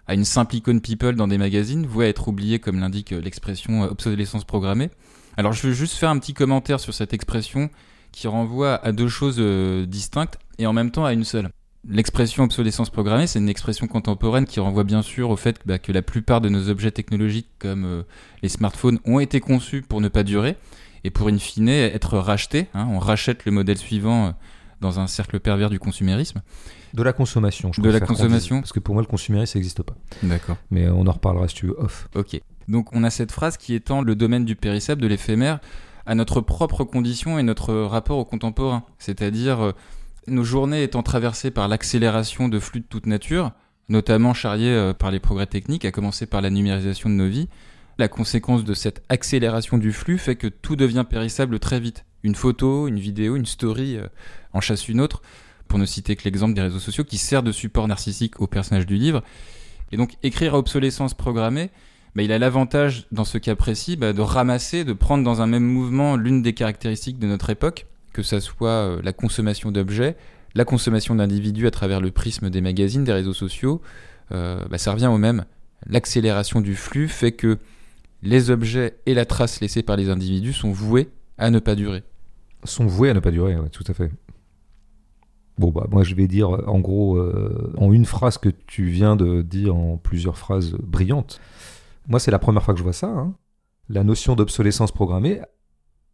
à 0.06 0.14
une 0.14 0.26
simple 0.26 0.56
icône 0.56 0.82
people 0.82 1.16
dans 1.16 1.28
des 1.28 1.38
magazines, 1.38 1.86
vouée 1.86 2.06
à 2.06 2.08
être 2.10 2.28
oubliée, 2.28 2.58
comme 2.58 2.78
l'indique 2.80 3.12
euh, 3.12 3.20
l'expression 3.20 3.84
euh, 3.84 3.88
obsolescence 3.88 4.44
programmée. 4.44 4.90
Alors, 5.38 5.52
je 5.52 5.66
veux 5.66 5.72
juste 5.72 5.94
faire 5.94 6.10
un 6.10 6.18
petit 6.18 6.34
commentaire 6.34 6.78
sur 6.80 6.92
cette 6.92 7.14
expression 7.14 7.70
qui 8.12 8.28
renvoie 8.28 8.74
à 8.84 8.92
deux 8.92 9.08
choses 9.08 9.36
euh, 9.38 9.86
distinctes 9.86 10.38
et 10.58 10.66
en 10.66 10.72
même 10.74 10.90
temps 10.90 11.06
à 11.06 11.14
une 11.14 11.24
seule. 11.24 11.48
L'expression 11.88 12.44
obsolescence 12.44 12.88
programmée, 12.90 13.26
c'est 13.26 13.38
une 13.38 13.48
expression 13.48 13.86
contemporaine 13.86 14.46
qui 14.46 14.58
renvoie 14.60 14.84
bien 14.84 15.02
sûr 15.02 15.30
au 15.30 15.36
fait 15.36 15.60
bah, 15.66 15.78
que 15.78 15.92
la 15.92 16.02
plupart 16.02 16.40
de 16.40 16.48
nos 16.48 16.70
objets 16.70 16.90
technologiques 16.90 17.48
comme 17.58 17.84
euh, 17.84 18.02
les 18.42 18.48
smartphones 18.48 18.98
ont 19.04 19.20
été 19.20 19.40
conçus 19.40 19.82
pour 19.82 20.00
ne 20.00 20.08
pas 20.08 20.22
durer 20.22 20.56
et 21.04 21.10
pour 21.10 21.28
in 21.28 21.38
fine 21.38 21.68
être 21.68 22.16
rachetés. 22.18 22.68
hein. 22.72 22.88
on 22.90 22.98
rachète 22.98 23.44
le 23.44 23.52
modèle 23.52 23.76
suivant 23.76 24.26
euh, 24.28 24.30
dans 24.80 24.98
un 24.98 25.06
cercle 25.06 25.40
pervers 25.40 25.68
du 25.68 25.78
consumérisme. 25.78 26.40
De 26.94 27.02
la 27.02 27.12
consommation, 27.12 27.72
je 27.72 27.82
De 27.82 27.90
la 27.90 28.00
consommation. 28.00 28.56
dise, 28.56 28.62
Parce 28.62 28.72
que 28.72 28.80
pour 28.80 28.94
moi, 28.94 29.02
le 29.02 29.08
consumérisme, 29.08 29.52
ça 29.52 29.58
n'existe 29.58 29.82
pas. 29.82 29.94
D'accord. 30.22 30.56
Mais 30.70 30.88
on 30.88 31.06
en 31.06 31.12
reparlera 31.12 31.48
si 31.48 31.54
tu 31.56 31.66
veux 31.66 31.78
off. 31.78 32.08
Ok. 32.14 32.40
Donc 32.68 32.88
on 32.94 33.04
a 33.04 33.10
cette 33.10 33.32
phrase 33.32 33.56
qui 33.58 33.74
étend 33.74 34.00
le 34.00 34.14
domaine 34.14 34.44
du 34.44 34.56
périssable, 34.56 35.02
de 35.02 35.06
l'éphémère, 35.06 35.58
à 36.06 36.14
notre 36.14 36.40
propre 36.40 36.84
condition 36.84 37.38
et 37.38 37.42
notre 37.42 37.74
rapport 37.74 38.18
au 38.18 38.24
contemporain. 38.24 38.84
C'est-à-dire 38.98 39.60
euh, 39.62 39.72
Nos 40.26 40.44
journées 40.44 40.82
étant 40.82 41.02
traversées 41.02 41.50
par 41.50 41.68
l'accélération 41.68 42.48
de 42.48 42.58
flux 42.58 42.80
de 42.80 42.86
toute 42.86 43.06
nature, 43.06 43.52
notamment 43.88 44.32
charriés 44.32 44.70
euh, 44.70 44.94
par 44.94 45.10
les 45.10 45.20
progrès 45.20 45.46
techniques, 45.46 45.84
à 45.84 45.90
commencer 45.90 46.26
par 46.26 46.40
la 46.40 46.50
numérisation 46.50 47.10
de 47.10 47.14
nos 47.14 47.28
vies, 47.28 47.48
la 47.98 48.08
conséquence 48.08 48.64
de 48.64 48.74
cette 48.74 49.02
accélération 49.08 49.78
du 49.78 49.92
flux 49.92 50.18
fait 50.18 50.36
que 50.36 50.46
tout 50.46 50.76
devient 50.76 51.04
périssable 51.08 51.58
très 51.58 51.78
vite. 51.78 52.04
Une 52.22 52.34
photo, 52.34 52.88
une 52.88 52.98
vidéo, 52.98 53.36
une 53.36 53.46
story 53.46 53.96
euh, 53.96 54.06
en 54.52 54.60
chasse 54.60 54.88
une 54.88 55.00
autre, 55.00 55.22
pour 55.68 55.78
ne 55.78 55.86
citer 55.86 56.16
que 56.16 56.24
l'exemple 56.24 56.54
des 56.54 56.62
réseaux 56.62 56.78
sociaux, 56.78 57.04
qui 57.04 57.18
sert 57.18 57.42
de 57.42 57.52
support 57.52 57.86
narcissique 57.86 58.40
au 58.40 58.46
personnage 58.46 58.86
du 58.86 58.96
livre. 58.96 59.22
Et 59.92 59.96
donc 59.96 60.14
écrire 60.22 60.54
à 60.54 60.58
obsolescence 60.58 61.14
programmée, 61.14 61.70
bah, 62.14 62.22
il 62.22 62.32
a 62.32 62.38
l'avantage, 62.38 63.06
dans 63.12 63.24
ce 63.24 63.38
cas 63.38 63.56
précis, 63.56 63.96
bah, 63.96 64.12
de 64.12 64.20
ramasser, 64.20 64.84
de 64.84 64.92
prendre 64.92 65.24
dans 65.24 65.42
un 65.42 65.46
même 65.46 65.64
mouvement 65.64 66.16
l'une 66.16 66.42
des 66.42 66.54
caractéristiques 66.54 67.18
de 67.18 67.26
notre 67.26 67.50
époque, 67.50 67.86
que 68.14 68.22
ça 68.22 68.40
soit 68.40 68.68
euh, 68.70 69.02
la 69.02 69.12
consommation 69.12 69.70
d'objets, 69.70 70.16
la 70.54 70.64
consommation 70.64 71.14
d'individus 71.14 71.66
à 71.66 71.70
travers 71.70 72.00
le 72.00 72.10
prisme 72.10 72.48
des 72.48 72.62
magazines, 72.62 73.04
des 73.04 73.12
réseaux 73.12 73.34
sociaux, 73.34 73.82
euh, 74.32 74.64
bah, 74.70 74.78
ça 74.78 74.92
revient 74.92 75.08
au 75.08 75.18
même. 75.18 75.44
L'accélération 75.86 76.62
du 76.62 76.76
flux 76.76 77.08
fait 77.08 77.32
que 77.32 77.58
les 78.22 78.48
objets 78.48 78.96
et 79.04 79.12
la 79.12 79.26
trace 79.26 79.60
laissée 79.60 79.82
par 79.82 79.96
les 79.96 80.08
individus 80.08 80.54
sont 80.54 80.70
voués 80.70 81.10
à 81.36 81.50
ne 81.50 81.58
pas 81.58 81.74
durer. 81.74 82.02
Sont 82.62 82.86
voués 82.86 83.10
à 83.10 83.14
ne 83.14 83.20
pas 83.20 83.32
durer, 83.32 83.56
tout 83.70 83.84
à 83.86 83.92
fait. 83.92 84.10
Bon, 85.58 85.70
bah, 85.70 85.86
moi, 85.90 86.04
je 86.04 86.14
vais 86.14 86.26
dire, 86.26 86.48
en 86.50 86.80
gros, 86.80 87.16
euh, 87.16 87.74
en 87.76 87.92
une 87.92 88.06
phrase 88.06 88.38
que 88.38 88.48
tu 88.48 88.86
viens 88.86 89.16
de 89.16 89.42
dire 89.42 89.76
en 89.76 89.98
plusieurs 89.98 90.38
phrases 90.38 90.72
brillantes. 90.72 91.40
Moi, 92.08 92.18
c'est 92.20 92.30
la 92.30 92.38
première 92.38 92.62
fois 92.62 92.74
que 92.74 92.78
je 92.78 92.84
vois 92.84 92.92
ça. 92.92 93.08
Hein. 93.08 93.34
La 93.88 94.04
notion 94.04 94.34
d'obsolescence 94.36 94.92
programmée 94.92 95.40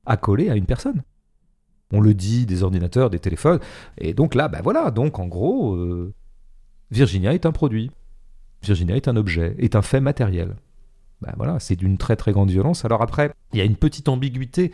accolée 0.07 0.51
à 0.51 0.57
une 0.57 0.67
personne. 0.67 1.03
On 1.93 2.01
le 2.01 2.15
dit, 2.15 2.47
des 2.47 2.63
ordinateurs, 2.63 3.11
des 3.11 3.19
téléphones. 3.19 3.61
Et 3.99 4.15
donc 4.15 4.35
là, 4.35 4.49
ben 4.49 4.61
voilà, 4.63 4.91
donc 4.91 5.19
en 5.19 5.27
gros, 5.27 5.75
euh, 5.75 6.13
Virginia 6.91 7.35
est 7.35 7.47
un 7.47 7.53
produit. 7.53 7.91
Virginia 8.63 8.97
est 8.97 9.09
un 9.09 9.17
objet, 9.17 9.55
est 9.59 9.77
un 9.77 9.83
fait 9.83 10.01
matériel. 10.01 10.57
Ben 11.23 11.33
voilà, 11.37 11.59
c'est 11.61 11.77
d'une 11.77 11.99
très 11.99 12.17
très 12.17 12.33
grande 12.33 12.51
violence. 12.51 12.85
Alors 12.85 13.03
après, 13.03 13.33
il 13.53 13.59
y 13.59 13.63
a 13.63 13.65
une 13.65 13.77
petite 13.77 14.09
ambiguïté. 14.09 14.73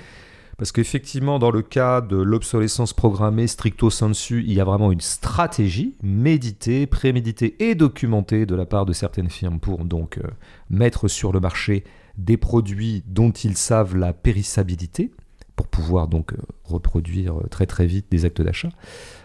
Parce 0.58 0.72
qu'effectivement, 0.72 1.38
dans 1.38 1.50
le 1.50 1.60
cas 1.60 2.00
de 2.00 2.16
l'obsolescence 2.16 2.94
programmée 2.94 3.46
stricto 3.46 3.90
sensu, 3.90 4.42
il 4.46 4.54
y 4.54 4.60
a 4.60 4.64
vraiment 4.64 4.90
une 4.90 5.02
stratégie 5.02 5.94
méditée, 6.02 6.86
préméditée 6.86 7.56
et 7.58 7.74
documentée 7.74 8.46
de 8.46 8.54
la 8.54 8.64
part 8.64 8.86
de 8.86 8.94
certaines 8.94 9.28
firmes 9.28 9.60
pour 9.60 9.84
donc 9.84 10.16
euh, 10.16 10.22
mettre 10.70 11.08
sur 11.08 11.30
le 11.30 11.40
marché 11.40 11.84
des 12.16 12.38
produits 12.38 13.02
dont 13.06 13.32
ils 13.32 13.58
savent 13.58 13.96
la 13.96 14.14
périssabilité, 14.14 15.10
pour 15.56 15.66
pouvoir 15.66 16.06
donc 16.06 16.32
euh, 16.34 16.36
reproduire 16.64 17.38
euh, 17.38 17.46
très 17.50 17.66
très 17.66 17.86
vite 17.86 18.06
des 18.10 18.24
actes 18.24 18.42
d'achat. 18.42 18.68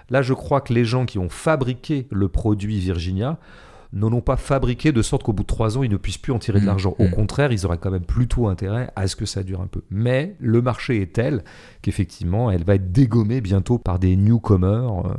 Là, 0.09 0.21
je 0.21 0.33
crois 0.33 0.61
que 0.61 0.73
les 0.73 0.85
gens 0.85 1.05
qui 1.05 1.19
ont 1.19 1.29
fabriqué 1.29 2.07
le 2.09 2.29
produit 2.29 2.79
Virginia 2.79 3.37
n'en 3.93 4.11
ont 4.13 4.21
pas 4.21 4.37
fabriqué 4.37 4.91
de 4.93 5.01
sorte 5.01 5.23
qu'au 5.23 5.33
bout 5.33 5.43
de 5.43 5.47
trois 5.47 5.77
ans, 5.77 5.83
ils 5.83 5.91
ne 5.91 5.97
puissent 5.97 6.17
plus 6.17 6.31
en 6.31 6.39
tirer 6.39 6.59
de 6.59 6.63
mmh. 6.63 6.67
l'argent. 6.67 6.95
Au 6.97 7.07
mmh. 7.07 7.11
contraire, 7.11 7.51
ils 7.51 7.65
auraient 7.65 7.77
quand 7.77 7.91
même 7.91 8.05
plutôt 8.05 8.47
intérêt 8.47 8.89
à 8.95 9.07
ce 9.07 9.17
que 9.17 9.25
ça 9.25 9.43
dure 9.43 9.59
un 9.61 9.67
peu. 9.67 9.81
Mais 9.89 10.35
le 10.39 10.61
marché 10.61 11.01
est 11.01 11.13
tel 11.13 11.43
qu'effectivement, 11.81 12.49
elle 12.51 12.63
va 12.63 12.75
être 12.75 12.93
dégommée 12.93 13.41
bientôt 13.41 13.77
par 13.77 13.99
des 13.99 14.15
newcomers 14.15 15.07
euh, 15.07 15.13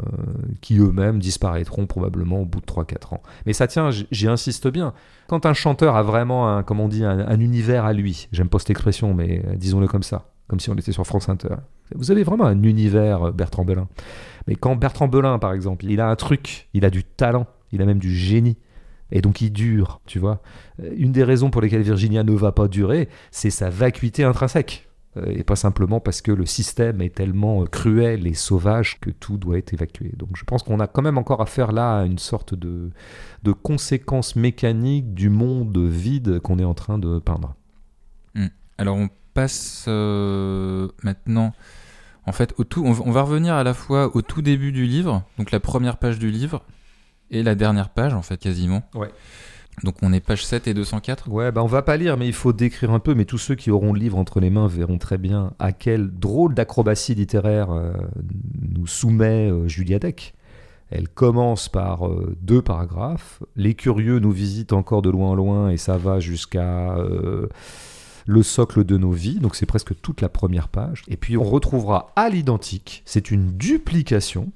qui 0.62 0.78
eux-mêmes 0.78 1.18
disparaîtront 1.18 1.86
probablement 1.86 2.40
au 2.40 2.46
bout 2.46 2.60
de 2.60 2.66
3-4 2.66 3.14
ans. 3.14 3.22
Mais 3.44 3.52
ça 3.52 3.66
tient, 3.66 3.90
j'y 3.90 4.28
insiste 4.28 4.68
bien. 4.68 4.94
Quand 5.28 5.44
un 5.44 5.54
chanteur 5.54 5.96
a 5.96 6.02
vraiment, 6.02 6.48
un, 6.48 6.62
comme 6.62 6.80
on 6.80 6.88
dit, 6.88 7.04
un 7.04 7.40
univers 7.40 7.84
à 7.84 7.92
lui, 7.92 8.28
j'aime 8.32 8.48
pas 8.48 8.58
cette 8.58 8.70
expression, 8.70 9.14
mais 9.14 9.42
disons-le 9.56 9.86
comme 9.86 10.02
ça, 10.02 10.31
comme 10.48 10.60
si 10.60 10.70
on 10.70 10.74
était 10.74 10.92
sur 10.92 11.06
France 11.06 11.28
Inter. 11.28 11.56
Vous 11.94 12.10
avez 12.10 12.22
vraiment 12.24 12.44
un 12.44 12.62
univers, 12.62 13.28
euh, 13.28 13.32
Bertrand 13.32 13.64
Belin. 13.64 13.88
Mais 14.46 14.54
quand 14.54 14.76
Bertrand 14.76 15.08
Belin, 15.08 15.38
par 15.38 15.52
exemple, 15.52 15.86
il 15.86 16.00
a 16.00 16.08
un 16.08 16.16
truc, 16.16 16.68
il 16.74 16.84
a 16.84 16.90
du 16.90 17.04
talent, 17.04 17.46
il 17.70 17.82
a 17.82 17.86
même 17.86 17.98
du 17.98 18.14
génie, 18.14 18.58
et 19.10 19.20
donc 19.20 19.40
il 19.40 19.50
dure, 19.50 20.00
tu 20.06 20.18
vois. 20.18 20.42
Euh, 20.82 20.92
une 20.96 21.12
des 21.12 21.24
raisons 21.24 21.50
pour 21.50 21.62
lesquelles 21.62 21.82
Virginia 21.82 22.24
ne 22.24 22.32
va 22.32 22.52
pas 22.52 22.68
durer, 22.68 23.08
c'est 23.30 23.50
sa 23.50 23.70
vacuité 23.70 24.24
intrinsèque. 24.24 24.88
Euh, 25.18 25.26
et 25.26 25.42
pas 25.44 25.56
simplement 25.56 26.00
parce 26.00 26.22
que 26.22 26.32
le 26.32 26.46
système 26.46 27.02
est 27.02 27.14
tellement 27.14 27.64
cruel 27.66 28.26
et 28.26 28.32
sauvage 28.32 28.98
que 28.98 29.10
tout 29.10 29.36
doit 29.36 29.58
être 29.58 29.74
évacué. 29.74 30.12
Donc 30.16 30.30
je 30.36 30.44
pense 30.44 30.62
qu'on 30.62 30.80
a 30.80 30.86
quand 30.86 31.02
même 31.02 31.18
encore 31.18 31.42
affaire 31.42 31.72
là 31.72 31.98
à 31.98 32.04
une 32.06 32.18
sorte 32.18 32.54
de, 32.54 32.90
de 33.42 33.52
conséquence 33.52 34.36
mécanique 34.36 35.12
du 35.12 35.28
monde 35.28 35.76
vide 35.76 36.40
qu'on 36.40 36.58
est 36.58 36.64
en 36.64 36.72
train 36.72 36.98
de 36.98 37.18
peindre. 37.18 37.54
Hmm. 38.34 38.46
Alors 38.78 38.96
on 38.96 39.10
passe 39.34 39.86
euh, 39.88 40.88
maintenant, 41.02 41.52
en 42.26 42.32
fait, 42.32 42.54
au 42.58 42.64
tout, 42.64 42.84
on, 42.84 43.10
va 43.10 43.22
revenir 43.22 43.54
à 43.54 43.64
la 43.64 43.74
fois 43.74 44.14
au 44.14 44.22
tout 44.22 44.42
début 44.42 44.72
du 44.72 44.86
livre, 44.86 45.24
donc 45.38 45.50
la 45.50 45.60
première 45.60 45.96
page 45.96 46.18
du 46.18 46.30
livre, 46.30 46.62
et 47.30 47.42
la 47.42 47.54
dernière 47.54 47.88
page, 47.88 48.14
en 48.14 48.22
fait, 48.22 48.36
quasiment. 48.36 48.82
Ouais. 48.94 49.10
Donc 49.84 49.96
on 50.02 50.12
est 50.12 50.20
page 50.20 50.44
7 50.44 50.68
et 50.68 50.74
204 50.74 51.30
Ouais, 51.30 51.50
bah 51.50 51.62
on 51.62 51.66
va 51.66 51.80
pas 51.80 51.96
lire, 51.96 52.18
mais 52.18 52.26
il 52.26 52.34
faut 52.34 52.52
décrire 52.52 52.90
un 52.90 52.98
peu, 52.98 53.14
mais 53.14 53.24
tous 53.24 53.38
ceux 53.38 53.54
qui 53.54 53.70
auront 53.70 53.94
le 53.94 53.98
livre 53.98 54.18
entre 54.18 54.38
les 54.38 54.50
mains 54.50 54.66
verront 54.66 54.98
très 54.98 55.16
bien 55.16 55.54
à 55.58 55.72
quel 55.72 56.10
drôle 56.10 56.54
d'acrobatie 56.54 57.14
littéraire 57.14 57.70
euh, 57.70 57.92
nous 58.60 58.86
soumet 58.86 59.50
euh, 59.50 59.66
Julia 59.68 59.98
Deck. 59.98 60.34
Elle 60.90 61.08
commence 61.08 61.70
par 61.70 62.06
deux 62.42 62.60
paragraphes, 62.60 63.42
les 63.56 63.72
curieux 63.72 64.18
nous 64.18 64.30
visitent 64.30 64.74
encore 64.74 65.00
de 65.00 65.08
loin 65.08 65.30
en 65.30 65.34
loin, 65.34 65.70
et 65.70 65.78
ça 65.78 65.96
va 65.96 66.20
jusqu'à 66.20 66.98
le 68.26 68.42
socle 68.42 68.84
de 68.84 68.96
nos 68.96 69.10
vies, 69.10 69.38
donc 69.38 69.56
c'est 69.56 69.66
presque 69.66 70.00
toute 70.00 70.20
la 70.20 70.28
première 70.28 70.68
page. 70.68 71.02
Et 71.08 71.16
puis 71.16 71.36
on 71.36 71.44
retrouvera 71.44 72.12
à 72.16 72.28
l'identique, 72.28 73.02
c'est 73.04 73.30
une 73.30 73.52
duplication, 73.52 74.52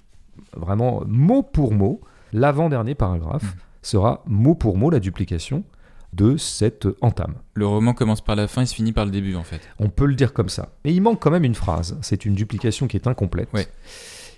vraiment 0.56 1.02
mot 1.06 1.42
pour 1.42 1.72
mot, 1.72 2.00
l'avant-dernier 2.32 2.94
paragraphe 2.94 3.44
mmh. 3.44 3.58
sera 3.82 4.22
mot 4.26 4.54
pour 4.54 4.76
mot 4.76 4.90
la 4.90 5.00
duplication 5.00 5.64
de 6.12 6.36
cette 6.36 6.88
entame. 7.00 7.34
Le 7.54 7.66
roman 7.66 7.92
commence 7.92 8.22
par 8.22 8.36
la 8.36 8.48
fin 8.48 8.62
et 8.62 8.66
se 8.66 8.74
finit 8.74 8.92
par 8.92 9.04
le 9.04 9.10
début 9.10 9.36
en 9.36 9.42
fait. 9.42 9.60
On 9.78 9.90
peut 9.90 10.06
le 10.06 10.14
dire 10.14 10.32
comme 10.32 10.48
ça. 10.48 10.70
Mais 10.84 10.94
il 10.94 11.00
manque 11.00 11.20
quand 11.20 11.30
même 11.30 11.44
une 11.44 11.54
phrase, 11.54 11.98
c'est 12.00 12.24
une 12.24 12.34
duplication 12.34 12.86
qui 12.86 12.96
est 12.96 13.06
incomplète. 13.06 13.48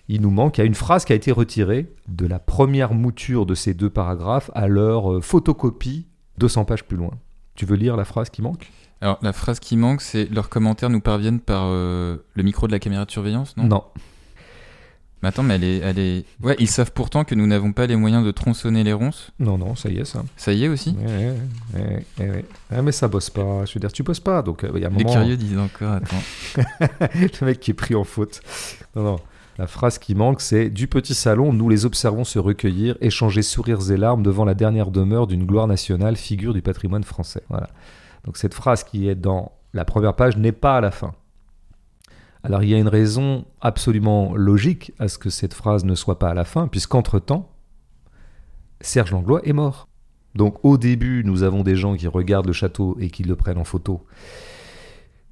Il 0.08 0.22
nous 0.22 0.30
manque, 0.30 0.58
a 0.58 0.64
une 0.64 0.74
phrase 0.74 1.04
qui 1.04 1.12
a 1.12 1.16
été 1.16 1.30
retirée 1.32 1.92
de 2.08 2.26
la 2.26 2.38
première 2.38 2.94
mouture 2.94 3.44
de 3.44 3.54
ces 3.54 3.74
deux 3.74 3.90
paragraphes 3.90 4.50
à 4.54 4.66
leur 4.66 5.12
euh, 5.12 5.20
photocopie 5.20 6.06
200 6.38 6.64
pages 6.64 6.84
plus 6.84 6.96
loin. 6.96 7.10
Tu 7.58 7.66
veux 7.66 7.74
lire 7.74 7.96
la 7.96 8.04
phrase 8.04 8.30
qui 8.30 8.40
manque? 8.40 8.70
Alors, 9.00 9.18
la 9.20 9.32
phrase 9.32 9.58
qui 9.58 9.76
manque, 9.76 10.00
c'est 10.00 10.26
leurs 10.26 10.48
commentaires 10.48 10.90
nous 10.90 11.00
parviennent 11.00 11.40
par 11.40 11.64
euh, 11.64 12.18
le 12.34 12.42
micro 12.44 12.68
de 12.68 12.72
la 12.72 12.78
caméra 12.78 13.04
de 13.04 13.10
surveillance, 13.10 13.56
non? 13.56 13.64
Non. 13.64 13.84
Mais 15.20 15.30
attends, 15.30 15.42
mais 15.42 15.56
elle 15.56 15.64
est, 15.64 15.78
elle 15.78 15.98
est. 15.98 16.24
Ouais, 16.40 16.54
ils 16.60 16.68
savent 16.68 16.92
pourtant 16.92 17.24
que 17.24 17.34
nous 17.34 17.48
n'avons 17.48 17.72
pas 17.72 17.88
les 17.88 17.96
moyens 17.96 18.24
de 18.24 18.30
tronçonner 18.30 18.84
les 18.84 18.92
ronces. 18.92 19.32
Non, 19.40 19.58
non, 19.58 19.74
ça 19.74 19.88
y 19.88 19.98
est, 19.98 20.04
ça. 20.04 20.22
Ça 20.36 20.52
y 20.52 20.62
est 20.62 20.68
aussi? 20.68 20.94
Ouais, 21.04 21.34
ouais, 21.74 22.30
ouais. 22.30 22.44
Ah, 22.70 22.80
mais 22.80 22.92
ça 22.92 23.08
bosse 23.08 23.28
pas. 23.28 23.64
Je 23.64 23.74
veux 23.74 23.80
dire, 23.80 23.90
tu 23.90 24.04
bosses 24.04 24.20
pas. 24.20 24.40
Donc, 24.42 24.62
euh, 24.62 24.70
il 24.76 24.80
y 24.80 24.84
a 24.84 24.86
un 24.86 24.90
moment. 24.90 25.08
Les 25.08 25.12
curieux 25.12 25.36
disent 25.36 25.58
encore, 25.58 25.94
attends. 25.94 26.22
le 27.16 27.44
mec 27.44 27.58
qui 27.58 27.72
est 27.72 27.74
pris 27.74 27.96
en 27.96 28.04
faute. 28.04 28.40
Non, 28.94 29.02
non. 29.02 29.20
La 29.58 29.66
phrase 29.66 29.98
qui 29.98 30.14
manque, 30.14 30.40
c'est 30.40 30.70
Du 30.70 30.86
petit 30.86 31.14
salon, 31.14 31.52
nous 31.52 31.68
les 31.68 31.84
observons 31.84 32.22
se 32.22 32.38
recueillir, 32.38 32.96
échanger 33.00 33.42
sourires 33.42 33.90
et 33.90 33.96
larmes 33.96 34.22
devant 34.22 34.44
la 34.44 34.54
dernière 34.54 34.92
demeure 34.92 35.26
d'une 35.26 35.44
gloire 35.44 35.66
nationale, 35.66 36.16
figure 36.16 36.54
du 36.54 36.62
patrimoine 36.62 37.02
français. 37.02 37.42
Voilà. 37.48 37.68
Donc 38.24 38.36
cette 38.36 38.54
phrase 38.54 38.84
qui 38.84 39.08
est 39.08 39.16
dans 39.16 39.52
la 39.74 39.84
première 39.84 40.14
page 40.14 40.36
n'est 40.36 40.52
pas 40.52 40.76
à 40.76 40.80
la 40.80 40.92
fin. 40.92 41.12
Alors 42.44 42.62
il 42.62 42.68
y 42.70 42.74
a 42.74 42.78
une 42.78 42.88
raison 42.88 43.46
absolument 43.60 44.32
logique 44.36 44.92
à 45.00 45.08
ce 45.08 45.18
que 45.18 45.28
cette 45.28 45.54
phrase 45.54 45.84
ne 45.84 45.96
soit 45.96 46.20
pas 46.20 46.30
à 46.30 46.34
la 46.34 46.44
fin, 46.44 46.68
puisqu'entre-temps, 46.68 47.50
Serge 48.80 49.10
Langlois 49.10 49.40
est 49.44 49.52
mort. 49.52 49.88
Donc 50.36 50.64
au 50.64 50.78
début, 50.78 51.24
nous 51.24 51.42
avons 51.42 51.64
des 51.64 51.74
gens 51.74 51.96
qui 51.96 52.06
regardent 52.06 52.46
le 52.46 52.52
château 52.52 52.96
et 53.00 53.10
qui 53.10 53.24
le 53.24 53.34
prennent 53.34 53.58
en 53.58 53.64
photo. 53.64 54.06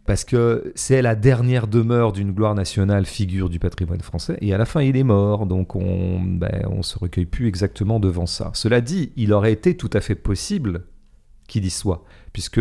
Parce 0.06 0.24
que 0.24 0.72
c'est 0.74 1.02
la 1.02 1.14
dernière 1.16 1.66
demeure 1.66 2.12
d'une 2.12 2.32
gloire 2.32 2.54
nationale, 2.54 3.06
figure 3.06 3.48
du 3.48 3.58
patrimoine 3.58 4.00
français, 4.00 4.38
et 4.40 4.54
à 4.54 4.58
la 4.58 4.64
fin 4.64 4.80
il 4.80 4.96
est 4.96 5.02
mort, 5.04 5.46
donc 5.46 5.74
on 5.74 6.20
ne 6.20 6.38
ben, 6.38 6.82
se 6.82 6.98
recueille 6.98 7.26
plus 7.26 7.48
exactement 7.48 7.98
devant 7.98 8.26
ça. 8.26 8.50
Cela 8.54 8.80
dit, 8.80 9.12
il 9.16 9.32
aurait 9.32 9.52
été 9.52 9.76
tout 9.76 9.90
à 9.92 10.00
fait 10.00 10.14
possible 10.14 10.84
qu'il 11.48 11.64
y 11.64 11.70
soit, 11.70 12.04
puisque 12.32 12.60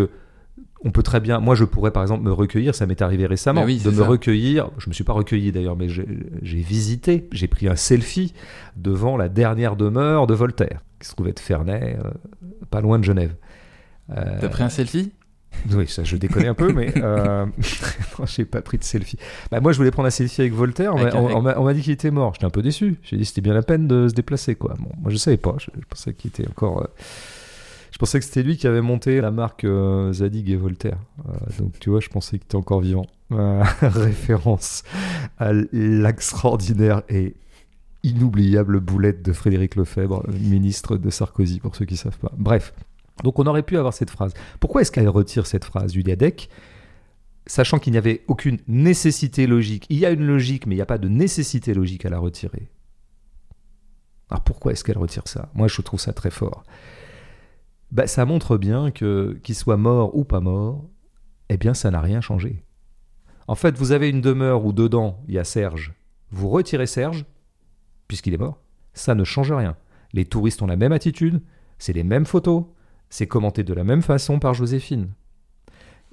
on 0.84 0.92
peut 0.92 1.04
très 1.04 1.20
bien. 1.20 1.40
Moi, 1.40 1.56
je 1.56 1.66
pourrais 1.66 1.92
par 1.92 2.04
exemple 2.04 2.24
me 2.24 2.32
recueillir. 2.32 2.76
Ça 2.76 2.86
m'est 2.86 3.02
arrivé 3.02 3.26
récemment 3.26 3.66
de 3.66 3.90
me 3.90 4.04
recueillir. 4.04 4.70
Je 4.78 4.88
me 4.88 4.94
suis 4.94 5.04
pas 5.04 5.14
recueilli 5.14 5.52
d'ailleurs, 5.52 5.76
mais 5.76 5.90
j'ai 5.90 6.62
visité. 6.62 7.28
J'ai 7.32 7.48
pris 7.48 7.68
un 7.68 7.76
selfie 7.76 8.34
devant 8.76 9.18
la 9.18 9.28
dernière 9.28 9.76
demeure 9.76 10.28
de 10.28 10.36
Voltaire, 10.36 10.84
qui 11.00 11.08
se 11.08 11.14
trouvait 11.14 11.34
de 11.34 11.40
Ferney, 11.40 11.98
euh, 12.04 12.12
pas 12.70 12.82
loin 12.82 13.00
de 13.00 13.04
Genève. 13.04 13.34
Euh, 14.12 14.38
T'as 14.40 14.50
pris 14.50 14.64
un 14.64 14.70
selfie? 14.70 15.12
Oui, 15.72 15.88
ça 15.88 16.04
je 16.04 16.18
déconne 16.18 16.46
un 16.46 16.54
peu, 16.54 16.72
mais 16.72 16.94
euh... 16.98 17.46
j'ai 18.26 18.46
pas 18.46 18.62
pris 18.62 18.78
de 18.78 18.84
selfie. 18.84 19.18
Bah, 19.52 19.60
moi 19.60 19.72
je 19.72 19.78
voulais 19.78 19.92
prendre 19.92 20.08
un 20.08 20.12
selfie 20.12 20.42
avec 20.42 20.54
Voltaire, 20.54 20.94
on 20.96 21.42
m'a 21.42 21.74
dit 21.74 21.82
qu'il 21.82 21.94
était 21.94 22.12
mort. 22.12 22.34
J'étais 22.34 22.46
un 22.46 22.50
peu 22.52 22.62
déçu. 22.62 22.98
J'ai 23.04 23.18
dit 23.18 23.26
c'était 23.26 23.42
bien 23.42 23.54
la 23.54 23.64
peine 23.64 23.88
de 23.88 24.08
se 24.08 24.14
déplacer 24.14 24.56
quoi. 24.56 24.76
Bon, 24.80 24.92
moi 25.02 25.12
je 25.12 25.18
savais 25.18 25.38
pas, 25.38 25.56
je, 25.60 25.68
pensais 25.90 26.14
qu'il 26.14 26.30
était 26.30 26.48
encore. 26.48 26.82
Euh, 26.82 26.88
je 27.92 27.98
pensais 27.98 28.20
que 28.20 28.26
c'était 28.26 28.44
lui 28.44 28.58
qui 28.58 28.68
avait 28.68 28.82
monté 28.82 29.22
la 29.22 29.32
marque 29.32 29.64
euh, 29.64 30.12
Zadig 30.12 30.50
et 30.50 30.56
Voltaire. 30.56 30.98
Euh, 31.30 31.34
donc 31.60 31.80
tu 31.80 31.90
vois, 31.90 32.00
je 32.00 32.10
pensais 32.10 32.38
qu'il 32.38 32.46
était 32.46 32.56
encore 32.56 32.82
vivant. 32.82 33.08
Référence 33.82 34.84
à 35.40 35.52
l'extraordinaire 35.52 37.02
et 37.10 37.34
inoubliable 38.06 38.80
boulette 38.80 39.24
de 39.24 39.34
Frédéric 39.34 39.76
Lefebvre, 39.76 40.24
ministre 40.30 40.98
de 40.98 41.10
Sarkozy, 41.10 41.60
pour 41.60 41.76
ceux 41.76 41.86
qui 41.86 41.96
ne 41.96 42.00
savent 42.00 42.20
pas. 42.20 42.32
Bref, 42.38 42.74
donc 43.24 43.40
on 43.40 43.46
aurait 43.46 43.64
pu 43.64 43.78
avoir 43.78 43.94
cette 43.94 44.10
phrase. 44.10 44.34
Pourquoi 44.60 44.82
est-ce 44.82 44.92
qu'elle 44.92 45.10
retire 45.10 45.48
cette 45.48 45.66
phrase, 45.66 45.94
Julia 45.94 46.16
Deck 46.16 46.50
Sachant 47.48 47.78
qu'il 47.78 47.92
n'y 47.92 48.00
avait 48.00 48.24
aucune 48.28 48.58
nécessité 48.68 49.46
logique? 49.46 49.86
Il 49.90 49.98
y 49.98 50.06
a 50.06 50.12
une 50.12 50.26
logique, 50.26 50.66
mais 50.66 50.74
il 50.74 50.78
n'y 50.80 50.82
a 50.82 50.88
pas 50.88 50.98
de 50.98 51.08
nécessité 51.08 51.74
logique 51.74 52.06
à 52.06 52.10
la 52.10 52.18
retirer. 52.18 52.72
Alors 54.30 54.44
pourquoi 54.44 54.72
est-ce 54.72 54.84
qu'elle 54.84 54.98
retire 54.98 55.28
ça? 55.28 55.52
Moi, 55.54 55.68
je 55.68 55.82
trouve 55.82 56.00
ça 56.00 56.12
très 56.12 56.32
fort. 56.32 56.64
Bah, 57.92 58.08
ça 58.08 58.26
montre 58.26 58.58
bien 58.58 58.90
que 58.90 59.40
qu'il 59.44 59.56
soit 59.56 59.78
mort 59.78 60.16
ou 60.18 60.24
pas 60.24 60.40
mort, 60.40 60.86
eh 61.50 61.58
bien, 61.58 61.76
ça 61.76 61.92
n'a 61.92 62.02
rien 62.02 62.20
changé. 62.20 62.64
En 63.48 63.56
fait, 63.56 63.78
vous 63.78 63.92
avez 63.92 64.10
une 64.10 64.22
demeure 64.22 64.66
où 64.66 64.74
dedans 64.74 65.24
il 65.28 65.36
y 65.36 65.40
a 65.40 65.44
Serge. 65.44 65.94
Vous 66.32 66.50
retirez 66.50 66.88
Serge, 66.88 67.26
puisqu'il 68.08 68.34
est 68.34 68.40
mort, 68.40 68.60
ça 68.94 69.14
ne 69.14 69.24
change 69.24 69.52
rien. 69.52 69.78
Les 70.14 70.26
touristes 70.26 70.64
ont 70.64 70.68
la 70.68 70.78
même 70.78 70.92
attitude, 70.92 71.42
c'est 71.78 71.94
les 71.94 72.04
mêmes 72.04 72.26
photos, 72.26 72.66
c'est 73.16 73.28
commenté 73.28 73.64
de 73.64 73.74
la 73.74 73.86
même 73.86 74.02
façon 74.02 74.40
par 74.40 74.54
Joséphine. 74.54 75.08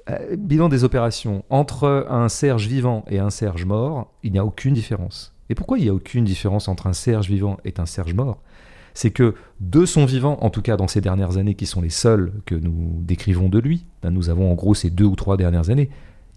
Euh, 0.09 0.36
bilan 0.36 0.68
des 0.68 0.84
opérations. 0.84 1.44
Entre 1.50 2.07
un 2.09 2.28
Serge 2.28 2.68
vivant 2.68 3.05
et 3.11 3.18
un 3.18 3.30
Serge 3.30 3.64
mort, 3.64 4.12
il 4.22 4.30
n'y 4.30 4.38
a 4.38 4.44
aucune 4.44 4.72
différence. 4.72 5.34
Et 5.48 5.57
pourquoi 5.57 5.78
il 5.78 5.82
n'y 5.82 5.88
a 5.88 5.94
aucune 5.94 6.24
différence 6.24 6.68
entre 6.68 6.86
un 6.86 6.92
Serge 6.92 7.26
vivant 7.28 7.57
et 7.64 7.74
un 7.78 7.86
Serge 7.86 8.14
mort? 8.14 8.40
C'est 8.94 9.11
que 9.11 9.34
de 9.59 9.84
son 9.84 10.05
vivant, 10.05 10.38
en 10.42 10.50
tout 10.50 10.62
cas 10.62 10.76
dans 10.76 10.86
ces 10.86 11.00
dernières 11.00 11.38
années 11.38 11.57
qui 11.57 11.66
sont 11.66 11.80
les 11.80 11.90
seules 11.90 12.32
que 12.46 12.55
nous 12.55 13.00
décrivons 13.00 13.48
de 13.48 13.59
lui, 13.59 13.84
ben, 14.00 14.11
nous 14.11 14.30
avons 14.30 14.53
en 14.53 14.55
gros 14.55 14.74
ces 14.74 14.90
deux 14.90 15.07
ou 15.07 15.16
trois 15.16 15.36
dernières 15.36 15.70
années, 15.70 15.90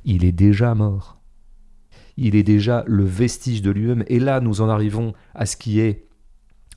il 0.03 0.26
est 0.26 0.32
déjà 0.32 0.74
mort. 0.74 1.20
Il 2.18 2.36
est 2.36 2.43
déjà 2.43 2.84
le 2.88 3.03
vestige 3.03 3.61
de 3.61 3.70
lui-même. 3.70 4.03
Et 4.07 4.20
là, 4.20 4.39
nous 4.39 4.61
en 4.61 4.70
arrivons 4.70 5.13
à 5.36 5.45
ce 5.45 5.57
qui 5.57 5.80
est 5.80 6.07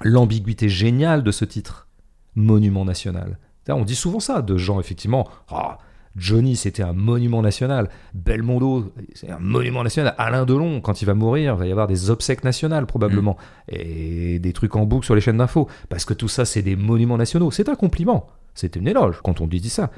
l'ambiguïté 0.02 0.68
géniale 0.68 1.22
de 1.22 1.30
ce 1.30 1.46
titre, 1.46 1.88
Monument 2.34 2.84
national. 2.84 3.38
On 3.76 3.84
dit 3.84 3.96
souvent 3.96 4.20
ça 4.20 4.42
de 4.42 4.56
gens, 4.56 4.80
effectivement. 4.80 5.28
Ah, 5.50 5.78
Johnny, 6.16 6.56
c'était 6.56 6.82
un 6.82 6.92
monument 6.92 7.42
national. 7.42 7.88
Belmondo, 8.14 8.92
c'est 9.14 9.30
un 9.30 9.38
monument 9.38 9.84
national. 9.84 10.14
Alain 10.18 10.44
Delon, 10.44 10.80
quand 10.80 11.00
il 11.02 11.04
va 11.04 11.14
mourir, 11.14 11.54
il 11.54 11.58
va 11.58 11.66
y 11.66 11.70
avoir 11.70 11.86
des 11.86 12.10
obsèques 12.10 12.44
nationales 12.44 12.86
probablement. 12.86 13.36
Mm. 13.68 13.74
Et 13.74 14.38
des 14.38 14.52
trucs 14.52 14.74
en 14.76 14.84
boucle 14.84 15.04
sur 15.04 15.14
les 15.14 15.20
chaînes 15.20 15.38
d'infos. 15.38 15.68
Parce 15.88 16.04
que 16.04 16.14
tout 16.14 16.28
ça, 16.28 16.44
c'est 16.44 16.62
des 16.62 16.76
monuments 16.76 17.16
nationaux. 17.16 17.50
C'est 17.50 17.68
un 17.68 17.74
compliment. 17.74 18.26
C'est 18.54 18.76
une 18.76 18.88
éloge 18.88 19.20
quand 19.22 19.40
on 19.40 19.46
dit 19.46 19.68
ça. 19.68 19.90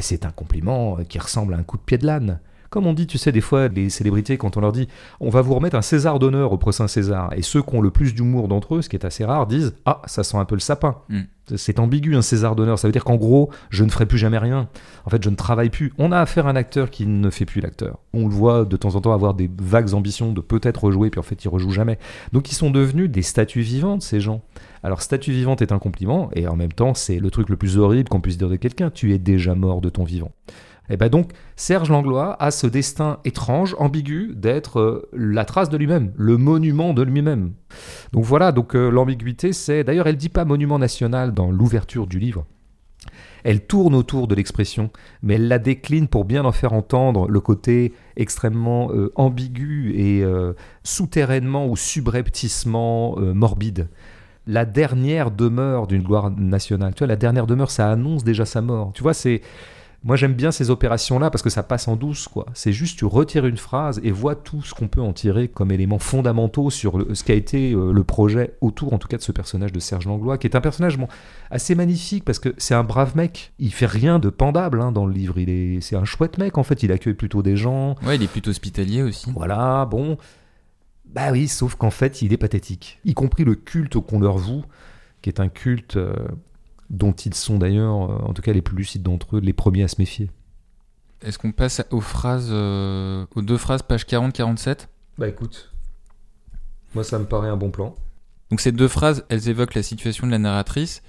C'est 0.00 0.24
un 0.24 0.30
compliment 0.30 0.96
qui 1.08 1.18
ressemble 1.18 1.54
à 1.54 1.58
un 1.58 1.62
coup 1.62 1.76
de 1.76 1.82
pied 1.82 1.98
de 1.98 2.06
l'âne. 2.06 2.40
Comme 2.70 2.86
on 2.86 2.92
dit, 2.92 3.06
tu 3.06 3.18
sais, 3.18 3.32
des 3.32 3.40
fois, 3.40 3.68
les 3.68 3.90
célébrités, 3.90 4.36
quand 4.36 4.56
on 4.56 4.60
leur 4.60 4.72
dit 4.72 4.88
on 5.20 5.30
va 5.30 5.42
vous 5.42 5.54
remettre 5.54 5.76
un 5.76 5.82
César 5.82 6.18
d'honneur 6.18 6.52
au 6.52 6.58
prochain 6.58 6.88
César, 6.88 7.32
et 7.36 7.42
ceux 7.42 7.62
qui 7.62 7.74
ont 7.74 7.80
le 7.80 7.90
plus 7.90 8.14
d'humour 8.14 8.48
d'entre 8.48 8.76
eux, 8.76 8.82
ce 8.82 8.88
qui 8.88 8.96
est 8.96 9.04
assez 9.04 9.24
rare, 9.24 9.46
disent 9.46 9.74
ah, 9.84 10.02
ça 10.06 10.24
sent 10.24 10.36
un 10.36 10.44
peu 10.44 10.54
le 10.54 10.60
sapin. 10.60 10.96
Mm. 11.08 11.22
C'est 11.54 11.78
ambigu 11.78 12.16
un 12.16 12.22
César 12.22 12.56
d'honneur, 12.56 12.76
ça 12.76 12.88
veut 12.88 12.92
dire 12.92 13.04
qu'en 13.04 13.14
gros, 13.14 13.50
je 13.70 13.84
ne 13.84 13.90
ferai 13.90 14.06
plus 14.06 14.18
jamais 14.18 14.38
rien. 14.38 14.68
En 15.04 15.10
fait, 15.10 15.22
je 15.22 15.30
ne 15.30 15.36
travaille 15.36 15.70
plus. 15.70 15.92
On 15.96 16.10
a 16.10 16.18
affaire 16.18 16.48
à 16.48 16.50
un 16.50 16.56
acteur 16.56 16.90
qui 16.90 17.06
ne 17.06 17.30
fait 17.30 17.44
plus 17.44 17.60
l'acteur. 17.60 17.98
On 18.12 18.26
le 18.26 18.34
voit 18.34 18.64
de 18.64 18.76
temps 18.76 18.96
en 18.96 19.00
temps 19.00 19.12
avoir 19.12 19.34
des 19.34 19.48
vagues 19.58 19.94
ambitions 19.94 20.32
de 20.32 20.40
peut-être 20.40 20.82
rejouer, 20.84 21.10
puis 21.10 21.20
en 21.20 21.22
fait, 21.22 21.44
il 21.44 21.48
rejoue 21.48 21.70
jamais. 21.70 22.00
Donc, 22.32 22.50
ils 22.50 22.56
sont 22.56 22.70
devenus 22.70 23.08
des 23.08 23.22
statues 23.22 23.60
vivantes, 23.60 24.02
ces 24.02 24.18
gens. 24.18 24.42
Alors, 24.82 25.02
statue 25.02 25.30
vivante 25.30 25.62
est 25.62 25.70
un 25.70 25.78
compliment, 25.78 26.30
et 26.34 26.48
en 26.48 26.56
même 26.56 26.72
temps, 26.72 26.94
c'est 26.94 27.20
le 27.20 27.30
truc 27.30 27.48
le 27.48 27.56
plus 27.56 27.78
horrible 27.78 28.08
qu'on 28.08 28.20
puisse 28.20 28.38
dire 28.38 28.48
de 28.48 28.56
quelqu'un. 28.56 28.90
Tu 28.90 29.14
es 29.14 29.18
déjà 29.18 29.54
mort 29.54 29.80
de 29.80 29.88
ton 29.88 30.02
vivant. 30.02 30.32
Et 30.88 30.94
eh 30.94 30.96
ben 30.96 31.08
donc, 31.08 31.32
Serge 31.56 31.90
Langlois 31.90 32.40
a 32.40 32.52
ce 32.52 32.68
destin 32.68 33.18
étrange, 33.24 33.74
ambigu, 33.80 34.34
d'être 34.36 34.78
euh, 34.78 35.08
la 35.12 35.44
trace 35.44 35.68
de 35.68 35.76
lui-même, 35.76 36.12
le 36.16 36.36
monument 36.36 36.94
de 36.94 37.02
lui-même. 37.02 37.54
Donc 38.12 38.24
voilà, 38.24 38.52
donc 38.52 38.76
euh, 38.76 38.88
l'ambiguïté, 38.88 39.52
c'est. 39.52 39.82
D'ailleurs, 39.82 40.06
elle 40.06 40.16
dit 40.16 40.28
pas 40.28 40.44
monument 40.44 40.78
national 40.78 41.34
dans 41.34 41.50
l'ouverture 41.50 42.06
du 42.06 42.20
livre. 42.20 42.46
Elle 43.42 43.66
tourne 43.66 43.96
autour 43.96 44.28
de 44.28 44.36
l'expression, 44.36 44.90
mais 45.22 45.34
elle 45.34 45.48
la 45.48 45.58
décline 45.58 46.06
pour 46.06 46.24
bien 46.24 46.44
en 46.44 46.52
faire 46.52 46.72
entendre 46.72 47.28
le 47.28 47.40
côté 47.40 47.92
extrêmement 48.16 48.92
euh, 48.92 49.12
ambigu 49.16 49.92
et 49.96 50.24
souterrainement 50.84 51.66
ou 51.66 51.76
subrepticement 51.76 53.16
morbide 53.18 53.88
la 54.46 54.64
dernière 54.64 55.30
demeure 55.30 55.86
d'une 55.86 56.02
gloire 56.02 56.30
nationale. 56.30 56.94
Tu 56.94 57.00
vois, 57.00 57.08
la 57.08 57.16
dernière 57.16 57.46
demeure, 57.46 57.70
ça 57.70 57.90
annonce 57.90 58.22
déjà 58.22 58.44
sa 58.44 58.62
mort. 58.62 58.92
Tu 58.94 59.02
vois, 59.02 59.14
c'est 59.14 59.42
moi, 60.06 60.14
j'aime 60.14 60.34
bien 60.34 60.52
ces 60.52 60.70
opérations-là 60.70 61.30
parce 61.30 61.42
que 61.42 61.50
ça 61.50 61.64
passe 61.64 61.88
en 61.88 61.96
douce, 61.96 62.28
quoi. 62.28 62.46
C'est 62.54 62.72
juste, 62.72 62.96
tu 62.96 63.04
retires 63.04 63.44
une 63.44 63.56
phrase 63.56 64.00
et 64.04 64.12
vois 64.12 64.36
tout 64.36 64.62
ce 64.62 64.72
qu'on 64.72 64.86
peut 64.86 65.00
en 65.00 65.12
tirer 65.12 65.48
comme 65.48 65.72
éléments 65.72 65.98
fondamentaux 65.98 66.70
sur 66.70 67.04
ce 67.12 67.24
qu'a 67.24 67.34
été 67.34 67.72
euh, 67.72 67.90
le 67.90 68.04
projet 68.04 68.54
autour, 68.60 68.92
en 68.92 68.98
tout 68.98 69.08
cas, 69.08 69.16
de 69.16 69.22
ce 69.22 69.32
personnage 69.32 69.72
de 69.72 69.80
Serge 69.80 70.06
Langlois, 70.06 70.38
qui 70.38 70.46
est 70.46 70.54
un 70.54 70.60
personnage 70.60 70.96
assez 71.50 71.74
magnifique 71.74 72.24
parce 72.24 72.38
que 72.38 72.54
c'est 72.56 72.74
un 72.74 72.84
brave 72.84 73.16
mec. 73.16 73.52
Il 73.58 73.72
fait 73.72 73.86
rien 73.86 74.20
de 74.20 74.30
pendable 74.30 74.80
hein, 74.80 74.92
dans 74.92 75.06
le 75.06 75.12
livre. 75.12 75.40
Il 75.40 75.50
est, 75.50 75.80
c'est 75.80 75.96
un 75.96 76.04
chouette 76.04 76.38
mec, 76.38 76.56
en 76.56 76.62
fait. 76.62 76.84
Il 76.84 76.92
accueille 76.92 77.14
plutôt 77.14 77.42
des 77.42 77.56
gens. 77.56 77.96
Ouais, 78.06 78.14
il 78.14 78.22
est 78.22 78.30
plutôt 78.30 78.50
hospitalier 78.50 79.02
aussi. 79.02 79.32
Voilà, 79.32 79.86
bon. 79.86 80.18
Bah 81.04 81.32
oui, 81.32 81.48
sauf 81.48 81.74
qu'en 81.74 81.90
fait, 81.90 82.22
il 82.22 82.32
est 82.32 82.36
pathétique. 82.36 83.00
Y 83.04 83.14
compris 83.14 83.42
le 83.42 83.56
culte 83.56 83.98
qu'on 83.98 84.20
leur 84.20 84.38
voue, 84.38 84.62
qui 85.20 85.30
est 85.30 85.40
un 85.40 85.48
culte. 85.48 85.96
Euh, 85.96 86.14
dont 86.90 87.12
ils 87.12 87.34
sont 87.34 87.58
d'ailleurs, 87.58 88.10
euh, 88.10 88.18
en 88.24 88.32
tout 88.32 88.42
cas 88.42 88.52
les 88.52 88.62
plus 88.62 88.76
lucides 88.76 89.02
d'entre 89.02 89.36
eux, 89.36 89.40
les 89.40 89.52
premiers 89.52 89.82
à 89.82 89.88
se 89.88 89.96
méfier. 89.98 90.30
Est-ce 91.22 91.38
qu'on 91.38 91.52
passe 91.52 91.82
aux 91.90 92.00
phrases, 92.00 92.48
euh, 92.50 93.26
aux 93.34 93.42
deux 93.42 93.56
phrases, 93.56 93.82
page 93.82 94.04
40-47 94.04 94.88
Bah 95.18 95.28
écoute, 95.28 95.72
moi 96.94 97.04
ça 97.04 97.18
me 97.18 97.24
paraît 97.24 97.48
un 97.48 97.56
bon 97.56 97.70
plan. 97.70 97.94
Donc 98.50 98.60
ces 98.60 98.72
deux 98.72 98.88
phrases, 98.88 99.24
elles 99.28 99.48
évoquent 99.48 99.74
la 99.74 99.82
situation 99.82 100.26
de 100.26 100.32
la 100.32 100.38
narratrice, 100.38 101.02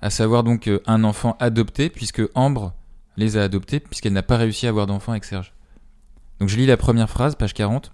à 0.00 0.10
savoir 0.10 0.44
donc 0.44 0.66
euh, 0.66 0.80
un 0.86 1.04
enfant 1.04 1.36
adopté, 1.40 1.90
puisque 1.90 2.22
Ambre 2.34 2.74
les 3.16 3.36
a 3.36 3.42
adoptés, 3.42 3.80
puisqu'elle 3.80 4.12
n'a 4.12 4.22
pas 4.22 4.36
réussi 4.36 4.66
à 4.66 4.70
avoir 4.70 4.86
d'enfant 4.86 5.12
avec 5.12 5.24
Serge. 5.24 5.52
Donc 6.38 6.48
je 6.48 6.56
lis 6.56 6.66
la 6.66 6.78
première 6.78 7.10
phrase, 7.10 7.34
page 7.34 7.52
40. 7.52 7.92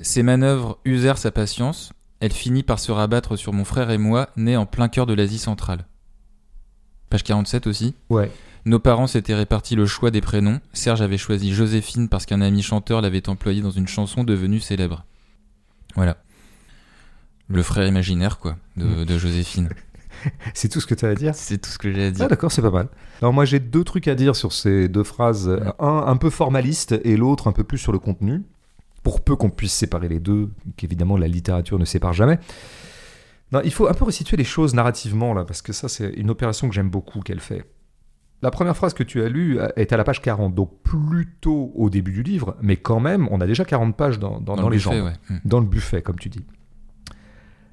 Ces 0.00 0.22
manœuvres 0.22 0.78
usèrent 0.84 1.18
sa 1.18 1.30
patience, 1.30 1.92
elle 2.20 2.32
finit 2.32 2.62
par 2.62 2.78
se 2.78 2.92
rabattre 2.92 3.38
sur 3.38 3.52
mon 3.52 3.64
frère 3.64 3.90
et 3.90 3.98
moi, 3.98 4.28
nés 4.36 4.56
en 4.56 4.66
plein 4.66 4.88
cœur 4.88 5.06
de 5.06 5.14
l'Asie 5.14 5.38
centrale. 5.38 5.86
Page 7.10 7.24
47 7.24 7.66
aussi. 7.66 7.94
Ouais. 8.10 8.30
Nos 8.64 8.78
parents 8.78 9.06
s'étaient 9.06 9.34
répartis 9.34 9.76
le 9.76 9.86
choix 9.86 10.10
des 10.10 10.20
prénoms. 10.20 10.60
Serge 10.72 11.00
avait 11.00 11.18
choisi 11.18 11.54
Joséphine 11.54 12.08
parce 12.08 12.26
qu'un 12.26 12.40
ami 12.40 12.62
chanteur 12.62 13.00
l'avait 13.00 13.28
employé 13.28 13.62
dans 13.62 13.70
une 13.70 13.88
chanson 13.88 14.24
devenue 14.24 14.60
célèbre. 14.60 15.04
Voilà. 15.94 16.18
Le 17.48 17.62
frère 17.62 17.86
imaginaire, 17.86 18.38
quoi, 18.38 18.56
de, 18.76 18.84
mm. 18.84 19.18
Joséphine. 19.18 19.70
c'est 20.54 20.68
tout 20.68 20.80
ce 20.80 20.86
que 20.86 20.94
tu 20.94 21.06
as 21.06 21.10
à 21.10 21.14
dire? 21.14 21.34
C'est 21.34 21.58
tout 21.58 21.70
ce 21.70 21.78
que 21.78 21.92
j'ai 21.92 22.04
à 22.04 22.10
dire. 22.10 22.26
Ah 22.26 22.28
d'accord, 22.28 22.52
c'est 22.52 22.60
pas 22.60 22.70
mal. 22.70 22.88
Alors 23.22 23.32
moi 23.32 23.44
j'ai 23.44 23.58
deux 23.58 23.84
trucs 23.84 24.06
à 24.06 24.14
dire 24.14 24.36
sur 24.36 24.52
ces 24.52 24.88
deux 24.88 25.04
phrases. 25.04 25.48
Un 25.78 26.04
un 26.06 26.16
peu 26.16 26.28
formaliste 26.28 27.00
et 27.04 27.16
l'autre 27.16 27.48
un 27.48 27.52
peu 27.52 27.64
plus 27.64 27.78
sur 27.78 27.92
le 27.92 27.98
contenu. 27.98 28.42
Pour 29.02 29.22
peu 29.22 29.36
qu'on 29.36 29.48
puisse 29.48 29.72
séparer 29.72 30.08
les 30.08 30.20
deux, 30.20 30.50
qu'évidemment 30.76 31.16
la 31.16 31.28
littérature 31.28 31.78
ne 31.78 31.84
sépare 31.86 32.12
jamais 32.12 32.38
il 33.64 33.72
faut 33.72 33.88
un 33.88 33.94
peu 33.94 34.04
resituer 34.04 34.36
les 34.36 34.44
choses 34.44 34.74
narrativement, 34.74 35.34
là, 35.34 35.44
parce 35.44 35.62
que 35.62 35.72
ça, 35.72 35.88
c'est 35.88 36.10
une 36.10 36.30
opération 36.30 36.68
que 36.68 36.74
j'aime 36.74 36.90
beaucoup 36.90 37.20
qu'elle 37.20 37.40
fait. 37.40 37.64
La 38.40 38.50
première 38.50 38.76
phrase 38.76 38.94
que 38.94 39.02
tu 39.02 39.22
as 39.22 39.28
lue 39.28 39.58
euh, 39.58 39.68
est 39.76 39.92
à 39.92 39.96
la 39.96 40.04
page 40.04 40.22
40, 40.22 40.54
donc 40.54 40.82
plutôt 40.82 41.72
au 41.74 41.90
début 41.90 42.12
du 42.12 42.22
livre, 42.22 42.56
mais 42.60 42.76
quand 42.76 43.00
même, 43.00 43.26
on 43.30 43.40
a 43.40 43.46
déjà 43.46 43.64
40 43.64 43.96
pages 43.96 44.18
dans, 44.18 44.38
les 44.68 44.78
jambes, 44.78 45.12
hmm. 45.28 45.38
dans 45.44 45.60
le 45.60 45.66
buffet, 45.66 46.02
comme 46.02 46.18
tu 46.18 46.28
dis. 46.28 46.44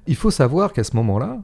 Il 0.08 0.16
faut 0.16 0.30
savoir 0.30 0.72
qu'à 0.72 0.82
ce 0.82 0.96
moment-là, 0.96 1.40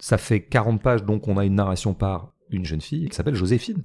ça 0.00 0.18
fait 0.18 0.40
40 0.40 0.82
pages, 0.82 1.04
donc 1.04 1.28
on 1.28 1.36
a 1.36 1.44
une 1.44 1.54
narration 1.54 1.94
par 1.94 2.32
une 2.50 2.64
jeune 2.64 2.80
fille 2.80 3.08
qui 3.08 3.14
s'appelle 3.14 3.34
Joséphine. 3.34 3.82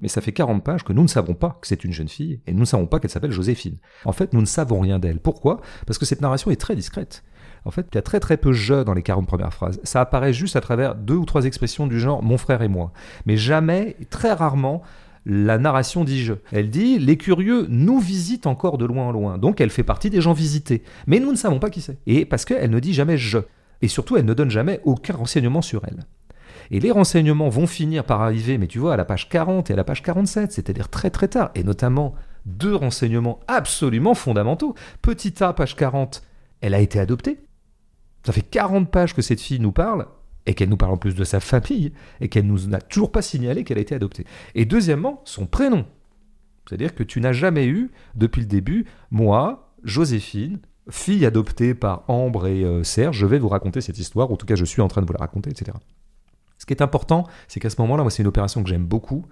Mais 0.00 0.08
ça 0.08 0.20
fait 0.20 0.32
40 0.32 0.62
pages 0.62 0.84
que 0.84 0.92
nous 0.92 1.02
ne 1.02 1.08
savons 1.08 1.34
pas 1.34 1.56
que 1.60 1.66
c'est 1.66 1.84
une 1.84 1.92
jeune 1.92 2.08
fille, 2.08 2.40
et 2.46 2.52
nous 2.52 2.60
ne 2.60 2.64
savons 2.66 2.86
pas 2.86 3.00
qu'elle 3.00 3.10
s'appelle 3.10 3.30
Joséphine. 3.30 3.78
En 4.04 4.12
fait, 4.12 4.34
nous 4.34 4.40
ne 4.40 4.46
savons 4.46 4.80
rien 4.80 4.98
d'elle. 4.98 5.20
Pourquoi? 5.20 5.62
Parce 5.86 5.98
que 5.98 6.04
cette 6.04 6.20
narration 6.20 6.50
est 6.50 6.60
très 6.60 6.76
discrète. 6.76 7.24
En 7.64 7.70
fait, 7.70 7.86
il 7.92 7.94
y 7.94 7.98
a 7.98 8.02
très 8.02 8.20
très 8.20 8.36
peu 8.36 8.52
je 8.52 8.82
dans 8.82 8.94
les 8.94 9.02
40 9.02 9.26
premières 9.26 9.54
phrases. 9.54 9.80
Ça 9.84 10.00
apparaît 10.00 10.32
juste 10.32 10.56
à 10.56 10.60
travers 10.60 10.94
deux 10.94 11.14
ou 11.14 11.24
trois 11.24 11.44
expressions 11.44 11.86
du 11.86 11.98
genre 11.98 12.22
mon 12.22 12.36
frère 12.36 12.62
et 12.62 12.68
moi. 12.68 12.92
Mais 13.26 13.36
jamais, 13.36 13.96
très 14.10 14.32
rarement, 14.32 14.82
la 15.26 15.56
narration 15.58 16.04
dit 16.04 16.22
je. 16.22 16.34
Elle 16.52 16.70
dit 16.70 16.98
les 16.98 17.16
curieux 17.16 17.66
nous 17.70 17.98
visitent 17.98 18.46
encore 18.46 18.76
de 18.76 18.84
loin 18.84 19.04
en 19.04 19.12
loin. 19.12 19.38
Donc 19.38 19.60
elle 19.60 19.70
fait 19.70 19.82
partie 19.82 20.10
des 20.10 20.20
gens 20.20 20.34
visités. 20.34 20.82
Mais 21.06 21.20
nous 21.20 21.30
ne 21.30 21.36
savons 21.36 21.58
pas 21.58 21.70
qui 21.70 21.80
c'est. 21.80 21.98
Et 22.06 22.26
parce 22.26 22.44
qu'elle 22.44 22.70
ne 22.70 22.80
dit 22.80 22.92
jamais 22.92 23.16
je. 23.16 23.38
Et 23.80 23.88
surtout, 23.88 24.16
elle 24.16 24.26
ne 24.26 24.34
donne 24.34 24.50
jamais 24.50 24.80
aucun 24.84 25.14
renseignement 25.14 25.62
sur 25.62 25.82
elle. 25.86 26.04
Et 26.70 26.80
les 26.80 26.90
renseignements 26.90 27.48
vont 27.48 27.66
finir 27.66 28.04
par 28.04 28.22
arriver, 28.22 28.56
mais 28.56 28.66
tu 28.66 28.78
vois, 28.78 28.94
à 28.94 28.96
la 28.96 29.04
page 29.04 29.28
40 29.28 29.70
et 29.70 29.74
à 29.74 29.76
la 29.76 29.84
page 29.84 30.02
47, 30.02 30.52
c'est-à-dire 30.52 30.88
très 30.88 31.10
très 31.10 31.28
tard. 31.28 31.50
Et 31.54 31.62
notamment 31.62 32.14
deux 32.46 32.74
renseignements 32.74 33.40
absolument 33.48 34.14
fondamentaux. 34.14 34.74
Petit 35.02 35.42
A, 35.42 35.52
page 35.52 35.76
40, 35.76 36.22
elle 36.60 36.74
a 36.74 36.80
été 36.80 36.98
adoptée. 36.98 37.38
Ça 38.24 38.32
fait 38.32 38.42
40 38.42 38.90
pages 38.90 39.14
que 39.14 39.22
cette 39.22 39.40
fille 39.40 39.60
nous 39.60 39.72
parle, 39.72 40.06
et 40.46 40.54
qu'elle 40.54 40.68
nous 40.68 40.76
parle 40.76 40.92
en 40.92 40.96
plus 40.96 41.14
de 41.14 41.24
sa 41.24 41.40
famille, 41.40 41.92
et 42.20 42.28
qu'elle 42.28 42.46
nous 42.46 42.66
n'a 42.66 42.80
toujours 42.80 43.12
pas 43.12 43.22
signalé 43.22 43.64
qu'elle 43.64 43.78
a 43.78 43.82
été 43.82 43.94
adoptée. 43.94 44.26
Et 44.54 44.64
deuxièmement, 44.64 45.22
son 45.24 45.46
prénom. 45.46 45.86
C'est-à-dire 46.68 46.94
que 46.94 47.02
tu 47.02 47.20
n'as 47.20 47.32
jamais 47.32 47.66
eu, 47.66 47.90
depuis 48.14 48.40
le 48.40 48.46
début, 48.46 48.86
moi, 49.10 49.74
Joséphine, 49.84 50.58
fille 50.90 51.24
adoptée 51.26 51.74
par 51.74 52.04
Ambre 52.08 52.46
et 52.46 52.64
euh, 52.64 52.82
Serge, 52.82 53.16
je 53.16 53.26
vais 53.26 53.38
vous 53.38 53.48
raconter 53.48 53.80
cette 53.80 53.98
histoire, 53.98 54.30
en 54.30 54.36
tout 54.36 54.46
cas 54.46 54.54
je 54.54 54.64
suis 54.64 54.82
en 54.82 54.88
train 54.88 55.00
de 55.00 55.06
vous 55.06 55.12
la 55.12 55.20
raconter, 55.20 55.50
etc. 55.50 55.76
Ce 56.58 56.66
qui 56.66 56.72
est 56.72 56.82
important, 56.82 57.26
c'est 57.48 57.60
qu'à 57.60 57.70
ce 57.70 57.80
moment-là, 57.82 58.02
moi 58.02 58.10
c'est 58.10 58.22
une 58.22 58.28
opération 58.28 58.62
que 58.62 58.68
j'aime 58.68 58.86
beaucoup, 58.86 59.26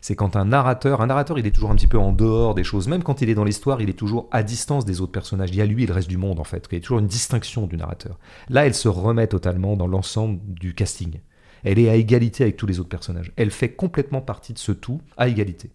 c'est 0.00 0.14
quand 0.14 0.36
un 0.36 0.44
narrateur, 0.44 1.00
un 1.00 1.06
narrateur 1.06 1.38
il 1.38 1.46
est 1.46 1.50
toujours 1.50 1.70
un 1.70 1.76
petit 1.76 1.86
peu 1.86 1.98
en 1.98 2.12
dehors 2.12 2.54
des 2.54 2.64
choses, 2.64 2.88
même 2.88 3.02
quand 3.02 3.22
il 3.22 3.30
est 3.30 3.34
dans 3.34 3.44
l'histoire, 3.44 3.80
il 3.80 3.90
est 3.90 3.94
toujours 3.94 4.28
à 4.30 4.42
distance 4.42 4.84
des 4.84 5.00
autres 5.00 5.12
personnages, 5.12 5.50
il 5.50 5.56
y 5.56 5.60
a 5.60 5.66
lui 5.66 5.84
et 5.84 5.86
le 5.86 5.92
reste 5.92 6.08
du 6.08 6.16
monde 6.16 6.40
en 6.40 6.44
fait, 6.44 6.66
il 6.70 6.74
y 6.74 6.78
a 6.78 6.80
toujours 6.80 6.98
une 6.98 7.06
distinction 7.06 7.66
du 7.66 7.76
narrateur. 7.76 8.18
Là 8.48 8.66
elle 8.66 8.74
se 8.74 8.88
remet 8.88 9.26
totalement 9.26 9.76
dans 9.76 9.86
l'ensemble 9.86 10.40
du 10.46 10.74
casting. 10.74 11.20
Elle 11.64 11.78
est 11.78 11.88
à 11.88 11.94
égalité 11.94 12.44
avec 12.44 12.56
tous 12.56 12.66
les 12.66 12.80
autres 12.80 12.88
personnages. 12.88 13.32
Elle 13.36 13.50
fait 13.50 13.70
complètement 13.70 14.20
partie 14.20 14.52
de 14.52 14.58
ce 14.58 14.72
tout 14.72 15.00
à 15.16 15.28
égalité. 15.28 15.70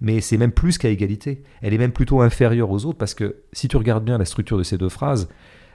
Mais 0.00 0.20
c'est 0.20 0.36
même 0.36 0.52
plus 0.52 0.78
qu'à 0.78 0.88
égalité. 0.88 1.42
Elle 1.62 1.74
est 1.74 1.78
même 1.78 1.92
plutôt 1.92 2.20
inférieure 2.20 2.70
aux 2.70 2.84
autres 2.84 2.98
parce 2.98 3.14
que 3.14 3.36
si 3.52 3.68
tu 3.68 3.76
regardes 3.76 4.04
bien 4.04 4.18
la 4.18 4.24
structure 4.24 4.58
de 4.58 4.62
ces 4.62 4.78
deux 4.78 4.88
phrases, 4.88 5.28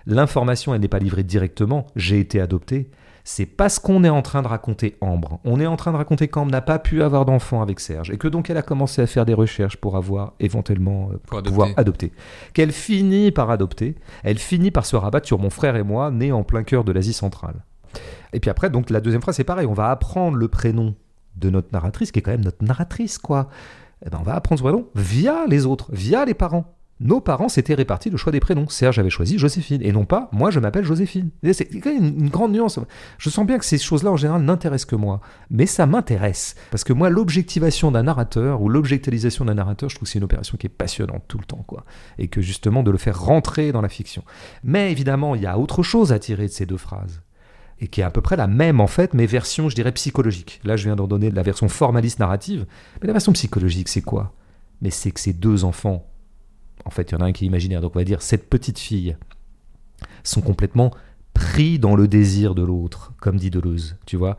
l'information, 0.06 0.74
elle 0.74 0.82
n'est 0.82 0.88
pas 0.88 1.00
livrée 1.00 1.24
directement. 1.24 1.88
J'ai 1.96 2.20
été 2.20 2.40
adopté. 2.40 2.90
C'est 3.28 3.48
parce 3.48 3.80
qu'on 3.80 4.04
est 4.04 4.10
en 4.10 4.22
train 4.22 4.44
de 4.44 4.48
raconter 4.48 4.98
Ambre. 5.02 5.40
On 5.46 5.60
est 5.60 5.66
en 5.66 5.76
train 5.78 5.92
de 5.92 5.98
raconter 5.98 6.28
qu'Ambre 6.28 6.52
n'a 6.52 6.62
pas 6.62 6.78
pu 6.78 7.02
avoir 7.02 7.26
d'enfant 7.26 7.64
avec 7.64 7.80
Serge 7.80 8.12
et 8.12 8.18
que 8.18 8.28
donc 8.28 8.52
elle 8.52 8.58
a 8.58 8.62
commencé 8.62 9.02
à 9.02 9.08
faire 9.08 9.26
des 9.26 9.34
recherches 9.34 9.78
pour 9.78 9.98
avoir 9.98 10.34
éventuellement 10.40 11.10
euh, 11.12 11.18
Pour 11.26 11.42
pouvoir 11.42 11.70
adopter. 11.76 11.82
adopter. 11.82 12.12
Qu'elle 12.54 12.72
finit 12.72 13.32
par 13.32 13.50
adopter. 13.50 13.96
Elle 14.24 14.38
finit 14.38 14.70
par 14.70 14.86
se 14.86 14.96
rabattre 14.96 15.26
sur 15.26 15.40
mon 15.40 15.50
frère 15.50 15.76
et 15.76 15.82
moi, 15.82 16.12
nés 16.12 16.32
en 16.32 16.44
plein 16.44 16.64
cœur 16.64 16.84
de 16.84 16.92
l'Asie 16.92 17.14
centrale. 17.14 17.66
Et 18.32 18.40
puis 18.40 18.52
après, 18.52 18.70
donc 18.70 18.92
la 18.92 19.02
deuxième 19.02 19.22
phrase, 19.24 19.36
c'est 19.38 19.44
pareil. 19.44 19.66
On 19.66 19.74
va 19.74 19.90
apprendre 19.90 20.38
le 20.38 20.48
prénom 20.48 20.94
de 21.36 21.50
notre 21.50 21.70
narratrice, 21.74 22.12
qui 22.12 22.20
est 22.20 22.22
quand 22.22 22.32
même 22.32 22.46
notre 22.46 22.64
narratrice, 22.64 23.18
quoi. 23.18 23.50
Eh 24.06 24.10
ben, 24.12 24.20
on 24.22 24.24
va 24.24 24.36
apprendre 24.36 24.60
ce 24.60 24.64
prénom 24.64 24.86
via 24.94 25.46
les 25.48 25.66
autres, 25.66 25.90
via 25.92 26.26
les 26.26 26.36
parents. 26.36 26.76
Nos 27.02 27.20
parents 27.20 27.50
s'étaient 27.50 27.74
répartis 27.74 28.10
le 28.10 28.16
choix 28.16 28.32
des 28.32 28.40
prénoms. 28.40 28.70
Serge 28.70 29.00
avait 29.00 29.10
choisi 29.10 29.38
Joséphine, 29.38 29.82
et 29.82 29.92
non 29.92 30.06
pas 30.06 30.30
moi 30.32 30.50
je 30.50 30.62
m'appelle 30.62 30.86
Joséphine. 30.86 31.30
C'est 31.52 31.70
une, 31.74 32.06
une 32.06 32.30
grande 32.30 32.54
nuance. 32.54 32.80
Je 33.18 33.30
sens 33.30 33.46
bien 33.46 33.58
que 33.58 33.66
ces 33.66 33.78
choses-là 33.78 34.12
en 34.12 34.18
général 34.18 34.42
n'intéressent 34.44 34.90
que 34.90 34.96
moi, 34.96 35.20
mais 35.50 35.66
ça 35.66 35.86
m'intéresse. 35.86 36.56
Parce 36.72 36.86
que 36.86 36.94
moi, 36.94 37.10
l'objectivation 37.10 37.92
d'un 37.92 38.04
narrateur 38.04 38.62
ou 38.62 38.70
l'objectivalisation 38.70 39.44
d'un 39.44 39.56
narrateur, 39.56 39.90
je 39.90 39.96
trouve 39.96 40.08
que 40.08 40.12
c'est 40.12 40.20
une 40.20 40.26
opération 40.26 40.58
qui 40.58 40.68
est 40.68 40.70
passionnante 40.70 41.24
tout 41.28 41.38
le 41.38 41.46
temps, 41.46 41.64
quoi. 41.68 41.84
Et 42.18 42.30
que 42.30 42.42
justement 42.42 42.82
de 42.82 42.92
le 42.92 42.98
faire 42.98 43.20
rentrer 43.20 43.74
dans 43.74 43.82
la 43.82 43.90
fiction. 43.90 44.24
Mais 44.64 44.92
évidemment, 44.92 45.36
il 45.36 45.42
y 45.42 45.48
a 45.48 45.60
autre 45.60 45.84
chose 45.84 46.14
à 46.14 46.20
tirer 46.20 46.48
de 46.48 46.52
ces 46.52 46.66
deux 46.66 46.78
phrases 46.78 47.22
et 47.80 47.88
qui 47.88 48.02
est 48.02 48.06
à 48.06 48.10
peu 48.10 48.22
près 48.22 48.38
la 48.38 48.48
même 48.48 48.80
en 48.80 48.88
fait, 48.88 49.14
mais 49.14 49.26
version, 49.26 49.68
je 49.68 49.76
dirais, 49.76 49.92
psychologique. 49.92 50.62
Là, 50.64 50.78
je 50.78 50.86
viens 50.86 50.96
d'en 50.96 51.08
donner 51.08 51.30
la 51.30 51.44
version 51.44 51.68
formaliste 51.68 52.20
narrative, 52.20 52.66
mais 53.02 53.08
la 53.08 53.14
version 53.14 53.34
psychologique, 53.34 53.90
c'est 53.90 54.02
quoi? 54.02 54.34
Mais 54.82 54.92
c'est 54.92 55.12
que 55.12 55.20
ces 55.20 55.34
deux 55.34 55.66
enfants, 55.66 56.08
en 56.84 56.90
fait, 56.90 57.12
il 57.12 57.16
y 57.16 57.18
en 57.18 57.22
a 57.22 57.26
un 57.26 57.32
qui 57.32 57.46
est 57.46 57.48
imaginaire, 57.48 57.82
donc 57.82 57.96
on 57.96 58.00
va 58.00 58.06
dire 58.06 58.22
cette 58.22 58.50
petite 58.50 58.80
fille, 58.80 59.16
sont 60.24 60.42
complètement 60.42 60.92
pris 61.34 61.80
dans 61.80 61.96
le 61.96 62.08
désir 62.08 62.56
de 62.56 62.64
l'autre, 62.64 63.14
comme 63.20 63.38
dit 63.38 63.50
Deleuze, 63.50 63.98
tu 64.06 64.18
vois 64.18 64.38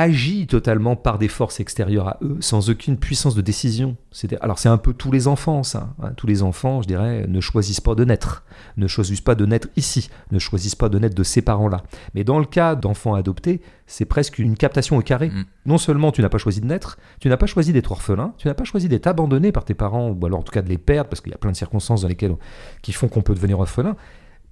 agit 0.00 0.46
totalement 0.46 0.96
par 0.96 1.18
des 1.18 1.28
forces 1.28 1.60
extérieures 1.60 2.08
à 2.08 2.18
eux, 2.22 2.38
sans 2.40 2.70
aucune 2.70 2.96
puissance 2.96 3.34
de 3.34 3.42
décision. 3.42 3.96
Alors 4.40 4.58
c'est 4.58 4.68
un 4.68 4.78
peu 4.78 4.94
tous 4.94 5.12
les 5.12 5.28
enfants, 5.28 5.62
ça. 5.62 5.94
hein. 6.02 6.12
Tous 6.16 6.26
les 6.26 6.42
enfants, 6.42 6.82
je 6.82 6.88
dirais, 6.88 7.26
ne 7.28 7.40
choisissent 7.40 7.80
pas 7.80 7.94
de 7.94 8.04
naître, 8.04 8.44
ne 8.76 8.86
choisissent 8.86 9.20
pas 9.20 9.34
de 9.34 9.44
naître 9.44 9.68
ici, 9.76 10.08
ne 10.30 10.38
choisissent 10.38 10.74
pas 10.74 10.88
de 10.88 10.98
naître 10.98 11.14
de 11.14 11.22
ces 11.22 11.42
parents-là. 11.42 11.82
Mais 12.14 12.24
dans 12.24 12.38
le 12.38 12.46
cas 12.46 12.74
d'enfants 12.74 13.14
adoptés, 13.14 13.60
c'est 13.86 14.06
presque 14.06 14.38
une 14.38 14.56
captation 14.56 14.96
au 14.96 15.02
carré. 15.02 15.28
Mm. 15.28 15.44
Non 15.66 15.78
seulement 15.78 16.12
tu 16.12 16.22
n'as 16.22 16.28
pas 16.28 16.38
choisi 16.38 16.60
de 16.60 16.66
naître, 16.66 16.98
tu 17.20 17.28
n'as 17.28 17.36
pas 17.36 17.46
choisi 17.46 17.72
d'être 17.72 17.92
orphelin, 17.92 18.32
tu 18.38 18.48
n'as 18.48 18.54
pas 18.54 18.64
choisi 18.64 18.88
d'être 18.88 19.06
abandonné 19.06 19.52
par 19.52 19.64
tes 19.64 19.74
parents, 19.74 20.08
ou 20.10 20.26
alors 20.26 20.40
en 20.40 20.42
tout 20.42 20.52
cas 20.52 20.62
de 20.62 20.68
les 20.68 20.78
perdre, 20.78 21.10
parce 21.10 21.20
qu'il 21.20 21.32
y 21.32 21.34
a 21.34 21.38
plein 21.38 21.52
de 21.52 21.56
circonstances 21.56 22.02
dans 22.02 22.08
lesquelles 22.08 22.36
qui 22.82 22.92
font 22.92 23.08
qu'on 23.08 23.22
peut 23.22 23.34
devenir 23.34 23.60
orphelin, 23.60 23.96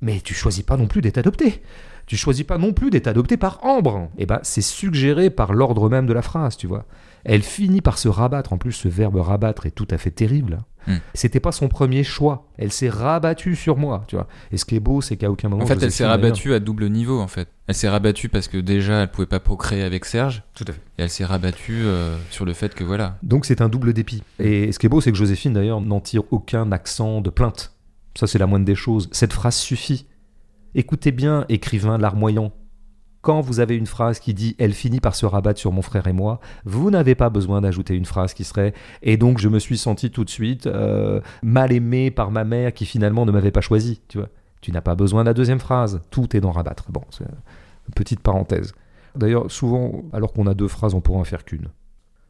mais 0.01 0.21
tu 0.21 0.35
choisis 0.35 0.63
pas 0.63 0.77
non 0.77 0.87
plus 0.87 1.01
d'être 1.01 1.19
adopté. 1.19 1.63
Tu 2.09 2.17
choisis 2.17 2.45
pas 2.45 2.59
non 2.59 2.73
plus 2.73 2.91
d'être 2.91 3.07
adopté 3.07 3.37
par 3.37 3.65
Ambre. 3.65 4.09
Et 4.19 4.27
ben, 4.27 4.41
c'est 4.43 4.63
suggéré 4.63 5.31
par 5.31 5.53
l'ordre 5.53 5.89
même 5.89 6.07
de 6.07 6.13
la 6.13 6.23
phrase, 6.23 6.57
tu 6.57 6.67
vois. 6.67 6.85
Elle 7.25 7.43
finit 7.43 7.83
par 7.83 7.99
se 7.99 8.09
rabattre. 8.09 8.53
En 8.53 8.59
plus, 8.59 8.73
ce 8.73 8.89
verbe 8.89 9.17
rabattre 9.17 9.67
est 9.67 9.73
tout 9.73 9.87
à 9.91 9.99
fait 9.99 10.11
terrible. 10.11 10.61
Hmm. 10.87 10.97
C'était 11.13 11.41
pas 11.41 11.53
son 11.53 11.69
premier 11.69 12.05
choix. 12.05 12.47
Elle 12.57 12.73
s'est 12.73 12.89
rabattue 12.89 13.57
sur 13.57 13.77
moi, 13.77 14.05
tu 14.09 14.17
vois. 14.17 14.27
Et 14.53 14.57
ce 14.57 14.65
qui 14.65 14.75
est 14.77 14.81
beau, 14.81 15.03
c'est 15.03 15.17
qu'à 15.17 15.31
aucun 15.31 15.51
moment. 15.51 15.63
En 15.63 15.67
fait, 15.67 15.75
elle 15.83 15.93
s'est 15.93 16.05
d'ailleurs- 16.05 16.17
rabattue 16.23 16.55
à 16.55 16.61
double 16.61 16.89
niveau, 16.89 17.21
en 17.21 17.27
fait. 17.29 17.49
Elle 17.67 17.75
s'est 17.75 17.89
rabattue 17.91 18.31
parce 18.31 18.49
que 18.49 18.57
déjà, 18.57 19.03
elle 19.03 19.11
pouvait 19.11 19.27
pas 19.27 19.41
procréer 19.41 19.83
avec 19.83 20.07
Serge. 20.07 20.43
Tout 20.55 20.65
à 20.67 20.73
fait. 20.73 20.81
Et 20.99 21.03
elle 21.03 21.11
s'est 21.11 21.27
rabattue 21.27 21.83
euh, 21.85 22.17
sur 22.31 22.47
le 22.47 22.55
fait 22.55 22.75
que 22.75 22.85
voilà. 22.85 23.19
Donc 23.23 23.45
c'est 23.45 23.61
un 23.61 23.69
double 23.69 23.93
dépit. 23.93 24.23
Et 24.39 24.73
ce 24.73 24.79
qui 24.79 24.87
est 24.87 24.89
beau, 24.89 25.03
c'est 25.03 25.13
que 25.13 25.19
Joséphine, 25.19 25.53
d'ailleurs, 25.53 25.83
n'en 25.83 26.01
tire 26.01 26.23
aucun 26.31 26.73
accent 26.73 27.21
de 27.21 27.29
plainte. 27.29 27.75
Ça, 28.15 28.27
c'est 28.27 28.39
la 28.39 28.47
moindre 28.47 28.65
des 28.65 28.75
choses. 28.75 29.11
Cette 29.13 29.35
phrase 29.35 29.57
suffit. 29.57 30.07
Écoutez 30.75 31.13
bien, 31.13 31.45
écrivain 31.49 31.99
larmoyant. 31.99 32.53
Quand 33.21 33.41
vous 33.41 33.61
avez 33.61 33.77
une 33.77 33.87
phrase 33.87 34.21
qui 34.21 34.33
dit 34.33 34.55
Elle 34.59 34.73
finit 34.73 35.01
par 35.01 35.15
se 35.15 35.27
rabattre 35.27 35.59
sur 35.59 35.73
mon 35.73 35.83
frère 35.83 36.07
et 36.07 36.13
moi, 36.13 36.41
vous 36.65 36.91
n'avez 36.91 37.15
pas 37.15 37.31
besoin 37.31 37.61
d'ajouter 37.61 37.95
une 37.95 38.05
phrase 38.05 38.33
qui 38.33 38.45
serait 38.45 38.75
Et 39.03 39.17
donc 39.17 39.39
je 39.39 39.49
me 39.49 39.59
suis 39.59 39.77
senti 39.77 40.11
tout 40.11 40.25
de 40.25 40.31
suite 40.31 40.67
euh, 40.67 41.21
mal 41.43 41.73
aimé 41.73 42.11
par 42.11 42.31
ma 42.31 42.45
mère 42.45 42.73
qui 42.73 42.87
finalement 42.87 43.27
ne 43.27 43.33
m'avait 43.33 43.51
pas 43.51 43.61
choisi. 43.61 44.01
Tu 44.09 44.19
tu 44.61 44.73
n'as 44.73 44.81
pas 44.81 44.95
besoin 44.95 45.23
de 45.23 45.29
la 45.29 45.35
deuxième 45.35 45.61
phrase. 45.61 46.01
Tout 46.11 46.37
est 46.37 46.41
dans 46.41 46.51
rabattre. 46.51 46.91
Bon, 46.91 47.03
c'est 47.11 47.25
une 47.25 47.95
petite 47.95 48.21
parenthèse. 48.21 48.73
D'ailleurs, 49.15 49.51
souvent, 49.51 50.03
alors 50.13 50.33
qu'on 50.33 50.47
a 50.47 50.55
deux 50.55 50.69
phrases, 50.69 50.95
on 50.95 51.01
pourrait 51.01 51.21
en 51.21 51.25
faire 51.25 51.45
qu'une. 51.45 51.69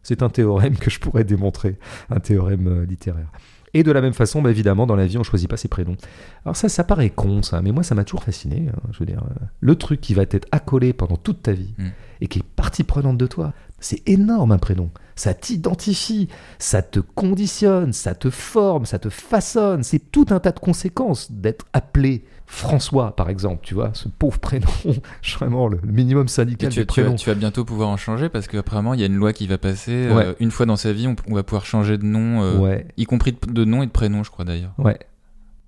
C'est 0.03 0.23
un 0.23 0.29
théorème 0.29 0.77
que 0.77 0.91
je 0.91 1.01
pourrais 1.01 1.25
démontrer, 1.25 1.79
un 2.11 2.21
théorème 2.21 2.69
euh, 2.69 2.87
littéraire. 2.87 3.31
Et 3.75 3.83
de 3.83 3.93
la 3.93 4.01
même 4.01 4.15
façon, 4.15 4.41
bah, 4.43 4.51
évidemment, 4.51 4.87
dans 4.87 4.97
la 4.97 5.07
vie, 5.07 5.19
on 5.19 5.23
choisit 5.23 5.49
pas 5.49 5.57
ses 5.57 5.69
prénoms. 5.69 5.97
Alors 6.45 6.57
ça, 6.57 6.69
ça 6.69 6.85
paraît 6.85 7.11
con, 7.11 7.43
ça, 7.43 7.61
mais 7.63 7.71
moi, 7.73 7.83
ça 7.83 7.95
m'a 7.95 8.05
toujours 8.05 8.25
fasciné. 8.25 8.69
hein, 8.73 8.81
je 8.93 8.99
veux 9.01 9.07
dire, 9.07 9.23
euh, 9.23 9.45
le 9.61 9.75
truc 9.77 10.01
qui 10.01 10.15
va 10.15 10.25
t'être 10.27 10.49
accolé 10.53 10.93
pendant 10.93 11.17
toute 11.17 11.43
ta 11.43 11.53
vie 11.53 11.75
Mm. 11.79 11.89
et 12.23 12.27
qui 12.29 12.39
est 12.41 12.45
partie 12.57 12.85
prenante 12.85 13.19
de 13.19 13.27
toi, 13.27 13.53
c'est 13.81 14.09
énorme 14.09 14.53
un 14.53 14.59
prénom. 14.59 14.91
Ça 15.17 15.35
t'identifie, 15.35 16.29
ça 16.59 16.83
te 16.83 17.01
conditionne, 17.01 17.93
ça 17.93 18.15
te 18.15 18.31
forme, 18.31 18.87
ça 18.87 18.99
te 18.99 19.09
façonne. 19.09 19.83
C'est 19.83 20.11
tout 20.13 20.27
un 20.31 20.41
tas 20.41 20.53
de 20.53 20.61
conséquences 20.61 21.31
d'être 21.31 21.67
appelé 21.73 22.25
François, 22.51 23.15
par 23.15 23.29
exemple. 23.29 23.61
Tu 23.63 23.75
vois, 23.75 23.91
ce 23.93 24.09
pauvre 24.09 24.39
prénom, 24.39 24.67
vraiment 25.39 25.69
le 25.69 25.79
minimum 25.85 26.29
syndical 26.29 26.71
tu, 26.73 26.81
des 26.81 26.87
tu 26.87 27.03
vas, 27.03 27.13
tu 27.13 27.29
vas 27.29 27.35
bientôt 27.35 27.65
pouvoir 27.65 27.91
en 27.91 27.97
changer 27.99 28.29
parce 28.29 28.49
qu'apparemment, 28.49 28.95
il 28.95 29.01
y 29.01 29.03
a 29.03 29.07
une 29.07 29.17
loi 29.17 29.33
qui 29.33 29.47
va 29.47 29.59
passer. 29.59 29.93
euh, 30.11 30.35
une 30.41 30.51
fois 30.51 30.67
dans 30.67 30.77
sa 30.77 30.93
vie, 30.93 31.07
on, 31.07 31.15
on 31.29 31.35
va 31.35 31.43
pouvoir 31.43 31.67
changer 31.67 31.99
de 31.99 32.05
nom, 32.05 32.43
euh, 32.43 32.59
Ouais. 32.59 32.87
y 32.97 33.05
compris 33.05 33.33
de, 33.33 33.53
de 33.53 33.65
nom 33.65 33.83
et 33.83 33.87
de 33.87 33.93
prénom, 33.93 34.25
je 34.25 34.31
crois 34.31 34.45
d'ailleurs. 34.47 34.73
Ouais. 34.79 34.99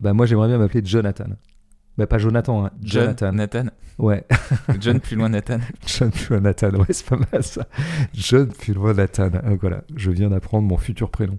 Bah 0.00 0.14
moi 0.14 0.24
j'aimerais 0.24 0.48
bien 0.48 0.56
m'appeler 0.58 0.80
Jonathan. 0.84 1.26
Bah 1.98 2.06
pas 2.06 2.16
Jonathan, 2.16 2.64
hein. 2.64 2.70
John, 2.82 3.02
Jonathan. 3.02 3.32
Nathan. 3.32 3.64
Ouais. 3.98 4.24
John 4.80 4.98
plus 5.00 5.16
loin 5.16 5.28
Nathan. 5.28 5.58
John 5.86 6.10
plus 6.10 6.40
Nathan. 6.40 6.70
Ouais, 6.70 6.86
c'est 6.88 7.04
pas 7.06 7.18
mal 7.30 7.42
ça. 7.42 7.66
John 8.14 8.46
plus 8.46 8.72
loin 8.72 8.94
Nathan. 8.94 9.28
Ah, 9.34 9.50
voilà, 9.60 9.82
je 9.94 10.10
viens 10.10 10.30
d'apprendre 10.30 10.66
mon 10.66 10.78
futur 10.78 11.10
prénom. 11.10 11.36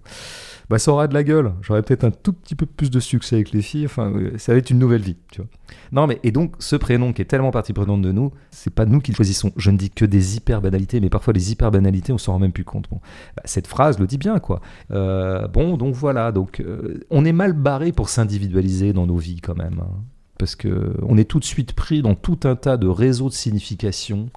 Bah 0.72 0.78
ça 0.78 0.90
aura 0.90 1.06
de 1.06 1.12
la 1.12 1.22
gueule. 1.22 1.52
J'aurai 1.60 1.82
peut-être 1.82 2.04
un 2.04 2.10
tout 2.10 2.32
petit 2.32 2.54
peu 2.54 2.64
plus 2.64 2.90
de 2.90 2.98
succès 2.98 3.36
avec 3.36 3.52
les 3.52 3.60
filles. 3.60 3.84
Enfin, 3.84 4.10
euh, 4.10 4.38
ça 4.38 4.52
va 4.52 4.58
être 4.58 4.70
une 4.70 4.78
nouvelle 4.78 5.02
vie, 5.02 5.18
tu 5.30 5.42
vois. 5.42 5.50
Non 5.92 6.06
mais 6.06 6.18
et 6.22 6.32
donc 6.32 6.54
ce 6.60 6.76
prénom 6.76 7.12
qui 7.12 7.20
est 7.20 7.26
tellement 7.26 7.50
partie 7.50 7.74
prenante 7.74 8.00
de 8.00 8.10
nous, 8.10 8.32
c'est 8.50 8.72
pas 8.74 8.86
nous 8.86 9.00
qui 9.00 9.10
le 9.12 9.16
choisissons. 9.16 9.52
Je 9.58 9.70
ne 9.70 9.76
dis 9.76 9.90
que 9.90 10.06
des 10.06 10.36
hyper 10.36 10.62
banalités, 10.62 10.98
mais 11.00 11.10
parfois 11.10 11.34
les 11.34 11.52
hyper 11.52 11.70
banalités, 11.70 12.12
on 12.14 12.18
s'en 12.18 12.32
rend 12.32 12.38
même 12.38 12.52
plus 12.52 12.64
compte. 12.64 12.86
Bah, 12.90 13.42
cette 13.44 13.66
phrase 13.66 13.98
le 13.98 14.06
dit 14.06 14.16
bien 14.16 14.38
quoi. 14.38 14.62
Euh, 14.92 15.46
bon, 15.46 15.76
donc 15.76 15.94
voilà. 15.94 16.32
Donc 16.32 16.60
euh, 16.60 17.00
on 17.10 17.24
est 17.26 17.32
mal 17.32 17.52
barré 17.52 17.92
pour 17.92 18.08
s'individualiser 18.08 18.94
dans 18.94 19.06
nos 19.06 19.18
vies 19.18 19.42
quand 19.42 19.56
même. 19.56 19.78
hein. 19.82 19.90
parce 20.38 20.56
que 20.56 20.94
on 21.02 21.18
est 21.18 21.24
tout 21.28 21.38
de 21.38 21.44
suite 21.44 21.74
pris 21.74 22.00
dans 22.00 22.14
tout 22.14 22.40
un 22.44 22.56
tas 22.56 22.78
de 22.78 22.88
réseaux 22.88 23.28
de 23.28 23.34
signification 23.34 24.30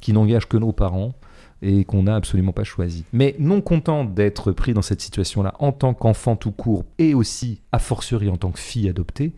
qui 0.00 0.12
n'engagent 0.14 0.48
que 0.48 0.56
nos 0.56 0.72
parents 0.72 1.14
et 1.62 1.84
qu'on 1.84 2.04
n'a 2.04 2.16
absolument 2.16 2.52
pas 2.52 2.64
choisi. 2.64 3.04
Mais 3.12 3.36
non 3.38 3.60
content 3.60 4.04
d'être 4.04 4.52
pris 4.52 4.74
dans 4.74 4.82
cette 4.82 5.00
situation-là 5.00 5.54
en 5.58 5.72
tant 5.72 5.94
qu'enfant 5.94 6.36
tout 6.36 6.52
court 6.52 6.84
et 6.98 7.14
aussi 7.14 7.60
a 7.72 7.78
fortiori 7.78 8.28
en 8.28 8.36
tant 8.36 8.50
que 8.50 8.58
fille 8.58 8.88
adoptée, 8.88 9.32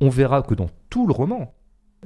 on 0.00 0.08
verra 0.08 0.42
que 0.42 0.54
dans 0.54 0.70
tout 0.88 1.06
le 1.06 1.12
roman, 1.12 1.52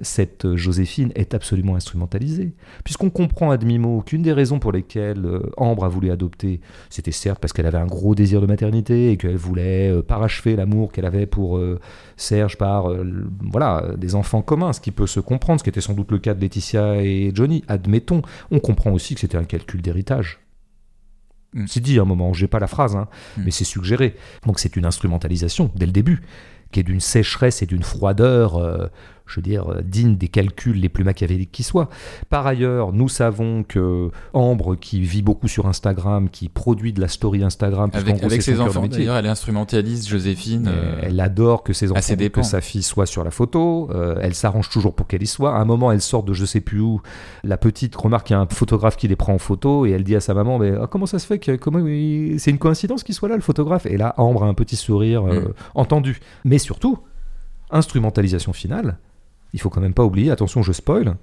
cette 0.02 0.44
euh, 0.44 0.56
Joséphine 0.56 1.12
est 1.14 1.34
absolument 1.34 1.76
instrumentalisée, 1.76 2.54
puisqu'on 2.82 3.10
comprend 3.10 3.50
à 3.50 3.56
demi-mot 3.56 4.02
qu'une 4.02 4.22
des 4.22 4.32
raisons 4.32 4.58
pour 4.58 4.72
lesquelles 4.72 5.24
euh, 5.24 5.50
Ambre 5.56 5.84
a 5.84 5.88
voulu 5.88 6.10
adopter, 6.10 6.60
c'était 6.90 7.12
certes 7.12 7.38
parce 7.38 7.52
qu'elle 7.52 7.66
avait 7.66 7.78
un 7.78 7.86
gros 7.86 8.14
désir 8.14 8.40
de 8.40 8.46
maternité 8.46 9.12
et 9.12 9.16
qu'elle 9.16 9.36
voulait 9.36 9.90
euh, 9.90 10.02
parachever 10.02 10.56
l'amour 10.56 10.90
qu'elle 10.90 11.04
avait 11.04 11.26
pour 11.26 11.60
Serge 12.16 12.58
par 12.58 12.88
voilà, 13.40 13.94
des 13.96 14.14
enfants 14.14 14.42
communs, 14.42 14.72
ce 14.72 14.80
qui 14.80 14.90
peut 14.90 15.06
se 15.06 15.20
comprendre, 15.20 15.60
ce 15.60 15.64
qui 15.64 15.70
était 15.70 15.80
sans 15.80 15.94
doute 15.94 16.10
le 16.10 16.18
cas 16.18 16.34
de 16.34 16.40
Laetitia 16.40 17.02
et 17.02 17.30
Johnny, 17.34 17.64
admettons. 17.68 18.22
On 18.50 18.58
comprend 18.58 18.92
aussi 18.92 19.14
que 19.14 19.20
c'était 19.20 19.38
un 19.38 19.44
calcul 19.44 19.82
d'héritage. 19.82 20.40
Mm. 21.54 21.64
C'est 21.66 21.80
dit 21.80 21.98
à 21.98 22.02
un 22.02 22.04
moment, 22.04 22.32
j'ai 22.32 22.48
pas 22.48 22.58
la 22.58 22.66
phrase, 22.66 22.96
hein, 22.96 23.08
Mm. 23.36 23.42
mais 23.44 23.50
c'est 23.50 23.64
suggéré. 23.64 24.16
Donc 24.46 24.58
c'est 24.58 24.76
une 24.76 24.86
instrumentalisation 24.86 25.70
dès 25.74 25.86
le 25.86 25.92
début, 25.92 26.22
qui 26.72 26.80
est 26.80 26.84
d'une 26.84 27.00
sécheresse 27.00 27.62
et 27.62 27.66
d'une 27.66 27.82
froideur 27.82 28.56
euh, 28.56 28.88
je 29.26 29.36
veux 29.36 29.42
dire, 29.42 29.70
euh, 29.72 29.80
digne 29.82 30.16
des 30.16 30.28
calculs 30.28 30.78
les 30.78 30.88
plus 30.90 31.02
machiavéliques 31.04 31.50
qui 31.52 31.62
soient. 31.62 31.88
Par 32.28 32.46
ailleurs, 32.46 32.92
nous 32.92 33.08
savons 33.08 33.62
que 33.62 34.10
Ambre, 34.34 34.74
qui 34.76 35.00
vit 35.00 35.22
beaucoup 35.22 35.48
sur 35.48 35.66
Instagram, 35.66 36.28
qui 36.28 36.48
produit 36.48 36.92
de 36.92 37.00
la 37.00 37.08
story 37.08 37.42
Instagram, 37.42 37.90
avec, 37.94 38.16
gros, 38.16 38.26
avec 38.26 38.42
ses 38.42 38.60
enfants 38.60 38.86
d'ailleurs, 38.86 39.16
elle 39.16 39.26
est 39.26 39.30
instrumentaliste, 39.30 40.08
Joséphine. 40.08 40.68
Euh, 40.68 41.00
Elle 41.02 41.18
adore 41.20 41.62
que 41.62 41.72
ses 41.72 41.90
enfants, 41.90 42.00
ses 42.02 42.16
que 42.30 42.42
sa 42.42 42.60
fille 42.60 42.82
soit 42.82 43.06
sur 43.06 43.24
la 43.24 43.30
photo. 43.30 43.88
Euh, 43.94 44.16
elle 44.20 44.34
s'arrange 44.34 44.68
toujours 44.68 44.94
pour 44.94 45.06
qu'elle 45.06 45.22
y 45.22 45.26
soit. 45.26 45.54
À 45.56 45.58
un 45.58 45.64
moment, 45.64 45.90
elle 45.90 46.00
sort 46.02 46.22
de 46.22 46.32
je 46.34 46.44
sais 46.44 46.60
plus 46.60 46.80
où. 46.80 47.00
La 47.44 47.56
petite 47.56 47.96
remarque 47.96 48.26
qu'il 48.26 48.34
y 48.34 48.38
a 48.38 48.40
un 48.42 48.46
photographe 48.46 48.96
qui 48.96 49.08
les 49.08 49.16
prend 49.16 49.32
en 49.34 49.38
photo 49.38 49.86
et 49.86 49.90
elle 49.90 50.04
dit 50.04 50.16
à 50.16 50.20
sa 50.20 50.34
maman 50.34 50.58
mais 50.58 50.72
ah, 50.80 50.86
comment 50.86 51.06
ça 51.06 51.18
se 51.18 51.26
fait 51.26 51.38
que 51.38 51.56
comment 51.56 51.78
il- 51.78 52.38
c'est 52.38 52.50
une 52.50 52.58
coïncidence 52.58 53.02
qu'il 53.04 53.14
soit 53.14 53.28
là 53.28 53.36
le 53.36 53.40
photographe? 53.42 53.86
Et 53.86 53.96
là, 53.96 54.14
Ambre 54.18 54.44
a 54.44 54.46
un 54.46 54.54
petit 54.54 54.76
sourire 54.76 55.24
euh, 55.26 55.40
Mm. 55.40 55.52
entendu. 55.76 56.20
Mais 56.44 56.58
surtout, 56.58 56.98
instrumentalisation 57.70 58.52
finale. 58.52 58.98
Il 59.54 59.60
faut 59.60 59.70
quand 59.70 59.80
même 59.80 59.94
pas 59.94 60.04
oublier. 60.04 60.30
Attention, 60.30 60.62
je 60.62 60.72
spoil. 60.72 61.16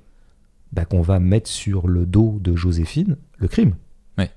bah, 0.74 0.86
qu'on 0.86 1.02
va 1.02 1.20
mettre 1.20 1.50
sur 1.50 1.88
le 1.88 2.06
dos 2.06 2.40
de 2.42 2.56
Joséphine 2.56 3.18
le 3.38 3.48
crime. 3.50 3.74
Ouais. 4.18 4.32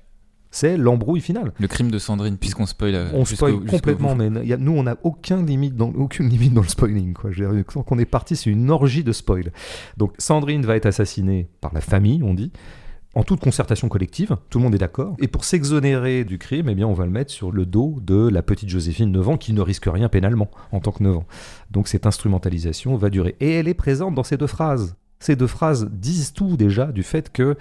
C'est 0.51 0.75
l'embrouille 0.75 1.21
finale. 1.21 1.53
Le 1.57 1.67
crime 1.69 1.89
de 1.89 1.97
Sandrine, 1.97 2.37
puisqu'on 2.37 2.65
spoil. 2.65 2.93
euh, 2.93 3.09
On 3.13 3.23
spoil 3.23 3.63
complètement, 3.65 4.15
mais 4.15 4.27
il 4.43 4.47
y 4.49 4.51
a- 4.53 4.57
nous, 4.57 4.73
on 4.73 4.83
n'a 4.83 4.97
aucun 5.03 5.41
limite 5.43 5.77
dans, 5.77 5.89
aucune 5.93 6.27
limite 6.27 6.53
dans 6.53 6.61
le 6.61 6.67
spoiling. 6.67 7.13
Quoi. 7.13 7.31
Je 7.31 7.45
veux 7.45 7.55
dire, 7.55 7.65
quand 7.65 7.85
on 7.89 7.97
est 7.97 8.05
parti, 8.05 8.35
c'est 8.35 8.49
une 8.49 8.69
orgie 8.69 9.03
de 9.05 9.13
spoil. 9.13 9.53
Donc 9.95 10.13
Sandrine 10.17 10.65
va 10.65 10.75
être 10.75 10.85
assassinée 10.87 11.47
par 11.61 11.73
la 11.73 11.79
famille, 11.79 12.21
on 12.21 12.33
dit, 12.33 12.51
en 13.15 13.23
toute 13.23 13.39
concertation 13.39 13.87
collective, 13.87 14.35
tout 14.49 14.59
le 14.59 14.63
monde 14.65 14.75
est 14.75 14.79
d'accord. 14.79 15.15
Et 15.19 15.29
pour 15.29 15.45
s'exonérer 15.45 16.25
du 16.25 16.37
crime, 16.37 16.67
eh 16.69 16.75
bien, 16.75 16.85
on 16.85 16.93
va 16.93 17.05
le 17.05 17.11
mettre 17.11 17.31
sur 17.31 17.51
le 17.51 17.65
dos 17.65 17.95
de 18.01 18.27
la 18.27 18.41
petite 18.41 18.67
Joséphine 18.67 19.11
9 19.11 19.29
ans 19.29 19.37
qui 19.37 19.53
ne 19.53 19.61
risque 19.61 19.85
rien 19.87 20.09
pénalement 20.09 20.51
en 20.73 20.81
tant 20.81 20.91
que 20.91 21.01
9 21.01 21.17
ans. 21.17 21.25
Donc 21.71 21.87
cette 21.87 22.05
instrumentalisation 22.05 22.97
va 22.97 23.09
durer. 23.09 23.35
Et 23.39 23.53
elle 23.53 23.69
est 23.69 23.73
présente 23.73 24.15
dans 24.15 24.23
ces 24.23 24.35
deux 24.35 24.47
phrases. 24.47 24.97
Ces 25.19 25.37
deux 25.37 25.47
phrases 25.47 25.89
disent 25.91 26.33
tout 26.33 26.57
déjà 26.57 26.87
du 26.87 27.03
fait 27.03 27.31
que 27.31 27.55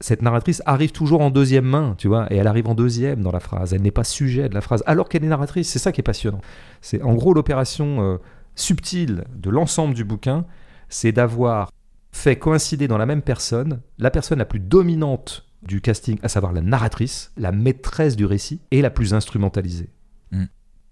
cette 0.00 0.22
narratrice 0.22 0.62
arrive 0.64 0.92
toujours 0.92 1.22
en 1.22 1.30
deuxième 1.30 1.64
main, 1.64 1.96
tu 1.98 2.06
vois, 2.06 2.32
et 2.32 2.36
elle 2.36 2.46
arrive 2.46 2.68
en 2.68 2.76
deuxième 2.76 3.20
dans 3.20 3.32
la 3.32 3.40
phrase. 3.40 3.74
Elle 3.74 3.82
n'est 3.82 3.90
pas 3.90 4.04
sujet 4.04 4.48
de 4.48 4.54
la 4.54 4.60
phrase, 4.60 4.84
alors 4.86 5.08
qu'elle 5.08 5.24
est 5.24 5.28
narratrice. 5.28 5.68
C'est 5.68 5.80
ça 5.80 5.90
qui 5.90 6.00
est 6.00 6.04
passionnant. 6.04 6.40
C'est 6.82 7.02
en 7.02 7.14
gros 7.14 7.34
l'opération 7.34 8.00
euh, 8.00 8.18
subtile 8.54 9.24
de 9.34 9.50
l'ensemble 9.50 9.94
du 9.94 10.04
bouquin, 10.04 10.44
c'est 10.88 11.10
d'avoir 11.10 11.70
fait 12.18 12.36
coïncider 12.36 12.88
dans 12.88 12.98
la 12.98 13.06
même 13.06 13.22
personne 13.22 13.80
la 13.98 14.10
personne 14.10 14.38
la 14.38 14.44
plus 14.44 14.60
dominante 14.60 15.46
du 15.62 15.80
casting, 15.80 16.18
à 16.22 16.28
savoir 16.28 16.52
la 16.52 16.60
narratrice, 16.60 17.32
la 17.36 17.52
maîtresse 17.52 18.16
du 18.16 18.26
récit 18.26 18.60
et 18.70 18.82
la 18.82 18.90
plus 18.90 19.14
instrumentalisée. 19.14 19.90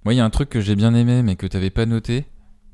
Moi, 0.04 0.14
il 0.14 0.18
y 0.18 0.20
a 0.20 0.24
un 0.24 0.30
truc 0.30 0.48
que 0.48 0.60
j'ai 0.60 0.76
bien 0.76 0.94
aimé, 0.94 1.24
mais 1.24 1.34
que 1.34 1.48
t'avais 1.48 1.70
pas 1.70 1.84
noté. 1.84 2.26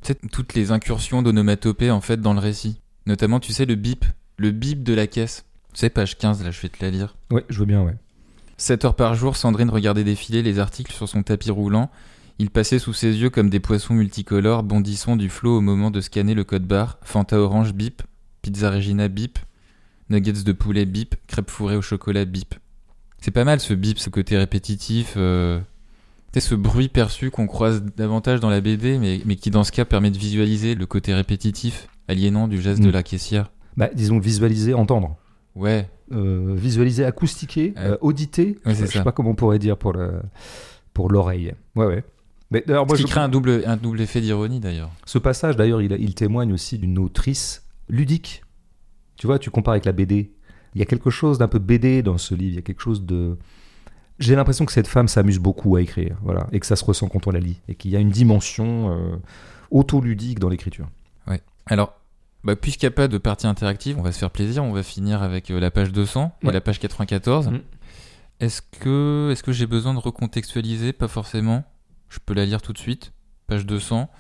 C'est 0.02 0.20
toutes 0.30 0.52
les 0.52 0.70
incursions 0.70 1.22
d'onomatopée 1.22 1.90
en 1.90 2.02
fait 2.02 2.20
dans 2.20 2.34
le 2.34 2.40
récit. 2.40 2.82
Notamment, 3.06 3.40
tu 3.40 3.54
sais, 3.54 3.64
le 3.64 3.74
bip, 3.74 4.04
le 4.36 4.50
bip 4.50 4.82
de 4.82 4.92
la 4.92 5.06
caisse. 5.06 5.46
Tu 5.72 5.80
sais, 5.80 5.88
page 5.88 6.18
15, 6.18 6.44
là, 6.44 6.50
je 6.50 6.60
vais 6.60 6.68
te 6.68 6.84
la 6.84 6.90
lire. 6.90 7.16
Ouais, 7.30 7.46
je 7.48 7.58
veux 7.58 7.64
bien, 7.64 7.82
ouais. 7.82 7.96
7 8.58 8.84
heures 8.84 8.96
par 8.96 9.14
jour, 9.14 9.36
Sandrine 9.36 9.70
regardait 9.70 10.04
défiler 10.04 10.42
les 10.42 10.58
articles 10.58 10.92
sur 10.92 11.08
son 11.08 11.22
tapis 11.22 11.50
roulant. 11.50 11.90
Ils 12.38 12.50
passaient 12.50 12.78
sous 12.78 12.92
ses 12.92 13.16
yeux 13.16 13.30
comme 13.30 13.48
des 13.48 13.60
poissons 13.60 13.94
multicolores 13.94 14.62
bondissant 14.62 15.16
du 15.16 15.30
flot 15.30 15.56
au 15.56 15.60
moment 15.62 15.90
de 15.90 16.02
scanner 16.02 16.34
le 16.34 16.44
code 16.44 16.66
barre. 16.66 16.98
Fanta 17.00 17.38
orange 17.38 17.72
bip, 17.72 18.02
pizza 18.42 18.70
Regina 18.70 19.08
bip, 19.08 19.38
nuggets 20.10 20.42
de 20.44 20.52
poulet 20.52 20.84
bip, 20.84 21.14
crêpes 21.26 21.50
fourrées 21.50 21.76
au 21.76 21.82
chocolat 21.82 22.24
bip. 22.24 22.54
C'est 23.18 23.30
pas 23.30 23.44
mal 23.44 23.60
ce 23.60 23.72
bip, 23.74 23.98
ce 23.98 24.10
côté 24.10 24.36
répétitif. 24.36 25.14
Euh... 25.16 25.60
tu 26.32 26.40
sais, 26.40 26.48
ce 26.48 26.54
bruit 26.54 26.88
perçu 26.88 27.30
qu'on 27.30 27.46
croise 27.46 27.82
davantage 27.96 28.40
dans 28.40 28.50
la 28.50 28.60
BD, 28.60 28.98
mais, 28.98 29.20
mais 29.24 29.36
qui 29.36 29.50
dans 29.50 29.64
ce 29.64 29.72
cas 29.72 29.84
permet 29.84 30.10
de 30.10 30.18
visualiser 30.18 30.74
le 30.74 30.86
côté 30.86 31.14
répétitif, 31.14 31.88
aliénant 32.08 32.48
du 32.48 32.60
geste 32.60 32.80
Mm. 32.80 32.86
de 32.86 32.90
la 32.90 33.02
caissière. 33.02 33.50
Bah, 33.76 33.88
disons 33.94 34.18
visualiser, 34.18 34.74
entendre. 34.74 35.16
Ouais, 35.54 35.88
Euh, 36.12 36.54
visualiser, 36.56 37.04
acoustiquer, 37.06 37.72
Euh, 37.78 37.92
euh, 37.92 37.96
auditer. 38.02 38.58
ouais, 38.66 38.74
c'est 38.74 38.86
je 38.86 38.92
sais 38.92 39.02
pas 39.02 39.12
comment 39.12 39.30
on 39.30 39.34
pourrait 39.34 39.58
dire 39.58 39.78
pour 39.78 39.92
le 39.94 40.20
pour 40.92 41.08
l'oreille. 41.10 41.54
Ouais, 41.74 41.86
ouais. 41.86 42.04
Mais 42.50 42.62
moi, 42.68 42.84
Ce 42.90 42.94
qui 42.96 43.02
je- 43.02 43.06
crée 43.06 43.20
un 43.20 43.30
double, 43.30 43.62
un 43.66 43.78
double 43.78 43.98
effet 44.02 44.20
d'ironie 44.20 44.60
d'ailleurs. 44.60 44.90
Ce 45.06 45.16
passage, 45.18 45.56
d'ailleurs, 45.56 45.80
il, 45.80 45.92
il 45.98 46.14
témoigne 46.14 46.52
aussi 46.52 46.76
d'une 46.76 46.98
autrice 46.98 47.61
ludique. 47.88 48.42
Tu 49.16 49.26
vois, 49.26 49.38
tu 49.38 49.50
compares 49.50 49.72
avec 49.72 49.84
la 49.84 49.92
BD. 49.92 50.32
Il 50.74 50.78
y 50.78 50.82
a 50.82 50.86
quelque 50.86 51.10
chose 51.10 51.38
d'un 51.38 51.48
peu 51.48 51.58
BD 51.58 52.02
dans 52.02 52.18
ce 52.18 52.34
livre. 52.34 52.52
Il 52.52 52.56
y 52.56 52.58
a 52.58 52.62
quelque 52.62 52.80
chose 52.80 53.04
de. 53.04 53.36
J'ai 54.18 54.36
l'impression 54.36 54.64
que 54.64 54.72
cette 54.72 54.86
femme 54.86 55.08
s'amuse 55.08 55.38
beaucoup 55.38 55.74
à 55.76 55.82
écrire, 55.82 56.16
voilà, 56.22 56.46
et 56.52 56.60
que 56.60 56.66
ça 56.66 56.76
se 56.76 56.84
ressent 56.84 57.08
quand 57.08 57.26
on 57.26 57.30
la 57.30 57.40
lit, 57.40 57.60
et 57.68 57.74
qu'il 57.74 57.90
y 57.90 57.96
a 57.96 57.98
une 57.98 58.10
dimension 58.10 58.92
euh, 58.96 59.16
auto-ludique 59.70 60.38
dans 60.38 60.48
l'écriture. 60.48 60.88
Alors, 61.66 61.94
bah, 62.42 62.56
puisqu'il 62.56 62.86
n'y 62.86 62.88
a 62.88 62.96
pas 62.96 63.06
de 63.06 63.18
partie 63.18 63.46
interactive, 63.46 63.96
on 63.96 64.02
va 64.02 64.10
se 64.10 64.18
faire 64.18 64.32
plaisir. 64.32 64.64
On 64.64 64.72
va 64.72 64.82
finir 64.82 65.22
avec 65.22 65.50
euh, 65.52 65.60
la 65.60 65.70
page 65.70 65.92
200 65.92 66.32
et 66.42 66.46
Ouais. 66.48 66.52
la 66.52 66.60
page 66.60 66.80
94. 66.80 67.50
Mm. 67.50 67.60
Est-ce 68.40 68.62
que, 68.62 69.30
est 69.30 69.40
que 69.42 69.52
j'ai 69.52 69.66
besoin 69.68 69.94
de 69.94 70.00
recontextualiser? 70.00 70.92
Pas 70.92 71.06
forcément. 71.06 71.62
Je 72.08 72.18
peux 72.24 72.34
la 72.34 72.44
lire 72.44 72.60
tout 72.60 72.72
de 72.72 72.78
suite. 72.78 73.12
Page 73.46 73.64
200. 73.64 74.10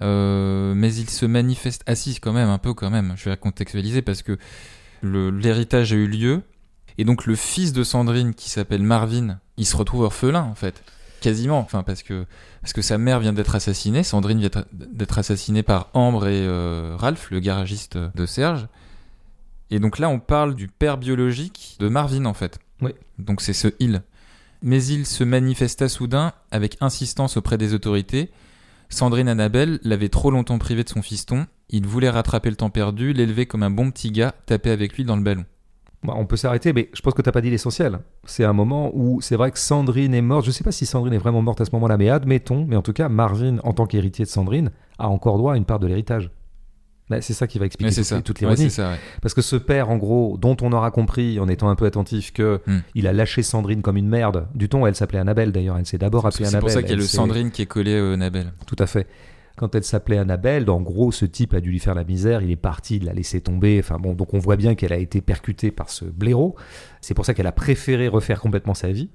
Euh, 0.00 0.74
mais 0.74 0.94
il 0.94 1.10
se 1.10 1.26
manifeste. 1.26 1.82
Ah 1.86 1.94
si, 1.94 2.18
quand 2.20 2.32
même, 2.32 2.48
un 2.48 2.58
peu 2.58 2.74
quand 2.74 2.90
même. 2.90 3.14
Je 3.16 3.24
vais 3.24 3.32
recontextualiser 3.32 4.02
parce 4.02 4.22
que 4.22 4.38
l'héritage 5.02 5.92
a 5.92 5.96
eu 5.96 6.06
lieu. 6.06 6.42
Et 6.98 7.04
donc 7.04 7.26
le 7.26 7.36
fils 7.36 7.72
de 7.72 7.84
Sandrine, 7.84 8.34
qui 8.34 8.50
s'appelle 8.50 8.82
Marvin, 8.82 9.38
il 9.56 9.66
se 9.66 9.76
retrouve 9.76 10.02
orphelin 10.02 10.42
en 10.42 10.54
fait. 10.54 10.82
Quasiment. 11.20 11.58
Enfin, 11.58 11.82
parce 11.82 12.02
que, 12.02 12.26
parce 12.60 12.72
que 12.72 12.82
sa 12.82 12.98
mère 12.98 13.20
vient 13.20 13.32
d'être 13.32 13.54
assassinée. 13.54 14.02
Sandrine 14.02 14.38
vient 14.38 14.50
d'être 14.72 15.18
assassinée 15.18 15.62
par 15.62 15.90
Ambre 15.94 16.26
et 16.26 16.46
euh, 16.46 16.94
Ralph, 16.96 17.30
le 17.30 17.40
garagiste 17.40 17.98
de 17.98 18.26
Serge. 18.26 18.68
Et 19.70 19.80
donc 19.80 19.98
là, 19.98 20.08
on 20.08 20.18
parle 20.18 20.54
du 20.54 20.68
père 20.68 20.96
biologique 20.96 21.76
de 21.78 21.88
Marvin 21.88 22.24
en 22.24 22.34
fait. 22.34 22.58
Oui. 22.80 22.92
Donc 23.18 23.40
c'est 23.40 23.52
ce 23.52 23.68
il. 23.80 24.02
Mais 24.62 24.84
il 24.84 25.06
se 25.06 25.22
manifesta 25.24 25.88
soudain 25.88 26.32
avec 26.50 26.76
insistance 26.80 27.36
auprès 27.36 27.58
des 27.58 27.74
autorités. 27.74 28.30
Sandrine 28.88 29.28
Annabelle 29.28 29.80
l'avait 29.82 30.08
trop 30.08 30.30
longtemps 30.30 30.58
privé 30.58 30.82
de 30.82 30.88
son 30.88 31.02
fiston. 31.02 31.46
Il 31.68 31.86
voulait 31.86 32.10
rattraper 32.10 32.50
le 32.50 32.56
temps 32.56 32.70
perdu, 32.70 33.12
l'élever 33.12 33.46
comme 33.46 33.62
un 33.62 33.70
bon 33.70 33.90
petit 33.90 34.10
gars, 34.10 34.34
taper 34.46 34.70
avec 34.70 34.94
lui 34.94 35.04
dans 35.04 35.16
le 35.16 35.22
ballon. 35.22 35.44
Bah, 36.04 36.14
on 36.16 36.26
peut 36.26 36.36
s'arrêter, 36.36 36.72
mais 36.72 36.88
je 36.94 37.02
pense 37.02 37.12
que 37.12 37.22
tu 37.22 37.28
n'as 37.28 37.32
pas 37.32 37.40
dit 37.40 37.50
l'essentiel. 37.50 37.98
C'est 38.24 38.44
un 38.44 38.52
moment 38.52 38.90
où 38.94 39.20
c'est 39.20 39.36
vrai 39.36 39.50
que 39.50 39.58
Sandrine 39.58 40.14
est 40.14 40.22
morte. 40.22 40.46
Je 40.46 40.50
sais 40.50 40.64
pas 40.64 40.72
si 40.72 40.86
Sandrine 40.86 41.12
est 41.12 41.18
vraiment 41.18 41.42
morte 41.42 41.60
à 41.60 41.64
ce 41.64 41.70
moment-là, 41.72 41.96
mais 41.96 42.08
admettons, 42.08 42.64
mais 42.66 42.76
en 42.76 42.82
tout 42.82 42.92
cas, 42.92 43.08
Marvin, 43.08 43.58
en 43.64 43.72
tant 43.72 43.86
qu'héritier 43.86 44.24
de 44.24 44.30
Sandrine, 44.30 44.70
a 44.98 45.08
encore 45.08 45.38
droit 45.38 45.54
à 45.54 45.56
une 45.56 45.64
part 45.64 45.80
de 45.80 45.86
l'héritage. 45.86 46.30
Bah, 47.10 47.20
c'est 47.22 47.32
ça 47.32 47.46
qui 47.46 47.58
va 47.58 47.64
expliquer 47.66 47.90
c'est 47.90 48.00
toute, 48.02 48.06
ça. 48.08 48.20
toute 48.22 48.40
l'ironie. 48.40 48.70
c'est 48.70 48.82
ouais. 48.82 48.98
Parce 49.22 49.32
que 49.34 49.40
ce 49.42 49.56
père, 49.56 49.88
en 49.88 49.96
gros, 49.96 50.36
dont 50.38 50.56
on 50.60 50.72
aura 50.72 50.90
compris 50.90 51.40
en 51.40 51.48
étant 51.48 51.70
un 51.70 51.74
peu 51.74 51.86
attentif 51.86 52.32
que 52.32 52.60
Hmm. 52.66 52.78
il 52.94 53.06
a 53.06 53.12
lâché 53.14 53.42
Sandrine 53.42 53.80
comme 53.82 53.96
une 53.96 54.08
merde. 54.08 54.46
Du 54.54 54.68
ton, 54.68 54.86
elle 54.86 54.94
s'appelait 54.94 55.18
Annabelle 55.18 55.50
d'ailleurs. 55.52 55.78
Elle 55.78 55.86
s'est 55.86 55.96
d'abord 55.98 56.26
appelée 56.26 56.44
C'est 56.44 56.48
Annabelle. 56.48 56.60
pour 56.60 56.70
ça 56.70 56.82
qu'il 56.82 56.90
y 56.90 56.94
a 56.94 56.96
le 56.96 57.02
Sandrine 57.02 57.50
qui 57.50 57.62
est 57.62 57.66
collé 57.66 57.98
au 58.00 58.14
Nabel. 58.16 58.52
Tout 58.66 58.76
à 58.78 58.86
fait. 58.86 59.06
Quand 59.58 59.74
elle 59.74 59.82
s'appelait 59.82 60.18
Annabelle, 60.18 60.70
en 60.70 60.80
gros, 60.80 61.10
ce 61.10 61.24
type 61.24 61.52
a 61.52 61.60
dû 61.60 61.72
lui 61.72 61.80
faire 61.80 61.96
la 61.96 62.04
misère. 62.04 62.42
Il 62.42 62.50
est 62.52 62.56
parti, 62.56 62.98
il 62.98 63.06
l'a 63.06 63.12
laissé 63.12 63.40
tomber. 63.40 63.80
Enfin 63.80 63.98
bon, 63.98 64.14
donc 64.14 64.32
on 64.32 64.38
voit 64.38 64.54
bien 64.54 64.76
qu'elle 64.76 64.92
a 64.92 64.98
été 64.98 65.20
percutée 65.20 65.72
par 65.72 65.90
ce 65.90 66.04
blaireau. 66.04 66.54
C'est 67.00 67.14
pour 67.14 67.26
ça 67.26 67.34
qu'elle 67.34 67.48
a 67.48 67.52
préféré 67.52 68.06
refaire 68.06 68.40
complètement 68.40 68.74
sa 68.74 68.92
vie. 68.92 69.10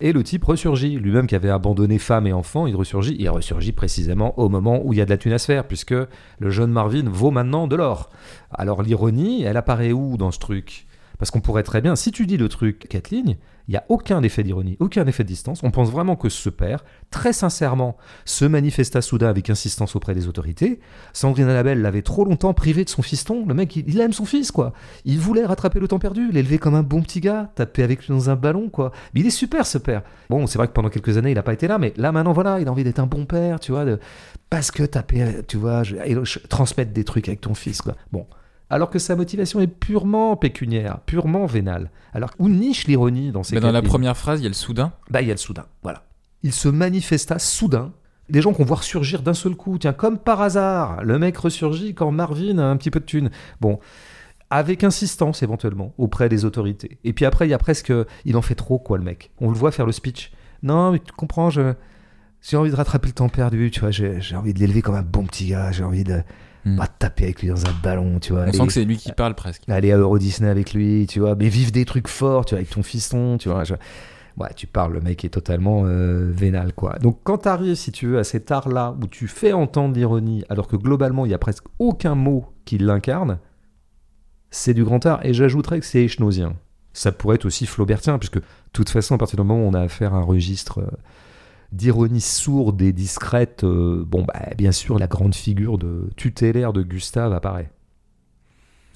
Et 0.00 0.12
le 0.12 0.24
type 0.24 0.42
ressurgit. 0.42 0.96
Lui-même 0.96 1.28
qui 1.28 1.36
avait 1.36 1.48
abandonné 1.48 2.00
femme 2.00 2.26
et 2.26 2.32
enfant, 2.32 2.66
il 2.66 2.74
ressurgit. 2.74 3.14
Il 3.20 3.30
ressurgit 3.30 3.70
précisément 3.70 4.36
au 4.36 4.48
moment 4.48 4.80
où 4.84 4.92
il 4.92 4.98
y 4.98 5.00
a 5.00 5.04
de 5.04 5.10
la 5.10 5.16
thune 5.16 5.32
à 5.32 5.38
se 5.38 5.46
faire, 5.46 5.68
puisque 5.68 5.94
le 5.94 6.50
jeune 6.50 6.72
Marvin 6.72 7.08
vaut 7.08 7.30
maintenant 7.30 7.68
de 7.68 7.76
l'or. 7.76 8.10
Alors 8.50 8.82
l'ironie, 8.82 9.44
elle 9.44 9.56
apparaît 9.56 9.92
où 9.92 10.16
dans 10.16 10.32
ce 10.32 10.40
truc? 10.40 10.88
Parce 11.18 11.30
qu'on 11.30 11.40
pourrait 11.40 11.62
très 11.62 11.80
bien, 11.80 11.94
si 11.94 12.10
tu 12.10 12.26
dis 12.26 12.36
le 12.36 12.48
truc 12.48 12.88
lignes, 13.12 13.36
il 13.68 13.72
n'y 13.72 13.76
a 13.76 13.84
aucun 13.88 14.22
effet 14.22 14.42
d'ironie, 14.42 14.76
aucun 14.78 15.06
effet 15.06 15.22
de 15.22 15.28
distance. 15.28 15.62
On 15.62 15.70
pense 15.70 15.90
vraiment 15.90 16.16
que 16.16 16.28
ce 16.28 16.50
père, 16.50 16.84
très 17.10 17.32
sincèrement, 17.32 17.96
se 18.24 18.44
manifesta 18.44 19.00
soudain 19.00 19.28
avec 19.28 19.48
insistance 19.48 19.96
auprès 19.96 20.14
des 20.14 20.28
autorités. 20.28 20.80
Sandrine 21.12 21.48
Annabelle 21.48 21.80
l'avait 21.80 22.02
trop 22.02 22.24
longtemps 22.24 22.52
privé 22.52 22.84
de 22.84 22.90
son 22.90 23.02
fiston. 23.02 23.46
Le 23.46 23.54
mec, 23.54 23.74
il, 23.76 24.00
aime 24.00 24.12
son 24.12 24.26
fils, 24.26 24.50
quoi. 24.50 24.72
Il 25.04 25.18
voulait 25.18 25.46
rattraper 25.46 25.80
le 25.80 25.88
temps 25.88 25.98
perdu, 25.98 26.30
l'élever 26.30 26.58
comme 26.58 26.74
un 26.74 26.82
bon 26.82 27.00
petit 27.02 27.20
gars, 27.20 27.50
taper 27.54 27.82
avec 27.82 28.06
lui 28.06 28.14
dans 28.14 28.28
un 28.28 28.36
ballon, 28.36 28.68
quoi. 28.68 28.92
Mais 29.14 29.20
il 29.20 29.26
est 29.26 29.30
super, 29.30 29.66
ce 29.66 29.78
père. 29.78 30.02
Bon, 30.28 30.46
c'est 30.46 30.58
vrai 30.58 30.68
que 30.68 30.72
pendant 30.72 30.90
quelques 30.90 31.16
années, 31.16 31.30
il 31.30 31.36
n'a 31.36 31.42
pas 31.42 31.54
été 31.54 31.66
là, 31.66 31.78
mais 31.78 31.94
là, 31.96 32.12
maintenant, 32.12 32.32
voilà, 32.32 32.60
il 32.60 32.68
a 32.68 32.70
envie 32.70 32.84
d'être 32.84 32.98
un 33.00 33.06
bon 33.06 33.24
père, 33.24 33.60
tu 33.60 33.72
vois, 33.72 33.84
parce 34.50 34.70
que 34.70 34.82
taper, 34.82 35.42
tu 35.48 35.56
vois, 35.56 35.82
je- 35.82 35.96
transmettre 36.48 36.92
des 36.92 37.04
trucs 37.04 37.28
avec 37.28 37.40
ton 37.40 37.54
fils, 37.54 37.80
quoi. 37.80 37.94
Bon. 38.12 38.26
Alors 38.70 38.90
que 38.90 38.98
sa 38.98 39.14
motivation 39.14 39.60
est 39.60 39.66
purement 39.66 40.36
pécuniaire, 40.36 41.00
purement 41.06 41.46
vénale. 41.46 41.90
Alors, 42.12 42.30
où 42.38 42.48
niche 42.48 42.86
l'ironie 42.86 43.30
dans 43.30 43.42
ces 43.42 43.54
Mais 43.54 43.60
dans 43.60 43.72
la 43.72 43.82
première 43.82 44.16
phrase, 44.16 44.40
il 44.40 44.44
y 44.44 44.46
a 44.46 44.48
le 44.48 44.54
soudain. 44.54 44.92
bah, 45.10 45.22
il 45.22 45.28
y 45.28 45.30
a 45.30 45.34
le 45.34 45.38
soudain, 45.38 45.66
voilà. 45.82 46.04
Il 46.42 46.52
se 46.52 46.68
manifesta 46.68 47.38
soudain. 47.38 47.92
Des 48.30 48.40
gens 48.40 48.54
qu'on 48.54 48.64
voit 48.64 48.78
ressurgir 48.78 49.22
d'un 49.22 49.34
seul 49.34 49.54
coup. 49.54 49.76
Tiens, 49.78 49.92
comme 49.92 50.18
par 50.18 50.40
hasard, 50.40 51.04
le 51.04 51.18
mec 51.18 51.36
ressurgit 51.36 51.94
quand 51.94 52.10
Marvin 52.10 52.58
a 52.58 52.64
un 52.64 52.76
petit 52.76 52.90
peu 52.90 53.00
de 53.00 53.04
thune. 53.04 53.30
Bon, 53.60 53.78
avec 54.48 54.82
insistance 54.82 55.42
éventuellement 55.42 55.92
auprès 55.98 56.28
des 56.28 56.44
autorités. 56.44 56.98
Et 57.04 57.12
puis 57.12 57.26
après, 57.26 57.46
il 57.46 57.50
y 57.50 57.54
a 57.54 57.58
presque, 57.58 57.92
il 58.24 58.36
en 58.36 58.42
fait 58.42 58.54
trop 58.54 58.78
quoi, 58.78 58.96
le 58.96 59.04
mec. 59.04 59.30
On 59.40 59.50
le 59.50 59.56
voit 59.56 59.72
faire 59.72 59.84
le 59.84 59.92
speech. 59.92 60.32
Non, 60.62 60.92
mais 60.92 61.00
tu 61.00 61.12
comprends, 61.12 61.50
je, 61.50 61.74
j'ai 62.40 62.56
envie 62.56 62.70
de 62.70 62.76
rattraper 62.76 63.08
le 63.08 63.14
temps 63.14 63.28
perdu. 63.28 63.70
Tu 63.70 63.80
vois, 63.80 63.90
j'ai 63.90 64.36
envie 64.36 64.54
de 64.54 64.58
l'élever 64.58 64.80
comme 64.80 64.94
un 64.94 65.02
bon 65.02 65.24
petit 65.24 65.48
gars. 65.48 65.70
J'ai 65.72 65.84
envie 65.84 66.04
de, 66.04 66.22
Hmm. 66.64 66.76
Va 66.76 66.86
taper 66.86 67.24
avec 67.24 67.42
lui 67.42 67.48
dans 67.48 67.66
un 67.66 67.72
ballon, 67.82 68.18
tu 68.20 68.32
vois. 68.32 68.42
On 68.42 68.44
aller- 68.44 68.52
sent 68.56 68.66
que 68.66 68.72
c'est 68.72 68.84
lui 68.84 68.96
qui 68.96 69.12
parle 69.12 69.34
presque. 69.34 69.62
aller 69.68 69.92
à 69.92 69.98
Euro 69.98 70.18
Disney 70.18 70.48
avec 70.48 70.72
lui, 70.72 71.06
tu 71.06 71.20
vois, 71.20 71.34
mais 71.34 71.48
vivre 71.48 71.70
des 71.72 71.84
trucs 71.84 72.08
forts, 72.08 72.46
tu 72.46 72.54
vois, 72.54 72.60
avec 72.60 72.70
ton 72.70 72.82
fiston, 72.82 73.36
tu 73.38 73.48
vois. 73.50 73.64
je- 73.64 73.74
Ouais, 74.36 74.48
tu 74.56 74.66
parles, 74.66 74.94
le 74.94 75.00
mec 75.00 75.24
est 75.24 75.28
totalement 75.28 75.82
euh, 75.84 76.28
vénal, 76.32 76.72
quoi. 76.72 76.98
Donc, 76.98 77.20
quand 77.22 77.38
tu 77.38 77.48
arrives, 77.48 77.76
si 77.76 77.92
tu 77.92 78.06
veux, 78.08 78.18
à 78.18 78.24
cet 78.24 78.50
art-là 78.50 78.96
où 79.00 79.06
tu 79.06 79.28
fais 79.28 79.52
entendre 79.52 79.94
l'ironie, 79.94 80.42
alors 80.48 80.66
que 80.66 80.74
globalement, 80.74 81.24
il 81.24 81.30
y 81.30 81.34
a 81.34 81.38
presque 81.38 81.64
aucun 81.78 82.16
mot 82.16 82.46
qui 82.64 82.78
l'incarne, 82.78 83.38
c'est 84.50 84.74
du 84.74 84.84
grand 84.84 85.04
art. 85.06 85.24
Et 85.24 85.34
j'ajouterais 85.34 85.78
que 85.80 85.86
c'est 85.86 86.02
échnosien. 86.02 86.54
Ça 86.92 87.12
pourrait 87.12 87.36
être 87.36 87.44
aussi 87.44 87.66
flaubertien, 87.66 88.18
puisque, 88.18 88.38
de 88.38 88.42
toute 88.72 88.88
façon, 88.88 89.14
à 89.14 89.18
partir 89.18 89.36
du 89.36 89.42
moment 89.46 89.62
où 89.64 89.68
on 89.68 89.74
a 89.74 89.80
affaire 89.82 90.14
à 90.14 90.18
un 90.18 90.22
registre 90.22 90.78
euh, 90.80 90.86
d'ironie 91.74 92.20
sourde 92.20 92.80
et 92.82 92.92
discrète, 92.92 93.64
euh, 93.64 94.04
bon, 94.06 94.22
bah, 94.24 94.50
bien 94.56 94.72
sûr, 94.72 94.98
la 94.98 95.06
grande 95.06 95.34
figure 95.34 95.76
de 95.78 96.08
tutélaire 96.16 96.72
de 96.72 96.82
Gustave 96.82 97.32
apparaît. 97.32 97.70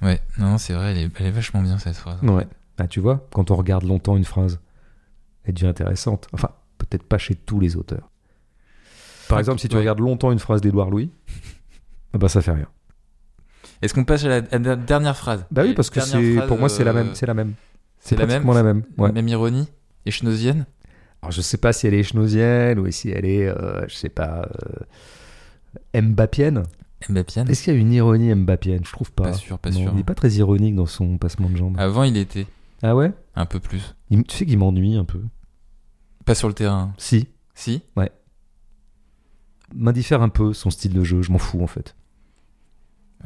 Ouais, 0.01 0.20
non, 0.39 0.59
c'est 0.59 0.74
vrai, 0.74 0.93
elle 0.93 0.99
est, 0.99 1.11
elle 1.18 1.26
est 1.26 1.31
vachement 1.31 1.61
bien 1.61 1.79
cette 1.79 1.97
phrase. 1.97 2.22
Ouais. 2.22 2.47
Ah, 2.79 2.87
tu 2.87 3.01
vois, 3.01 3.26
quand 3.33 3.51
on 3.51 3.57
regarde 3.57 3.85
longtemps 3.85 4.16
une 4.16 4.24
phrase, 4.24 4.61
elle 5.45 5.55
devient 5.55 5.66
intéressante. 5.66 6.29
Enfin, 6.33 6.51
peut-être 6.79 7.03
pas 7.03 7.18
chez 7.18 7.35
tous 7.35 7.59
les 7.59 7.76
auteurs. 7.76 8.11
Par 9.29 9.41
exemple, 9.41 9.59
si 9.61 9.68
tu 9.68 9.74
Ouais. 9.74 9.81
regardes 9.81 9.99
longtemps 9.99 10.31
une 10.31 10.39
phrase 10.39 10.61
d'Édouard 10.61 10.91
Louis, 10.91 11.11
ah 12.14 12.18
bah 12.18 12.29
ça 12.29 12.41
fait 12.41 12.53
rien. 12.53 12.68
Est-ce 13.83 13.93
qu'on 13.93 14.05
passe 14.05 14.24
à 14.24 14.29
la, 14.29 14.37
à 14.51 14.59
la 14.59 14.76
dernière 14.76 15.16
phrase? 15.16 15.45
Bah 15.51 15.62
oui, 15.64 15.74
parce 15.74 15.91
que 15.91 16.01
c'est 16.01 16.47
pour 16.47 16.59
moi 16.59 16.68
c'est 16.68 16.85
la 16.85 16.93
euh, 16.93 16.95
même, 16.95 17.14
c'est 17.14 17.26
la 17.26 17.35
même. 17.35 17.55
C'est 17.99 18.16
la 18.16 18.26
même? 18.26 18.47
la 18.47 18.62
même. 18.62 18.85
Ouais. 18.97 19.11
Même 19.12 19.29
ironie? 19.29 19.68
Échnosienne 20.07 20.64
Alors 21.22 21.32
je 21.32 21.40
sais 21.40 21.56
pas 21.58 21.72
si 21.72 21.86
elle 21.86 21.94
est 21.94 22.00
échnosienne 22.00 22.78
ou 22.78 22.90
si 22.90 23.10
elle 23.10 23.24
est, 23.24 23.46
euh, 23.48 23.86
je 23.88 23.94
sais 23.94 24.08
pas, 24.08 24.48
euh, 25.94 26.00
mbappienne. 26.02 26.62
Mbappé 27.08 27.40
Est-ce 27.48 27.62
qu'il 27.62 27.72
y 27.74 27.76
a 27.76 27.78
une 27.78 27.92
ironie 27.92 28.34
mbappienne 28.34 28.84
Je 28.84 28.90
trouve 28.92 29.12
pas. 29.12 29.24
Pas 29.24 29.32
sûr, 29.32 29.58
pas 29.58 29.70
Non, 29.70 29.78
sûr. 29.80 29.90
Il 29.94 30.00
est 30.00 30.04
pas 30.04 30.14
très 30.16 30.30
ironique 30.32 30.74
dans 30.74 30.86
son 30.86 31.16
passement 31.18 31.48
de 31.48 31.56
jambes. 31.56 31.76
Avant, 31.78 32.02
il 32.02 32.16
était 32.16 32.46
Ah 32.82 32.96
ouais? 32.96 33.12
Un 33.36 33.46
peu 33.46 33.60
plus. 33.60 33.94
Il- 34.10 34.24
Tu 34.24 34.36
sais 34.36 34.46
qu'il 34.46 34.58
m'ennuie 34.58 34.96
un 34.96 35.04
peu. 35.04 35.22
Pas 36.24 36.34
sur 36.34 36.48
le 36.48 36.54
terrain. 36.54 36.92
Si, 36.98 37.28
Si? 37.54 37.82
M'indiffère 39.74 40.22
un 40.22 40.28
peu 40.28 40.52
son 40.54 40.70
style 40.70 40.94
de 40.94 41.04
jeu. 41.04 41.22
Je 41.22 41.30
m'en 41.30 41.38
fous 41.38 41.62
en 41.62 41.66
fait. 41.66 41.94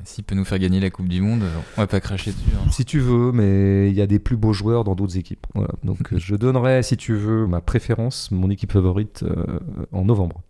S'il 0.05 0.25
peut 0.25 0.35
nous 0.35 0.45
faire 0.45 0.59
gagner 0.59 0.81
la 0.81 0.91
Coupe 0.91 1.09
du 1.09 1.21
Monde, 1.21 1.45
on 1.77 1.81
va 1.81 1.87
pas 1.87 2.01
cracher 2.01 2.33
dessus. 2.33 2.43
hein. 2.57 2.71
Si 2.73 2.85
tu 2.85 2.99
veux, 2.99 3.31
mais 3.31 3.89
il 3.91 3.95
y 3.95 4.01
a 4.03 4.07
des 4.07 4.19
plus 4.19 4.37
beaux 4.37 4.53
joueurs 4.53 4.83
dans 4.85 4.95
d'autres 4.95 5.17
équipes. 5.17 5.47
Voilà. 5.55 5.71
Donc 5.85 6.13
euh, 6.13 6.19
je 6.19 6.35
donnerais, 6.35 6.83
si 6.83 6.97
tu 6.97 7.15
veux, 7.15 7.47
ma 7.47 7.61
préférence, 7.61 8.31
mon 8.31 8.51
équipe 8.51 8.73
favorite 8.73 9.23
euh, 9.23 9.61
en 9.93 10.05
novembre. 10.05 10.43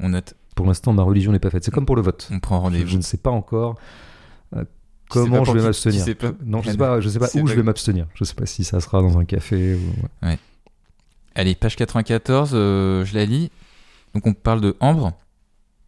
On 0.00 0.10
note, 0.10 0.34
Pour 0.54 0.66
l'instant, 0.66 0.92
ma 0.92 1.02
religion 1.02 1.32
n'est 1.32 1.38
pas 1.40 1.50
faite. 1.50 1.64
C'est 1.64 1.70
comme 1.72 1.86
pour 1.86 1.96
le 1.96 2.02
vote. 2.02 2.28
on 2.30 2.38
prend 2.38 2.58
Je, 2.58 2.62
rendez-vous. 2.62 2.86
je 2.88 2.96
ne 2.98 3.02
sais 3.02 3.16
pas 3.16 3.30
encore 3.30 3.76
euh, 4.54 4.64
comment 5.08 5.42
je 5.44 5.52
vais 5.52 5.62
m'abstenir. 5.62 5.98
tu 6.00 6.04
sais 6.04 6.14
pas- 6.14 6.32
Non, 6.44 6.62
je 6.62 6.70
sais 6.70 6.76
pas, 6.76 7.00
je 7.00 7.08
sais 7.08 7.18
pas 7.18 7.28
où 7.34 7.44
pas- 7.44 7.50
je 7.50 7.54
vais 7.56 7.62
m'abstenir. 7.62 8.06
Je 8.14 8.22
sais 8.24 8.34
pas 8.34 8.46
si 8.46 8.62
ça 8.64 8.78
sera 8.80 9.00
dans 9.02 9.18
un 9.18 9.24
café 9.24 9.74
ou. 9.74 10.26
ouais. 10.26 10.38
Allez, 11.34 11.54
page 11.54 11.74
94, 11.76 12.50
euh, 12.54 13.04
je 13.04 13.14
la 13.14 13.24
lis. 13.24 13.50
Donc 14.14 14.26
on 14.26 14.34
parle 14.34 14.60
de 14.60 14.76
Ambre. 14.80 15.12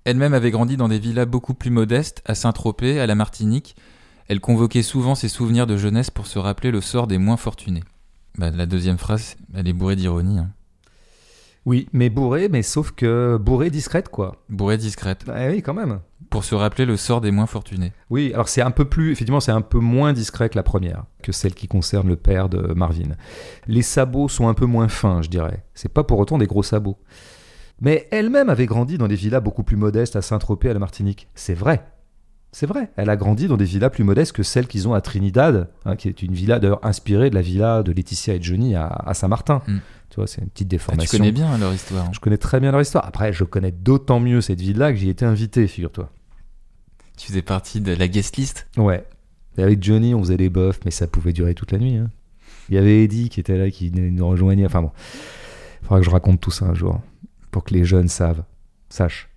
Elle-même 0.08 0.32
avait 0.32 0.50
grandi 0.50 0.78
dans 0.78 0.88
des 0.88 0.98
villas 0.98 1.26
beaucoup 1.26 1.52
plus 1.52 1.68
modestes, 1.68 2.22
à 2.24 2.34
Saint-Tropez, 2.34 2.98
à 2.98 3.06
la 3.06 3.14
Martinique. 3.14 3.76
Elle 4.28 4.40
convoquait 4.40 4.82
souvent 4.82 5.14
ses 5.14 5.28
souvenirs 5.28 5.66
de 5.66 5.76
jeunesse 5.76 6.10
pour 6.10 6.26
se 6.26 6.38
rappeler 6.38 6.70
le 6.70 6.80
sort 6.80 7.06
des 7.06 7.18
moins 7.18 7.36
fortunés. 7.36 7.84
Bah, 8.38 8.50
la 8.50 8.64
deuxième 8.64 8.96
phrase, 8.96 9.36
elle 9.54 9.68
est 9.68 9.74
bourrée 9.74 9.96
d'ironie. 9.96 10.38
hein. 10.38 10.48
Oui, 11.66 11.90
mais 11.92 12.08
bourré, 12.08 12.48
mais 12.48 12.62
sauf 12.62 12.92
que 12.92 13.36
bourré 13.36 13.68
discrète 13.68 14.08
quoi. 14.08 14.42
Bourrée 14.48 14.78
discrète. 14.78 15.26
Ah 15.28 15.48
oui, 15.50 15.60
quand 15.60 15.74
même. 15.74 16.00
Pour 16.30 16.42
se 16.42 16.54
rappeler 16.54 16.86
le 16.86 16.96
sort 16.96 17.20
des 17.20 17.30
moins 17.30 17.44
fortunés. 17.46 17.92
Oui, 18.08 18.32
alors 18.32 18.48
c'est 18.48 18.62
un 18.62 18.70
peu 18.70 18.86
plus, 18.86 19.12
effectivement, 19.12 19.40
c'est 19.40 19.52
un 19.52 19.60
peu 19.60 19.78
moins 19.78 20.14
discret 20.14 20.48
que 20.48 20.56
la 20.56 20.62
première, 20.62 21.04
que 21.22 21.32
celle 21.32 21.52
qui 21.52 21.68
concerne 21.68 22.08
le 22.08 22.16
père 22.16 22.48
de 22.48 22.72
Marvin. 22.72 23.10
Les 23.66 23.82
sabots 23.82 24.30
sont 24.30 24.48
un 24.48 24.54
peu 24.54 24.64
moins 24.64 24.88
fins, 24.88 25.20
je 25.20 25.28
dirais. 25.28 25.66
C'est 25.74 25.92
pas 25.92 26.02
pour 26.04 26.18
autant 26.18 26.38
des 26.38 26.46
gros 26.46 26.62
sabots. 26.62 26.96
Mais 27.80 28.08
elle-même 28.10 28.48
avait 28.50 28.66
grandi 28.66 28.98
dans 28.98 29.08
des 29.08 29.14
villas 29.14 29.40
beaucoup 29.40 29.62
plus 29.62 29.76
modestes 29.76 30.16
à 30.16 30.22
Saint-Tropez, 30.22 30.70
à 30.70 30.72
la 30.72 30.78
Martinique. 30.80 31.28
C'est 31.34 31.54
vrai. 31.54 31.84
C'est 32.50 32.66
vrai. 32.66 32.90
Elle 32.96 33.10
a 33.10 33.16
grandi 33.16 33.46
dans 33.46 33.56
des 33.58 33.66
villas 33.66 33.90
plus 33.90 34.04
modestes 34.04 34.32
que 34.32 34.42
celles 34.42 34.66
qu'ils 34.66 34.88
ont 34.88 34.94
à 34.94 35.00
Trinidad, 35.00 35.68
hein, 35.84 35.96
qui 35.96 36.08
est 36.08 36.22
une 36.22 36.32
villa 36.32 36.58
d'ailleurs 36.58 36.84
inspirée 36.84 37.28
de 37.30 37.34
la 37.34 37.42
villa 37.42 37.82
de 37.82 37.92
Laetitia 37.92 38.34
et 38.34 38.42
Johnny 38.42 38.74
à, 38.74 38.86
à 38.86 39.12
Saint-Martin. 39.14 39.62
Mm. 39.68 39.76
Tu 40.10 40.16
vois, 40.16 40.26
c'est 40.26 40.40
une 40.40 40.48
petite 40.48 40.66
Ah, 40.66 40.70
tu 40.70 40.76
déformation. 40.76 41.18
connais 41.18 41.32
bien 41.32 41.56
leur 41.58 41.72
histoire. 41.74 42.06
hein. 42.06 42.10
Je 42.12 42.20
connais 42.20 42.38
très 42.38 42.58
bien 42.58 42.72
leur 42.72 42.80
histoire. 42.80 43.04
Après, 43.06 43.32
je 43.34 43.44
connais 43.44 43.70
d'autant 43.70 44.18
mieux 44.18 44.40
cette 44.40 44.60
ville-là 44.60 44.92
que 44.92 44.98
j'y 44.98 45.10
étais 45.10 45.26
invité, 45.26 45.66
figure-toi. 45.68 46.10
Tu 47.18 47.26
faisais 47.28 47.42
partie 47.42 47.80
de 47.82 47.92
la 47.92 48.08
guest 48.08 48.36
list? 48.36 48.66
Ouais. 48.78 49.04
Et 49.58 49.62
avec 49.62 49.82
Johnny, 49.82 50.14
on 50.14 50.20
faisait 50.20 50.36
des 50.38 50.48
bofs, 50.48 50.80
mais 50.86 50.90
ça 50.90 51.06
pouvait 51.06 51.32
durer 51.34 51.54
toute 51.54 51.72
la 51.72 51.78
nuit. 51.78 51.96
hein. 51.96 52.10
Il 52.70 52.74
y 52.76 52.78
avait 52.78 53.04
Eddie 53.04 53.28
qui 53.28 53.40
était 53.40 53.58
là, 53.58 53.70
qui 53.70 53.90
nous 53.92 54.26
rejoignait. 54.26 54.64
Enfin 54.66 54.82
bon, 54.82 54.90
il 55.82 55.84
faudra 55.86 55.98
que 56.00 56.06
je 56.06 56.10
raconte 56.10 56.40
tout 56.40 56.50
ça 56.50 56.64
un 56.66 56.74
jour, 56.74 57.00
pour 57.58 57.64
que 57.64 57.74
les 57.74 57.84
jeunes 57.84 58.06
savent, 58.06 58.44
sachent. 58.88 59.28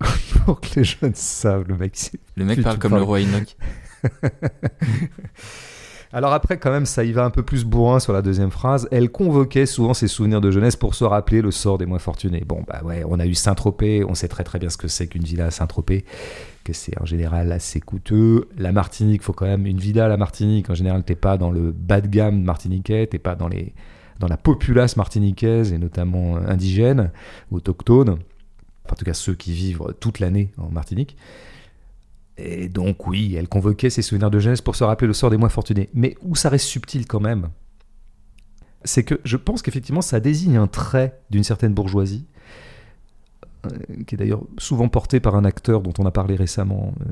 pour 0.44 0.60
que 0.60 0.68
les 0.76 0.84
jeunes 0.84 1.16
savent, 1.16 1.64
le 1.66 1.76
mec. 1.76 2.12
Le 2.36 2.44
mec 2.44 2.62
parle 2.62 2.78
comme 2.78 2.92
parles. 2.92 3.02
le 3.02 3.04
roi 3.04 3.18
Enoch. 3.18 3.56
Alors 6.12 6.32
après, 6.32 6.58
quand 6.58 6.70
même, 6.70 6.86
ça 6.86 7.02
y 7.02 7.10
va 7.10 7.24
un 7.24 7.30
peu 7.30 7.42
plus 7.42 7.64
bourrin 7.64 7.98
sur 7.98 8.12
la 8.12 8.22
deuxième 8.22 8.52
phrase. 8.52 8.86
Elle 8.92 9.10
convoquait 9.10 9.66
souvent 9.66 9.92
ses 9.92 10.06
souvenirs 10.06 10.40
de 10.40 10.52
jeunesse 10.52 10.76
pour 10.76 10.94
se 10.94 11.02
rappeler 11.02 11.42
le 11.42 11.50
sort 11.50 11.78
des 11.78 11.86
moins 11.86 11.98
fortunés. 11.98 12.44
Bon, 12.46 12.62
bah 12.64 12.80
ouais, 12.84 13.02
on 13.08 13.18
a 13.18 13.26
eu 13.26 13.34
Saint-Tropez, 13.34 14.04
on 14.04 14.14
sait 14.14 14.28
très 14.28 14.44
très 14.44 14.60
bien 14.60 14.70
ce 14.70 14.76
que 14.76 14.86
c'est 14.86 15.08
qu'une 15.08 15.24
villa 15.24 15.46
à 15.46 15.50
Saint-Tropez, 15.50 16.04
que 16.62 16.72
c'est 16.72 16.96
en 17.00 17.06
général 17.06 17.50
assez 17.50 17.80
coûteux. 17.80 18.48
La 18.56 18.70
Martinique, 18.70 19.24
faut 19.24 19.32
quand 19.32 19.46
même 19.46 19.66
une 19.66 19.80
villa 19.80 20.04
à 20.04 20.08
la 20.08 20.16
Martinique. 20.16 20.70
En 20.70 20.74
général, 20.74 21.02
t'es 21.02 21.16
pas 21.16 21.36
dans 21.36 21.50
le 21.50 21.72
bas 21.72 22.00
de 22.00 22.06
gamme 22.06 22.40
martiniquais, 22.40 23.08
t'es 23.08 23.18
pas 23.18 23.34
dans 23.34 23.48
les 23.48 23.74
dans 24.18 24.28
la 24.28 24.36
populace 24.36 24.96
martiniquaise 24.96 25.72
et 25.72 25.78
notamment 25.78 26.36
euh, 26.36 26.40
indigène, 26.48 27.10
autochtone. 27.50 28.18
En 28.90 28.94
tout 28.94 29.04
cas, 29.04 29.14
ceux 29.14 29.34
qui 29.34 29.52
vivent 29.52 29.82
toute 30.00 30.18
l'année 30.18 30.50
en 30.56 30.70
Martinique. 30.70 31.16
Et 32.38 32.68
donc, 32.68 33.06
oui, 33.06 33.34
elle 33.36 33.48
convoquait 33.48 33.90
ses 33.90 34.02
souvenirs 34.02 34.30
de 34.30 34.38
jeunesse 34.38 34.60
pour 34.60 34.76
se 34.76 34.84
rappeler 34.84 35.08
le 35.08 35.12
sort 35.12 35.30
des 35.30 35.36
moins 35.36 35.48
fortunés. 35.48 35.90
Mais 35.92 36.16
où 36.22 36.36
ça 36.36 36.48
reste 36.48 36.66
subtil 36.66 37.06
quand 37.06 37.20
même, 37.20 37.48
c'est 38.84 39.02
que 39.02 39.20
je 39.24 39.36
pense 39.36 39.60
qu'effectivement, 39.60 40.00
ça 40.00 40.20
désigne 40.20 40.56
un 40.56 40.68
trait 40.68 41.20
d'une 41.30 41.42
certaine 41.42 41.74
bourgeoisie, 41.74 42.26
euh, 43.66 43.70
qui 44.06 44.14
est 44.14 44.18
d'ailleurs 44.18 44.42
souvent 44.56 44.88
porté 44.88 45.18
par 45.20 45.34
un 45.34 45.44
acteur 45.44 45.82
dont 45.82 45.92
on 45.98 46.06
a 46.06 46.12
parlé 46.12 46.36
récemment, 46.36 46.94
euh, 47.00 47.10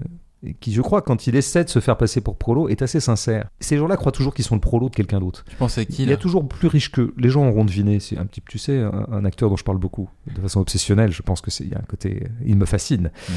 qui, 0.60 0.72
je 0.72 0.82
crois, 0.82 1.02
quand 1.02 1.26
il 1.26 1.36
essaie 1.36 1.64
de 1.64 1.68
se 1.68 1.80
faire 1.80 1.96
passer 1.96 2.20
pour 2.20 2.36
prolo, 2.36 2.68
est 2.68 2.82
assez 2.82 3.00
sincère. 3.00 3.48
Ces 3.60 3.78
gens-là 3.78 3.96
croient 3.96 4.12
toujours 4.12 4.34
qu'ils 4.34 4.44
sont 4.44 4.54
le 4.54 4.60
prolo 4.60 4.88
de 4.88 4.94
quelqu'un 4.94 5.20
d'autre. 5.20 5.44
Tu 5.48 5.56
penses 5.56 5.78
à 5.78 5.84
qui 5.84 6.02
Il 6.02 6.08
y 6.08 6.12
a 6.12 6.16
toujours 6.16 6.46
plus 6.46 6.68
riche 6.68 6.92
que 6.92 7.12
les 7.16 7.28
gens 7.28 7.46
auront 7.48 7.64
deviné. 7.64 8.00
C'est 8.00 8.18
un 8.18 8.26
petit, 8.26 8.42
tu 8.48 8.58
sais, 8.58 8.78
un, 8.78 9.06
un 9.10 9.24
acteur 9.24 9.50
dont 9.50 9.56
je 9.56 9.64
parle 9.64 9.78
beaucoup, 9.78 10.08
de 10.32 10.40
façon 10.40 10.60
obsessionnelle. 10.60 11.12
Je 11.12 11.22
pense 11.22 11.40
que 11.40 11.50
c'est 11.50 11.64
il 11.64 11.70
y 11.70 11.74
a 11.74 11.78
un 11.78 11.86
côté, 11.88 12.28
il 12.44 12.56
me 12.56 12.66
fascine. 12.66 13.10
Mm. 13.28 13.32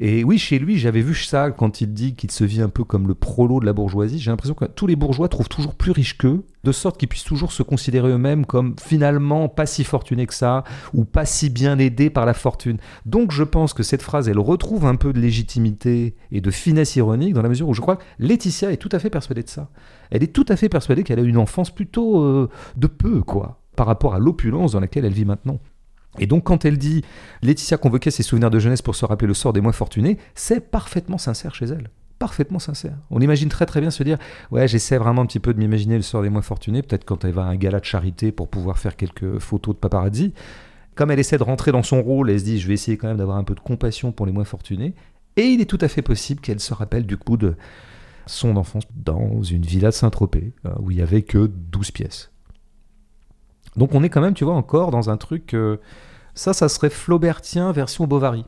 Et 0.00 0.22
oui, 0.22 0.38
chez 0.38 0.60
lui, 0.60 0.78
j'avais 0.78 1.00
vu 1.00 1.14
ça 1.16 1.50
quand 1.50 1.80
il 1.80 1.92
dit 1.92 2.14
qu'il 2.14 2.30
se 2.30 2.44
vit 2.44 2.62
un 2.62 2.68
peu 2.68 2.84
comme 2.84 3.08
le 3.08 3.14
prolo 3.14 3.58
de 3.58 3.66
la 3.66 3.72
bourgeoisie. 3.72 4.20
J'ai 4.20 4.30
l'impression 4.30 4.54
que 4.54 4.64
tous 4.66 4.86
les 4.86 4.94
bourgeois 4.94 5.28
trouvent 5.28 5.48
toujours 5.48 5.74
plus 5.74 5.90
riches 5.90 6.16
qu'eux, 6.16 6.44
de 6.62 6.70
sorte 6.70 6.98
qu'ils 6.98 7.08
puissent 7.08 7.24
toujours 7.24 7.50
se 7.50 7.64
considérer 7.64 8.08
eux-mêmes 8.08 8.46
comme 8.46 8.76
finalement 8.80 9.48
pas 9.48 9.66
si 9.66 9.82
fortunés 9.82 10.26
que 10.26 10.34
ça, 10.34 10.62
ou 10.94 11.04
pas 11.04 11.24
si 11.24 11.50
bien 11.50 11.80
aidés 11.80 12.10
par 12.10 12.26
la 12.26 12.34
fortune. 12.34 12.78
Donc 13.06 13.32
je 13.32 13.42
pense 13.42 13.72
que 13.72 13.82
cette 13.82 14.02
phrase, 14.02 14.28
elle 14.28 14.38
retrouve 14.38 14.86
un 14.86 14.94
peu 14.94 15.12
de 15.12 15.18
légitimité 15.18 16.14
et 16.30 16.40
de 16.40 16.50
finesse 16.52 16.94
ironique 16.94 17.34
dans 17.34 17.42
la 17.42 17.48
mesure 17.48 17.68
où 17.68 17.74
je 17.74 17.80
crois 17.80 17.96
que 17.96 18.04
Laetitia 18.20 18.70
est 18.70 18.76
tout 18.76 18.90
à 18.92 19.00
fait 19.00 19.10
persuadée 19.10 19.42
de 19.42 19.48
ça. 19.48 19.68
Elle 20.12 20.22
est 20.22 20.32
tout 20.32 20.46
à 20.48 20.54
fait 20.54 20.68
persuadée 20.68 21.02
qu'elle 21.02 21.18
a 21.18 21.22
une 21.22 21.38
enfance 21.38 21.74
plutôt 21.74 22.22
euh, 22.22 22.48
de 22.76 22.86
peu, 22.86 23.22
quoi, 23.22 23.62
par 23.74 23.88
rapport 23.88 24.14
à 24.14 24.20
l'opulence 24.20 24.72
dans 24.72 24.80
laquelle 24.80 25.04
elle 25.04 25.12
vit 25.12 25.24
maintenant. 25.24 25.58
Et 26.18 26.26
donc 26.26 26.44
quand 26.44 26.64
elle 26.64 26.78
dit 26.78 27.04
Laetitia 27.42 27.76
convoquait 27.76 28.10
ses 28.10 28.22
souvenirs 28.22 28.50
de 28.50 28.58
jeunesse 28.58 28.82
pour 28.82 28.94
se 28.94 29.04
rappeler 29.04 29.28
le 29.28 29.34
sort 29.34 29.52
des 29.52 29.60
moins 29.60 29.72
fortunés, 29.72 30.18
c'est 30.34 30.60
parfaitement 30.60 31.18
sincère 31.18 31.54
chez 31.54 31.66
elle. 31.66 31.90
Parfaitement 32.18 32.58
sincère. 32.58 32.96
On 33.10 33.20
imagine 33.20 33.48
très 33.48 33.64
très 33.64 33.80
bien 33.80 33.90
se 33.90 34.02
dire 34.02 34.18
Ouais, 34.50 34.66
j'essaie 34.66 34.98
vraiment 34.98 35.22
un 35.22 35.26
petit 35.26 35.38
peu 35.38 35.54
de 35.54 35.58
m'imaginer 35.58 35.96
le 35.96 36.02
sort 36.02 36.22
des 36.22 36.30
moins 36.30 36.42
fortunés, 36.42 36.82
peut-être 36.82 37.04
quand 37.04 37.24
elle 37.24 37.32
va 37.32 37.42
à 37.44 37.46
un 37.46 37.56
gala 37.56 37.78
de 37.78 37.84
charité 37.84 38.32
pour 38.32 38.48
pouvoir 38.48 38.78
faire 38.78 38.96
quelques 38.96 39.38
photos 39.38 39.74
de 39.76 39.80
paparazzi. 39.80 40.34
Comme 40.96 41.12
elle 41.12 41.20
essaie 41.20 41.38
de 41.38 41.44
rentrer 41.44 41.70
dans 41.70 41.84
son 41.84 42.02
rôle, 42.02 42.30
elle 42.30 42.40
se 42.40 42.44
dit 42.44 42.58
Je 42.58 42.66
vais 42.66 42.74
essayer 42.74 42.96
quand 42.96 43.06
même 43.06 43.18
d'avoir 43.18 43.36
un 43.36 43.44
peu 43.44 43.54
de 43.54 43.60
compassion 43.60 44.10
pour 44.10 44.26
les 44.26 44.32
moins 44.32 44.44
fortunés. 44.44 44.94
Et 45.36 45.44
il 45.44 45.60
est 45.60 45.66
tout 45.66 45.78
à 45.80 45.86
fait 45.86 46.02
possible 46.02 46.40
qu'elle 46.40 46.58
se 46.58 46.74
rappelle 46.74 47.06
du 47.06 47.16
coup 47.16 47.36
de 47.36 47.54
son 48.26 48.56
enfance 48.56 48.82
dans 48.96 49.40
une 49.44 49.62
villa 49.62 49.90
de 49.90 49.94
Saint-Tropez, 49.94 50.52
euh, 50.66 50.70
où 50.80 50.90
il 50.90 50.96
y 50.96 51.02
avait 51.02 51.22
que 51.22 51.46
12 51.46 51.92
pièces. 51.92 52.32
Donc 53.76 53.94
on 53.94 54.02
est 54.02 54.08
quand 54.08 54.20
même, 54.20 54.34
tu 54.34 54.44
vois, 54.44 54.54
encore 54.54 54.90
dans 54.90 55.08
un 55.08 55.16
truc. 55.16 55.54
euh, 55.54 55.76
ça, 56.38 56.52
ça 56.52 56.68
serait 56.68 56.90
Flaubertien 56.90 57.72
version 57.72 58.06
Bovary. 58.06 58.44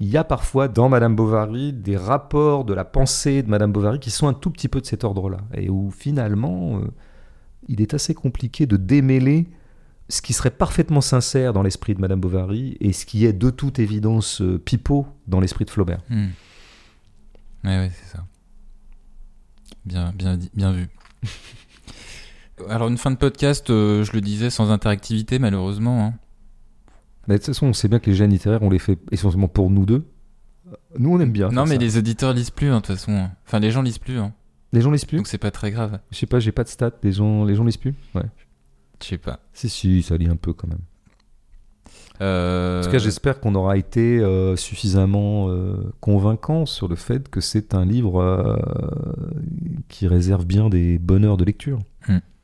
Il 0.00 0.08
y 0.08 0.16
a 0.16 0.24
parfois 0.24 0.68
dans 0.68 0.88
Madame 0.88 1.16
Bovary 1.16 1.72
des 1.72 1.96
rapports 1.96 2.64
de 2.64 2.72
la 2.74 2.84
pensée 2.84 3.42
de 3.42 3.48
Madame 3.48 3.72
Bovary 3.72 3.98
qui 3.98 4.10
sont 4.10 4.28
un 4.28 4.34
tout 4.34 4.50
petit 4.50 4.68
peu 4.68 4.80
de 4.80 4.86
cet 4.86 5.02
ordre-là. 5.04 5.38
Et 5.54 5.68
où 5.70 5.90
finalement, 5.90 6.78
euh, 6.78 6.88
il 7.66 7.80
est 7.80 7.94
assez 7.94 8.14
compliqué 8.14 8.66
de 8.66 8.76
démêler 8.76 9.48
ce 10.08 10.22
qui 10.22 10.32
serait 10.32 10.50
parfaitement 10.52 11.00
sincère 11.00 11.52
dans 11.52 11.62
l'esprit 11.62 11.94
de 11.94 12.00
Madame 12.00 12.20
Bovary 12.20 12.76
et 12.80 12.92
ce 12.92 13.06
qui 13.06 13.24
est 13.26 13.32
de 13.32 13.50
toute 13.50 13.78
évidence 13.78 14.40
euh, 14.40 14.58
pipeau 14.58 15.06
dans 15.26 15.40
l'esprit 15.40 15.64
de 15.64 15.70
Flaubert. 15.70 16.00
Hmm. 16.10 16.28
Ouais, 17.64 17.76
ouais, 17.78 17.90
c'est 17.92 18.16
ça. 18.16 18.24
Bien, 19.84 20.12
bien, 20.14 20.36
dit- 20.36 20.50
bien 20.54 20.72
vu. 20.72 20.88
Alors, 22.68 22.88
une 22.88 22.98
fin 22.98 23.10
de 23.10 23.16
podcast, 23.16 23.70
euh, 23.70 24.04
je 24.04 24.12
le 24.12 24.20
disais, 24.20 24.50
sans 24.50 24.70
interactivité, 24.70 25.38
malheureusement. 25.38 26.04
hein. 26.06 26.14
Mais 27.28 27.34
de 27.34 27.38
toute 27.38 27.54
façon, 27.54 27.66
on 27.66 27.72
sait 27.72 27.88
bien 27.88 27.98
que 27.98 28.10
les 28.10 28.16
gènes 28.16 28.30
littéraires, 28.30 28.62
on 28.62 28.70
les 28.70 28.78
fait 28.78 28.98
essentiellement 29.12 29.48
pour 29.48 29.70
nous 29.70 29.84
deux. 29.86 30.04
Nous, 30.98 31.10
on 31.10 31.20
aime 31.20 31.30
bien. 31.32 31.50
non, 31.50 31.64
mais 31.64 31.74
ça. 31.74 31.80
les 31.80 31.98
auditeurs 31.98 32.32
lisent 32.32 32.50
plus, 32.50 32.68
hein, 32.68 32.80
de 32.80 32.86
toute 32.86 32.96
façon. 32.96 33.28
Enfin, 33.46 33.58
les 33.60 33.70
gens 33.70 33.82
lisent 33.82 33.98
plus, 33.98 34.18
hein. 34.18 34.32
les 34.72 34.80
gens 34.80 34.90
lisent 34.90 35.04
plus. 35.04 35.18
donc 35.18 35.26
c'est 35.26 35.38
pas 35.38 35.50
très 35.50 35.70
grave. 35.70 36.00
Je 36.10 36.16
sais 36.16 36.26
pas, 36.26 36.40
j'ai 36.40 36.52
pas 36.52 36.64
de 36.64 36.68
stats. 36.68 36.92
Les 37.02 37.12
gens, 37.12 37.44
les 37.44 37.54
gens 37.54 37.64
lisent 37.64 37.76
plus. 37.76 37.94
Ouais. 38.14 38.24
Je 39.02 39.06
sais 39.06 39.18
pas. 39.18 39.40
Si, 39.52 39.68
si, 39.68 40.02
ça 40.02 40.16
lit 40.16 40.28
un 40.28 40.36
peu 40.36 40.52
quand 40.52 40.68
même. 40.68 40.80
Euh, 42.20 42.80
En 42.80 42.84
tout 42.84 42.90
cas, 42.90 42.98
j'espère 42.98 43.38
qu'on 43.40 43.54
aura 43.54 43.76
été 43.76 44.18
euh, 44.18 44.56
suffisamment 44.56 45.50
euh, 45.50 45.92
convaincant 46.00 46.66
sur 46.66 46.88
le 46.88 46.96
fait 46.96 47.28
que 47.28 47.40
c'est 47.40 47.74
un 47.74 47.84
livre 47.84 48.20
euh, 48.20 48.56
qui 49.88 50.08
réserve 50.08 50.44
bien 50.44 50.68
des 50.68 50.98
bonheurs 50.98 51.36
de 51.36 51.44
lecture. 51.44 51.78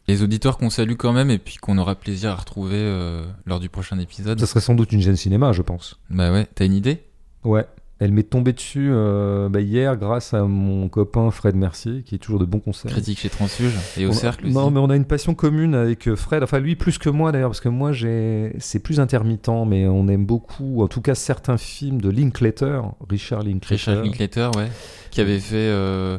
Les 0.06 0.22
auditeurs 0.22 0.58
qu'on 0.58 0.70
salue 0.70 0.94
quand 0.96 1.12
même 1.12 1.30
et 1.30 1.38
puis 1.38 1.56
qu'on 1.56 1.78
aura 1.78 1.94
plaisir 1.94 2.30
à 2.30 2.34
retrouver 2.34 2.76
euh, 2.76 3.24
lors 3.46 3.58
du 3.60 3.68
prochain 3.70 3.98
épisode. 3.98 4.38
Ça 4.38 4.46
serait 4.46 4.60
sans 4.60 4.74
doute 4.74 4.92
une 4.92 5.00
gêne 5.00 5.16
cinéma, 5.16 5.52
je 5.52 5.62
pense. 5.62 5.98
Bah 6.10 6.30
ouais, 6.32 6.46
t'as 6.54 6.66
une 6.66 6.74
idée? 6.74 7.04
Ouais. 7.42 7.64
Elle 8.00 8.10
m'est 8.12 8.24
tombée 8.24 8.52
dessus 8.52 8.88
euh, 8.90 9.48
bah, 9.48 9.60
hier 9.60 9.96
grâce 9.96 10.34
à 10.34 10.42
mon 10.42 10.88
copain 10.88 11.30
Fred 11.30 11.54
Mercier, 11.54 12.02
qui 12.02 12.16
est 12.16 12.18
toujours 12.18 12.40
de 12.40 12.44
bons 12.44 12.58
conseils. 12.58 12.90
Critique 12.90 13.20
chez 13.20 13.30
Transfuge 13.30 13.72
et 13.96 14.04
au 14.04 14.08
On 14.08 14.12
a- 14.12 14.14
cercle 14.16 14.48
Non, 14.48 14.70
mais 14.72 14.80
on 14.80 14.90
a 14.90 14.96
une 14.96 15.04
passion 15.04 15.34
commune 15.34 15.74
avec 15.76 16.08
euh, 16.08 16.16
Fred. 16.16 16.42
Enfin, 16.42 16.58
lui 16.58 16.74
plus 16.74 16.98
que 16.98 17.08
moi 17.08 17.30
d'ailleurs, 17.32 17.50
parce 17.50 17.60
que 17.60 17.68
moi, 17.68 17.92
j'ai, 17.92 18.52
c'est 18.58 18.80
plus 18.80 18.98
intermittent, 18.98 19.48
mais 19.66 19.86
on 19.86 20.08
aime 20.08 20.26
beaucoup, 20.26 20.82
en 20.82 20.88
tout 20.88 21.00
cas, 21.00 21.14
certains 21.14 21.56
films 21.56 22.02
de 22.02 22.10
Linklater, 22.10 22.82
Richard 23.08 23.42
Linklater. 23.44 23.74
Richard 23.76 24.02
Linklater, 24.02 24.50
ouais, 24.56 24.68
qui 25.12 25.20
avait 25.20 25.38
fait 25.40 25.54
euh, 25.54 26.18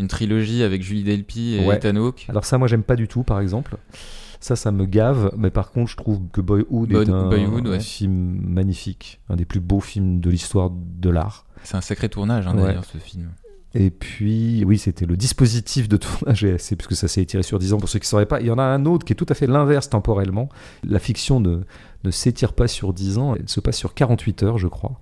une 0.00 0.08
trilogie 0.08 0.62
avec 0.62 0.82
Julie 0.82 1.04
Delpy 1.04 1.54
et 1.56 1.66
Ouais. 1.66 1.76
Ethan 1.76 1.96
Hawke. 1.96 2.26
Alors 2.28 2.44
ça, 2.44 2.58
moi, 2.58 2.66
j'aime 2.68 2.82
pas 2.82 2.96
du 2.96 3.06
tout, 3.08 3.22
par 3.22 3.40
exemple. 3.40 3.76
Ça, 4.40 4.56
ça 4.56 4.72
me 4.72 4.86
gave. 4.86 5.32
Mais 5.36 5.50
par 5.50 5.70
contre, 5.70 5.90
je 5.90 5.96
trouve 5.96 6.20
que 6.32 6.40
Boyhood 6.40 6.92
est 6.92 7.08
un, 7.10 7.28
Boyhood, 7.28 7.66
un 7.66 7.70
ouais. 7.72 7.80
film 7.80 8.40
magnifique, 8.42 9.20
un 9.28 9.36
des 9.36 9.44
plus 9.44 9.60
beaux 9.60 9.80
films 9.80 10.20
de 10.20 10.30
l'histoire 10.30 10.70
de 10.72 11.10
l'art. 11.10 11.44
C'est 11.62 11.76
un 11.76 11.80
sacré 11.82 12.08
tournage 12.08 12.46
hein, 12.46 12.56
Ouais. 12.56 12.62
d'ailleurs 12.62 12.84
ce 12.86 12.98
film. 12.98 13.30
Et 13.72 13.90
puis, 13.90 14.64
oui, 14.64 14.78
c'était 14.78 15.06
le 15.06 15.16
dispositif 15.16 15.88
de 15.88 15.96
tournage 15.96 16.42
ESC, 16.42 16.74
puisque 16.76 16.96
ça 16.96 17.06
s'est 17.06 17.22
étiré 17.22 17.44
sur 17.44 17.58
10 17.60 17.72
ans. 17.74 17.78
Pour 17.78 17.88
ceux 17.88 18.00
qui 18.00 18.04
ne 18.04 18.08
sauraient 18.08 18.26
pas, 18.26 18.40
il 18.40 18.46
y 18.46 18.50
en 18.50 18.58
a 18.58 18.64
un 18.64 18.84
autre 18.86 19.04
qui 19.04 19.12
est 19.12 19.16
tout 19.16 19.26
à 19.28 19.34
fait 19.34 19.46
l'inverse 19.46 19.88
temporellement. 19.90 20.48
La 20.82 20.98
fiction 20.98 21.38
ne, 21.38 21.60
ne 22.02 22.10
s'étire 22.10 22.52
pas 22.54 22.66
sur 22.66 22.92
10 22.92 23.18
ans, 23.18 23.36
elle 23.36 23.48
se 23.48 23.60
passe 23.60 23.76
sur 23.76 23.94
48 23.94 24.42
heures, 24.42 24.58
je 24.58 24.66
crois, 24.66 24.98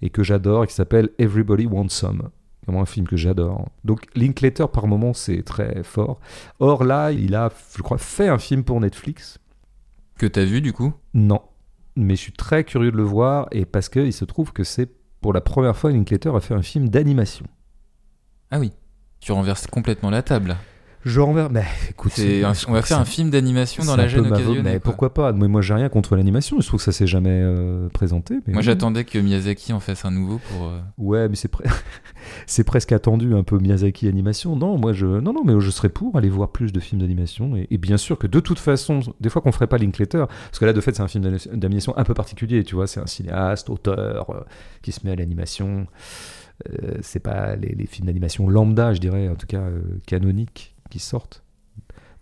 et 0.00 0.08
que 0.08 0.22
j'adore, 0.22 0.64
et 0.64 0.66
qui 0.66 0.72
s'appelle 0.72 1.10
Everybody 1.18 1.66
Wants 1.66 1.90
Some. 1.90 2.30
Vraiment 2.66 2.82
un 2.82 2.86
film 2.86 3.06
que 3.06 3.16
j'adore. 3.16 3.68
Donc, 3.84 4.06
Linklater, 4.14 4.68
par 4.68 4.86
moments, 4.86 5.14
c'est 5.14 5.42
très 5.42 5.82
fort. 5.84 6.18
Or, 6.58 6.84
là, 6.84 7.12
il 7.12 7.34
a, 7.34 7.50
je 7.76 7.82
crois, 7.82 7.98
fait 7.98 8.28
un 8.28 8.38
film 8.38 8.64
pour 8.64 8.80
Netflix. 8.80 9.38
Que 10.18 10.26
t'as 10.26 10.44
vu 10.44 10.60
du 10.60 10.72
coup? 10.72 10.92
Non. 11.14 11.42
Mais 11.94 12.16
je 12.16 12.20
suis 12.20 12.32
très 12.32 12.64
curieux 12.64 12.90
de 12.90 12.96
le 12.96 13.02
voir, 13.02 13.48
et 13.52 13.64
parce 13.64 13.88
qu'il 13.88 14.12
se 14.12 14.24
trouve 14.24 14.52
que 14.52 14.64
c'est 14.64 14.90
pour 15.20 15.32
la 15.32 15.40
première 15.40 15.76
fois 15.76 15.90
Linklater 15.90 16.34
a 16.34 16.40
fait 16.40 16.54
un 16.54 16.62
film 16.62 16.88
d'animation. 16.88 17.46
Ah 18.50 18.58
oui. 18.58 18.72
Tu 19.20 19.32
renverses 19.32 19.66
complètement 19.66 20.10
la 20.10 20.22
table. 20.22 20.56
Je 21.08 21.20
renverse. 21.20 21.50
Mais 21.52 21.62
écoute, 21.90 22.12
un- 22.18 22.52
on 22.68 22.72
va 22.72 22.82
faire 22.82 22.98
un 22.98 23.04
film 23.04 23.30
d'animation 23.30 23.84
dans 23.84 23.94
la 23.96 24.08
gêne 24.08 24.26
occasionnée. 24.26 24.60
Mais 24.62 24.70
quoi. 24.72 24.80
pourquoi 24.80 25.14
pas? 25.14 25.32
Mais 25.32 25.46
moi, 25.46 25.62
j'ai 25.62 25.72
rien 25.72 25.88
contre 25.88 26.16
l'animation. 26.16 26.60
Je 26.60 26.66
trouve 26.66 26.80
que 26.80 26.84
ça 26.84 26.90
s'est 26.90 27.06
jamais 27.06 27.30
euh, 27.30 27.88
présenté. 27.90 28.34
mais 28.46 28.52
Moi 28.54 28.60
oui. 28.60 28.64
j'attendais 28.66 29.04
que 29.04 29.16
Miyazaki 29.18 29.72
en 29.72 29.78
fasse 29.78 30.04
un 30.04 30.10
nouveau 30.10 30.38
pour. 30.50 30.66
euh, 30.66 30.80
Ouais, 30.98 31.28
mais 31.28 31.36
c'est 31.36 31.50
pre- 31.52 31.62
c'est 32.46 32.64
presque 32.64 32.90
attendu 32.90 33.34
un 33.34 33.44
peu 33.44 33.56
Miyazaki 33.58 34.08
animation. 34.08 34.56
Non, 34.56 34.78
moi 34.78 34.92
je 34.92 35.06
non 35.06 35.32
non, 35.32 35.44
mais 35.44 35.54
je 35.60 35.70
serais 35.70 35.88
pour 35.90 36.16
aller 36.16 36.28
voir 36.28 36.50
plus 36.50 36.72
de 36.72 36.80
films 36.80 37.00
d'animation 37.02 37.56
et, 37.56 37.68
et 37.70 37.78
bien 37.78 37.98
sûr 37.98 38.18
que 38.18 38.26
de 38.26 38.40
toute 38.40 38.58
façon, 38.58 38.98
des 39.20 39.28
fois 39.28 39.40
qu'on 39.42 39.52
ferait 39.52 39.68
pas 39.68 39.78
Linklater, 39.78 40.26
parce 40.26 40.58
que 40.58 40.64
là 40.64 40.72
de 40.72 40.80
fait 40.80 40.96
c'est 40.96 41.02
un 41.02 41.08
film 41.08 41.22
d'ani- 41.22 41.48
d'animation 41.54 41.96
un 41.96 42.02
peu 42.04 42.14
particulier. 42.14 42.64
Tu 42.64 42.74
vois, 42.74 42.88
c'est 42.88 42.98
un 43.00 43.06
cinéaste, 43.06 43.70
auteur 43.70 44.30
euh, 44.30 44.40
qui 44.82 44.90
se 44.90 45.00
met 45.06 45.12
à 45.12 45.16
l'animation. 45.16 45.86
Euh, 46.68 46.94
c'est 47.02 47.20
pas 47.20 47.54
les, 47.54 47.74
les 47.74 47.86
films 47.86 48.06
d'animation 48.06 48.48
lambda, 48.48 48.92
je 48.94 48.98
dirais, 49.00 49.28
en 49.28 49.34
tout 49.36 49.46
cas 49.46 49.60
euh, 49.60 49.78
canoniques 50.06 50.72
qui 50.98 51.04
sortent. 51.04 51.42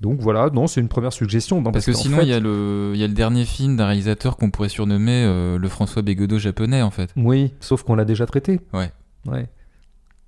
Donc 0.01 0.20
voilà, 0.20 0.51
non, 0.52 0.66
c'est 0.66 0.80
une 0.80 0.88
première 0.88 1.12
suggestion. 1.12 1.62
Non, 1.62 1.70
Parce 1.72 1.86
que 1.86 1.92
sinon, 1.92 2.18
fait- 2.18 2.24
il 2.24 2.28
y, 2.28 2.32
a 2.34 2.40
le- 2.40 2.90
il 2.94 3.01
y 3.01 3.05
a 3.05 3.06
le 3.06 3.14
dernier 3.14 3.44
film 3.44 3.76
d'un 3.76 3.86
réalisateur 3.86 4.36
qu'on 4.36 4.51
pourrait 4.51 4.68
surnommer 4.68 5.24
euh, 5.24 5.56
le 5.59 5.68
François 5.68 6.02
Bégodeau 6.02 6.38
japonais, 6.38 6.82
en 6.82 6.90
fait. 6.90 7.10
Oui, 7.16 7.55
sauf 7.60 7.84
qu'on 7.84 7.94
l'a 7.94 8.05
déjà 8.05 8.26
traité. 8.26 8.60
Ouais. 8.72 8.90
Ouais. 9.26 9.48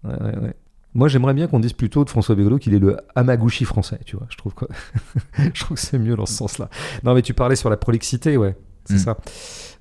Ouais, 0.05 0.15
ouais, 0.23 0.39
ouais. 0.39 0.55
Moi, 0.95 1.09
j'aimerais 1.09 1.35
bien 1.35 1.47
qu'on 1.47 1.59
dise 1.61 1.75
plutôt 1.75 2.05
de 2.05 2.11
François 2.11 2.35
Bégodeau 2.37 2.59
qu'il 2.59 2.73
est 2.75 2.79
le 2.79 2.97
Hamaguchi 3.17 3.65
français, 3.67 3.99
tu 4.07 4.17
vois. 4.17 4.27
Je 4.31 4.37
trouve 4.39 4.55
que, 4.55 4.65
je 5.53 5.61
trouve 5.61 5.77
que 5.77 5.83
c'est 5.83 5.99
mieux 5.99 6.17
dans 6.17 6.27
ce 6.27 6.35
sens-là. 6.35 6.71
Non, 7.03 7.13
mais 7.15 7.21
tu 7.23 7.35
parlais 7.35 7.57
sur 7.57 7.69
la 7.69 7.77
prolixité, 7.77 8.37
ouais. 8.39 8.57
C'est 8.87 8.95
Mm. 8.95 8.99
ça. 8.99 9.17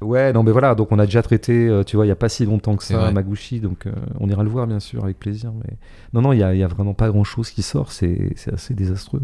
Ouais, 0.02 0.34
non, 0.34 0.44
mais 0.44 0.52
voilà. 0.52 0.76
Donc, 0.76 0.92
on 0.92 1.00
a 1.00 1.06
déjà 1.06 1.22
traité, 1.22 1.68
euh, 1.70 1.84
tu 1.84 1.96
vois, 1.96 2.06
il 2.06 2.10
n'y 2.10 2.12
a 2.12 2.16
pas 2.18 2.28
si 2.30 2.46
longtemps 2.46 2.76
que 2.76 2.84
ça, 2.84 2.98
vrai. 2.98 3.08
Hamaguchi. 3.08 3.60
Donc, 3.62 3.86
euh, 3.88 3.94
on 4.20 4.28
ira 4.30 4.44
le 4.44 4.50
voir, 4.50 4.68
bien 4.68 4.80
sûr, 4.80 5.04
avec 5.04 5.18
plaisir. 5.20 5.52
Mais 5.54 5.78
non, 6.14 6.22
non, 6.22 6.34
il 6.34 6.38
n'y 6.38 6.44
a, 6.44 6.54
y 6.54 6.64
a 6.64 6.68
vraiment 6.68 6.94
pas 6.94 7.10
grand-chose 7.10 7.50
qui 7.52 7.62
sort. 7.62 7.92
C'est 7.92 8.34
assez 8.52 8.74
désastreux. 8.74 9.22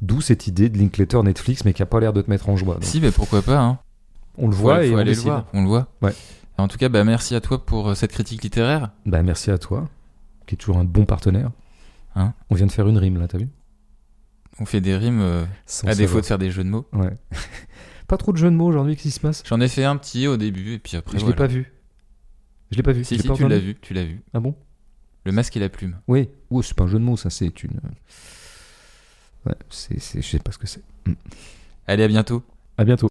D'où 0.00 0.20
cette 0.20 0.46
idée 0.48 0.68
de 0.68 0.76
Linklater 0.78 1.22
Netflix, 1.22 1.64
mais 1.64 1.72
qui 1.72 1.82
a 1.82 1.86
pas 1.86 2.00
l'air 2.00 2.12
de 2.12 2.22
te 2.22 2.28
mettre 2.30 2.48
en 2.48 2.56
joie. 2.56 2.74
Donc, 2.74 2.84
Si, 2.84 3.00
mais 3.00 3.12
pourquoi 3.12 3.40
pas, 3.42 3.60
hein. 3.60 3.78
on 4.36 4.46
le 4.48 4.52
Faut- 4.52 4.62
voit 4.62 4.76
faut 4.78 4.82
et 4.82 4.94
on 4.94 4.98
aller 4.98 5.14
le 5.14 5.20
voir. 5.20 5.44
On 5.52 5.62
le 5.62 5.68
voit. 5.68 5.86
Ouais. 6.02 6.12
En 6.58 6.66
tout 6.68 6.76
cas, 6.78 6.88
bah, 6.88 7.04
merci 7.04 7.34
à 7.36 7.40
toi 7.40 7.64
pour 7.64 7.90
euh, 7.90 7.94
cette 7.94 8.10
critique 8.12 8.42
littéraire. 8.42 8.90
Bah, 9.06 9.22
merci 9.22 9.50
à 9.52 9.58
toi, 9.58 9.88
qui 10.46 10.54
est 10.54 10.58
toujours 10.58 10.78
un 10.78 10.84
bon 10.84 11.04
partenaire. 11.04 11.50
Hein 12.16 12.34
on 12.50 12.54
vient 12.56 12.66
de 12.66 12.72
faire 12.72 12.88
une 12.88 12.98
rime, 12.98 13.18
là, 13.18 13.28
t'as 13.28 13.38
vu? 13.38 13.48
On 14.60 14.66
fait 14.66 14.80
des 14.82 14.96
rimes 14.96 15.20
euh, 15.22 15.44
à 15.86 15.94
défaut 15.94 16.20
de 16.20 16.26
faire 16.26 16.36
des 16.38 16.50
jeux 16.50 16.62
de 16.64 16.68
mots. 16.68 16.86
Ouais. 16.92 17.16
pas 18.06 18.16
trop 18.16 18.32
de 18.32 18.36
jeux 18.38 18.50
de 18.50 18.56
mots 18.56 18.66
aujourd'hui, 18.66 18.94
qu'est-ce 18.94 19.02
qui 19.04 19.10
se 19.10 19.20
passe 19.20 19.42
J'en 19.46 19.60
ai 19.60 19.68
fait 19.68 19.84
un 19.84 19.96
petit 19.96 20.26
au 20.26 20.36
début, 20.36 20.74
et 20.74 20.78
puis 20.78 20.96
après. 20.96 21.12
Je 21.12 21.18
l'ai 21.18 21.32
voilà. 21.32 21.36
pas 21.36 21.46
vu. 21.46 21.72
Je 22.70 22.76
l'ai 22.76 22.82
pas 22.82 22.92
vu. 22.92 23.04
Si, 23.04 23.18
si, 23.18 23.28
pas 23.28 23.34
tu 23.34 23.46
l'as 23.46 23.58
vu, 23.58 23.76
tu 23.80 23.94
l'as 23.94 24.04
vu. 24.04 24.22
Ah 24.32 24.40
bon? 24.40 24.54
Le 25.24 25.32
masque 25.32 25.56
et 25.56 25.60
la 25.60 25.68
plume. 25.68 25.98
Oui. 26.08 26.28
Oh, 26.50 26.62
c'est 26.62 26.74
pas 26.74 26.84
un 26.84 26.88
jeu 26.88 26.98
de 26.98 27.04
mots, 27.04 27.16
ça, 27.16 27.30
c'est 27.30 27.62
une. 27.62 27.78
Ouais, 29.46 29.54
c'est, 29.70 30.00
c'est- 30.00 30.22
je 30.22 30.26
sais 30.28 30.38
pas 30.38 30.52
ce 30.52 30.58
que 30.58 30.66
c'est. 30.66 30.82
Allez, 31.86 32.04
à 32.04 32.08
bientôt. 32.08 32.42
À 32.78 32.84
bientôt. 32.84 33.10